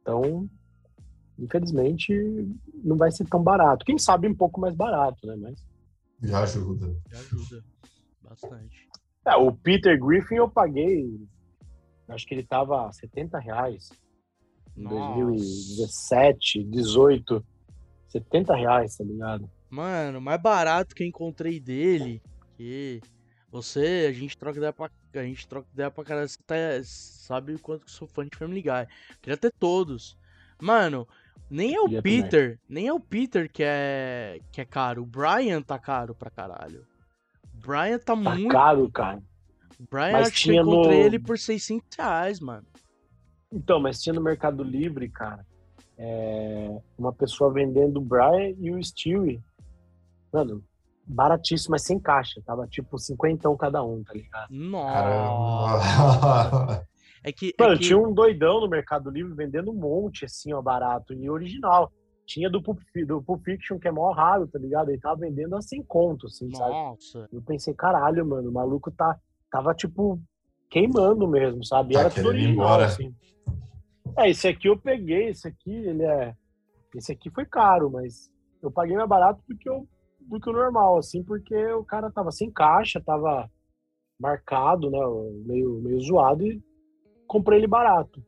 [0.00, 0.48] Então,
[1.38, 2.14] infelizmente,
[2.82, 3.84] não vai ser tão barato.
[3.84, 5.36] Quem sabe um pouco mais barato, né?
[5.36, 5.62] Mas
[6.22, 6.96] Já ajuda.
[7.10, 7.62] Já ajuda
[8.22, 8.85] bastante.
[9.26, 11.20] É, o Peter Griffin eu paguei,
[12.08, 13.90] acho que ele tava 70 reais
[14.76, 15.14] em Nossa.
[15.14, 17.44] 2017, 18,
[18.08, 19.50] 70 reais, tá ligado?
[19.68, 22.22] Mano, o mais barato que eu encontrei dele,
[22.56, 23.00] que
[23.50, 26.54] você, a gente troca ideia pra, a gente troca ideia pra caralho, você tá,
[26.84, 28.86] sabe o quanto que sou fã de Family Guy.
[29.20, 30.16] Queria ter todos.
[30.60, 31.06] Mano,
[31.50, 32.22] nem é o Queria também.
[32.22, 36.30] Peter, nem é o Peter que é que é caro, o Brian tá caro pra
[36.30, 36.86] caralho.
[37.66, 39.18] O Brian tá, Tá muito, caro, cara.
[39.80, 42.64] o Brian Mas acho que eu tinha encontrei no- ele por 600 reais, mano.
[43.52, 45.44] Então, mas tinha no Mercado Livre, cara,
[45.98, 49.40] é, uma pessoa vendendo o Brian e o Stewie.
[50.32, 50.62] Mano,
[51.06, 52.40] baratíssimo, mas sem caixa.
[52.44, 54.48] Tava tipo 50 cada um, tá ligado?
[54.50, 56.86] Nossa.
[57.24, 60.52] É que, é Mano, que- tinha um doidão no Mercado Livre vendendo um monte, assim,
[60.52, 61.90] ó, barato, e original.
[62.26, 64.90] Tinha do Pulp, do Pulp Fiction, que é mó raro, tá ligado?
[64.90, 66.72] Ele tava vendendo a 100 conto, assim, sabe?
[66.72, 67.28] Nossa.
[67.32, 69.18] Eu pensei, caralho, mano, o maluco tá,
[69.50, 70.20] tava, tipo,
[70.68, 71.94] queimando mesmo, sabe?
[71.94, 72.86] Tá era tudo original, embora.
[72.86, 73.14] assim.
[74.18, 76.34] É, esse aqui eu peguei, esse aqui, ele é...
[76.94, 78.30] Esse aqui foi caro, mas
[78.62, 79.86] eu paguei mais barato do que, eu,
[80.20, 83.48] do que o normal, assim, porque o cara tava sem caixa, tava
[84.18, 84.98] marcado, né,
[85.44, 86.60] meio, meio zoado, e
[87.26, 88.24] comprei ele barato.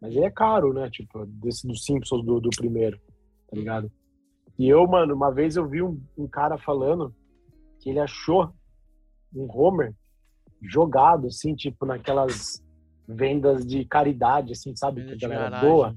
[0.00, 3.00] Mas ele é caro, né, tipo, desse dos Simpsons do, do primeiro,
[3.50, 3.90] tá ligado?
[4.58, 7.14] E eu, mano, uma vez eu vi um, um cara falando
[7.80, 8.52] que ele achou
[9.34, 9.94] um Homer
[10.62, 12.62] jogado, assim, tipo, naquelas
[13.06, 15.02] vendas de caridade, assim, sabe?
[15.02, 15.68] Venda Que a galera garagem.
[15.70, 15.96] doa.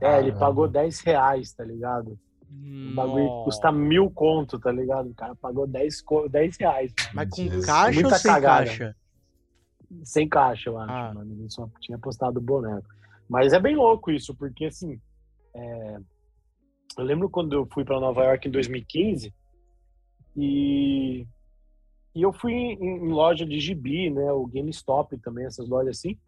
[0.00, 0.38] É, ele Caramba.
[0.40, 2.18] pagou 10 reais, tá ligado?
[2.50, 3.44] O bagulho Nossa.
[3.44, 5.10] custa mil conto, tá ligado?
[5.10, 6.92] O cara pagou 10, co- 10 reais.
[7.12, 7.66] Mas com Jesus.
[7.66, 8.64] caixa ou Muita sem cagada.
[8.66, 8.96] caixa?
[10.04, 11.12] Sem caixa, eu acho, Ah.
[11.14, 11.32] mano.
[11.32, 12.86] Ele só tinha postado o boneco.
[13.28, 15.00] Mas é bem louco isso, porque assim.
[15.54, 15.98] é,
[16.96, 19.32] Eu lembro quando eu fui para Nova York em 2015
[20.36, 21.26] e,
[22.14, 24.32] e eu fui em, em loja de gibi, né?
[24.32, 26.18] O GameStop também, essas lojas assim.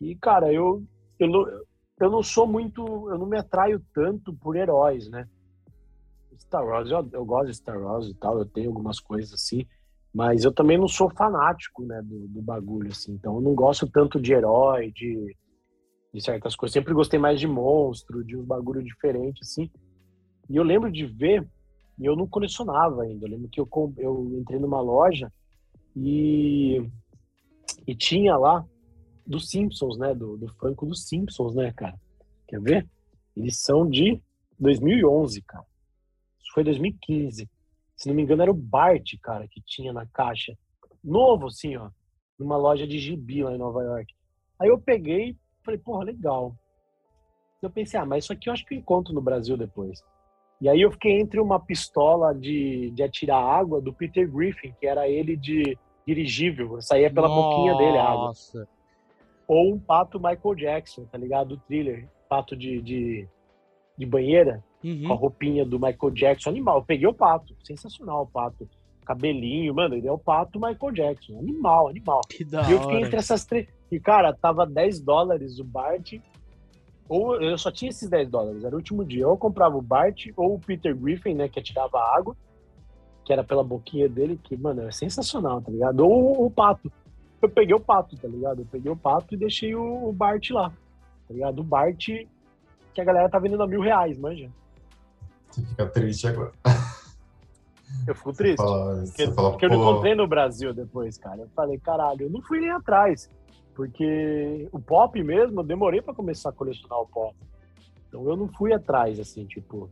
[0.00, 0.84] E, cara, eu,
[1.18, 1.46] eu, não,
[2.00, 2.82] eu não sou muito.
[3.10, 5.28] Eu não me atraio tanto por heróis, né?
[6.38, 9.66] Star Wars, eu, eu gosto de Star Wars e tal, eu tenho algumas coisas assim.
[10.14, 13.12] Mas eu também não sou fanático, né, do, do bagulho, assim.
[13.12, 15.36] Então eu não gosto tanto de herói, de,
[16.14, 16.72] de certas coisas.
[16.72, 19.70] Sempre gostei mais de monstro, de um bagulho diferente, assim.
[20.48, 21.46] E eu lembro de ver,
[21.98, 23.26] e eu não colecionava ainda.
[23.26, 25.32] Eu lembro que eu, eu entrei numa loja
[25.94, 26.82] e,
[27.86, 28.64] e tinha lá
[29.26, 31.98] dos Simpsons, né, do, do Funko dos Simpsons, né, cara?
[32.46, 32.88] Quer ver?
[33.36, 34.20] Eles são de
[34.58, 35.66] 2011, cara.
[36.40, 37.48] Isso foi 2015
[37.98, 40.56] se não me engano, era o Bart, cara, que tinha na caixa.
[41.02, 41.90] Novo, assim, ó.
[42.38, 44.14] Numa loja de gibi lá em Nova York.
[44.60, 46.56] Aí eu peguei falei, porra, legal.
[47.60, 50.00] Eu pensei, ah, mas isso aqui eu acho que eu encontro no Brasil depois.
[50.60, 54.86] E aí eu fiquei entre uma pistola de, de atirar água do Peter Griffin, que
[54.86, 56.80] era ele de dirigível.
[56.80, 58.26] Saía pela boquinha dele a água.
[58.28, 58.66] Nossa.
[59.46, 61.50] Ou um pato Michael Jackson, tá ligado?
[61.50, 62.08] Do thriller.
[62.28, 63.28] Pato de, de,
[63.96, 65.14] de banheira com a Uhum.
[65.14, 66.78] roupinha do Michael Jackson, animal.
[66.78, 68.68] Eu peguei o pato, sensacional o pato.
[69.04, 71.38] Cabelinho, mano, ele é o pato Michael Jackson.
[71.38, 72.20] Animal, animal.
[72.28, 73.06] Que da e eu fiquei hora.
[73.06, 73.66] entre essas três.
[73.90, 76.12] E, cara, tava 10 dólares o Bart
[77.08, 79.26] ou eu só tinha esses 10 dólares, era o último dia.
[79.26, 82.36] Ou eu comprava o Bart ou o Peter Griffin, né, que atirava água,
[83.24, 86.00] que era pela boquinha dele, que, mano, é sensacional, tá ligado?
[86.00, 86.92] Ou o pato.
[87.40, 88.62] Eu peguei o pato, tá ligado?
[88.62, 90.70] Eu peguei o pato e deixei o, o Bart lá,
[91.26, 91.60] tá ligado?
[91.60, 92.08] O Bart
[92.98, 94.50] que a galera tá vendendo a mil reais, manja.
[95.50, 96.52] Você fica triste agora.
[98.06, 98.56] Eu fico triste.
[98.56, 101.42] Fala, porque, fala, porque eu não encontrei no Brasil depois, cara.
[101.42, 103.30] Eu falei, caralho, eu não fui nem atrás.
[103.78, 107.32] Porque o pop mesmo, eu demorei pra começar a colecionar o pop.
[108.08, 109.88] Então eu não fui atrás, assim, tipo.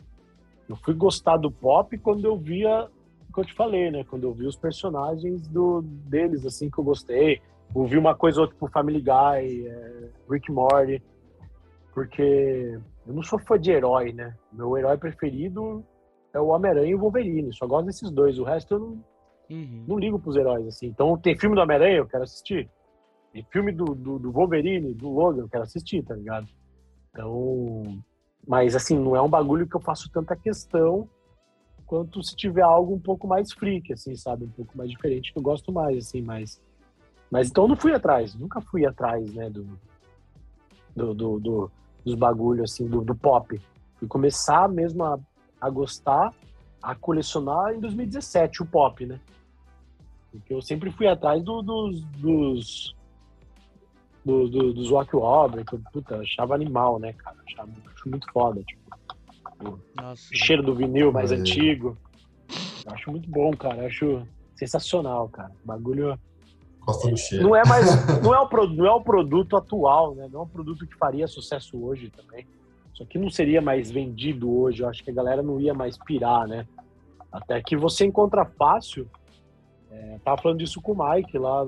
[0.68, 2.88] Eu fui gostar do pop quando eu via
[3.32, 4.02] que eu te falei, né?
[4.02, 7.40] Quando eu vi os personagens do, deles, assim, que eu gostei.
[7.72, 11.00] Ouvi uma coisa ou outra tipo Family Guy, é, Rick Morty.
[11.94, 14.34] Porque eu não sou fã de herói, né?
[14.52, 15.84] Meu herói preferido
[16.34, 17.54] é o Homem-Aranha e o Wolverine.
[17.54, 18.36] Só gosto desses dois.
[18.40, 19.04] O resto eu não,
[19.48, 19.84] Uhum.
[19.86, 20.88] não ligo pros heróis, assim.
[20.88, 22.68] Então tem filme do Homem-Aranha, eu quero assistir.
[23.44, 26.46] Filme do, do, do Wolverine, do Logan, eu quero assistir, tá ligado?
[27.10, 28.02] Então.
[28.46, 31.08] Mas assim, não é um bagulho que eu faço tanta questão
[31.84, 34.44] quanto se tiver algo um pouco mais freak, assim, sabe?
[34.44, 36.60] Um pouco mais diferente, que eu gosto mais, assim, mas.
[37.30, 39.66] Mas então eu não fui atrás, nunca fui atrás, né, do.
[40.94, 41.70] do, do, do-
[42.04, 43.60] dos bagulhos, assim, do, do pop.
[43.96, 45.18] Fui começar mesmo a,
[45.60, 46.32] a gostar,
[46.80, 49.18] a colecionar em 2017, o pop, né?
[50.30, 52.00] Porque eu sempre fui atrás do- dos.
[52.04, 52.96] dos
[54.26, 57.36] do, do, dos Walk Wobble, que eu puta, achava animal, né, cara?
[57.46, 60.28] Achava, acho muito foda, tipo, Nossa.
[60.32, 61.36] o cheiro do vinil mais É.
[61.36, 61.96] antigo.
[62.84, 63.82] Eu acho muito bom, cara.
[63.82, 64.22] Eu acho
[64.56, 65.52] sensacional, cara.
[65.62, 66.18] O bagulho.
[66.80, 67.44] Gosta do cheiro.
[67.44, 67.86] Não é mais.
[68.22, 70.28] Não é, o, pro- não é o produto atual, né?
[70.32, 72.46] Não é um produto que faria sucesso hoje também.
[72.92, 74.82] Isso aqui não seria mais vendido hoje.
[74.82, 76.66] Eu acho que a galera não ia mais pirar, né?
[77.30, 79.08] Até que você encontra fácil.
[79.90, 81.66] É, tava falando disso com o Mike lá,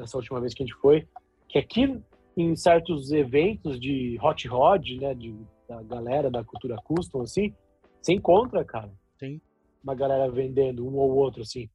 [0.00, 1.06] essa última vez que a gente foi.
[1.50, 2.00] Que aqui,
[2.36, 5.14] em certos eventos de hot rod, né?
[5.14, 5.34] De,
[5.68, 7.54] da galera da cultura custom, assim,
[8.00, 8.90] você encontra, cara.
[9.18, 9.40] Sim.
[9.82, 11.68] Uma galera vendendo um ou outro, assim.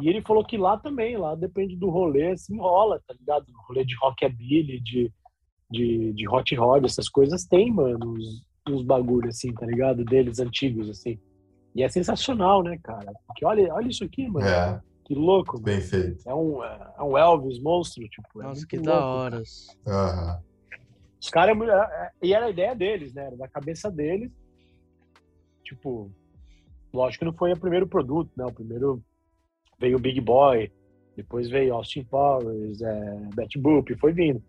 [0.00, 3.46] E ele falou que lá também, lá depende do rolê, assim, rola, tá ligado?
[3.68, 5.12] Rolê de rockabilly, de,
[5.70, 10.04] de, de hot rod, essas coisas tem, mano, uns, uns bagulho, assim, tá ligado?
[10.04, 11.18] Deles antigos, assim.
[11.74, 13.12] E é sensacional, né, cara?
[13.26, 14.46] Porque olha, olha isso aqui, mano.
[14.46, 15.64] É, Que louco, mano.
[15.64, 16.26] bem feito.
[16.28, 18.40] É um, é um Elvis monstro, tipo.
[18.40, 19.42] é Nossa, muito que louco, da hora.
[19.86, 20.42] Aham.
[21.20, 23.26] Os caras, é muito- é- é- e era a ideia deles, né?
[23.26, 24.30] Era da cabeça deles.
[25.64, 26.10] Tipo,
[26.92, 28.44] lógico que não foi o primeiro produto, né?
[28.44, 29.02] O primeiro
[29.78, 30.70] veio o Big Boy,
[31.16, 34.42] depois veio Austin Powers, é, Betty Boop, foi vindo.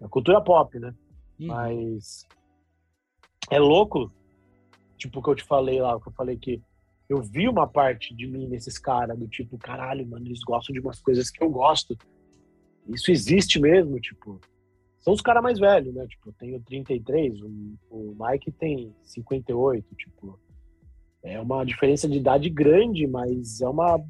[0.00, 0.94] A cultura pop, né?
[1.40, 1.46] Uhum.
[1.48, 2.26] Mas
[3.50, 4.12] é louco,
[4.96, 6.62] tipo o que eu te falei lá, o que eu falei que
[7.10, 10.78] eu vi uma parte de mim nesses caras, do tipo, caralho, mano, eles gostam de
[10.78, 11.98] umas coisas que eu gosto.
[12.86, 14.40] Isso existe mesmo, tipo.
[15.00, 16.06] São os caras mais velhos, né?
[16.06, 17.48] Tipo, eu tenho 33, o,
[17.90, 20.38] o Mike tem 58, tipo.
[21.20, 24.00] É uma diferença de idade grande, mas é uma.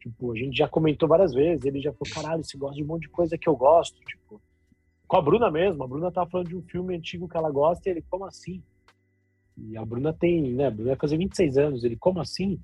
[0.00, 2.86] Tipo, a gente já comentou várias vezes, ele já falou, caralho, você gosta de um
[2.86, 4.40] monte de coisa que eu gosto, tipo.
[5.06, 7.86] Com a Bruna mesmo, a Bruna tava falando de um filme antigo que ela gosta
[7.86, 8.62] e ele, como assim?
[9.56, 10.66] E a Bruna tem, né?
[10.66, 12.58] A Bruna vai fazer 26 anos, ele, como assim?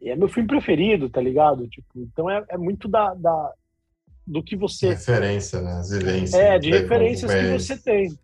[0.00, 1.66] E é meu filme preferido, tá ligado?
[1.68, 3.52] Tipo, então é, é muito da, da,
[4.26, 5.72] do que você Referência, né?
[5.72, 6.34] As vivências.
[6.34, 6.78] é, de né?
[6.78, 8.18] referências que você tem.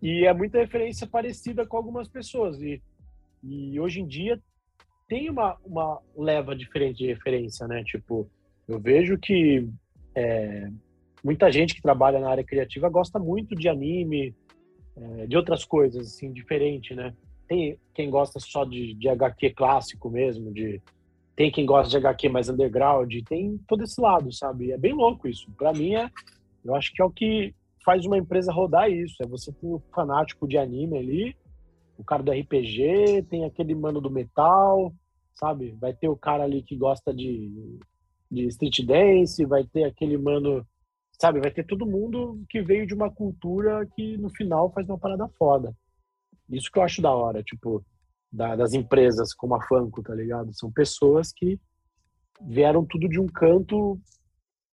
[0.00, 2.60] E é muita referência parecida com algumas pessoas.
[2.62, 2.80] E,
[3.42, 4.40] e hoje em dia
[5.08, 7.82] tem uma, uma leva diferente de referência, né?
[7.82, 8.30] Tipo,
[8.68, 9.68] eu vejo que
[10.14, 10.68] é,
[11.24, 14.34] muita gente que trabalha na área criativa gosta muito de anime,
[14.96, 17.14] é, de outras coisas, assim, diferente, né?
[17.48, 20.80] Tem quem gosta só de, de HQ clássico mesmo, de
[21.34, 24.72] tem quem gosta de HQ mais underground, tem todo esse lado, sabe?
[24.72, 25.50] É bem louco isso.
[25.56, 26.10] Pra mim é,
[26.64, 27.54] eu acho que é o que
[27.84, 29.22] faz uma empresa rodar isso.
[29.22, 31.36] É você ter o fanático de anime ali,
[31.96, 34.92] o cara do RPG, tem aquele mano do metal,
[35.34, 35.76] sabe?
[35.80, 37.78] Vai ter o cara ali que gosta de,
[38.30, 40.66] de street dance, vai ter aquele mano,
[41.20, 41.40] sabe?
[41.40, 45.28] Vai ter todo mundo que veio de uma cultura que no final faz uma parada
[45.38, 45.74] foda.
[46.50, 47.84] Isso que eu acho da hora, tipo,
[48.32, 50.52] da- das empresas como a Funko, tá ligado?
[50.54, 51.58] São pessoas que
[52.40, 53.98] vieram tudo de um canto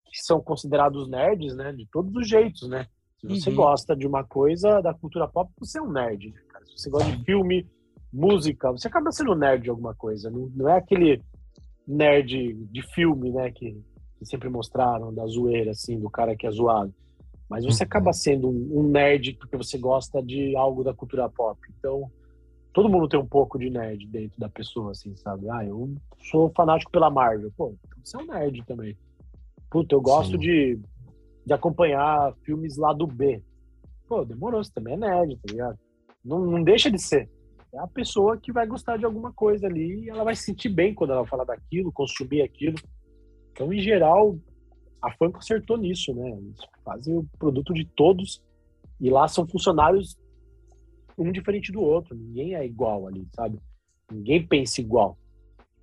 [0.05, 1.73] que são considerados nerds, né?
[1.73, 2.87] De todos os jeitos, né?
[3.19, 3.55] Se você Uhum.
[3.55, 6.65] gosta de uma coisa da cultura pop, você é um nerd, né, cara?
[6.65, 7.67] Se você gosta de filme,
[8.13, 10.29] música, você acaba sendo nerd de alguma coisa.
[10.29, 11.21] Não, não é aquele
[11.87, 13.51] nerd de filme, né?
[13.51, 13.81] Que,
[14.17, 16.93] que sempre mostraram, da zoeira, assim, do cara que é zoado.
[17.49, 17.87] Mas você Uhum.
[17.87, 21.59] acaba sendo um, nerd porque você gosta de algo da cultura pop.
[21.77, 22.11] Então,
[22.73, 25.47] todo mundo tem um pouco de nerd dentro da pessoa, assim, sabe?
[25.49, 25.93] Ah, eu
[26.31, 27.51] sou fanático pela Marvel.
[27.55, 28.97] Pô, então você é um nerd também.
[29.69, 30.39] Puta, eu gosto Sim.
[30.39, 30.79] de,
[31.45, 33.41] de acompanhar filmes lá do B.
[34.07, 35.77] Pô, demorou, você também é nerd, tá ligado?
[36.23, 37.29] Não, não deixa de ser.
[37.73, 40.69] É a pessoa que vai gostar de alguma coisa ali e ela vai se sentir
[40.69, 42.75] bem quando ela falar daquilo, consumir aquilo.
[43.51, 44.37] Então, em geral,
[45.05, 46.31] a Funko acertou nisso, né?
[46.31, 48.41] Eles fazem o produto de todos
[48.99, 50.17] e lá são funcionários
[51.15, 52.15] um diferente do outro.
[52.15, 53.59] Ninguém é igual ali, sabe?
[54.11, 55.15] Ninguém pensa igual.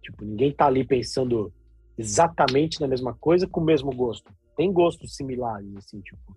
[0.02, 1.52] Tipo, ninguém tá ali pensando
[1.96, 4.32] exatamente na mesma coisa com o mesmo gosto.
[4.56, 6.36] Tem gostos similares, assim, tipo.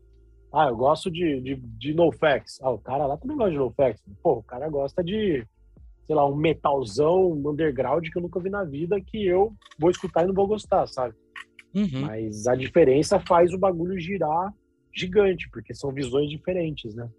[0.53, 2.61] Ah, eu gosto de, de, de NoFX.
[2.61, 4.01] Ah, o cara lá também gosta de NoFX.
[4.21, 5.45] Pô, o cara gosta de,
[6.05, 9.89] sei lá, um metalzão, um underground que eu nunca vi na vida que eu vou
[9.89, 11.15] escutar e não vou gostar, sabe?
[11.75, 12.01] Uhum.
[12.01, 14.53] Mas a diferença faz o bagulho girar
[14.93, 17.09] gigante, porque são visões diferentes, né?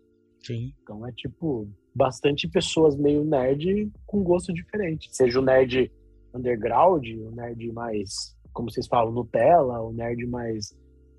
[0.43, 0.73] Sim.
[0.83, 5.15] Então é tipo, bastante pessoas meio nerd com gosto diferente.
[5.15, 5.93] Seja o nerd
[6.35, 10.75] underground, o nerd mais, como vocês falam, Nutella, o nerd mais.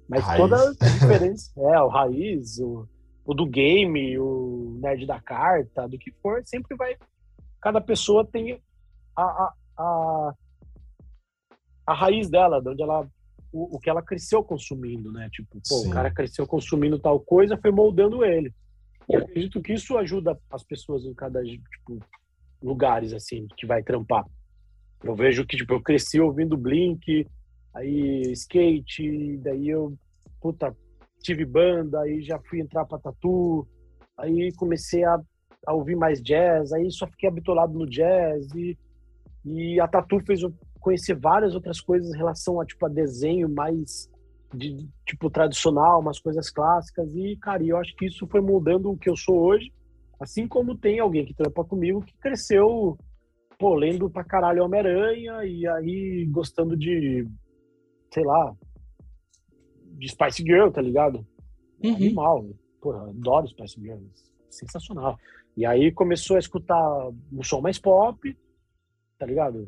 [0.10, 0.42] Mas raiz.
[0.42, 1.52] toda a diferença.
[1.58, 2.88] é, o raiz, o,
[3.26, 6.96] o do game, o nerd da carta, do que for, sempre vai.
[7.62, 8.62] Cada pessoa tem
[9.16, 10.34] a, a, a,
[11.88, 13.08] a raiz dela, de onde ela
[13.52, 15.30] o, o que ela cresceu consumindo, né?
[15.32, 15.90] Tipo, pô, Sim.
[15.90, 18.54] o cara cresceu consumindo tal coisa, foi moldando ele.
[19.10, 22.00] E eu acredito que isso ajuda as pessoas em cada tipo,
[22.62, 24.26] lugares assim que vai trampar.
[25.04, 27.26] Eu vejo que tipo eu cresci ouvindo Blink,
[27.74, 29.98] aí skate, daí eu
[30.42, 30.76] puta
[31.22, 33.68] tive banda, aí já fui entrar para tatu,
[34.18, 35.20] aí comecei a,
[35.66, 38.78] a, ouvir mais jazz, aí só fiquei habituado no jazz e,
[39.46, 43.50] e a tatu fez eu conhecer várias outras coisas em relação a tipo a desenho
[43.50, 44.10] mais
[44.54, 48.98] de tipo tradicional, umas coisas clássicas e cara, eu acho que isso foi mudando o
[48.98, 49.74] que eu sou hoje,
[50.20, 52.98] assim como tem alguém que trampa comigo que cresceu
[53.58, 57.28] pô, lendo pra caralho Homem-Aranha e aí gostando de
[58.14, 58.56] sei lá,
[59.98, 61.26] de Spice Girl, tá ligado?
[61.84, 61.96] Uhum.
[61.96, 62.50] Animal,
[62.82, 64.00] pô, adoro Spice Girl,
[64.50, 65.18] sensacional.
[65.56, 68.38] E aí começou a escutar um som mais pop,
[69.18, 69.68] tá ligado?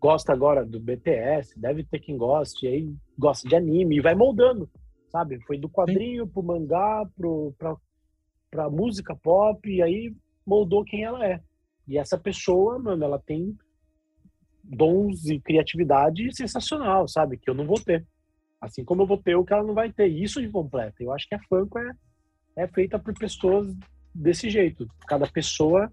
[0.00, 4.68] Gosta agora do BTS, deve ter quem goste, aí gosta de anime e vai moldando,
[5.10, 5.40] sabe?
[5.46, 7.76] Foi do quadrinho pro mangá, pro, pra,
[8.50, 10.14] pra música pop, e aí
[10.46, 11.40] moldou quem ela é.
[11.88, 13.56] E essa pessoa, mano, ela tem
[14.62, 17.36] dons e criatividade sensacional, sabe?
[17.36, 18.04] Que eu não vou ter.
[18.60, 20.06] Assim como eu vou ter o que ela não vai ter.
[20.06, 20.96] Isso de completa.
[21.00, 21.92] Eu acho que a Funko é,
[22.56, 23.74] é feita por pessoas
[24.14, 24.88] desse jeito.
[25.06, 25.90] Cada pessoa,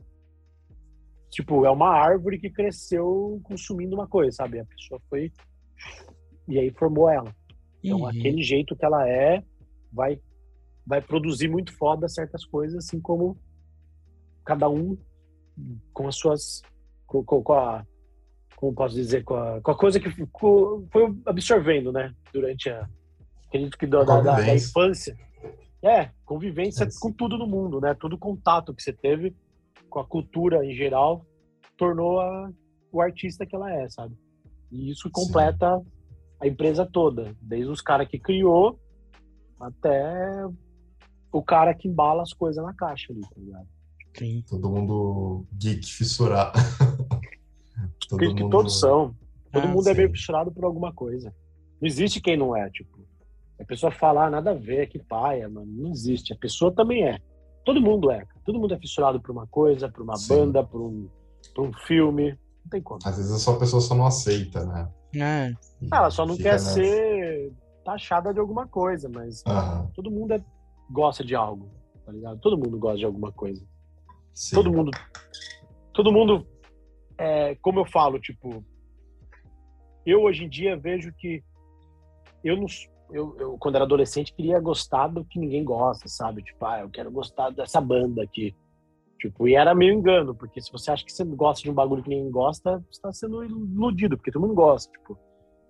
[1.33, 4.59] tipo, é uma árvore que cresceu consumindo uma coisa, sabe?
[4.59, 5.31] A pessoa foi
[6.47, 7.33] e aí formou ela.
[7.83, 8.07] Então, uhum.
[8.07, 9.43] aquele jeito que ela é,
[9.91, 10.19] vai
[10.85, 13.37] vai produzir muito foda certas coisas, assim como
[14.43, 14.97] cada um
[15.93, 16.61] com as suas
[17.07, 17.85] com, com, com a
[18.55, 22.87] como posso dizer com a, com a coisa que ficou, foi absorvendo, né, durante a
[23.47, 25.15] acredito que da, da, da, infância.
[25.81, 26.87] É, convivência é.
[26.99, 27.93] com tudo no mundo, né?
[27.93, 29.35] Todo contato que você teve
[29.93, 31.23] com a cultura em geral
[31.77, 32.51] tornou a,
[32.91, 34.17] o artista que ela é, sabe?
[34.71, 35.85] E isso completa Sim.
[36.41, 38.79] a empresa toda, desde os caras que criou
[39.59, 40.47] até
[41.31, 43.67] o cara que embala as coisas na caixa ali, tá ligado?
[44.17, 44.43] Sim.
[44.49, 46.57] Todo mundo geek fissurado.
[48.09, 48.35] Todo mundo...
[48.35, 49.15] que todos são.
[49.51, 49.89] Todo ah, mundo sim.
[49.91, 51.33] é meio fissurado por alguma coisa.
[51.79, 53.03] Não existe quem não é, tipo.
[53.59, 55.71] A pessoa fala, ah, nada a ver, que paia, mano.
[55.71, 56.33] Não existe.
[56.33, 57.19] A pessoa também é.
[57.65, 58.25] Todo mundo é.
[58.45, 60.35] Todo mundo é fissurado por uma coisa, por uma sim.
[60.35, 61.09] banda, por um,
[61.55, 62.31] por um filme.
[62.63, 62.99] Não tem como.
[63.05, 64.89] Às vezes a pessoa só não aceita, né?
[65.15, 65.53] É.
[65.91, 66.73] Ah, ela só não quer nessa.
[66.73, 67.53] ser
[67.85, 69.87] taxada de alguma coisa, mas uhum.
[69.93, 70.43] todo mundo é,
[70.89, 71.69] gosta de algo,
[72.05, 72.39] tá ligado?
[72.39, 73.63] Todo mundo gosta de alguma coisa.
[74.33, 74.55] Sim.
[74.55, 74.91] Todo mundo.
[75.93, 76.47] Todo mundo.
[77.17, 78.63] É, como eu falo, tipo.
[80.05, 81.43] Eu hoje em dia vejo que.
[82.43, 82.65] Eu não.
[83.13, 86.41] Eu, eu, quando era adolescente, queria gostar do que ninguém gosta, sabe?
[86.41, 88.55] Tipo, ah, eu quero gostar dessa banda aqui.
[89.19, 92.03] Tipo, e era meio engano, porque se você acha que você gosta de um bagulho
[92.03, 94.91] que ninguém gosta, você tá sendo iludido, porque todo mundo gosta.
[94.91, 95.17] Tipo,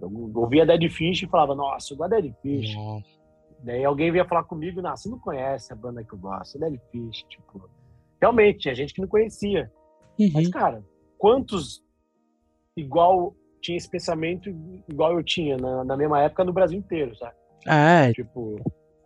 [0.01, 2.75] eu ouvia Dead Fish e falava, nossa, eu gosto de Dead Fish.
[3.59, 6.79] Daí alguém vinha falar comigo, não, você não conhece a banda que eu gosto, Dead
[6.91, 7.69] Fish, tipo
[8.23, 9.69] realmente, tinha gente que não conhecia.
[10.17, 10.31] Uhum.
[10.33, 10.81] Mas, cara,
[11.17, 11.83] quantos
[12.75, 14.49] igual tinha esse pensamento
[14.89, 17.35] igual eu tinha na, na mesma época no Brasil inteiro, sabe?
[17.65, 18.11] É.
[18.11, 18.59] Tipo,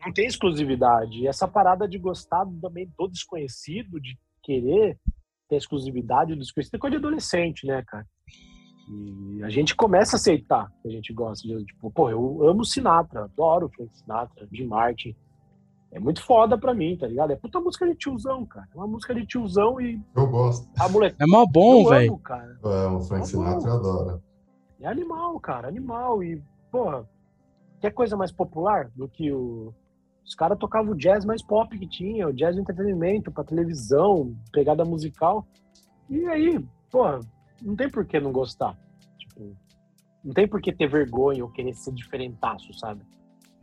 [0.03, 1.19] não tem exclusividade.
[1.19, 4.97] E essa parada de gostar também do desconhecido, de querer
[5.47, 8.05] ter exclusividade do desconhecido, é coisa de adolescente, né, cara?
[8.89, 12.65] E a gente começa a aceitar que a gente gosta de, tipo, pô, eu amo
[12.65, 15.15] Sinatra, adoro Frank Sinatra, de Martin
[15.91, 17.31] é muito foda pra mim, tá ligado?
[17.31, 18.67] É puta música de tiozão, cara.
[18.73, 20.01] É uma música de tiozão e.
[20.15, 20.69] Eu gosto.
[20.77, 21.15] A moleque...
[21.19, 22.21] É mó bom, velho.
[22.61, 24.23] Eu amo, Frank é Sinatra, eu adoro.
[24.79, 26.23] É animal, cara, animal.
[26.23, 26.41] E,
[26.71, 27.07] porra,
[27.79, 29.73] quer coisa mais popular do que o
[30.25, 34.35] Os caras tocavam o jazz mais pop que tinha, o jazz de entretenimento, pra televisão,
[34.51, 35.47] pegada musical.
[36.09, 37.03] E aí, pô,
[37.61, 38.77] não tem por que não gostar.
[39.17, 39.55] Tipo,
[40.23, 43.01] não tem por que ter vergonha ou querer ser diferentaço, sabe?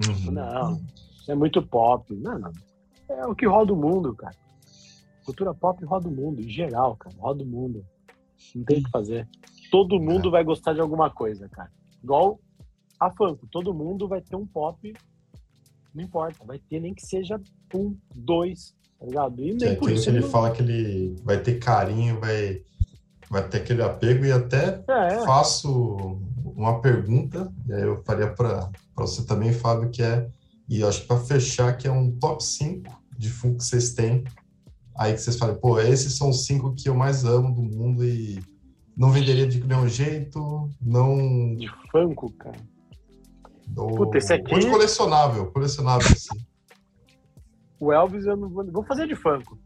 [0.06, 0.32] Uhum.
[0.32, 0.80] Não,
[1.28, 2.14] é muito pop.
[2.14, 2.52] Não, não.
[3.08, 4.34] É o que roda o mundo, cara.
[5.24, 7.14] Cultura pop roda o mundo, em geral, cara.
[7.18, 7.84] Roda o mundo.
[8.54, 9.28] Não tem o que fazer.
[9.74, 11.68] Todo mundo vai gostar de alguma coisa, cara.
[12.00, 12.38] Igual
[13.00, 13.44] a funk.
[13.50, 14.94] Todo mundo vai ter um pop.
[15.92, 16.44] Não importa.
[16.46, 17.40] Vai ter nem que seja
[17.74, 19.42] um, dois, tá ligado?
[19.44, 20.08] E Que é nem por isso.
[20.08, 22.62] ele não- fala que ele vai ter carinho, vai,
[23.28, 25.24] vai ter aquele apego e até É, é.
[25.24, 26.20] faço
[26.54, 30.28] uma pergunta, e aí eu faria para você também, Fábio, que é,
[30.68, 34.22] e acho que para fechar, que é um top 5 de funk que vocês têm,
[34.96, 38.04] aí que vocês falam, pô, esses são os cinco que eu mais amo do mundo
[38.04, 38.40] e
[38.96, 41.54] não venderia de nenhum jeito, não...
[41.56, 42.56] De funko, cara.
[43.76, 46.38] Ou, Puta, esse aqui- de colecionável, colecionável, assim.
[47.80, 48.64] O Elvis eu não vou.
[48.70, 49.58] Vou fazer de funko.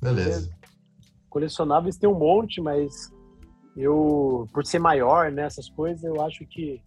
[0.00, 0.50] Beleza.
[1.30, 3.10] colecionáveis tem um monte, mas
[3.76, 6.80] eu, por ser maior, né, essas coisas, eu acho que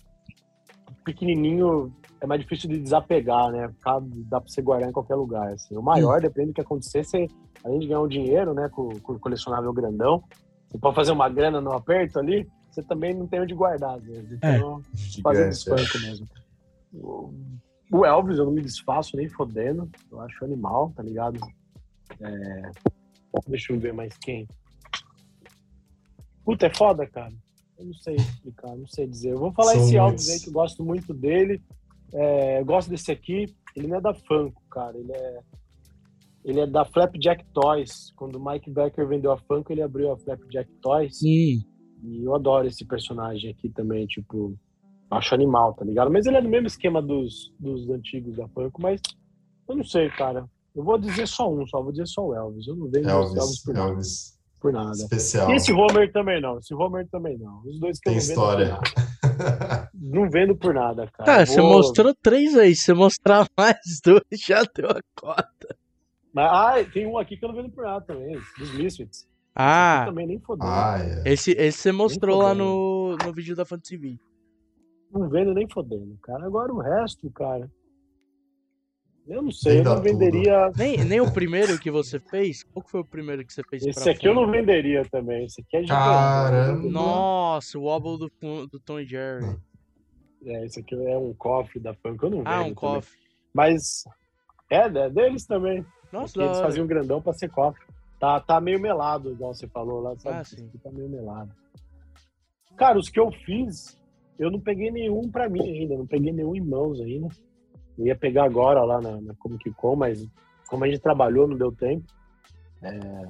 [1.03, 3.71] pequenininho é mais difícil de desapegar, né?
[4.29, 5.47] Dá pra você guardar em qualquer lugar.
[5.53, 5.75] Assim.
[5.77, 7.27] O maior, depende do que acontecer, você,
[7.63, 10.23] além de ganhar um dinheiro, né, com, com o colecionável grandão,
[10.69, 14.03] você pode fazer uma grana no aperto ali, você também não tem onde guardar, às
[14.03, 14.31] vezes.
[14.33, 14.81] Então,
[15.23, 15.75] fazer Gigante, é.
[15.75, 16.27] desfanco mesmo.
[16.93, 19.89] O- Elvis, eu não me desfaço nem fodendo.
[20.11, 21.39] Eu acho animal, tá ligado?
[22.21, 22.71] É,
[23.47, 24.47] Deixa eu ver mais quem.
[26.43, 27.33] Puta, é foda, cara.
[27.77, 29.31] Eu não sei explicar, não sei dizer.
[29.31, 29.97] Eu vou falar São esse.
[29.97, 31.61] Elvis aí que eu gosto muito dele.
[32.13, 33.55] É, eu gosto desse aqui.
[33.75, 34.97] Ele não é da Funko, cara.
[34.97, 35.39] Ele é.
[36.43, 38.11] Ele é da Flapjack Toys.
[38.15, 41.19] Quando o Mike Becker vendeu a Funko, ele abriu a Flapjack Toys.
[41.23, 41.61] Hum.
[42.03, 44.57] E eu adoro esse personagem aqui também, tipo,
[45.11, 46.09] acho animal, tá ligado?
[46.11, 49.01] Mas ele é do mesmo esquema dos, dos antigos da Funko, mas
[49.67, 50.45] eu não sei, cara.
[50.75, 52.67] Eu vou dizer só um, só vou dizer só o Elvis.
[52.67, 54.91] Eu não vejo Elvis, Elvis, por, nada, Elvis, por nada.
[54.91, 55.51] especial.
[55.51, 57.61] E esse Homer também não, esse Homer também não.
[57.65, 58.79] Os dois que Tem eu não história.
[59.93, 61.25] Não vendo por nada, cara.
[61.25, 62.75] Cara, Eu você mostrou três aí.
[62.75, 65.78] Se você mostrar mais dois, já deu a cota.
[66.39, 69.19] Mas, ah, tem um aqui que eu não vendo por nada também, dos Misfits.
[69.19, 70.67] Esse Ah, aqui também nem fodeu.
[70.67, 71.33] ah, é.
[71.33, 72.63] esse, esse você mostrou lá fodendo.
[72.63, 74.21] no, no vídeo da Fantasy 20.
[75.11, 76.45] Não vendo nem fodendo, cara.
[76.45, 77.69] Agora o resto, cara.
[79.27, 80.71] Eu não sei, Nem eu não venderia.
[80.75, 82.63] Nem, nem o primeiro que você fez?
[82.63, 84.45] Qual que foi o primeiro que você fez Esse pra aqui eu fora?
[84.45, 85.45] não venderia também.
[85.45, 85.99] Esse aqui é gigante.
[86.03, 86.89] Caramba.
[86.89, 89.55] Nossa, o Wobble do, do Tom e Jerry.
[90.45, 92.75] É, esse aqui é um cofre da Funk, eu não Ah, vendo um também.
[92.75, 93.19] cofre.
[93.53, 94.03] Mas
[94.71, 95.85] é, é deles também.
[96.11, 97.83] Nossa, eles faziam grandão pra ser cofre.
[98.19, 100.37] Tá, tá meio melado, igual você falou lá, sabe?
[100.37, 100.69] Ah, sim.
[100.83, 101.51] tá meio melado.
[102.75, 103.97] Cara, os que eu fiz,
[104.37, 107.27] eu não peguei nenhum pra mim ainda, não peguei nenhum em mãos ainda.
[107.97, 110.25] Eu ia pegar agora lá na, na Comic Con, mas
[110.67, 112.05] como a gente trabalhou, não deu tempo.
[112.81, 113.29] É,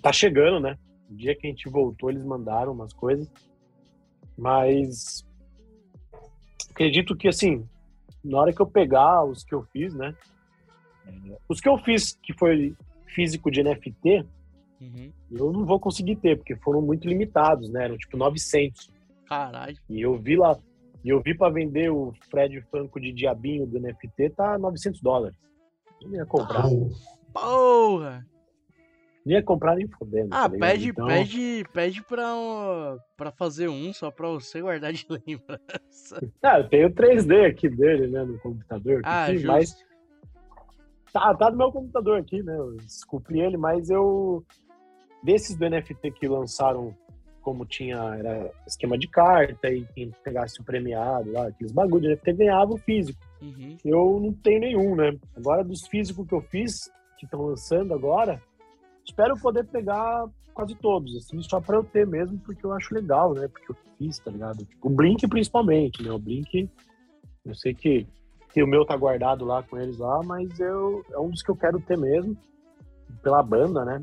[0.00, 0.78] Tá chegando, né?
[1.10, 3.30] O dia que a gente voltou, eles mandaram umas coisas.
[4.36, 5.26] Mas
[6.70, 7.66] acredito que assim,
[8.22, 10.14] na hora que eu pegar os que eu fiz, né?
[11.48, 12.74] Os que eu fiz que foi
[13.06, 14.24] físico de NFT,
[14.80, 15.10] Uhum.
[15.32, 17.84] eu não vou conseguir ter, porque foram muito limitados, né?
[17.84, 18.90] Eram tipo 900.
[19.26, 19.76] Caralho.
[19.88, 20.56] E eu vi lá,
[21.04, 25.36] e eu vi para vender o Fred Franco de Diabinho do NFT, tá 900 dólares.
[26.02, 26.62] Eu não ia comprar.
[26.62, 26.90] Pô,
[27.32, 28.26] Porra!
[29.24, 30.28] Não ia comprar nem fodendo.
[30.30, 34.92] Ah, tá pede, Então, pede, pede pra, um- pra fazer um só pra você guardar
[34.92, 36.30] de lembrança.
[36.42, 39.00] Ah, eu tenho o 3D aqui dele, né, no computador.
[39.04, 39.46] Ah, justo.
[39.48, 39.74] mas
[41.18, 42.56] tá, tá no meu computador aqui, né?
[42.56, 44.44] Eu esculpi ele, mas eu.
[45.22, 46.94] Desses do NFT que lançaram,
[47.40, 52.08] como tinha era esquema de carta e quem pegasse o premiado lá, aqueles bagulho de
[52.10, 53.18] NFT ganhava o físico.
[53.42, 53.76] Uhum.
[53.84, 55.16] Eu não tenho nenhum, né?
[55.36, 58.40] Agora, dos físicos que eu fiz, que estão lançando agora,
[59.04, 63.34] espero poder pegar quase todos, assim, só pra eu ter mesmo, porque eu acho legal,
[63.34, 63.46] né?
[63.48, 64.64] Porque eu fiz, tá ligado?
[64.64, 66.10] Tipo, o Blink principalmente, né?
[66.10, 66.70] O Blink,
[67.44, 68.06] eu sei que,
[68.56, 71.50] que o meu tá guardado lá com eles lá, mas eu, é um dos que
[71.50, 72.34] eu quero ter mesmo,
[73.22, 74.02] pela banda, né?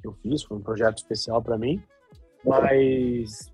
[0.00, 1.80] Que eu fiz, foi um projeto especial pra mim.
[2.44, 3.48] Mas,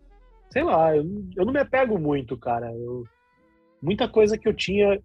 [0.50, 2.74] sei lá, eu, não- eu não me apego muito, cara.
[2.74, 3.04] Eu,
[3.82, 4.98] muita coisa que eu tinha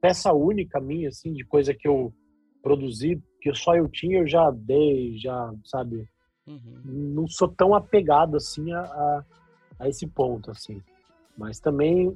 [0.00, 2.12] peça única minha, assim, de coisa que eu
[2.60, 6.04] produzi, que só eu tinha, eu já dei, já, sabe?
[6.48, 6.80] Uhum.
[6.84, 9.24] Não sou tão apegado, assim, a, a,
[9.78, 10.82] a esse ponto, assim.
[11.38, 12.12] Mas também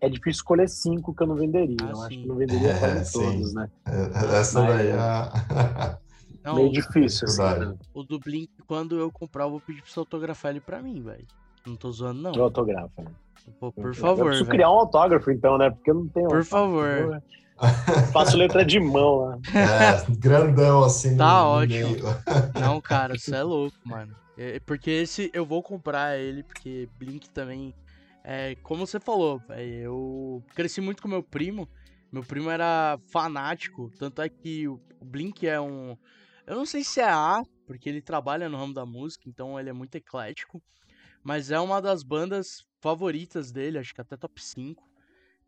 [0.00, 1.76] é difícil escolher cinco que eu não venderia.
[1.82, 2.00] Ah, eu sim.
[2.02, 3.18] acho que não venderia É, quase sim.
[3.20, 3.70] todos, né?
[3.86, 5.98] é- essa Mas- daí é a...
[6.44, 7.42] Não, Meio difícil, assim.
[7.60, 7.74] Né?
[7.92, 11.02] o do Blink, quando eu comprar, eu vou pedir pra você autografar ele pra mim,
[11.02, 11.26] velho.
[11.66, 12.32] Não tô zoando, não.
[12.32, 13.10] Eu autografo, né?
[13.60, 15.68] Pô, por Eu favor, preciso criar um autógrafo, então, né?
[15.70, 16.28] Porque eu não tenho.
[16.28, 16.48] Por autógrafo.
[16.48, 17.22] favor.
[18.12, 19.38] Faço letra de mão lá.
[19.54, 21.16] É, grandão assim.
[21.16, 21.88] Tá ótimo.
[21.90, 22.04] meio.
[22.58, 24.14] Não, cara, você é louco, mano.
[24.38, 27.74] É, Porque esse eu vou comprar ele, porque Blink também.
[28.30, 31.66] É, como você falou, eu cresci muito com meu primo.
[32.12, 35.96] Meu primo era fanático, tanto é que o Blink é um.
[36.46, 39.70] Eu não sei se é A, porque ele trabalha no ramo da música, então ele
[39.70, 40.62] é muito eclético.
[41.24, 44.86] Mas é uma das bandas favoritas dele, acho que até top 5.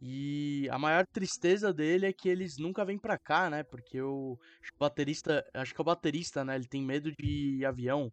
[0.01, 3.63] E a maior tristeza dele é que eles nunca vêm pra cá, né?
[3.63, 4.39] Porque o
[4.79, 6.57] baterista, acho que é o baterista, né?
[6.57, 8.11] Ele tem medo de avião.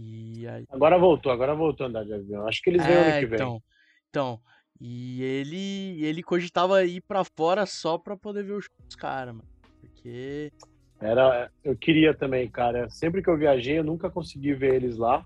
[0.00, 2.46] E aí, Agora voltou, agora voltou a andar de avião.
[2.46, 3.34] Acho que eles vêm ano é, que vem.
[3.34, 3.62] então,
[4.08, 4.40] então,
[4.80, 9.48] e ele ele cogitava ir pra fora só pra poder ver os dos caras, mano.
[9.80, 10.52] Porque
[11.00, 12.88] Era, eu queria também, cara.
[12.90, 15.24] Sempre que eu viajei, eu nunca consegui ver eles lá.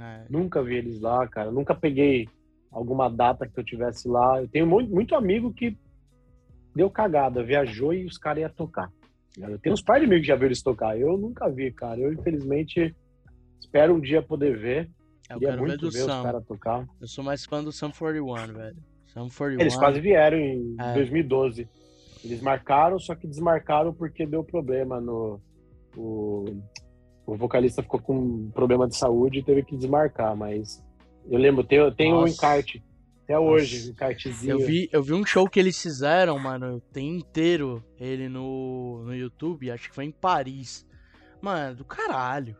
[0.00, 1.50] é, Nunca vi eles lá, cara.
[1.52, 2.26] Nunca peguei
[2.70, 4.40] alguma data que eu tivesse lá.
[4.40, 5.76] Eu tenho muito, muito amigo que
[6.74, 8.90] deu cagada, viajou e os caras iam tocar.
[9.36, 10.98] Eu tenho uns par de amigos que já viram eles tocar.
[10.98, 12.00] Eu nunca vi, cara.
[12.00, 12.96] Eu, infelizmente,
[13.60, 14.90] espero um dia poder ver.
[15.30, 16.22] eu Queria quero ver muito do ver os Sam.
[16.22, 16.86] caras tocar.
[17.00, 18.76] Eu sou mais fã do Sam 41, velho.
[19.08, 19.60] Sam 41.
[19.60, 20.94] Eles quase vieram em É.
[20.94, 21.68] 2012.
[22.24, 25.40] Eles marcaram, só que desmarcaram porque deu problema no.
[25.96, 26.44] O,
[27.24, 30.82] o vocalista ficou com problema de saúde e teve que desmarcar, mas
[31.28, 32.82] eu lembro, tem, tem um encarte.
[33.24, 34.52] Até hoje, um encartezinho.
[34.52, 39.14] Eu vi, eu vi um show que eles fizeram, mano, tem inteiro ele no, no
[39.14, 40.86] YouTube, acho que foi em Paris.
[41.40, 42.56] Mano, do caralho.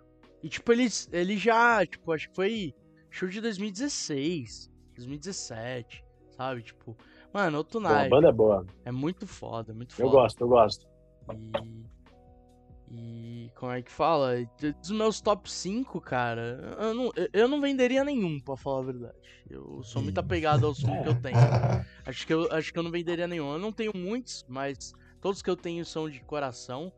[0.46, 2.72] E tipo, eles, ele já, tipo, acho que foi
[3.10, 6.04] show de 2016, 2017,
[6.36, 6.62] sabe?
[6.62, 6.96] Tipo,
[7.34, 8.64] mano, outro Pô, a banda é boa.
[8.84, 10.10] É muito foda, muito Eu foda.
[10.10, 10.86] gosto, eu gosto.
[11.34, 11.84] E.
[12.88, 14.36] E como é que fala?
[14.80, 19.18] Dos meus top 5, cara, eu não, eu não venderia nenhum, pra falar a verdade.
[19.50, 21.34] Eu sou muito apegado ao som que eu tenho.
[22.06, 23.52] Acho que eu, acho que eu não venderia nenhum.
[23.52, 26.92] Eu não tenho muitos, mas todos que eu tenho são de coração.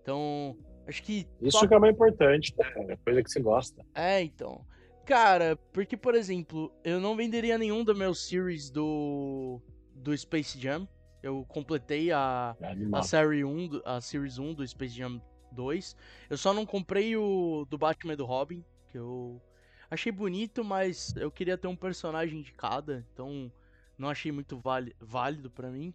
[0.00, 1.26] Então, acho que.
[1.40, 2.64] Isso top- que é mais importante, né?
[2.92, 3.84] É coisa que você gosta.
[3.94, 4.64] É, então.
[5.04, 9.60] Cara, porque, por exemplo, eu não venderia nenhum do meu series do.
[9.94, 10.88] do Space Jam.
[11.22, 15.20] Eu completei a, É a, série 1, do- a Series 1 do Space Jam
[15.52, 15.96] 2.
[16.28, 19.40] Eu só não comprei o do Batman do Robin, que eu
[19.90, 23.50] achei bonito, mas eu queria ter um personagem de cada, então
[23.96, 24.60] não achei muito
[25.00, 25.94] válido pra mim.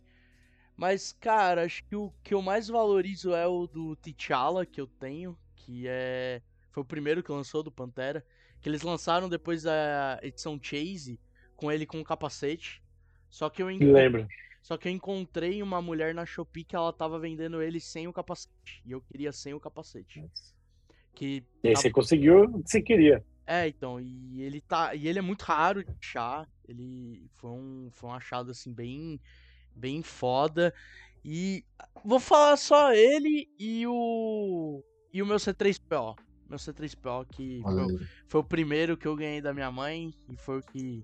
[0.80, 4.88] Mas, cara, acho que o que eu mais valorizo é o do T'Challa que eu
[4.88, 6.42] tenho, que é
[6.72, 8.26] foi o primeiro que lançou do Pantera,
[8.62, 11.20] que eles lançaram depois da edição Chase
[11.58, 12.82] com ele com o capacete.
[13.30, 14.26] Só que eu lembro.
[14.62, 18.14] só que eu encontrei uma mulher na Shopee que ela tava vendendo ele sem o
[18.14, 18.82] capacete.
[18.86, 20.24] E eu queria sem o capacete.
[21.14, 21.44] Que.
[21.62, 23.22] E aí você conseguiu o que você queria.
[23.46, 24.96] É, então, e ele tá.
[24.96, 26.48] E ele é muito raro de achar.
[26.66, 29.20] Ele foi um, foi um achado assim bem.
[29.76, 30.74] Bem foda.
[31.24, 31.64] E
[32.04, 34.84] vou falar só ele e o.
[35.14, 36.16] E o meu C3PO.
[36.50, 40.14] Meu C3PO, que foi, foi o primeiro que eu ganhei da minha mãe.
[40.28, 41.04] E foi o que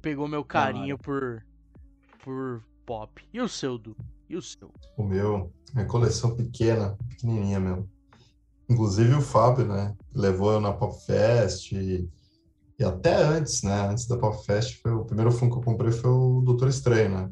[0.00, 1.44] pegou meu carinho por.
[2.22, 3.22] Por pop.
[3.32, 3.96] E o seu, Du?
[4.28, 4.70] E o seu?
[4.96, 7.88] O meu, minha coleção pequena, pequenininha mesmo.
[8.68, 9.94] Inclusive o Fábio, né?
[10.14, 12.08] Levou eu na Pop Fest e,
[12.78, 13.88] e até antes, né?
[13.88, 17.10] Antes da Pop Fest, foi o primeiro filme que eu comprei foi o Doutor Estranho,
[17.10, 17.30] né?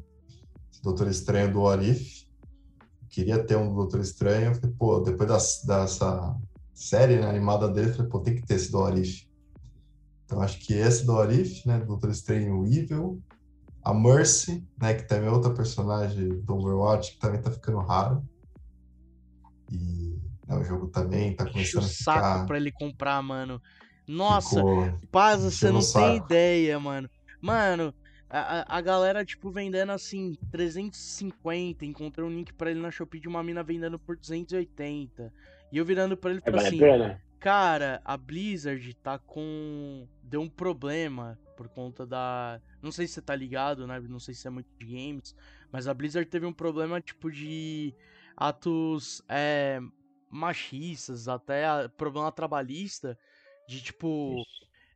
[0.82, 2.26] Doutor Estranho do Arif.
[3.08, 4.54] Queria ter um do Doutor Estranho.
[4.54, 6.36] Falei, pô, depois das- dessa
[6.74, 9.28] série né, animada dele, falei, pô, tem que ter esse do Arif.
[10.24, 11.78] Então acho que esse do Arif, né?
[11.78, 13.22] Do Doutor Estranho Evil.
[13.84, 14.94] A Mercy, né?
[14.94, 18.24] Que também é outra personagem do Overwatch, que também tá ficando raro.
[19.70, 22.46] E né, o jogo também tá Enche o começando a saco ficar.
[22.46, 23.60] pra ele comprar, mano.
[24.08, 26.24] Nossa, ficou- Paz, você não tem saco.
[26.26, 27.08] ideia, mano.
[27.40, 27.92] Mano,
[28.32, 31.84] a, a- a galera, tipo, vendendo assim, 350.
[31.84, 35.32] Encontrei um link pra ele na Shopee de uma mina vendendo por 280.
[35.70, 36.78] E eu virando pra ele e É, assim?
[37.38, 40.06] Cara, a Blizzard tá com.
[40.22, 42.60] Deu um problema por conta da.
[42.80, 44.00] Não sei se você tá ligado, né?
[44.00, 45.34] Não sei se é muito de games.
[45.70, 47.94] Mas a Blizzard teve um problema, tipo, de
[48.36, 49.78] atos é,
[50.30, 53.18] machistas, até a- problema trabalhista.
[53.68, 54.42] De tipo.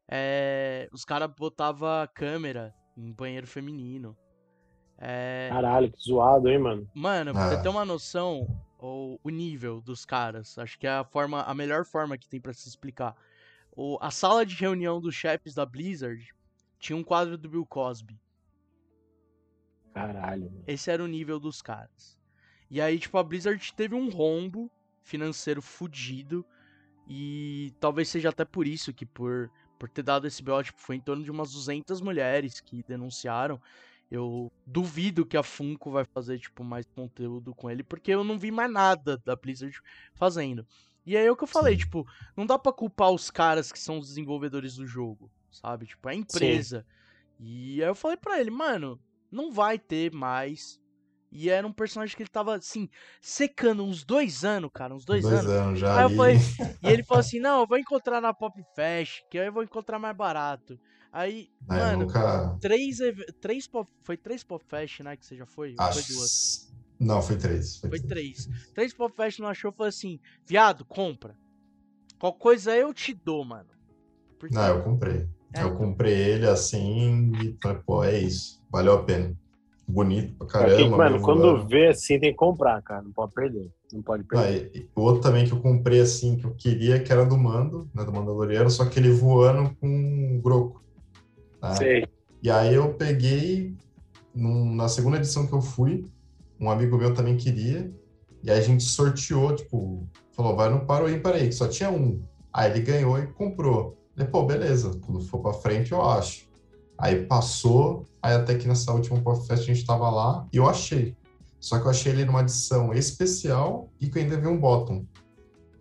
[0.09, 4.17] É, os caras botavam câmera em banheiro feminino.
[4.99, 6.91] É, Caralho, que zoado, hein, mano?
[6.95, 7.63] Mano, pra você Ah.
[7.63, 8.47] ter uma noção,
[8.79, 12.41] o, o nível dos caras, acho que é a forma, a melhor forma que tem
[12.41, 13.15] pra se explicar.
[13.73, 16.35] O, a sala de reunião dos chefes da Blizzard
[16.79, 18.19] tinha um quadro do Bill Cosby.
[19.93, 20.65] Caralho, mano.
[20.67, 22.19] Esse era o nível dos caras.
[22.71, 24.71] E aí, tipo, a Blizzard teve um rombo
[25.03, 26.45] financeiro fudido.
[27.09, 30.97] E talvez seja até por isso que por por ter dado esse BO, tipo, foi
[30.97, 33.61] em torno de umas 200 mulheres que denunciaram.
[34.11, 38.39] Eu duvido que a Funko vai fazer, tipo, mais conteúdo com ele, porque eu não
[38.39, 39.77] vi mais nada da Blizzard
[40.15, 40.67] fazendo.
[41.05, 41.81] E aí é o que eu falei, Sim.
[41.81, 45.87] tipo, não dá pra culpar os caras que são os desenvolvedores do jogo, sabe?
[45.87, 46.87] Tipo, é a empresa.
[47.39, 49.01] E aí eu falei pra ele, mano,
[49.31, 50.81] não vai ter mais.
[51.37, 52.89] E era um personagem que ele tava, assim,
[53.21, 55.79] secando uns dois anos, cara, uns dois, anos.
[55.79, 56.17] já Aí eu ali.
[56.17, 56.37] falei,
[56.83, 59.63] e ele falou assim, não, eu vou encontrar na Pop Fest, que aí eu vou
[59.63, 60.79] encontrar mais barato.
[61.13, 62.57] Aí, eu mano, nunca.
[62.61, 62.99] três,
[63.41, 65.75] três pop, foi três Pop Fest, né, que você já foi?
[65.79, 66.03] Acho...
[66.03, 66.73] Foi duas?
[66.99, 67.77] Não, foi três.
[67.79, 68.47] Foi, Foi três.
[68.47, 68.73] três.
[68.73, 71.37] Três Pop Fest não achou, falei assim, viado, compra.
[72.19, 73.69] Qual coisa eu te dou, mano.
[74.39, 75.29] Porque, Não, eu comprei.
[75.53, 75.77] É, eu então.
[75.77, 77.53] comprei ele assim e
[77.85, 78.63] pô, é isso.
[78.71, 79.37] Valeu a pena.
[79.89, 80.97] Bonito pra quem- caramba.
[80.99, 81.69] mano, meio quando voando.
[81.69, 83.03] vê assim, tem que comprar, cara.
[83.03, 83.71] Não pode perder.
[83.93, 84.71] Não pode Ah, perder.
[84.75, 87.37] e- e o outro também que eu comprei assim, que eu queria, que era do
[87.39, 90.85] Mando, né, do Mandaloriano, só que ele voando com um Groco.
[91.61, 91.75] tá?
[91.75, 92.07] Sei.
[92.43, 93.75] E aí eu peguei,
[94.35, 96.05] num- na segunda edição que eu fui,
[96.61, 97.91] um amigo meu também queria,
[98.43, 101.67] e aí a gente sorteou, tipo, falou, vai no para o ímpar aí, que só
[101.67, 102.23] tinha um.
[102.53, 103.97] Aí ele ganhou e comprou.
[104.15, 106.46] Falei, pô, beleza, quando for pra frente eu acho.
[106.99, 110.69] Aí passou, aí até que nessa última Pop Fest a gente tava lá e eu
[110.69, 111.15] achei.
[111.61, 115.05] Só que eu achei ele numa edição especial e que ainda veio um bottom.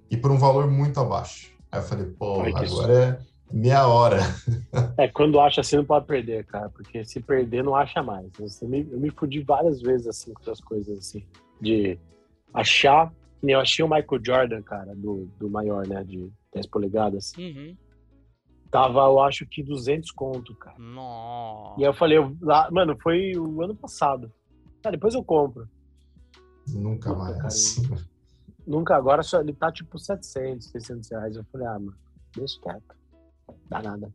[0.09, 1.51] E por um valor muito abaixo.
[1.71, 3.19] Aí eu falei, pô, Ai, agora é
[3.51, 4.19] meia hora.
[4.97, 6.69] É, quando acha assim, não pode perder, cara.
[6.69, 8.27] Porque se perder, não acha mais.
[8.61, 11.23] Eu me, eu me fudi várias vezes, assim, com essas coisas, assim.
[11.61, 11.97] De
[12.53, 13.13] achar...
[13.43, 16.03] Eu achei o Michael Jordan, cara, do, do maior, né?
[16.03, 17.33] De 10 polegadas.
[17.37, 17.75] Uhum.
[18.76, 20.76] Tava, eu acho que 200 conto, cara.
[20.77, 21.80] Nossa.
[21.80, 24.30] E aí eu falei, eu, lá, mano, foi o ano passado.
[24.84, 25.65] Ah, depois eu compro.
[26.68, 27.81] Nunca Puta, mais.
[28.68, 31.35] Nunca, agora só, ele tá tipo 700, 600 reais.
[31.38, 31.95] Eu falei, ah, mano,
[32.35, 32.84] deixa quieto.
[33.69, 34.11] Dá nada.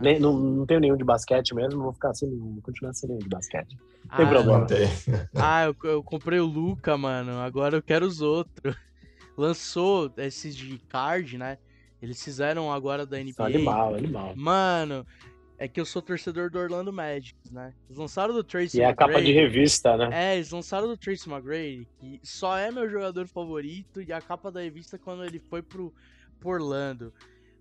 [0.00, 3.08] Nem- não, não tenho nenhum de basquete mesmo, vou ficar sem nenhum, vou continuar sem
[3.08, 3.76] nenhum de basquete.
[4.16, 4.58] tem ah, problema.
[4.58, 4.88] Mantém.
[5.36, 7.38] Ah, eu, eu comprei o Luca, mano.
[7.38, 8.76] Agora eu quero os outros.
[9.38, 11.58] Lançou esses de card, né?
[12.02, 13.32] Eles fizeram agora da NBA.
[13.34, 14.32] Só animal, animal.
[14.36, 15.06] Mano,
[15.56, 17.72] é que eu sou torcedor do Orlando Magic, né?
[17.86, 20.10] Eles lançaram do Tracy E é a capa de revista, né?
[20.12, 24.50] É, eles lançaram do Tracy McGrady, que só é meu jogador favorito, e a capa
[24.50, 25.94] da revista quando ele foi pro,
[26.40, 27.12] pro Orlando.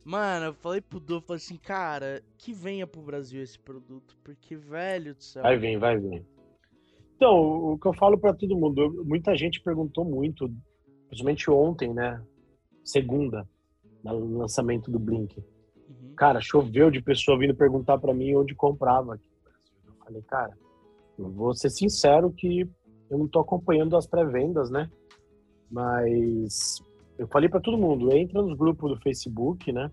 [0.03, 4.55] Mano, eu falei pro Du, falei assim, cara, que venha pro Brasil esse produto, porque,
[4.55, 5.43] velho do céu.
[5.43, 6.26] Vai vir, vai vir.
[7.15, 10.51] Então, o que eu falo pra todo mundo, muita gente perguntou muito,
[11.07, 12.19] principalmente ontem, né?
[12.84, 13.47] Segunda,
[14.03, 15.38] no lançamento do Blink.
[15.38, 16.14] Uhum.
[16.15, 19.19] Cara, choveu de pessoa vindo perguntar pra mim onde comprava.
[19.86, 20.57] Eu falei, cara,
[21.18, 22.68] eu vou ser sincero que
[23.10, 24.90] eu não tô acompanhando as pré-vendas, né?
[25.69, 26.82] Mas
[27.18, 29.91] eu falei pra todo mundo, entra nos grupos do Facebook, né?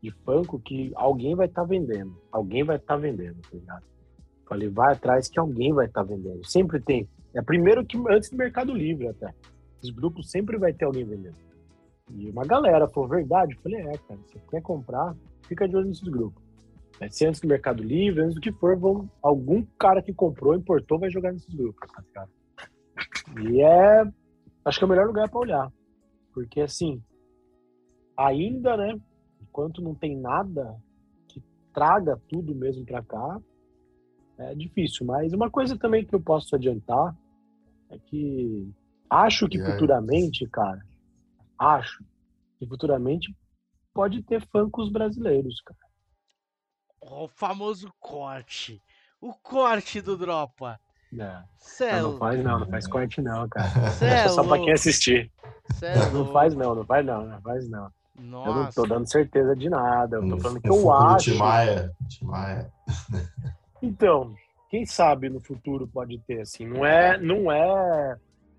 [0.00, 2.14] De Funko que alguém vai estar vendendo.
[2.30, 3.84] Alguém vai estar vendendo, tá ligado?
[4.46, 6.44] Falei, vai atrás que alguém vai estar vendendo.
[6.46, 7.08] Sempre tem.
[7.34, 9.34] É primeiro que antes do Mercado Livre até.
[9.82, 11.36] Os grupos sempre vai ter alguém vendendo.
[12.10, 13.54] E uma galera falou, verdade?
[13.54, 15.16] Eu falei, é, cara, você quer comprar,
[15.46, 16.42] fica de olho nesses grupos.
[16.98, 20.54] Vai ser antes do Mercado Livre, antes do que for, vão, algum cara que comprou,
[20.54, 22.30] importou, vai jogar nesses grupos, tá ligado?
[23.50, 24.04] E é,
[24.64, 25.72] acho que é o melhor lugar para olhar.
[26.32, 27.02] Porque, assim,
[28.16, 29.00] ainda, né,
[29.42, 30.76] enquanto não tem nada
[31.28, 33.40] que traga tudo mesmo para cá,
[34.38, 35.06] é difícil.
[35.06, 37.16] Mas uma coisa também que eu posso adiantar
[37.90, 38.68] é que
[39.10, 40.80] acho que futuramente, cara,
[41.58, 42.04] acho
[42.58, 43.34] que futuramente
[43.92, 45.78] pode ter funkos brasileiros, cara.
[47.00, 48.82] O famoso corte.
[49.20, 50.80] O corte do Dropa.
[51.12, 53.68] Não, Cê é não, não faz não, não faz corte não, cara.
[54.02, 55.30] É É só pra quem assistir.
[55.82, 57.84] é Não faz não, não faz não, não faz não.
[58.16, 58.30] Eu não
[58.64, 58.72] Nossa.
[58.72, 61.32] tô dando certeza de nada, eu tô No- falando que eu do acho.
[61.32, 61.92] Timaya.
[62.08, 62.72] Timaya.
[63.82, 64.34] Então,
[64.70, 68.16] quem sabe no futuro pode ter, assim, não é, não é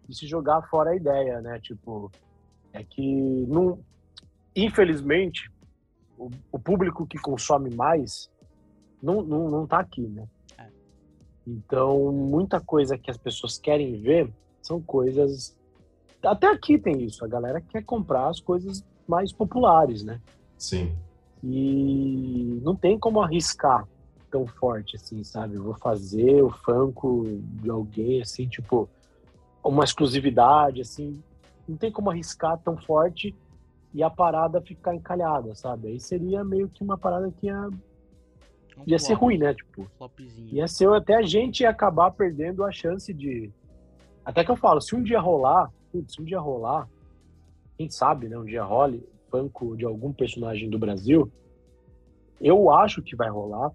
[0.07, 1.59] de se jogar fora a ideia, né?
[1.59, 2.11] Tipo,
[2.75, 3.01] é que
[3.47, 3.79] não,
[4.55, 5.49] infelizmente
[6.17, 8.29] o, o público que consome mais
[9.01, 10.27] não, não, não tá aqui, né?
[10.57, 10.67] É.
[11.47, 14.31] Então, muita coisa que as pessoas querem ver
[14.61, 15.55] são coisas.
[16.23, 20.19] Até aqui tem isso, a galera quer comprar as coisas mais populares, né?
[20.57, 20.95] Sim.
[21.43, 23.87] E não tem como arriscar
[24.31, 25.55] tão forte assim, sabe?
[25.55, 27.25] Eu vou fazer o Funko
[27.61, 28.89] de alguém assim, tipo,
[29.63, 31.21] uma exclusividade assim,
[31.67, 33.35] não tem como arriscar tão forte
[33.93, 35.87] e a parada ficar encalhada, sabe?
[35.89, 37.67] Aí seria meio que uma parada que ia,
[38.77, 39.53] Um ia ser flop, ruim, né?
[39.53, 40.53] Tipo, Flopzinho.
[40.53, 43.51] ia ser até a gente ia acabar perdendo a chance de.
[44.25, 46.87] Até que eu falo, se um dia rolar, putz, se um dia rolar,
[47.77, 48.37] quem sabe, né?
[48.37, 51.31] Um dia role Funko de algum personagem do Brasil,
[52.41, 53.71] Eu acho que vai rolar.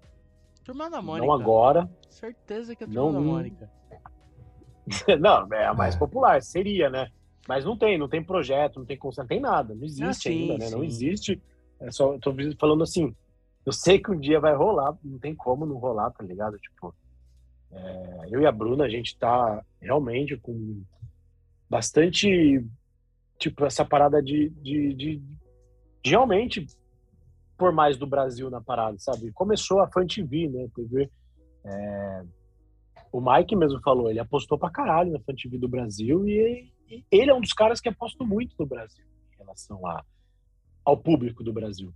[0.63, 1.25] Turma da Mônica.
[1.25, 1.89] Não agora.
[2.09, 3.69] Certeza que é a Turma Não- da Mônica.
[5.19, 5.97] não, é a mais É.
[5.99, 7.07] popular, seria, né?
[7.47, 9.73] Mas não tem, não tem projeto, não tem conceito, não tem nada.
[9.73, 10.69] Não existe Ah, sim, ainda, né?
[10.69, 11.41] Não existe.
[11.79, 13.15] É só, eu tô falando assim,
[13.65, 16.57] eu sei que um dia vai rolar, não tem como não rolar, tá ligado?
[16.59, 16.93] Tipo,
[17.71, 20.83] é, eu e a Bruna, a gente tá realmente com
[21.69, 22.63] bastante,
[23.39, 25.21] tipo, essa parada de, de, de,
[26.03, 26.65] de realmente
[27.57, 29.31] por mais do Brasil na parada, sabe?
[29.31, 30.67] Começou a Fan TV, né?
[30.75, 31.09] TV,
[31.63, 32.23] é,
[33.11, 36.71] o Mike mesmo falou, ele apostou pra caralho na Fan TV do Brasil e,
[37.11, 40.03] ele é um dos caras que apostou muito no Brasil em relação a,
[40.83, 41.93] ao público do Brasil.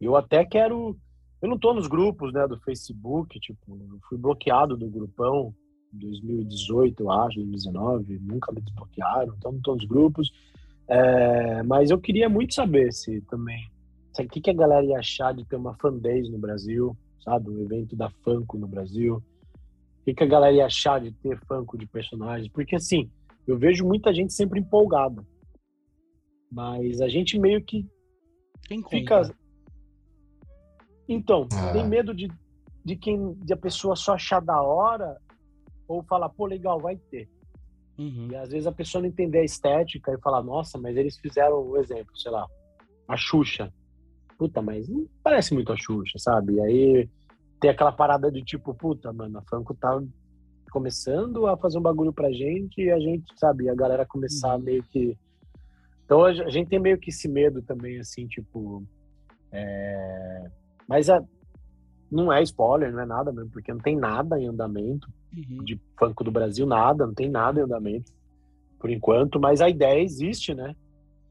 [0.00, 0.96] Eu até quero.
[1.40, 5.54] Eu não tô nos grupos né, do Facebook, tipo, eu fui bloqueado do grupão
[5.94, 10.30] em 2018, eu acho, 2019, nunca me desbloquearam, então não tô nos grupos.
[10.88, 13.70] É, mas eu queria muito saber se também.
[14.18, 17.50] O que, que a galera ia achar de ter uma fanbase no Brasil, sabe?
[17.50, 19.16] Um evento da Funko no Brasil.
[19.16, 22.48] O que, que a galera ia achar de ter Funko de personagens?
[22.48, 23.08] Porque assim,
[23.48, 25.24] eu vejo muita gente sempre empolgada.
[26.50, 27.86] Mas a gente meio que
[28.66, 29.22] Quem fica.
[29.22, 29.36] compra?
[31.08, 31.72] Então, É.
[31.72, 32.28] tem medo de,
[32.84, 35.16] de quem de a pessoa só achar da hora
[35.86, 37.28] ou falar, pô, legal, vai ter.
[37.98, 38.28] Uhum.
[38.30, 41.66] E às vezes a pessoa não entender a estética e falar, nossa, mas eles fizeram
[41.66, 42.46] um exemplo, sei lá,
[43.08, 43.72] a Xuxa.
[44.38, 46.54] Puta, mas não parece muito a Xuxa, sabe?
[46.54, 47.08] E aí
[47.60, 50.00] tem aquela parada de tipo, puta, mano, a Funko tá
[50.68, 54.62] começando a fazer um bagulho pra gente e a gente, sabe, a galera começar Uhum.
[54.62, 55.16] meio que.
[56.04, 58.82] Então a gente tem meio que esse medo também, assim, tipo.
[59.52, 60.50] é,
[60.88, 61.22] Mas a...
[62.10, 65.62] não é spoiler, não é nada mesmo, porque não tem nada em andamento Uhum.
[65.64, 68.10] de Funko do Brasil, nada, não tem nada em andamento
[68.78, 70.74] por enquanto, mas a ideia existe, né?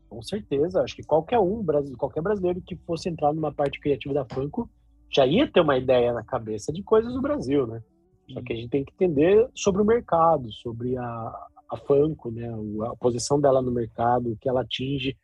[0.10, 1.66] Com certeza, acho que qualquer um,
[1.98, 4.70] qualquer brasileiro que fosse entrar numa parte criativa da Funko
[5.10, 7.82] já ia ter uma ideia na cabeça de coisas do Brasil, né?
[8.30, 12.50] Só que a gente tem que entender sobre o mercado, sobre a, a Funko, né?
[12.90, 15.18] A posição dela no mercado, o que ela atinge.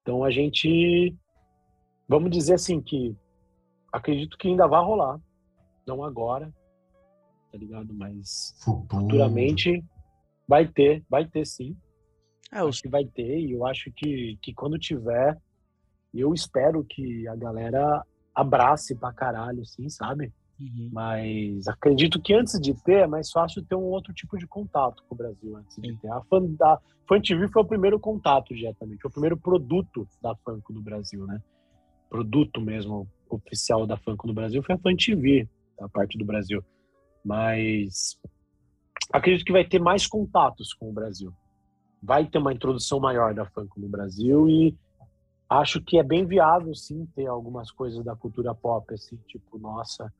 [0.00, 1.14] Então a gente,
[2.08, 3.14] vamos dizer assim que
[3.92, 5.20] acredito que ainda vai rolar,
[5.86, 6.52] não agora,
[7.50, 7.92] tá ligado?
[7.92, 9.02] Mas Futuro.
[9.02, 9.84] futuramente
[10.48, 11.76] vai ter, vai ter sim.
[12.50, 15.38] É, os Acho que vai ter e eu acho que, que quando tiver,
[16.12, 18.04] eu espero que a galera
[18.34, 20.32] abrace pra caralho, assim, sabe?
[20.62, 20.90] Uhum.
[20.92, 25.02] Mas acredito que antes de ter, é mais fácil ter um outro tipo de contato
[25.08, 25.96] com o Brasil antes de Sim.
[25.96, 26.08] ter.
[26.08, 26.78] A Fan, da,
[27.08, 31.26] Fan TV foi o primeiro contato diretamente, foi o primeiro produto da Funko no Brasil,
[31.26, 31.42] né?
[32.08, 35.48] Produto mesmo oficial da Funko no Brasil foi a Fan TV,
[35.78, 36.62] da parte do Brasil.
[37.24, 38.16] Mas
[39.12, 41.32] acredito que vai ter mais contatos com o Brasil.
[42.00, 44.76] Vai ter uma introdução maior da Funko no Brasil e
[45.48, 50.12] acho que é bem viável, sim, ter algumas coisas da cultura pop, assim, tipo, nossa,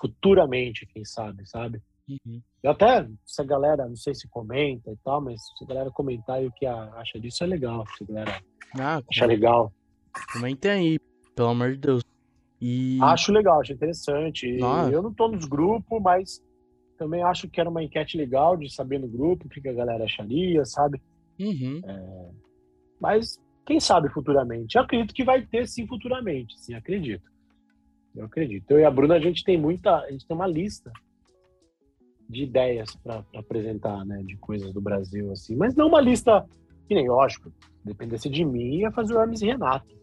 [0.00, 1.80] futuramente, quem sabe, sabe?
[2.08, 2.40] Uhum.
[2.62, 5.90] Eu até, se a galera, não sei se comenta e tal, mas se a galera
[5.90, 7.84] comentar aí o que acha disso, é legal.
[7.96, 8.42] Se a galera
[8.78, 9.72] Ah, achar legal.
[10.32, 10.98] comentem aí,
[11.36, 12.02] pelo amor de Deus.
[12.60, 14.46] E Acho legal, acho interessante.
[14.46, 14.90] E Nossa.
[14.90, 16.42] Eu não tô nos grupos, mas
[16.98, 20.04] também acho que era uma enquete legal de saber no grupo o que a galera
[20.04, 21.00] acharia, sabe?
[21.38, 21.80] Uhum.
[23.00, 24.76] Mas quem sabe futuramente?
[24.76, 27.29] Eu acredito que vai ter sim futuramente, sim, acredito.
[28.14, 28.70] Eu acredito.
[28.70, 30.92] Eu e a Bruna, a gente tem muita, a gente tem uma lista
[32.28, 36.46] de ideias para apresentar, né, de coisas do Brasil assim, mas não uma lista
[36.86, 37.52] que nem lógico,
[37.84, 40.00] dependesse de mim ia fazer o Hermes e Renato.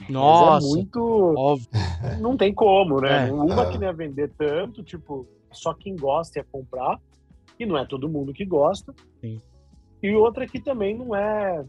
[0.00, 1.00] Mas Nossa, é muito,
[1.36, 1.68] óbvio.
[2.20, 3.28] não tem como, né?
[3.28, 3.32] É.
[3.32, 3.70] Uma É.
[3.70, 7.00] que não ia vender tanto, tipo, só quem gosta ia comprar,
[7.58, 8.94] e não é todo mundo que gosta.
[9.20, 9.40] Sim.
[10.02, 11.64] E outra que também não é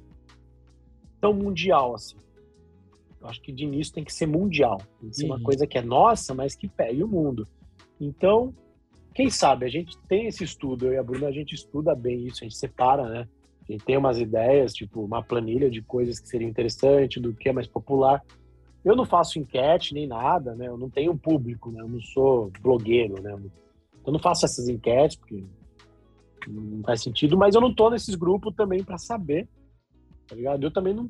[1.22, 2.18] tão mundial assim.
[3.28, 4.78] Eu acho que de início tem que ser mundial.
[5.02, 5.44] Tem que ser uma Uhum.
[5.44, 7.46] coisa que é nossa, mas que pegue o mundo.
[8.00, 8.54] Então,
[9.14, 12.26] quem sabe, a gente tem esse estudo, eu e a Bruna, a gente estuda bem
[12.26, 13.28] isso, a gente separa, né?
[13.68, 17.50] A gente tem umas ideias, tipo, uma planilha de coisas que seriam interessantes, do que
[17.50, 18.24] é mais popular.
[18.86, 20.68] Eu não faço enquete nem nada, né?
[20.70, 21.82] Eu não tenho público, né?
[21.82, 23.38] Eu não sou blogueiro, né?
[24.06, 25.44] Eu não faço essas enquetes, porque
[26.48, 29.50] não faz sentido, mas eu não tô nesses grupos também para saber,
[30.30, 30.64] tá ligado?
[30.64, 31.10] Eu também não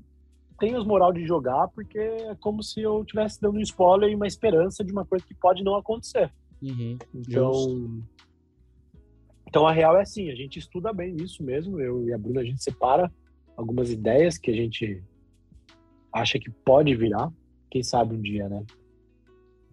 [0.60, 4.16] tenho as moral de jogar, porque é como se eu estivesse dando um spoiler e
[4.16, 6.32] uma esperança de uma coisa que pode não acontecer.
[6.62, 6.98] Uhum.
[7.14, 8.02] Então,
[9.48, 11.80] então a real é assim, a gente estuda bem isso mesmo.
[11.80, 13.12] Eu e a Bruna a gente separa
[13.56, 15.02] algumas ideias que a gente
[16.12, 17.32] acha que pode virar.
[17.70, 18.64] Quem sabe um dia, né?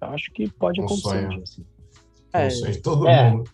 [0.01, 1.29] Eu acho que pode Um acontecer um sonho.
[1.31, 1.67] dia, assim.
[2.33, 3.31] É, É, sonho todo É.
[3.31, 3.51] mundo.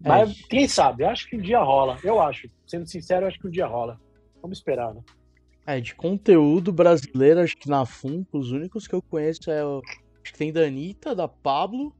[0.00, 1.02] Mas quem sabe?
[1.02, 1.98] Eu acho que um dia rola.
[2.04, 2.48] Eu acho.
[2.66, 3.98] Sendo sincero, eu acho que um dia rola.
[4.40, 5.00] Vamos esperar, né?
[5.66, 9.82] É, de conteúdo brasileiro, acho que na Funko, os únicos que eu conheço é o.
[10.22, 11.94] Acho que tem da Anitta, da Pablo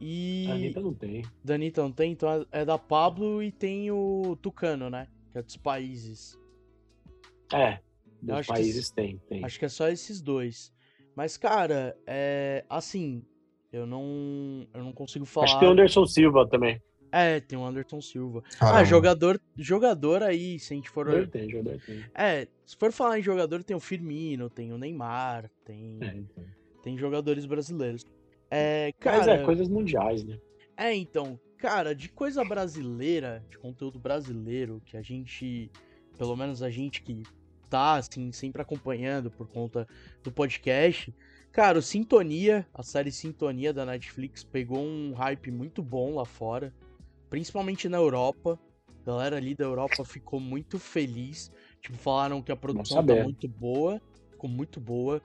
[0.00, 0.46] e.
[0.48, 1.22] A Anitta não tem.
[1.44, 5.06] Da Anitta não tem, então é- é da Pablo e tem o Tucano, né?
[5.30, 6.36] Que é dos países.
[7.52, 7.78] É,
[8.20, 9.44] dos acho que países tem, tem.
[9.44, 10.72] Acho que é só esses dois.
[11.14, 12.64] Mas, cara, é.
[12.68, 13.22] Assim,
[13.72, 14.66] eu não.
[14.74, 15.44] Eu não consigo falar.
[15.44, 16.80] Acho que tem o Anderson Silva também.
[17.12, 18.42] É, tem o Anderson Silva.
[18.58, 18.78] Caramba.
[18.80, 21.06] Ah, jogador, jogador aí, se a gente for.
[21.06, 22.04] Jogador tem, jogador tem.
[22.14, 26.44] É, se for falar em jogador, tem o Firmino, tem o Neymar, tem, É, então.
[26.82, 28.06] tem jogadores brasileiros.
[28.50, 30.38] É, Mas cara, é, coisas mundiais, né?
[30.76, 35.70] é, então, cara, de coisa brasileira, de conteúdo brasileiro, que a gente,
[36.16, 37.22] pelo menos a gente que
[37.68, 39.86] tá, assim, sempre acompanhando por conta
[40.22, 41.14] do podcast,
[41.50, 46.72] cara, o Sintonia, a série Sintonia da Netflix, pegou um hype muito bom lá fora,
[47.32, 48.60] principalmente na Europa.
[49.00, 51.50] A galera ali da Europa ficou muito feliz.
[51.80, 55.18] Tipo, falaram que a produção tá muito boa, ficou muito boa.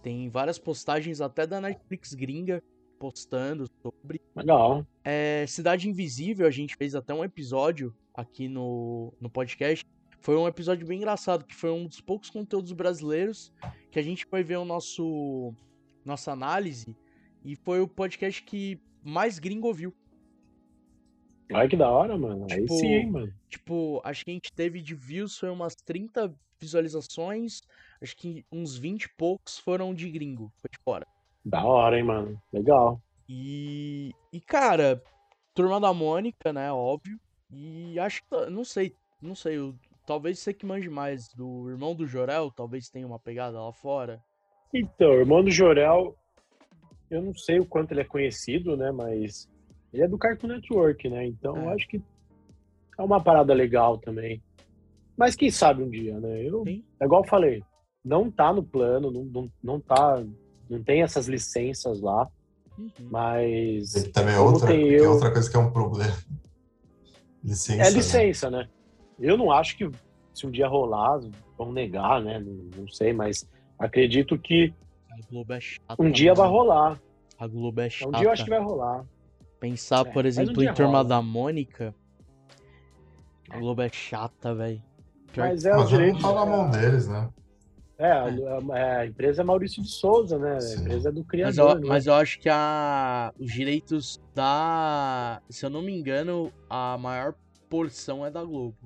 [0.00, 2.62] Tem várias postagens até da Netflix gringa
[2.96, 4.20] postando sobre.
[4.36, 4.86] Legal.
[5.02, 9.84] É, Cidade Invisível, a gente fez até um episódio aqui no, no podcast.
[10.20, 13.52] Foi um episódio bem engraçado, que foi um dos poucos conteúdos brasileiros
[13.90, 15.52] que a gente foi ver o nosso
[16.04, 16.96] nossa análise
[17.44, 19.92] e foi o podcast que mais gringo ouviu.
[21.52, 22.46] Olha que da hora, mano.
[22.50, 23.32] Aí Tipo, sim, hein, mano.
[23.48, 27.60] Tipo, acho que a gente teve de views foi umas 30 visualizações,
[28.02, 31.06] acho que uns 20 e poucos foram de gringo, foi de fora.
[31.44, 32.40] Da hora, hein, mano.
[32.52, 33.00] Legal.
[33.28, 35.02] E, e cara,
[35.54, 37.18] Turma da Mônica, né, óbvio.
[37.50, 39.74] E acho que, não sei, não sei, eu-
[40.06, 44.22] talvez você que manje mais do irmão do Jorel, talvez tenha uma pegada lá fora.
[44.74, 46.14] Então, o irmão do Jorel,
[47.10, 48.90] eu não sei o quanto ele é conhecido, né?
[48.92, 49.48] Mas
[49.92, 51.26] ele é do Cartoon Network, né?
[51.26, 51.64] Então É.
[51.64, 52.00] eu acho que
[52.98, 54.42] é uma parada legal também.
[55.16, 56.44] Mas quem sabe um dia, né?
[56.44, 56.84] Eu, Sim.
[57.00, 57.62] é igual eu falei,
[58.04, 60.22] não tá no plano, não, não, não tá.
[60.70, 62.28] Não tem essas licenças lá,
[62.78, 62.90] Uhum.
[63.10, 66.14] mas E também é outra, é eu- outra coisa que é um problema.
[67.42, 67.82] Licença.
[67.82, 67.90] é né?
[67.90, 68.68] licença, né?
[69.18, 69.88] Eu não acho que
[70.34, 71.18] se um dia rolar,
[71.56, 72.38] vão negar, né?
[72.38, 72.52] Não,
[72.82, 73.48] não sei, mas
[73.78, 74.72] acredito que
[75.10, 76.02] A Globo é chata.
[76.02, 77.00] um dia vai rolar.
[77.38, 78.08] A Globo é chata.
[78.10, 79.04] Um dia eu acho que vai rolar.
[79.60, 81.08] Pensar, É, por mas um exemplo, dia em Turma rola.
[81.08, 81.94] da Mônica.
[83.50, 84.82] A Globo é chata, velho.
[85.36, 86.20] Mas é o Mas direito.
[86.20, 87.28] tá na mão deles, né?
[87.98, 90.54] É, a, a- a empresa é Maurício de Souza, né?
[90.56, 90.80] A Sim.
[90.82, 91.74] empresa é do Mas criador.
[91.76, 91.88] eu, né?
[91.88, 95.42] mas eu acho que a, os direitos da.
[95.50, 97.34] Se eu não me engano, a maior
[97.68, 98.76] porção é da Globo.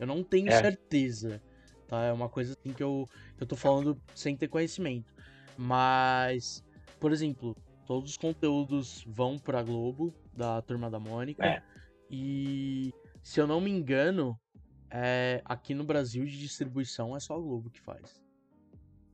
[0.00, 0.58] Eu não tenho É.
[0.58, 1.42] certeza.
[1.86, 2.02] Tá?
[2.04, 3.06] É uma coisa assim que eu,
[3.36, 5.12] que eu tô falando sem ter conhecimento.
[5.56, 6.64] Mas,
[6.98, 7.54] por exemplo,
[7.86, 11.44] todos os conteúdos vão pra Globo, da Turma da Mônica.
[11.44, 11.62] É.
[12.10, 12.92] E
[13.22, 14.38] se eu não me engano,
[14.90, 18.22] é, aqui no Brasil de distribuição é só a Globo que faz.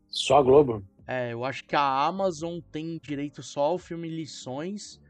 [0.09, 0.85] Só a Globo.
[1.07, 5.01] É, eu acho que a Amazon tem direito só ao filme Lições,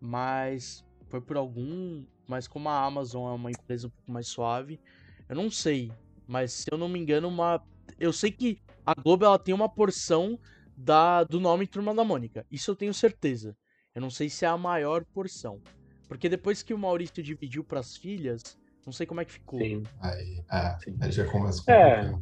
[0.00, 2.04] mas foi por algum.
[2.26, 4.80] Mas como a Amazon é uma empresa um pouco mais suave,
[5.28, 5.92] eu não sei.
[6.26, 7.62] Mas se eu não me engano, uma.
[8.00, 10.38] Eu sei que a Globo ela tem uma porção
[10.76, 12.44] da do nome Turma da Mônica.
[12.50, 13.56] Isso eu tenho certeza.
[13.94, 15.60] Eu não sei se é a maior porção.
[16.08, 18.42] Porque depois que o Maurício dividiu pras filhas,
[18.84, 19.58] não sei como é que ficou.
[19.58, 19.82] Sim.
[20.00, 20.96] Aí, é, Sim.
[21.00, 22.14] aí já começa a É.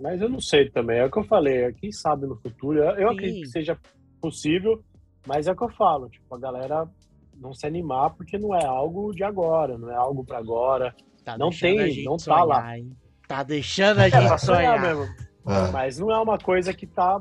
[0.00, 0.98] Mas eu não sei também.
[0.98, 1.72] É o que eu falei.
[1.74, 2.78] Quem sabe no futuro.
[2.82, 3.14] Eu, Sim.
[3.14, 3.78] acredito que seja
[4.20, 4.82] possível,
[5.26, 6.08] mas é o que eu falo.
[6.08, 6.88] Tipo, a galera
[7.36, 10.94] não se animar porque não é algo de agora, não é algo pra agora.
[11.24, 12.54] Tá Não deixando tem, a gente não tá lá.
[12.60, 12.96] sonhar, hein?
[13.28, 14.96] Tá deixando a É gente pra sonhar sonhar.
[14.96, 15.14] mesmo.
[15.48, 17.20] É, Mas não é uma coisa que tá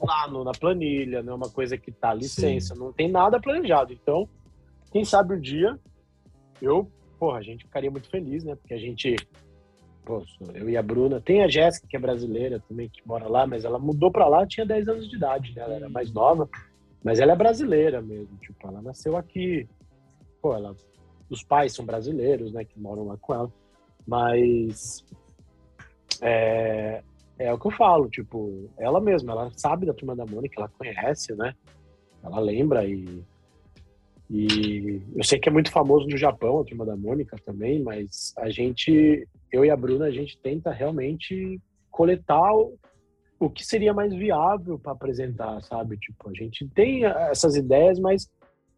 [0.00, 3.92] lá no- na planilha, não é uma coisa que tá licença, não tem nada planejado.
[3.92, 4.28] Então,
[4.92, 5.78] quem sabe um dia,
[6.60, 8.54] eu, porra, a gente ficaria muito feliz, né?
[8.56, 9.16] Porque a gente,
[10.04, 10.22] pô,
[10.54, 13.64] eu e a Bruna, tem a Jéssica, que é brasileira também, que mora lá, mas
[13.64, 15.62] ela mudou pra lá, tinha 10 anos de idade, né?
[15.62, 16.48] Ela era mais nova,
[17.02, 19.68] mas ela é brasileira mesmo, tipo, ela nasceu aqui,
[20.40, 20.74] pô, ela,
[21.30, 23.52] os pais são brasileiros, né, que moram lá com ela,
[24.06, 25.04] mas
[26.20, 27.02] é,
[27.38, 30.68] é o que eu falo, tipo, ela mesma, ela sabe da Turma da Mônica, ela
[30.68, 31.54] conhece, né?
[32.22, 33.24] Ela lembra e
[34.30, 38.32] e eu sei que é muito famoso no Japão a Turma da Mônica também, mas
[38.38, 42.78] a gente, eu e a Bruna, a gente tenta realmente coletar o,
[43.38, 45.98] o que seria mais viável para apresentar, sabe?
[45.98, 48.28] Tipo, a gente tem essas ideias, mas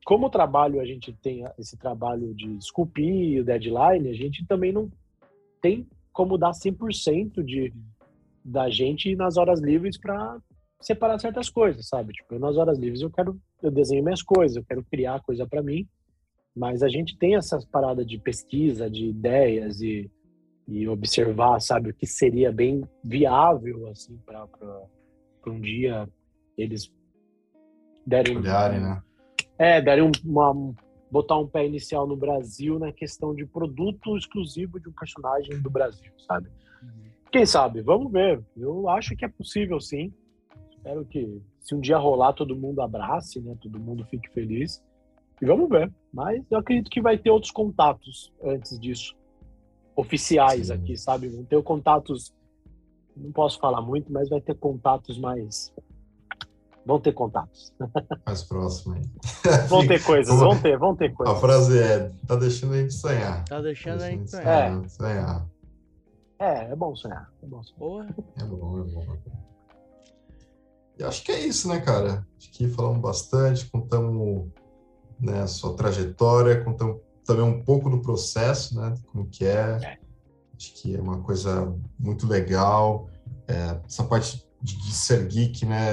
[0.04, 4.72] como o trabalho a gente tem esse trabalho de esculpir o deadline, a gente também
[4.72, 4.90] não
[5.60, 7.72] tem como dar 100% de
[8.46, 10.38] da gente nas horas livres para
[10.80, 12.12] separar certas coisas, sabe?
[12.12, 15.62] Tipo, nas horas livres eu quero eu desenho minhas coisas, eu quero criar coisa para
[15.62, 15.88] mim,
[16.54, 20.10] mas a gente tem essas paradas de pesquisa, de ideias e
[20.68, 24.48] e observar, sabe, o que seria bem viável, assim, para
[25.46, 26.08] um dia
[26.58, 26.90] eles
[28.04, 28.38] derem...
[28.38, 29.02] Olharem, né?
[29.58, 30.74] É, darem uma,
[31.10, 35.70] botar um pé inicial no Brasil na questão de produto exclusivo de um personagem do
[35.70, 36.50] Brasil, sabe?
[37.30, 37.82] Quem sabe?
[37.82, 38.42] Vamos ver.
[38.56, 40.12] Eu acho que é possível, sim.
[40.70, 43.56] Espero que, se um dia rolar, todo mundo abrace, né?
[43.60, 44.82] Todo mundo fique feliz.
[45.40, 45.92] E vamos ver.
[46.12, 49.14] Mas eu acredito que vai ter outros contatos antes disso.
[49.94, 50.72] Oficiais sim.
[50.72, 51.28] aqui, sabe?
[51.28, 52.32] Vão ter contatos.
[53.16, 55.72] Não posso falar muito, mas vai ter contatos mais
[56.86, 57.74] Vão ter contatos.
[58.24, 59.02] Mais próximo aí.
[59.68, 61.36] Vão ter coisas, vão ter, vão ter coisas.
[61.36, 63.44] A frase é: tá deixando a gente sonhar.
[63.44, 64.84] Tá deixando a gente sonhar.
[64.84, 64.88] É.
[64.88, 65.46] sonhar.
[66.38, 67.32] É, é bom sonhar.
[67.42, 68.14] É bom sonhar.
[68.38, 69.16] É bom, é bom.
[70.98, 72.26] E acho que é isso, né, cara?
[72.38, 74.48] Acho que falamos bastante, contamos
[75.20, 78.94] né, a sua trajetória, contamos também um pouco do processo, né?
[79.06, 79.78] Como que é.
[79.82, 79.98] é.
[80.56, 83.10] Acho que é uma coisa muito legal.
[83.46, 85.92] É, essa parte de, de ser geek, né?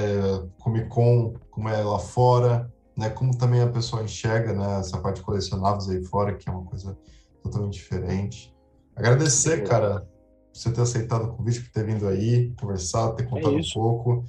[0.58, 3.10] Comic Con, como é lá fora, né?
[3.10, 4.80] Como também a pessoa enxerga, né?
[4.80, 6.96] Essa parte de colecionáveis aí fora, que é uma coisa
[7.42, 8.54] totalmente diferente.
[8.96, 9.66] Agradecer, é.
[9.66, 10.08] cara,
[10.54, 14.24] você ter aceitado o convite, por ter vindo aí, conversado, ter contado é um pouco,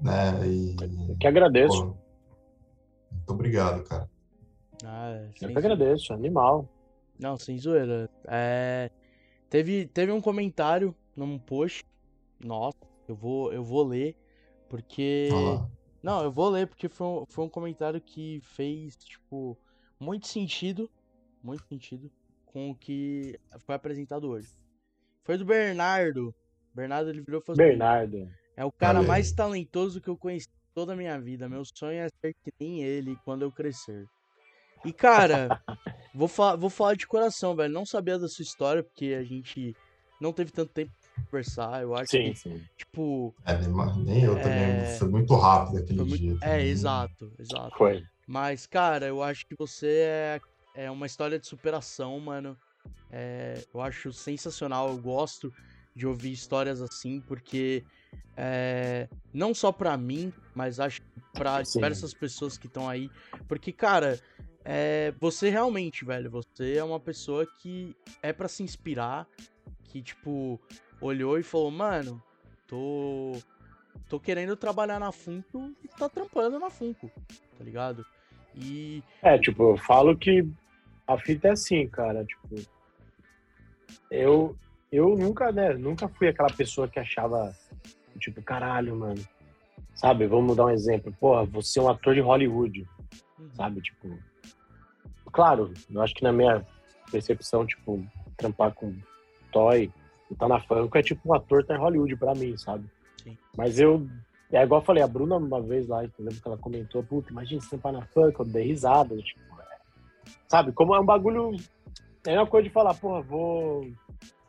[0.00, 0.46] né?
[0.46, 0.76] E,
[1.08, 1.86] Eu que agradeço.
[1.86, 1.96] Pô,
[3.12, 4.08] muito obrigado, cara.
[4.84, 6.68] Ah, Eu que agradeço, animal.
[7.18, 8.08] Não, sem zoeira.
[8.28, 8.90] É...
[9.48, 11.84] Teve, teve um comentário num post
[12.38, 14.16] nosso eu vou, eu vou ler,
[14.68, 15.28] porque.
[16.00, 19.58] Não, eu vou ler porque foi um, foi um comentário que fez, tipo,
[19.98, 20.88] muito sentido.
[21.42, 22.10] Muito sentido
[22.46, 24.48] com o que foi apresentado hoje.
[25.24, 26.34] Foi do Bernardo.
[26.74, 28.28] Bernardo ele virou e falou assim, Bernardo.
[28.56, 29.08] É o cara Valeu.
[29.08, 31.48] mais talentoso que eu conheci toda a minha vida.
[31.48, 34.06] Meu sonho é ser que nem ele quando eu crescer.
[34.84, 35.60] E, cara,
[36.14, 37.72] vou, fa vou falar de coração, velho.
[37.72, 39.76] Não sabia da sua história, porque a gente
[40.20, 40.92] não teve tanto tempo
[41.26, 41.82] conversar.
[41.82, 42.62] Eu acho sim, que, sim.
[42.76, 43.34] tipo.
[43.44, 43.56] É,
[43.96, 44.42] nem eu é...
[44.42, 44.98] também.
[44.98, 46.16] Foi muito rápido aquele muito...
[46.16, 46.36] dia.
[46.42, 47.76] É, exato, exato.
[47.76, 48.02] Foi.
[48.26, 50.40] Mas, cara, eu acho que você é,
[50.74, 52.56] é uma história de superação, mano.
[53.10, 54.90] É, eu acho sensacional.
[54.90, 55.52] Eu gosto
[55.94, 57.84] de ouvir histórias assim, porque
[58.36, 61.00] é, não só para mim, mas acho
[61.32, 63.10] para diversas pessoas que estão aí.
[63.48, 64.18] Porque, cara,
[64.64, 69.26] é, você realmente, velho, você é uma pessoa que é para se inspirar,
[69.84, 70.60] que, tipo,
[71.00, 72.22] olhou e falou, mano,
[72.66, 73.32] tô.
[74.08, 77.10] tô querendo trabalhar na Funko e tá trampando na Funko,
[77.58, 78.04] tá ligado?
[78.54, 79.02] E.
[79.22, 80.46] É, tipo, eu falo que
[81.06, 82.79] a fita é assim, cara, tipo.
[84.10, 84.56] Eu,
[84.90, 87.54] eu nunca, né, nunca fui aquela pessoa que achava,
[88.18, 89.22] tipo, caralho, mano.
[89.94, 91.14] Sabe, vamos dar um exemplo.
[91.20, 92.86] Porra, você é um ator de Hollywood.
[93.38, 93.50] Uhum.
[93.54, 94.18] Sabe, tipo.
[95.32, 96.66] Claro, eu acho que na minha
[97.10, 98.04] percepção, tipo,
[98.36, 98.96] trampar com
[99.52, 99.92] Toy
[100.36, 102.84] tá na Funko é tipo um ator tá em Hollywood pra mim, sabe?
[103.22, 103.36] Sim.
[103.56, 104.06] Mas eu.
[104.52, 107.30] É igual eu falei, a Bruna uma vez lá, eu lembro que ela comentou, puta,
[107.30, 109.76] imagina você tampar na Funko, eu dei risada, tipo, é...
[110.48, 110.72] sabe?
[110.72, 111.56] Como é um bagulho.
[112.26, 113.86] É uma coisa de falar, porra, vou.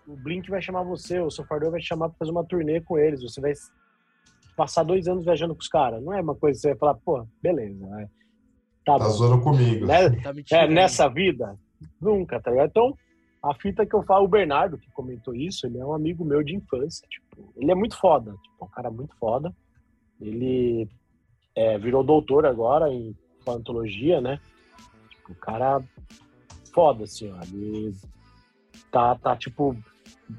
[0.08, 2.98] O Blink vai chamar você, o Sofardor vai te chamar pra fazer uma turnê com
[2.98, 3.54] eles, você vai
[4.58, 6.04] passar dois anos viajando com os caras.
[6.04, 7.86] Não é uma coisa que você vai falar, pô, beleza.
[7.86, 8.10] Né?
[8.86, 9.86] Tá, tá zoando comigo.
[9.86, 10.10] Né?
[10.22, 11.58] Tá é, nessa vida?
[12.00, 12.70] Nunca, tá ligado?
[12.70, 12.98] Então,
[13.44, 16.44] a fita que eu falo, o Bernardo, que comentou isso, ele é um amigo meu
[16.44, 17.08] de infância.
[17.08, 19.54] Tipo, ele é muito foda, tipo, um cara muito foda.
[20.20, 20.88] Ele
[21.56, 24.40] é, virou doutor agora em paleontologia, né?
[25.10, 25.82] Tipo, o cara
[26.74, 27.42] foda, assim, ó.
[27.44, 27.94] Ele
[28.92, 29.76] tá, tá, tipo,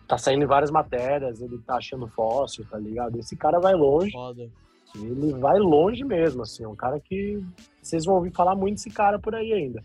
[0.06, 3.18] tá saindo em várias matérias, ele tá achando fóssil, tá ligado?
[3.18, 4.12] Esse cara vai longe.
[4.12, 4.50] Foda.
[4.94, 7.42] Ele vai longe mesmo, assim, é um cara que
[7.80, 9.82] vocês vão ouvir falar muito desse cara por aí ainda.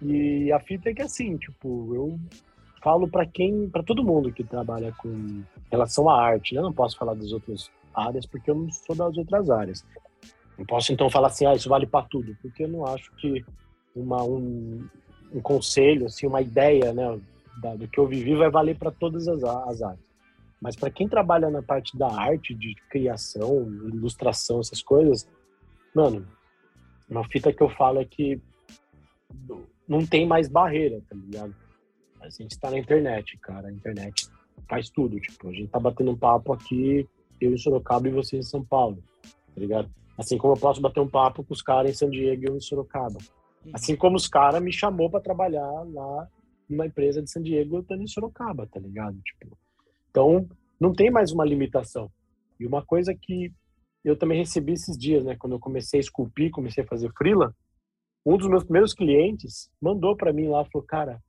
[0.00, 2.18] E a fita é que assim, tipo, eu
[2.80, 6.60] falo para quem, para todo mundo que trabalha com relação à arte, né?
[6.60, 9.84] Eu não posso falar das outras áreas porque eu não sou das outras áreas.
[10.56, 13.44] Não posso então falar assim, ah, isso vale para tudo, porque eu não acho que
[13.94, 14.86] uma, um,
[15.32, 17.20] um conselho, assim, uma ideia, né,
[17.60, 20.08] da, do que eu vivi vai valer para todas as, as artes.
[20.60, 25.28] Mas para quem trabalha na parte da arte, de criação, ilustração, essas coisas,
[25.94, 26.26] mano,
[27.08, 28.40] uma fita que eu falo é que
[29.86, 31.54] não tem mais barreira, tá ligado?
[32.20, 33.68] A gente tá na internet, cara.
[33.68, 34.28] A internet
[34.68, 35.18] faz tudo.
[35.20, 37.08] Tipo, a gente tá batendo um papo aqui,
[37.40, 39.88] eu em Sorocaba e você em São Paulo, tá ligado?
[40.18, 42.56] Assim como eu posso bater um papo com os caras em San Diego e eu
[42.56, 43.18] em Sorocaba.
[43.72, 46.28] Assim como os caras me chamou para trabalhar lá
[46.68, 49.18] numa empresa de San Diego eu em Sorocaba, tá ligado?
[49.22, 49.56] Tipo,
[50.10, 50.48] então,
[50.80, 52.10] não tem mais uma limitação.
[52.60, 53.52] E uma coisa que
[54.04, 55.36] eu também recebi esses dias, né?
[55.36, 57.54] Quando eu comecei a esculpir, comecei a fazer frila,
[58.24, 61.22] um dos meus primeiros clientes mandou para mim lá, falou, cara,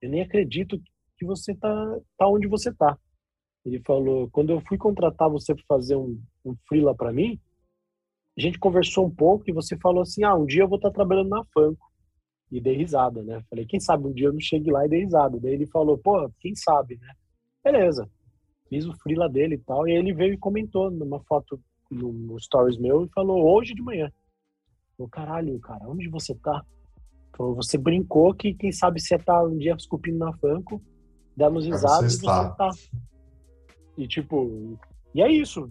[0.00, 0.80] eu nem acredito
[1.16, 2.96] que você tá, tá onde você tá.
[3.64, 7.38] Ele falou, quando eu fui contratar você para fazer um, um freela para mim,
[8.38, 10.90] a gente conversou um pouco e você falou assim, ah, um dia eu vou estar
[10.90, 11.88] tá trabalhando na Fanco.
[12.50, 13.42] E dei risada, né?
[13.50, 15.38] Falei, quem sabe um dia eu não chegue lá e dei risada.
[15.38, 17.12] Daí ele falou, pô, quem sabe, né?
[17.62, 18.08] Beleza.
[18.68, 19.86] Fiz o freela dele e tal.
[19.86, 21.60] E ele veio e comentou numa foto
[21.90, 24.10] no, stories meu e falou, hoje de manhã.
[24.96, 26.64] Falei, caralho, cara, onde você tá?
[27.36, 30.82] Falou, você brincou que quem sabe você tá um dia esculpindo na Fanco,
[31.36, 32.70] demos risada e você tá.
[33.96, 34.78] E tipo,
[35.14, 35.70] e é isso.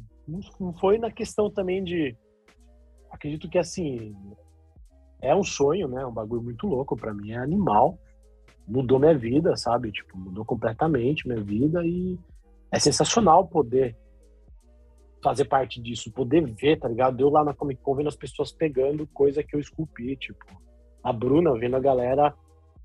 [0.60, 2.16] Não foi na questão também de.
[3.12, 4.16] Acredito que assim.
[5.22, 6.06] É um sonho, né?
[6.06, 7.32] Um bagulho muito louco para mim.
[7.32, 7.98] É animal.
[8.68, 9.92] Mudou minha vida, sabe?
[9.92, 12.20] Tipo, mudou completamente minha vida e
[12.72, 13.96] é sensacional poder
[15.24, 17.20] fazer parte disso, poder ver, tá ligado?
[17.20, 20.46] Eu lá na Comic Con vendo as pessoas pegando coisa que eu esculpi, tipo,
[21.04, 22.34] a Bruna vendo a galera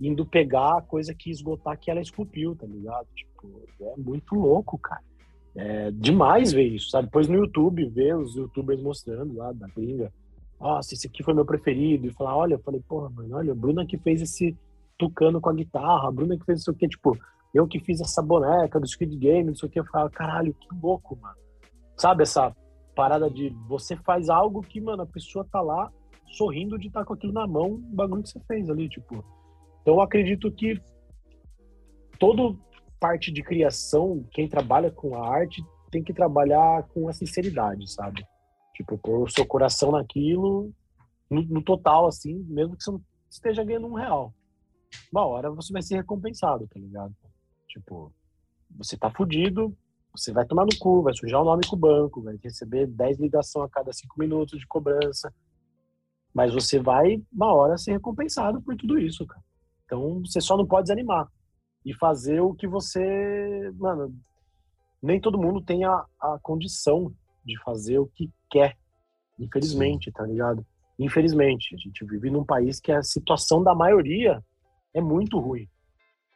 [0.00, 3.06] indo pegar a coisa que esgotar que ela esculpiu, tá ligado?
[3.14, 5.02] Tipo, é muito louco, cara.
[5.54, 7.06] É demais ver isso, sabe?
[7.06, 10.12] Depois no YouTube, ver os youtubers mostrando lá da gringa.
[10.58, 12.06] Nossa, esse aqui foi meu preferido.
[12.06, 14.56] E falar, olha, eu falei, porra, mano, olha, Bruna que fez esse
[14.96, 17.18] tucano com a guitarra, a Bruna que fez isso aqui, tipo,
[17.52, 19.80] eu que fiz essa boneca do Squid Game, não sei o que.
[19.80, 21.36] Eu falava, caralho, que louco, mano.
[21.96, 22.54] Sabe essa
[22.94, 25.90] parada de você faz algo que, mano, a pessoa tá lá
[26.28, 29.22] sorrindo de estar tá com aquilo na mão, o bagulho que você fez ali, tipo.
[29.82, 30.80] Então eu acredito que
[32.18, 32.58] todo
[33.02, 35.60] parte de criação, quem trabalha com a arte
[35.90, 38.24] tem que trabalhar com a sinceridade, sabe?
[38.76, 40.72] Tipo, pôr o seu coração naquilo,
[41.28, 44.32] no, no, total, assim, mesmo que você não esteja ganhando um real.
[45.10, 47.12] Uma hora você vai ser recompensado, tá ligado?
[47.68, 48.12] Tipo,
[48.70, 49.76] você tá fudido,
[50.16, 53.18] você vai tomar no cu, vai sujar o nome com o banco, vai receber 10
[53.18, 55.34] ligações a cada 5 minutos de cobrança.
[56.32, 59.42] Mas você vai, uma hora, ser recompensado por tudo isso, cara.
[59.84, 61.28] Então, você só não pode desanimar
[61.84, 63.72] e fazer o que você.
[63.76, 64.14] Mano,
[65.02, 67.12] nem todo mundo tem a, a condição
[67.44, 68.76] de fazer o que quer,
[69.38, 70.12] infelizmente, Sim.
[70.12, 70.64] tá ligado?
[70.98, 74.42] Infelizmente, a gente vive num país que a situação da maioria
[74.94, 75.68] é muito ruim,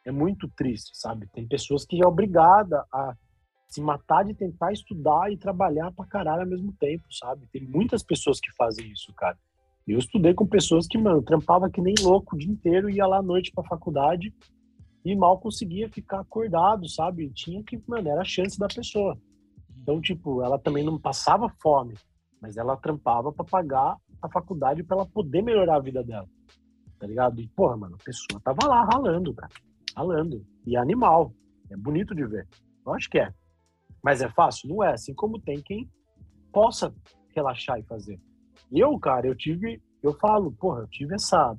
[0.04, 1.28] é muito triste, sabe?
[1.32, 3.14] Tem pessoas que é obrigada a
[3.68, 7.46] se matar de tentar estudar e trabalhar pra caralho ao mesmo tempo, sabe?
[7.52, 9.38] Tem muitas pessoas que fazem isso, cara.
[9.86, 13.18] Eu estudei com pessoas que, mano, trampava que nem louco o dia inteiro, ia lá
[13.18, 14.34] à noite pra faculdade
[15.12, 17.30] e mal conseguia ficar acordado, sabe?
[17.30, 19.16] Tinha que, mano, era a chance da pessoa.
[19.80, 21.94] Então, tipo, ela também não passava fome,
[22.40, 26.28] mas ela trampava para pagar a faculdade para ela poder melhorar a vida dela.
[26.98, 27.40] Tá ligado?
[27.40, 29.52] E, porra, mano, a pessoa tava lá ralando, cara.
[29.96, 30.44] Ralando.
[30.66, 31.32] E é animal.
[31.70, 32.48] É bonito de ver.
[32.84, 33.32] Eu acho que é.
[34.02, 34.68] Mas é fácil?
[34.68, 34.94] Não é.
[34.94, 35.88] Assim como tem quem
[36.52, 36.92] possa
[37.34, 38.20] relaxar e fazer.
[38.72, 39.80] Eu, cara, eu tive.
[40.02, 41.54] Eu falo, porra, eu tive essa.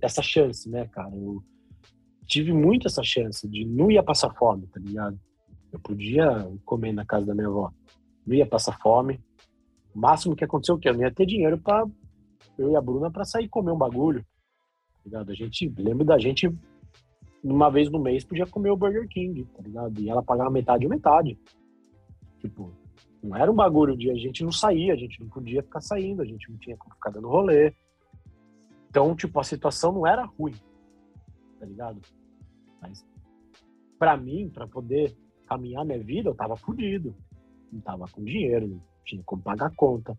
[0.00, 1.14] Essa chance, né, cara?
[1.14, 1.42] Eu,
[2.30, 5.18] tive muito essa chance de não ia passar fome, tá ligado?
[5.72, 7.72] Eu podia comer na casa da minha avó,
[8.24, 9.20] não ia passar fome.
[9.92, 10.88] O máximo que aconteceu o quê?
[10.88, 11.84] Eu não ia ter dinheiro para
[12.56, 14.22] eu e a Bruna para sair comer um bagulho.
[14.22, 15.30] Tá ligado?
[15.32, 16.48] A gente lembra da gente
[17.42, 20.00] uma vez no mês podia comer o Burger King, tá ligado?
[20.00, 21.36] E ela pagava metade ou metade.
[22.38, 22.72] Tipo,
[23.22, 26.22] não era um bagulho de a gente não saía, a gente não podia ficar saindo,
[26.22, 27.74] a gente não tinha como ficar dando rolê.
[28.88, 30.54] Então, tipo, a situação não era ruim,
[31.58, 32.00] tá ligado?
[32.80, 33.04] Mas
[33.98, 35.14] para mim, para poder
[35.46, 37.14] caminhar minha vida, eu tava fudido.
[37.72, 40.16] Não tava com dinheiro, não tinha como pagar a conta.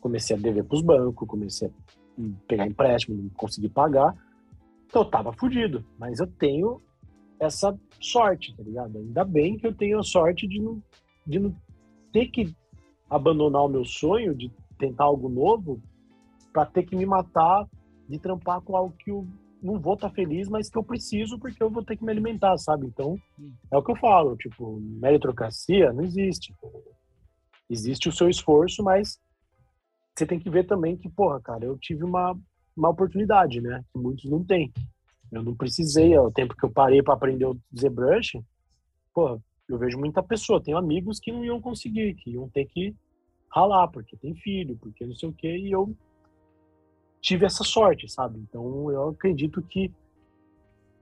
[0.00, 4.16] Comecei a dever pros bancos, comecei a pegar empréstimo, não consegui pagar.
[4.86, 5.84] Então eu tava fudido.
[5.98, 6.80] Mas eu tenho
[7.38, 8.98] essa sorte, tá ligado?
[8.98, 10.82] Ainda bem que eu tenho a sorte de não,
[11.26, 11.54] de não
[12.12, 12.54] ter que
[13.08, 15.80] abandonar o meu sonho de tentar algo novo
[16.52, 17.68] para ter que me matar
[18.08, 19.26] de trampar com algo que eu
[19.62, 22.10] não vou estar tá feliz, mas que eu preciso porque eu vou ter que me
[22.10, 22.86] alimentar, sabe?
[22.86, 23.18] Então,
[23.70, 26.54] é o que eu falo, tipo, meritocracia não existe.
[27.68, 29.20] Existe o seu esforço, mas
[30.16, 32.36] você tem que ver também que, porra, cara, eu tive uma,
[32.76, 33.84] uma oportunidade, né?
[33.92, 34.72] Que muitos não têm.
[35.30, 38.40] Eu não precisei, ao tempo que eu parei para aprender o ZBrush,
[39.12, 39.38] porra,
[39.68, 42.96] eu vejo muita pessoa, tenho amigos que não iam conseguir, que iam ter que
[43.50, 45.94] ralar, porque tem filho, porque não sei o quê, e eu
[47.20, 48.38] tive essa sorte, sabe?
[48.40, 49.92] Então eu acredito que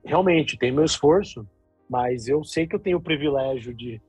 [0.03, 1.47] realmente tem meu esforço,
[1.89, 4.01] mas eu sei que eu tenho o privilégio de,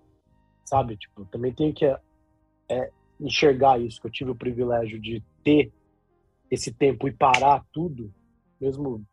[0.65, 0.97] sabe?
[0.97, 5.73] Tipo, também tenho que é, enxergar isso, que eu tive o privilégio de ter
[6.51, 8.12] esse tempo e parar tudo,
[8.61, 9.05] mesmo,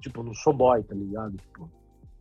[0.00, 1.36] tipo, não sou boy, tá ligado?
[1.36, 1.70] Tipo,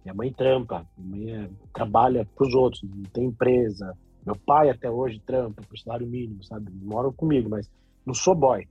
[0.03, 4.89] minha mãe trampa, minha mãe é, trabalha pros outros, não tem empresa, meu pai até
[4.89, 6.71] hoje trampa por salário mínimo, sabe?
[6.81, 7.69] Moram comigo, mas
[8.05, 8.67] não sou boy.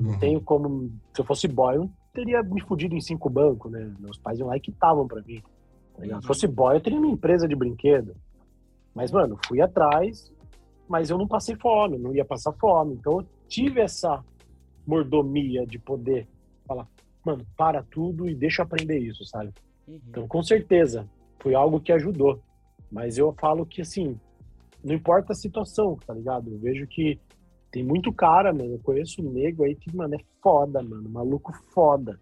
[0.00, 0.18] Não uhum.
[0.18, 0.90] tenho como.
[1.14, 3.92] Se eu fosse boy, eu não teria me fudido em cinco bancos, né?
[3.98, 5.42] Meus pais iam lá e quitavam pra mim.
[5.96, 8.14] Tá Se fosse boy, eu teria uma empresa de brinquedo.
[8.94, 10.32] Mas, mano, fui atrás,
[10.88, 12.94] mas eu não passei fome, não ia passar fome.
[12.94, 14.24] Então eu tive essa
[14.86, 16.26] mordomia de poder
[16.66, 16.88] falar,
[17.24, 19.52] mano, para tudo e deixa eu aprender isso, sabe?
[19.86, 20.00] Uhum.
[20.08, 22.40] Então, com certeza, foi algo que ajudou.
[22.90, 24.18] Mas eu falo que, assim,
[24.82, 26.50] não importa a situação, tá ligado?
[26.50, 27.20] Eu vejo que
[27.70, 28.74] tem muito cara, mano.
[28.74, 31.08] Eu conheço um nego aí que, mano, é foda, mano.
[31.08, 32.18] Maluco foda.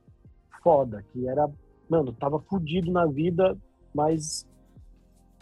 [0.62, 1.04] Foda.
[1.12, 1.48] Que era,
[1.88, 3.56] mano, tava fudido na vida,
[3.94, 4.46] mas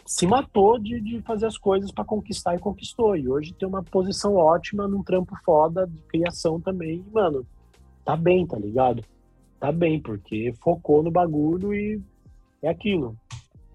[0.05, 3.15] se matou de, de fazer as coisas para conquistar e conquistou.
[3.15, 7.03] E hoje tem uma posição ótima num trampo foda de criação também.
[7.07, 7.45] E, mano,
[8.03, 9.03] tá bem, tá ligado?
[9.59, 11.99] Tá bem, porque focou no bagulho e
[12.61, 13.17] é aquilo.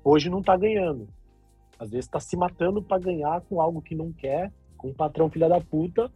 [0.05, 1.09] Hoje não tá ganhando.
[1.79, 5.31] Às vezes tá se matando para ganhar com algo que não quer, com um patrão
[5.31, 6.11] filha da puta,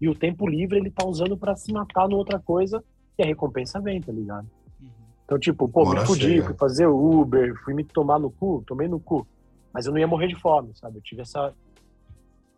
[0.00, 2.82] e o tempo livre ele tá usando para se matar no outra coisa
[3.18, 4.48] e a recompensa vem, tá ligado?
[4.80, 4.88] Uhum.
[5.24, 8.88] Então, tipo, pô, Bora me fudi, fui fazer Uber, fui me tomar no cu, tomei
[8.88, 9.26] no cu.
[9.72, 10.98] Mas eu não ia morrer de fome, sabe?
[10.98, 11.54] Eu tive essa,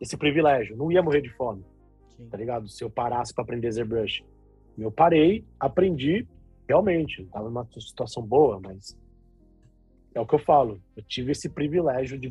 [0.00, 0.76] esse privilégio.
[0.76, 1.65] Não ia morrer de fome,
[2.17, 2.28] Sim.
[2.28, 2.68] tá ligado?
[2.68, 4.25] Se eu parasse para aprender ZBrush.
[4.76, 6.26] Eu parei, aprendi,
[6.68, 7.23] realmente.
[7.23, 8.97] Não tava numa situação boa, mas
[10.15, 10.81] é o que eu falo.
[10.97, 12.28] Eu tive esse privilégio de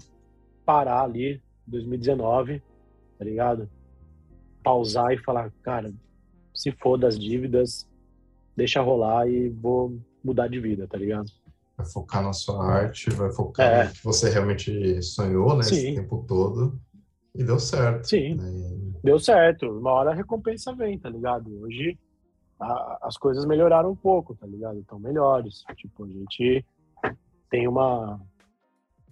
[0.65, 2.61] parar ali em 2019,
[3.17, 3.69] tá ligado?
[4.67, 5.93] Pausar e falar, cara,
[6.53, 7.87] se for das dívidas,
[8.55, 11.31] deixa rolar e vou mudar de vida, tá ligado?
[11.77, 13.83] vai focar na sua arte, vai focar é.
[13.85, 15.75] no que você realmente sonhou, né, Sim.
[15.75, 16.79] esse tempo todo.
[17.35, 18.07] E deu certo.
[18.07, 18.33] Sim.
[18.33, 18.95] Né?
[19.03, 19.69] Deu certo.
[19.77, 21.61] Uma hora a recompensa vem, tá ligado?
[21.61, 21.97] Hoje
[22.59, 24.79] a, as coisas melhoraram um pouco, tá ligado?
[24.79, 25.63] Estão melhores.
[25.75, 26.65] Tipo, a gente
[27.51, 28.19] tem uma.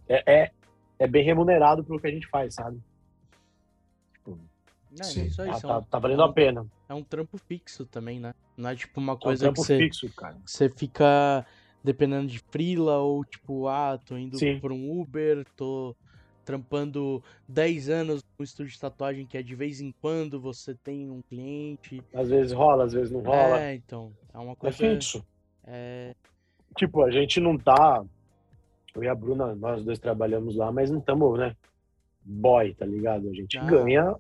[0.10, 0.52] É, é,
[0.98, 2.80] é, bem remunerado pelo que a gente faz, sabe?
[4.98, 5.26] Não, Sim.
[5.26, 6.66] Isso aí, tá, tá, tá, valendo a pena.
[6.88, 8.34] É um trampo fixo também, né?
[8.56, 10.38] Não é tipo uma coisa é um que você, fixo, cara.
[10.46, 11.46] você fica
[11.84, 14.60] dependendo de frila ou tipo, ah, tô indo Sim.
[14.60, 15.96] por um Uber, tô
[16.46, 21.10] trampando 10 anos no estúdio de tatuagem que é de vez em quando você tem
[21.10, 22.02] um cliente.
[22.14, 23.60] Às vezes rola, às vezes não rola.
[23.60, 24.14] É, então.
[24.34, 24.86] É uma é coisa.
[24.86, 25.26] É fixo.
[25.66, 26.16] É...
[26.78, 28.04] Tipo, a gente não tá.
[28.94, 31.56] Eu e a Bruna, nós dois trabalhamos lá, mas não estamos, né?
[32.24, 33.30] Boy, tá ligado?
[33.30, 33.66] A gente ah.
[33.66, 34.16] ganha,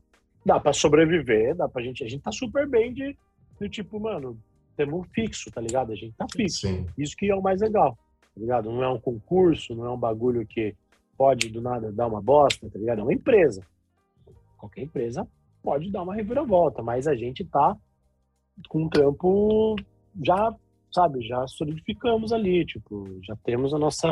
[0.45, 2.03] dá para sobreviver, dá pra gente.
[2.03, 3.17] A gente tá super bem de,
[3.59, 4.37] de tipo, mano,
[4.77, 5.91] temos fixo, tá ligado?
[5.91, 6.67] A gente tá fixo.
[6.67, 6.85] Sim.
[6.97, 7.97] Isso que é o mais legal,
[8.33, 8.71] tá ligado?
[8.71, 10.75] Não é um concurso, não é um bagulho que
[11.17, 12.99] pode do nada dar uma bosta, tá ligado?
[12.99, 13.65] É uma empresa.
[14.57, 15.27] Qualquer empresa
[15.63, 17.75] pode dar uma reviravolta, mas a gente tá
[18.69, 19.75] com um trampo
[20.23, 20.53] já,
[20.91, 24.11] sabe, já solidificamos ali, tipo, já temos a nossa,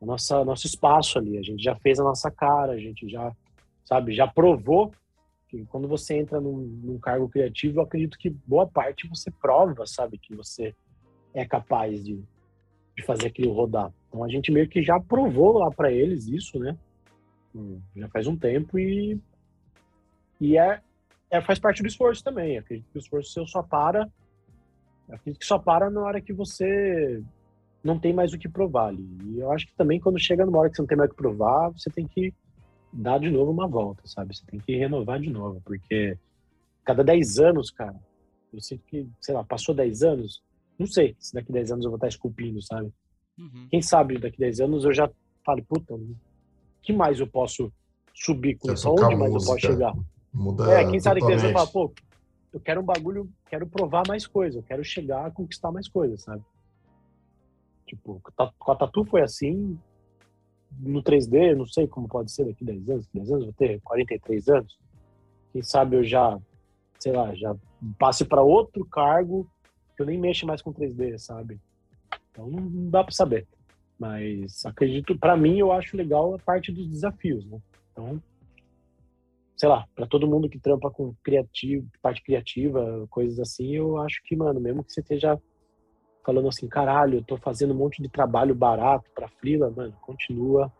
[0.00, 3.34] a nossa nosso espaço ali, a gente já fez a nossa cara, a gente já,
[3.84, 4.92] sabe, já provou
[5.68, 10.18] quando você entra num, num, cargo criativo, eu acredito que boa parte você prova, sabe,
[10.18, 10.74] que você
[11.32, 12.22] é capaz de,
[12.96, 13.92] de fazer aquilo rodar.
[14.08, 16.76] Então a gente meio que já provou lá para eles isso, né?
[17.54, 19.18] Hum, já faz um tempo e
[20.40, 20.80] e é,
[21.30, 22.58] é faz parte do esforço também.
[22.58, 24.08] Acredito que o esforço seu só para,
[25.10, 27.22] acredito que só para na hora que você
[27.82, 29.08] não tem mais o que provar ali.
[29.24, 31.14] E eu acho que também quando chega numa hora que você não tem mais o
[31.14, 32.34] que provar, você tem que
[32.92, 34.34] dar de novo uma volta, sabe?
[34.34, 36.16] Você tem que renovar de novo, porque
[36.84, 37.94] cada 10 anos, cara,
[38.52, 40.42] eu sinto que, sei lá, passou 10 anos,
[40.78, 42.92] não sei se daqui 10 anos eu vou estar esculpindo, sabe?
[43.38, 43.68] Uhum.
[43.70, 45.10] Quem sabe daqui 10 anos eu já
[45.44, 45.98] falo, puta,
[46.82, 47.72] que mais eu posso
[48.14, 48.90] subir com isso?
[48.90, 49.94] Onde mais eu posso chegar?
[50.32, 51.94] Muda é, quem sabe que 10 anos eu falo, pô,
[52.52, 56.22] eu quero um bagulho, quero provar mais coisa, eu quero chegar a conquistar mais coisas,
[56.22, 56.42] sabe?
[57.86, 58.20] Tipo,
[58.58, 59.78] com a Tatu foi assim,
[60.70, 64.48] no 3D, não sei como pode ser daqui 10 anos, 10 anos, vou ter 43
[64.48, 64.78] anos.
[65.52, 66.38] Quem sabe eu já,
[66.98, 67.56] sei lá, já
[67.98, 69.48] passe para outro cargo
[69.96, 71.60] que eu nem mexo mais com 3D, sabe?
[72.30, 73.46] Então não dá para saber.
[73.98, 77.60] Mas acredito, para mim, eu acho legal a parte dos desafios, né?
[77.90, 78.22] Então,
[79.56, 84.22] sei lá, para todo mundo que trampa com criativo, parte criativa, coisas assim, eu acho
[84.24, 85.36] que, mano, mesmo que você esteja
[86.24, 90.72] falando assim, caralho, eu tô fazendo um monte de trabalho barato para frila, mano, continua,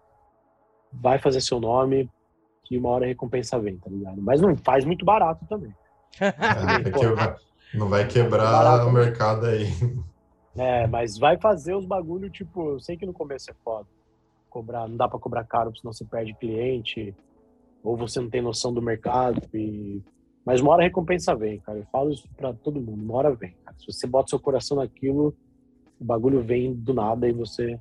[0.93, 2.11] vai fazer seu nome,
[2.65, 4.21] que uma hora a recompensa vem, tá ligado?
[4.21, 5.75] Mas não faz muito barato também.
[6.21, 9.67] É, não vai quebrar o mercado aí.
[10.57, 13.87] É, mas vai fazer os bagulho, tipo, eu sei que no começo é foda.
[14.49, 17.15] Cobrar, não dá para cobrar caro, senão você perde cliente,
[17.83, 20.03] ou você não tem noção do mercado e
[20.49, 21.79] mas uma hora a recompensa vem, cara.
[21.79, 23.05] Eu falo isso pra todo mundo.
[23.05, 23.77] Uma hora vem, cara.
[23.79, 25.37] Se você bota seu coração naquilo,
[26.01, 27.79] o bagulho vem do nada e você,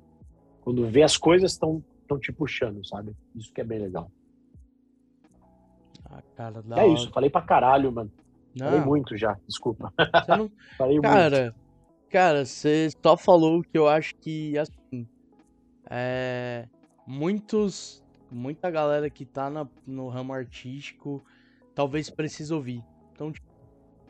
[0.60, 3.16] quando vê as coisas, estão estão te puxando, sabe?
[3.34, 4.12] Isso que é bem legal.
[6.10, 6.88] Ah, cara, é hora.
[6.88, 7.10] isso.
[7.12, 8.12] Falei pra caralho, mano.
[8.54, 8.68] Não.
[8.68, 9.38] Falei muito já.
[9.48, 9.94] Desculpa.
[10.28, 10.52] Não...
[10.78, 11.56] Falei cara, muito.
[12.10, 15.08] Cara, você só falou que eu acho que, assim,
[15.90, 16.68] é,
[17.06, 21.24] muitos, muita galera que tá na, no ramo artístico
[21.78, 22.84] talvez precise ouvir.
[23.14, 23.46] Então, tipo,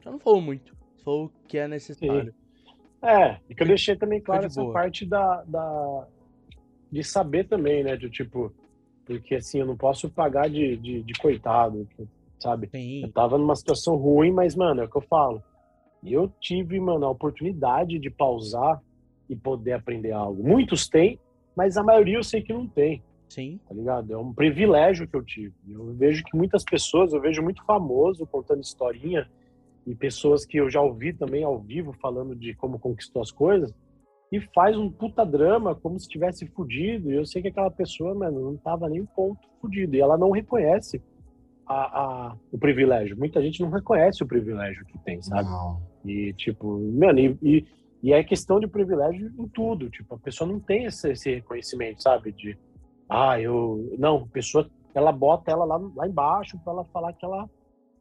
[0.02, 0.74] já não falou muito,
[1.04, 2.32] falou o que é necessário.
[2.32, 3.06] Sim.
[3.06, 4.72] É, e que eu deixei também claro essa boa.
[4.72, 6.08] parte da, da,
[6.90, 7.98] de saber também, né?
[7.98, 8.54] De tipo,
[9.06, 11.86] porque assim, eu não posso pagar de, de, de coitado,
[12.40, 12.70] sabe?
[12.70, 13.04] Sim.
[13.04, 15.44] Eu tava numa situação ruim, mas, mano, é o que eu falo.
[16.06, 18.82] Eu tive, mano, a oportunidade de pausar
[19.30, 20.42] e poder aprender algo.
[20.42, 21.20] Muitos têm,
[21.54, 23.04] mas a maioria eu sei que não tem.
[23.30, 23.60] Sim.
[23.68, 24.14] Tá ligado?
[24.14, 25.54] É um privilégio que eu tive.
[25.68, 29.30] Eu vejo que muitas pessoas, eu vejo muito famoso contando historinha
[29.86, 33.74] e pessoas que eu já ouvi também ao vivo falando de como conquistou as coisas
[34.32, 37.12] e faz um puta drama como se tivesse fudido.
[37.12, 39.96] E eu sei que aquela pessoa, mano, não tava nem um ponto fudido.
[39.96, 41.02] E ela não reconhece
[41.66, 43.18] a, a, o privilégio.
[43.18, 45.50] Muita gente não reconhece o privilégio que tem, sabe?
[45.50, 45.82] Não.
[46.06, 47.66] E, tipo, mano, e, e,
[48.04, 49.90] e, é questão de privilégio em tudo.
[49.90, 52.32] Tipo, a pessoa não tem esse, esse reconhecimento, sabe?
[52.34, 52.58] De,
[53.10, 53.96] ah, eu.
[53.98, 57.50] Não, pessoa, ela bota ela lá, lá embaixo para ela falar que ela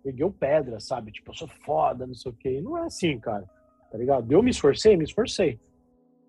[0.04, 1.12] ergueu pedra, sabe?
[1.12, 2.58] Tipo, eu sou foda, não sei o quê.
[2.58, 3.48] E não é assim, cara.
[3.90, 4.30] Tá ligado?
[4.30, 5.60] Eu me esforcei, me esforcei.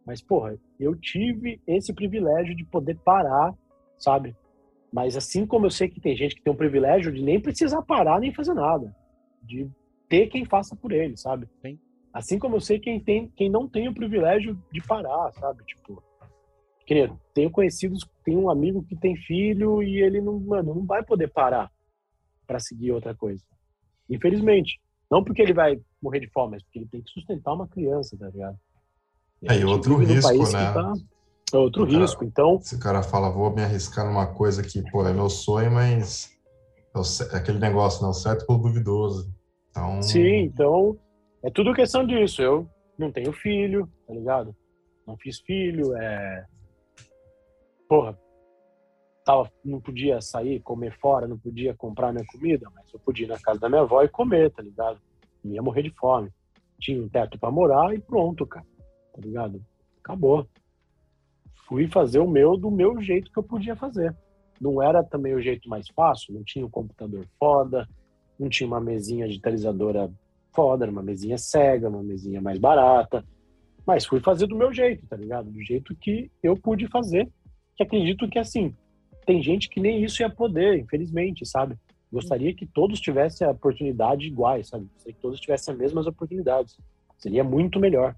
[0.06, 3.54] Mas, porra, eu tive esse privilégio de poder parar,
[3.98, 4.36] sabe?
[4.92, 7.82] Mas assim como eu sei que tem gente que tem o privilégio de nem precisar
[7.82, 8.96] parar nem fazer nada,
[9.44, 9.70] de
[10.08, 11.48] ter quem faça por ele, sabe?
[11.62, 11.78] Sim.
[12.14, 15.64] Assim como eu sei quem tem, quem não tem o privilégio de parar, sabe?
[15.66, 16.02] Tipo,
[16.88, 21.04] que tenho conhecidos, tem um amigo que tem filho e ele não, mano, não vai
[21.04, 21.70] poder parar
[22.48, 23.44] para seguir outra coisa.
[24.10, 24.80] Infelizmente,
[25.12, 28.18] não porque ele vai morrer de fome, mas porque ele tem que sustentar uma criança,
[28.18, 28.58] tá ligado?
[29.42, 30.74] E é, e outro risco, né?
[30.74, 30.94] Tá...
[31.54, 32.62] É outro o risco, cara, então...
[32.62, 36.32] Se o cara fala, vou me arriscar numa coisa que, pô, é meu sonho, mas
[37.34, 39.30] é aquele negócio, não, certo pelo duvidoso.
[39.70, 40.02] Então...
[40.02, 40.98] Sim, então
[41.44, 42.42] é tudo questão disso.
[42.42, 44.56] Eu não tenho filho, tá ligado?
[45.06, 46.46] Não fiz filho, é...
[47.88, 48.18] Porra,
[49.24, 53.30] tava, não podia sair, comer fora, não podia comprar minha comida, mas eu podia ir
[53.30, 55.00] na casa da minha avó e comer, tá ligado?
[55.44, 56.32] Não ia morrer de fome.
[56.80, 58.66] Tinha um teto para morar e pronto, cara
[59.18, 59.62] tá ligado?
[60.00, 60.48] Acabou.
[61.68, 64.16] Fui fazer o meu do meu jeito que eu podia fazer.
[64.62, 67.88] Não era também o jeito mais fácil, não tinha um computador foda,
[68.40, 70.12] não tinha uma mesinha digitalizadora
[70.54, 73.26] foda, era uma mesinha cega, uma mesinha mais barata.
[73.86, 75.50] Mas fui fazer do meu jeito, tá ligado?
[75.50, 77.30] Do jeito que eu pude fazer.
[77.78, 78.76] Que acredito que, assim,
[79.26, 81.78] tem gente que nem isso ia poder, infelizmente, sabe?
[82.12, 84.86] Gostaria que todos tivessem a oportunidade iguais, sabe?
[84.94, 86.78] Gostaria que todos tivessem as mesmas oportunidades.
[87.18, 88.16] Seria muito melhor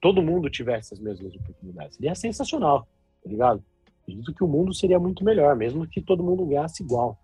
[0.00, 1.96] todo mundo tivesse as mesmas oportunidades.
[1.96, 2.86] Seria sensacional,
[3.22, 3.62] tá ligado?
[4.02, 7.18] Acredito que o mundo seria muito melhor, mesmo que todo mundo ganhasse igual,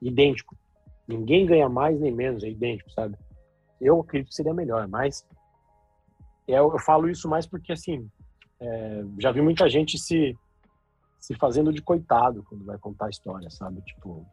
[0.00, 0.56] idêntico.
[1.06, 3.16] Ninguém ganha mais nem menos, é idêntico, sabe?
[3.80, 5.26] Eu acredito que seria melhor, mas
[6.46, 8.08] eu, eu falo isso mais porque, assim,
[8.60, 10.36] é, já vi muita gente se,
[11.18, 13.80] se fazendo de coitado quando vai contar a história, sabe?
[13.82, 14.26] Tipo,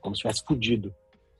[0.00, 0.94] como se tivesse fudido.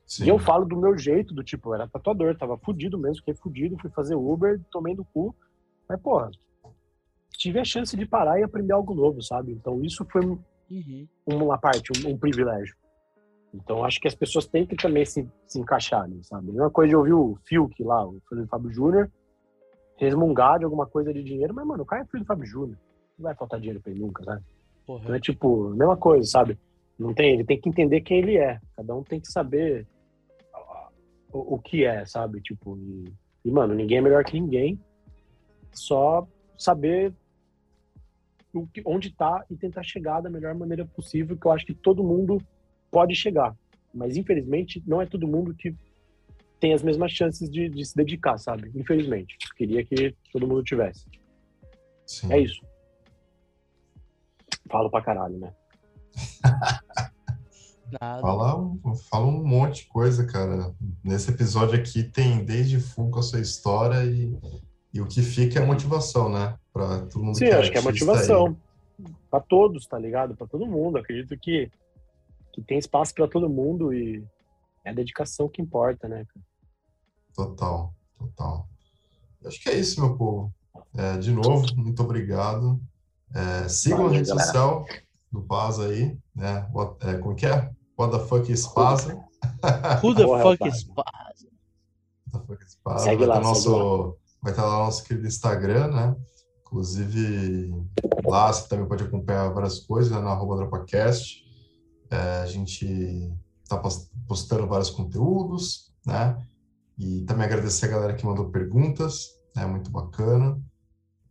[0.06, 0.24] Sim.
[0.24, 3.34] E eu falo do meu jeito, do tipo, eu era tatuador, tava fudido mesmo, fiquei
[3.34, 5.34] fudido, fui fazer Uber, tomei no cu,
[5.88, 6.30] mas, porra,
[7.30, 9.52] tive a chance de parar e aprender algo novo, sabe?
[9.52, 11.08] Então, isso foi uhum.
[11.26, 12.76] uma parte, um, um, privilégio.
[13.52, 16.50] Então, acho que as pessoas têm que também se, se encaixar, né, sabe?
[16.50, 19.10] A mesma coisa de ouvir o Fiuk lá, o filho do Fábio Júnior,
[19.96, 22.78] resmungar de alguma coisa de dinheiro, mas, mano, o cara é filho do Fábio Júnior.
[23.18, 24.42] Não vai faltar dinheiro pra ele nunca, sabe?
[24.86, 25.04] Porra.
[25.04, 26.58] Então, é tipo, mesma coisa, sabe?
[26.98, 28.60] Não tem, ele tem que entender quem ele é.
[28.76, 29.86] Cada um tem que saber
[31.32, 32.40] o, o que é, sabe?
[32.40, 33.12] Tipo, e,
[33.44, 34.78] e, mano, ninguém é melhor que ninguém
[35.72, 37.12] só saber
[38.52, 41.74] o que, onde está e tentar chegar da melhor maneira possível, que eu acho que
[41.74, 42.40] todo mundo
[42.90, 43.56] pode chegar.
[43.92, 45.74] Mas, infelizmente, não é todo mundo que
[46.60, 48.70] tem as mesmas chances de, de se dedicar, sabe?
[48.74, 49.36] Infelizmente.
[49.56, 51.06] Queria que todo mundo tivesse.
[52.06, 52.32] Sim.
[52.32, 52.60] É isso.
[54.70, 55.52] Falo pra caralho, né?
[58.00, 58.56] Fala,
[59.08, 60.74] fala um monte de coisa, cara.
[61.04, 64.36] Nesse episódio aqui tem desde full com a sua história e
[64.94, 66.56] e o que fica é a motivação, né?
[66.72, 68.56] Para todo mundo Sim, que é acho que é motivação.
[69.28, 70.36] Para todos, tá ligado?
[70.36, 70.98] Para todo mundo.
[70.98, 71.68] Acredito que,
[72.52, 74.24] que tem espaço para todo mundo e
[74.84, 76.24] é a dedicação que importa, né?
[77.34, 78.68] Total, total.
[79.44, 80.54] Acho que é isso, meu povo.
[80.96, 82.80] É, de novo, muito obrigado.
[83.34, 84.46] É, sigam Valeu, a rede galera.
[84.46, 84.86] social
[85.32, 86.68] do Paz aí, né?
[86.72, 87.70] What, é, como que é?
[87.98, 89.06] What the fuck is Paz?
[89.06, 91.46] Who the fuck is Paz?
[92.32, 93.02] What the fuck is Paz?
[93.02, 93.76] Segue lá, nosso...
[93.76, 96.16] Lá vai estar lá no nosso querido Instagram, né?
[96.60, 97.72] Inclusive,
[98.26, 100.20] lá você também pode acompanhar várias coisas, né?
[100.20, 101.42] no arroba DropaCast.
[102.10, 103.80] É, a gente está
[104.28, 106.36] postando vários conteúdos, né?
[106.98, 109.66] E também agradecer a galera que mandou perguntas, é né?
[109.66, 110.60] muito bacana.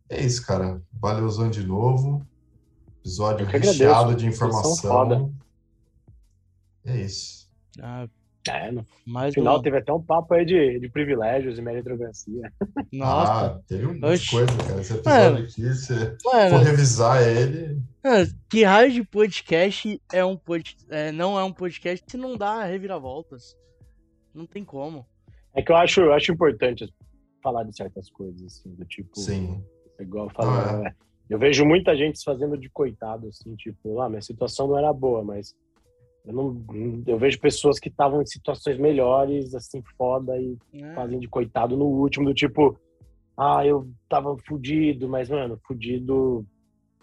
[0.08, 0.82] É isso, cara.
[0.92, 2.24] Valeuzão de novo.
[3.00, 4.76] Episódio recheado de informação.
[4.76, 5.30] foda.
[6.84, 7.50] É isso.
[7.80, 8.06] Ah,
[8.46, 12.52] É, no mais final uma- teve até um papo aí de, de privilégios e meritocracia.
[12.92, 14.80] Nossa, Ah, teve um monte de coisa, cara.
[14.82, 15.38] Esse Mano.
[15.38, 20.76] episódio aqui, se for mano, revisar ele, mano, que raio de podcast é um pod...
[20.90, 23.56] é, não é um podcast se não dá reviravoltas.
[24.34, 25.06] Não tem como.
[25.54, 26.92] É que eu acho, eu acho importante
[27.42, 29.18] falar de certas coisas, assim, do tipo.
[29.18, 29.64] sim.
[29.98, 30.94] Igual Ah, né?
[31.28, 34.92] Eu vejo muita gente se fazendo de coitado, assim, tipo, ah, minha situação não era
[34.92, 35.54] boa, mas
[36.24, 36.64] eu não.
[37.06, 41.76] Eu vejo pessoas que estavam em situações melhores, assim, foda, e É, fazem de coitado
[41.76, 42.78] no último, do tipo,
[43.36, 46.46] ah, eu tava fudido, mas, mano, fudido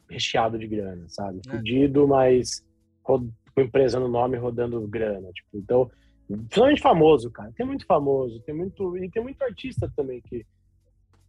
[0.10, 1.40] recheado de grana, sabe?
[1.48, 1.52] É.
[1.52, 2.64] Fudido, mas
[3.04, 5.90] com empresa no nome rodando grana, tipo, então,
[6.28, 7.52] principalmente famoso, cara.
[7.56, 10.46] Tem muito famoso, tem muito e tem muito artista também que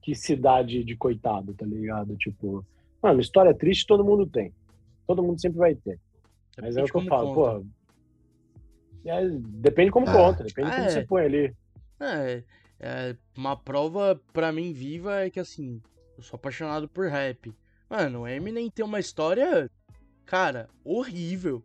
[0.02, 2.16] que dá de, coitado, tá ligado?
[2.16, 2.64] Tipo,
[3.02, 4.52] mano, história triste todo mundo tem.
[5.06, 5.98] Todo mundo sempre vai ter.
[6.60, 7.60] Mas é o que eu como falo, conta.
[9.04, 9.08] pô.
[9.08, 10.12] é, depende como É.
[10.12, 10.88] conta, depende como É.
[10.90, 11.56] você põe ali.
[12.00, 12.42] É,
[12.80, 15.80] é, uma prova pra mim viva é que assim,
[16.16, 17.54] eu sou apaixonado por rap.
[17.88, 19.70] Mano, o Eminem tem uma história,
[20.26, 21.62] cara, horrível.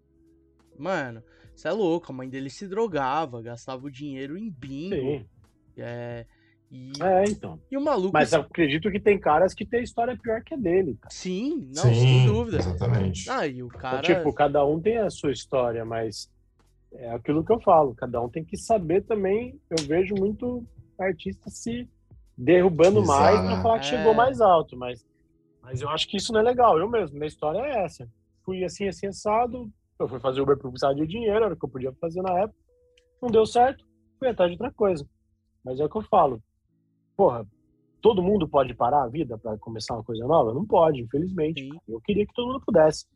[0.77, 1.23] Mano,
[1.55, 4.95] você é louco, a mãe dele se drogava, gastava o dinheiro em bingo.
[4.95, 5.25] Sim.
[5.77, 6.25] É,
[6.71, 7.59] e, É, então.
[7.71, 8.11] e o maluco.
[8.13, 10.97] Mas eu acredito que tem caras que tem história pior que a dele.
[11.01, 11.13] cara.
[11.13, 12.57] Sim, não, sim, sem dúvida.
[12.57, 13.29] exatamente.
[13.29, 14.01] Ah, e o Então, cara.
[14.01, 16.29] tipo, cada um tem a sua história, mas
[16.93, 17.93] é aquilo que eu falo.
[17.95, 19.59] Cada um tem que saber também.
[19.69, 20.65] Eu vejo muito
[20.99, 21.87] artista se
[22.37, 23.89] derrubando Pisar, mais pra falar que É.
[23.89, 24.75] chegou mais alto.
[24.77, 25.05] Mas,
[25.61, 26.77] mas eu acho que isso não é legal.
[26.79, 28.07] Eu mesmo, minha história é essa.
[28.43, 29.69] Fui assim, assim, assado.
[29.99, 32.39] Eu fui fazer Uber por precisar de dinheiro, era o que eu podia fazer na
[32.39, 32.59] época.
[33.21, 33.83] Não deu certo,
[34.19, 35.03] fui atrás de outra coisa.
[35.65, 36.41] Mas é o que eu falo.
[37.17, 37.45] Porra,
[37.99, 40.53] todo mundo pode parar a vida para começar uma coisa nova?
[40.53, 41.63] Não pode, infelizmente.
[41.63, 41.79] Sim.
[41.87, 43.07] Eu queria que todo mundo pudesse.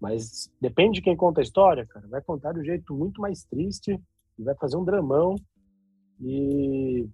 [0.00, 2.06] Mas depende de quem conta a história, cara.
[2.08, 3.98] Vai contar de um jeito muito mais triste
[4.36, 5.36] e vai fazer um dramão.
[6.20, 7.08] E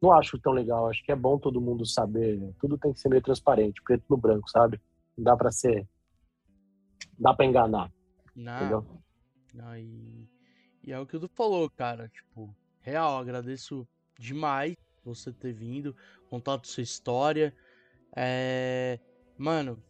[0.00, 0.88] não acho tão legal.
[0.88, 2.52] Acho que é bom todo mundo saber.
[2.58, 4.80] Tudo tem que ser meio transparente, preto no branco, sabe?
[5.16, 5.86] Não dá pra ser.
[7.18, 7.92] Dá pra enganar,
[8.34, 8.86] Não, entendeu?
[9.54, 10.26] não, e,
[10.82, 12.08] e é o que o Du falou, cara.
[12.08, 13.86] Tipo, real, agradeço
[14.18, 15.94] demais você ter vindo,
[16.28, 17.54] contado sua história.
[18.16, 18.98] É,
[19.38, 19.82] mano,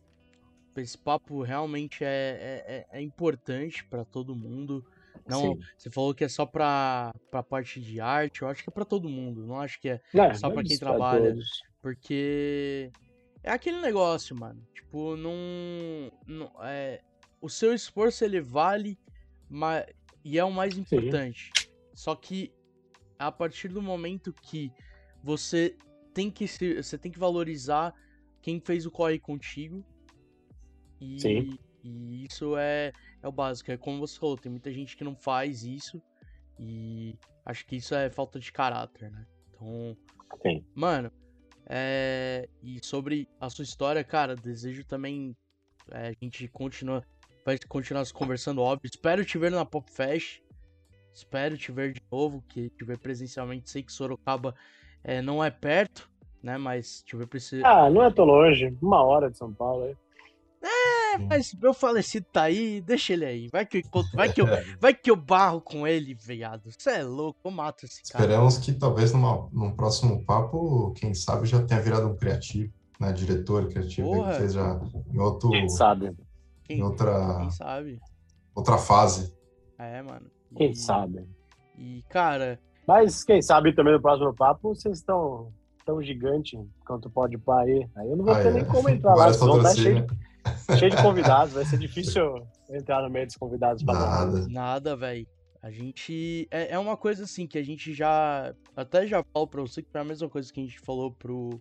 [0.76, 4.84] esse papo realmente é, é, é- é importante pra todo mundo.
[5.26, 5.60] Não, Sim.
[5.76, 8.84] você falou que é só pra, pra parte de arte, eu acho que é pra
[8.84, 11.30] todo mundo, não acho que é É, só pra mas quem pra trabalha.
[11.30, 11.62] todos.
[11.80, 12.90] Porque
[13.42, 14.66] é aquele negócio, mano.
[14.74, 15.32] Tipo, não.
[16.26, 17.02] não é,
[17.40, 18.98] o seu esforço ele vale
[19.48, 19.84] ma-
[20.24, 21.50] e é o mais importante.
[21.94, 22.52] Só que
[23.18, 24.72] a partir do momento que
[25.22, 25.76] você
[26.12, 27.94] tem que se, você tem que valorizar
[28.40, 29.84] quem fez o corre contigo.
[31.00, 31.58] E, Sim.
[31.82, 32.92] e isso é,
[33.22, 33.70] é o básico.
[33.70, 36.02] É como você falou, tem muita gente que não faz isso.
[36.58, 39.26] E acho que isso é falta de caráter, né?
[39.50, 39.96] Então,
[40.42, 40.64] Sim.
[40.74, 41.10] Mano,
[41.66, 42.48] é...
[42.62, 45.36] e sobre a sua história, cara, desejo também
[45.90, 47.04] é, a gente continua,
[47.44, 48.88] vai continuar se conversando, óbvio.
[48.88, 50.40] Espero te ver na Pop Fest.
[51.12, 53.70] Espero te ver de novo, que te ver presencialmente.
[53.70, 54.54] Sei que Sorocaba
[55.04, 56.08] é, não é perto,
[56.42, 56.56] né?
[56.58, 57.66] Mas te ver precisa.
[57.66, 58.76] Ah, não é tão longe.
[58.82, 59.84] Uma hora de São Paulo.
[59.84, 59.96] aí.
[60.64, 63.48] É, mas meu falecido tá aí, deixa ele aí.
[63.52, 64.46] Vai que eu, encontro- vai que eu,
[64.80, 66.70] vai que eu barro com ele, viado.
[66.70, 68.24] Você é louco, eu mato esse cara.
[68.24, 73.12] Esperamos que talvez numa, num próximo papo, quem sabe já tenha virado um criativo, né?
[73.12, 74.30] Diretor criativo, Porra.
[74.32, 74.80] que fez já
[75.12, 76.16] em, outro, Quem sabe?
[76.64, 78.00] Quem, em outra, quem sabe?
[78.54, 79.34] outra fase.
[79.78, 80.30] É, mano.
[80.56, 81.26] Quem E- sabe?
[81.76, 85.52] E, cara, Mas quem sabe também no próximo papo vocês estão
[85.84, 87.86] tão gigante quanto pode pá aí.
[87.96, 88.52] Aí eu não vou Ah, ter é.
[88.52, 89.30] nem como entrar lá.
[89.30, 91.54] Vão estar cheio de, cheio de convidados.
[91.54, 94.26] Vai ser difícil entrar no meio dos convidados pra dar.
[94.26, 94.48] Nada.
[94.48, 95.26] Nada, velho.
[95.62, 96.48] A gente.
[96.50, 98.52] É, é uma coisa assim que a gente já.
[98.76, 101.60] Até já falo pra você que foi a mesma coisa que a gente falou pro,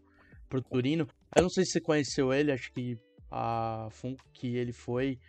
[0.49, 1.07] pro Turino.
[1.35, 2.97] Eu não sei se você conheceu ele, acho que
[3.29, 5.19] a Funko que ele foi.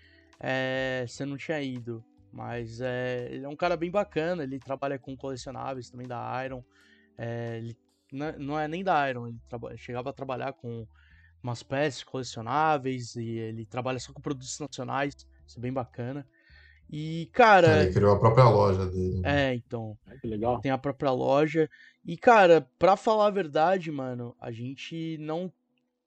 [0.40, 2.02] É, você não tinha ido.
[2.32, 6.64] Mas é, ele é um cara bem bacana, ele trabalha com colecionáveis também da Iron.
[7.18, 7.76] É, ele
[8.10, 10.86] não é- não é nem da Iron, ele traba- chegava a trabalhar com
[11.42, 15.14] umas peças colecionáveis e ele trabalha só com produtos nacionais,
[15.46, 16.26] isso é bem bacana.
[16.90, 19.22] E, cara, Ele criou a própria loja dele.
[19.24, 20.60] é, então, Ai, que legal.
[20.60, 21.68] tem a própria loja.
[22.04, 25.52] E, cara, pra falar a verdade, mano, a gente não.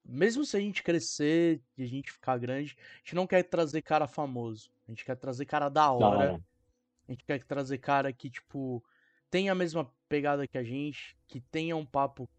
[0.06, 3.82] Mesmo se a gente crescer e a gente ficar grande, a gente não quer trazer
[3.82, 4.70] cara famoso.
[4.88, 6.42] A gente quer trazer cara da hora.
[7.08, 8.84] A gente quer trazer cara que, tipo,
[9.30, 12.30] tenha a mesma pegada que a gente, que tenha um papo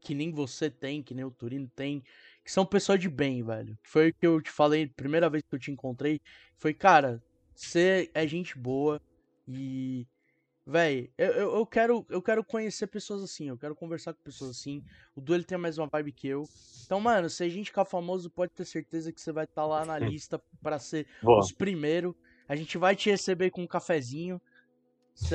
[0.00, 2.02] que nem você tem, que nem o Turino tem,
[2.42, 3.78] que são pessoas de bem, velho.
[3.82, 6.20] Foi o que eu te falei, primeira vez que eu te encontrei,
[6.56, 7.22] foi, cara,
[7.54, 9.00] você é gente boa
[9.46, 10.06] e
[10.70, 14.50] Véi, eu, eu, eu, quero, eu quero conhecer pessoas assim, eu quero conversar com pessoas
[14.52, 14.84] assim.
[15.16, 16.44] O Du ele tem a mesma vibe que eu.
[16.86, 19.66] Então, mano, se a gente ficar famoso, pode ter certeza que você vai estar tá
[19.66, 21.40] lá na lista para ser Boa.
[21.40, 22.14] os primeiros.
[22.48, 24.40] A gente vai te receber com um cafezinho.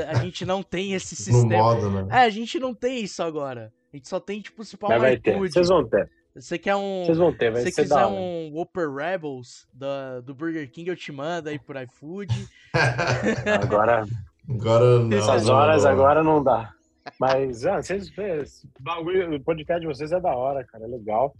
[0.08, 1.58] A gente não tem esse sistema.
[1.58, 2.08] Modo, né?
[2.10, 3.74] É, a gente não tem isso agora.
[3.92, 5.38] A gente só tem, tipo, se pau vai ter.
[5.38, 6.10] Vocês vão ter.
[6.34, 7.04] Você quer um.
[7.04, 10.96] Vocês vão ter, vai Se você quiser um Whopper Rebels da, do Burger King, eu
[10.96, 12.34] te mando aí por iFood.
[13.62, 14.06] Agora.
[14.49, 15.17] Agora não.
[15.17, 15.91] Essas horas não.
[15.91, 16.74] agora não dá.
[17.19, 21.35] Mas, ah, vocês, o podcast de vocês é da hora, cara, é legal.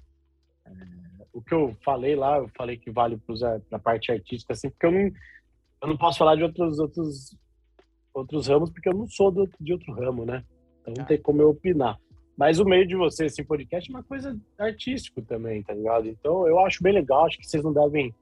[0.66, 0.72] É,
[1.34, 4.86] o que eu falei lá, eu falei que vale para a parte artística, assim, porque
[4.86, 5.12] eu não,
[5.82, 7.38] eu não posso falar de outros, outros,
[8.14, 10.44] outros ramos, porque eu não sou do, de outro ramo, né?
[10.82, 11.98] Então não tem como eu opinar.
[12.38, 16.08] Mas o meio de vocês, esse podcast, é uma coisa artístico também, tá ligado?
[16.08, 18.14] Então eu acho bem legal, acho que vocês não devem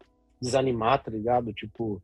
[0.41, 1.51] desanimar, tá ligado?
[1.53, 2.01] Tipo,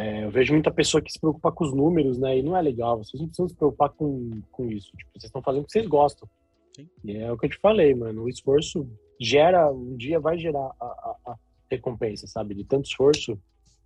[0.00, 2.38] é, eu vejo muita pessoa que se preocupa com os números, né?
[2.38, 2.96] E não é legal.
[2.96, 4.90] Vocês não precisam se preocupar com, com isso.
[4.96, 6.26] Tipo, vocês estão fazendo o que vocês gostam.
[6.74, 6.88] Sim.
[7.04, 8.22] E é o que eu te falei, mano.
[8.22, 8.88] O esforço
[9.20, 11.36] gera, um dia vai gerar a, a, a
[11.70, 12.54] recompensa, sabe?
[12.54, 13.38] De tanto esforço,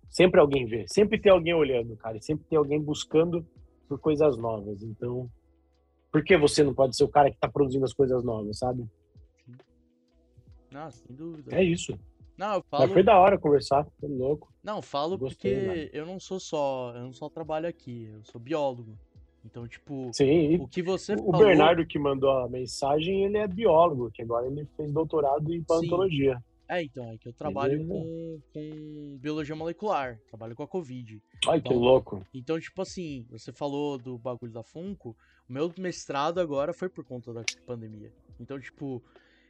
[0.09, 0.85] sempre alguém vê.
[0.87, 2.15] Sempre tem alguém olhando, cara.
[2.15, 3.45] E sempre tem alguém buscando
[3.89, 4.83] por coisas novas.
[4.83, 5.29] Então,
[6.13, 8.85] por que você não pode ser o cara que tá produzindo as coisas novas, sabe?
[10.71, 11.53] Não, sem dúvida.
[11.53, 11.99] É isso.
[12.37, 12.83] Não, eu falo.
[12.83, 14.53] Mas foi da hora conversar, foi louco.
[14.63, 15.89] Não, falo Gostei, porque mano.
[15.93, 18.97] eu não sou só, eu não só trabalho aqui, eu sou biólogo.
[19.45, 21.45] Então, tipo, Sim, o que você o falou...
[21.45, 26.43] Bernardo que mandou a mensagem, ele é biólogo, que agora ele fez doutorado em paleontologia.
[26.67, 31.21] É, então, é que eu trabalho com, com, biologia molecular, trabalho com a Covid.
[31.47, 32.25] Ai, então, que louco.
[32.33, 35.15] Então, tipo assim, você falou do bagulho da Funko,
[35.47, 38.11] o meu mestrado agora foi por conta da pandemia.
[38.39, 39.01] Então, tipo,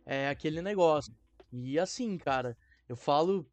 [0.06, 1.14] é aquele negócio.
[1.54, 2.58] E assim, cara,
[2.88, 3.46] eu falo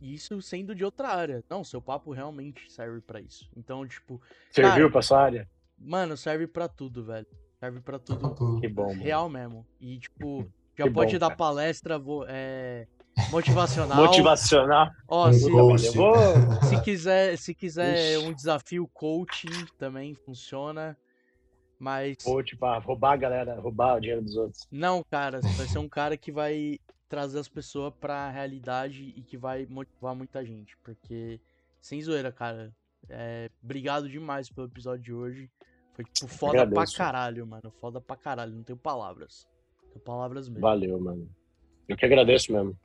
[0.00, 1.44] isso sendo de outra área.
[1.48, 3.48] Não, seu papo realmente serve para isso.
[3.56, 4.20] Então, tipo.
[4.50, 5.50] Serviu cara, pra sua área?
[5.78, 7.26] Mano, serve para tudo, velho.
[7.58, 8.60] Serve para tudo.
[8.60, 8.92] Que bom.
[8.94, 9.48] Real mano.
[9.48, 9.66] mesmo.
[9.80, 11.36] E, tipo, já que pode bom, dar cara.
[11.36, 12.86] palestra é,
[13.30, 13.96] motivacional.
[13.96, 14.90] motivacional.
[15.08, 15.40] Ó, se,
[16.68, 20.96] se quiser, se quiser um desafio coaching também funciona.
[21.78, 22.18] Mas.
[22.22, 24.66] Coach pra roubar a galera, roubar o dinheiro dos outros.
[24.70, 26.78] Não, cara, vai ser um cara que vai
[27.08, 30.76] trazer as pessoas pra realidade e que vai motivar muita gente.
[30.78, 31.40] Porque,
[31.80, 32.74] sem zoeira, cara,
[33.08, 35.50] é, obrigado demais pelo episódio de hoje.
[35.94, 36.94] Foi, tipo, foda Agradeço.
[36.96, 37.72] pra caralho, mano.
[37.80, 38.54] Foda pra caralho.
[38.54, 39.48] Não tenho palavras.
[39.82, 40.60] Não tenho palavras mesmo.
[40.60, 41.28] Valeu, mano.
[41.88, 42.78] Eu que agradeço mesmo.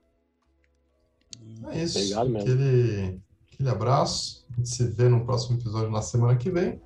[1.71, 1.99] É isso.
[1.99, 2.51] Obrigado mesmo.
[2.51, 3.21] Aquele,
[3.51, 4.45] aquele abraço.
[4.51, 6.81] A gente se vê no próximo episódio na semana que vem.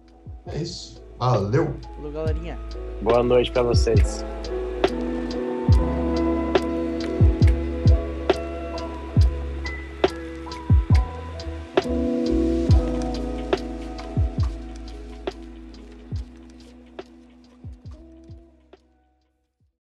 [0.48, 1.02] É isso.
[1.18, 1.74] Valeu.
[1.96, 2.58] Falou, galerinha.
[3.02, 4.24] Boa noite pra vocês.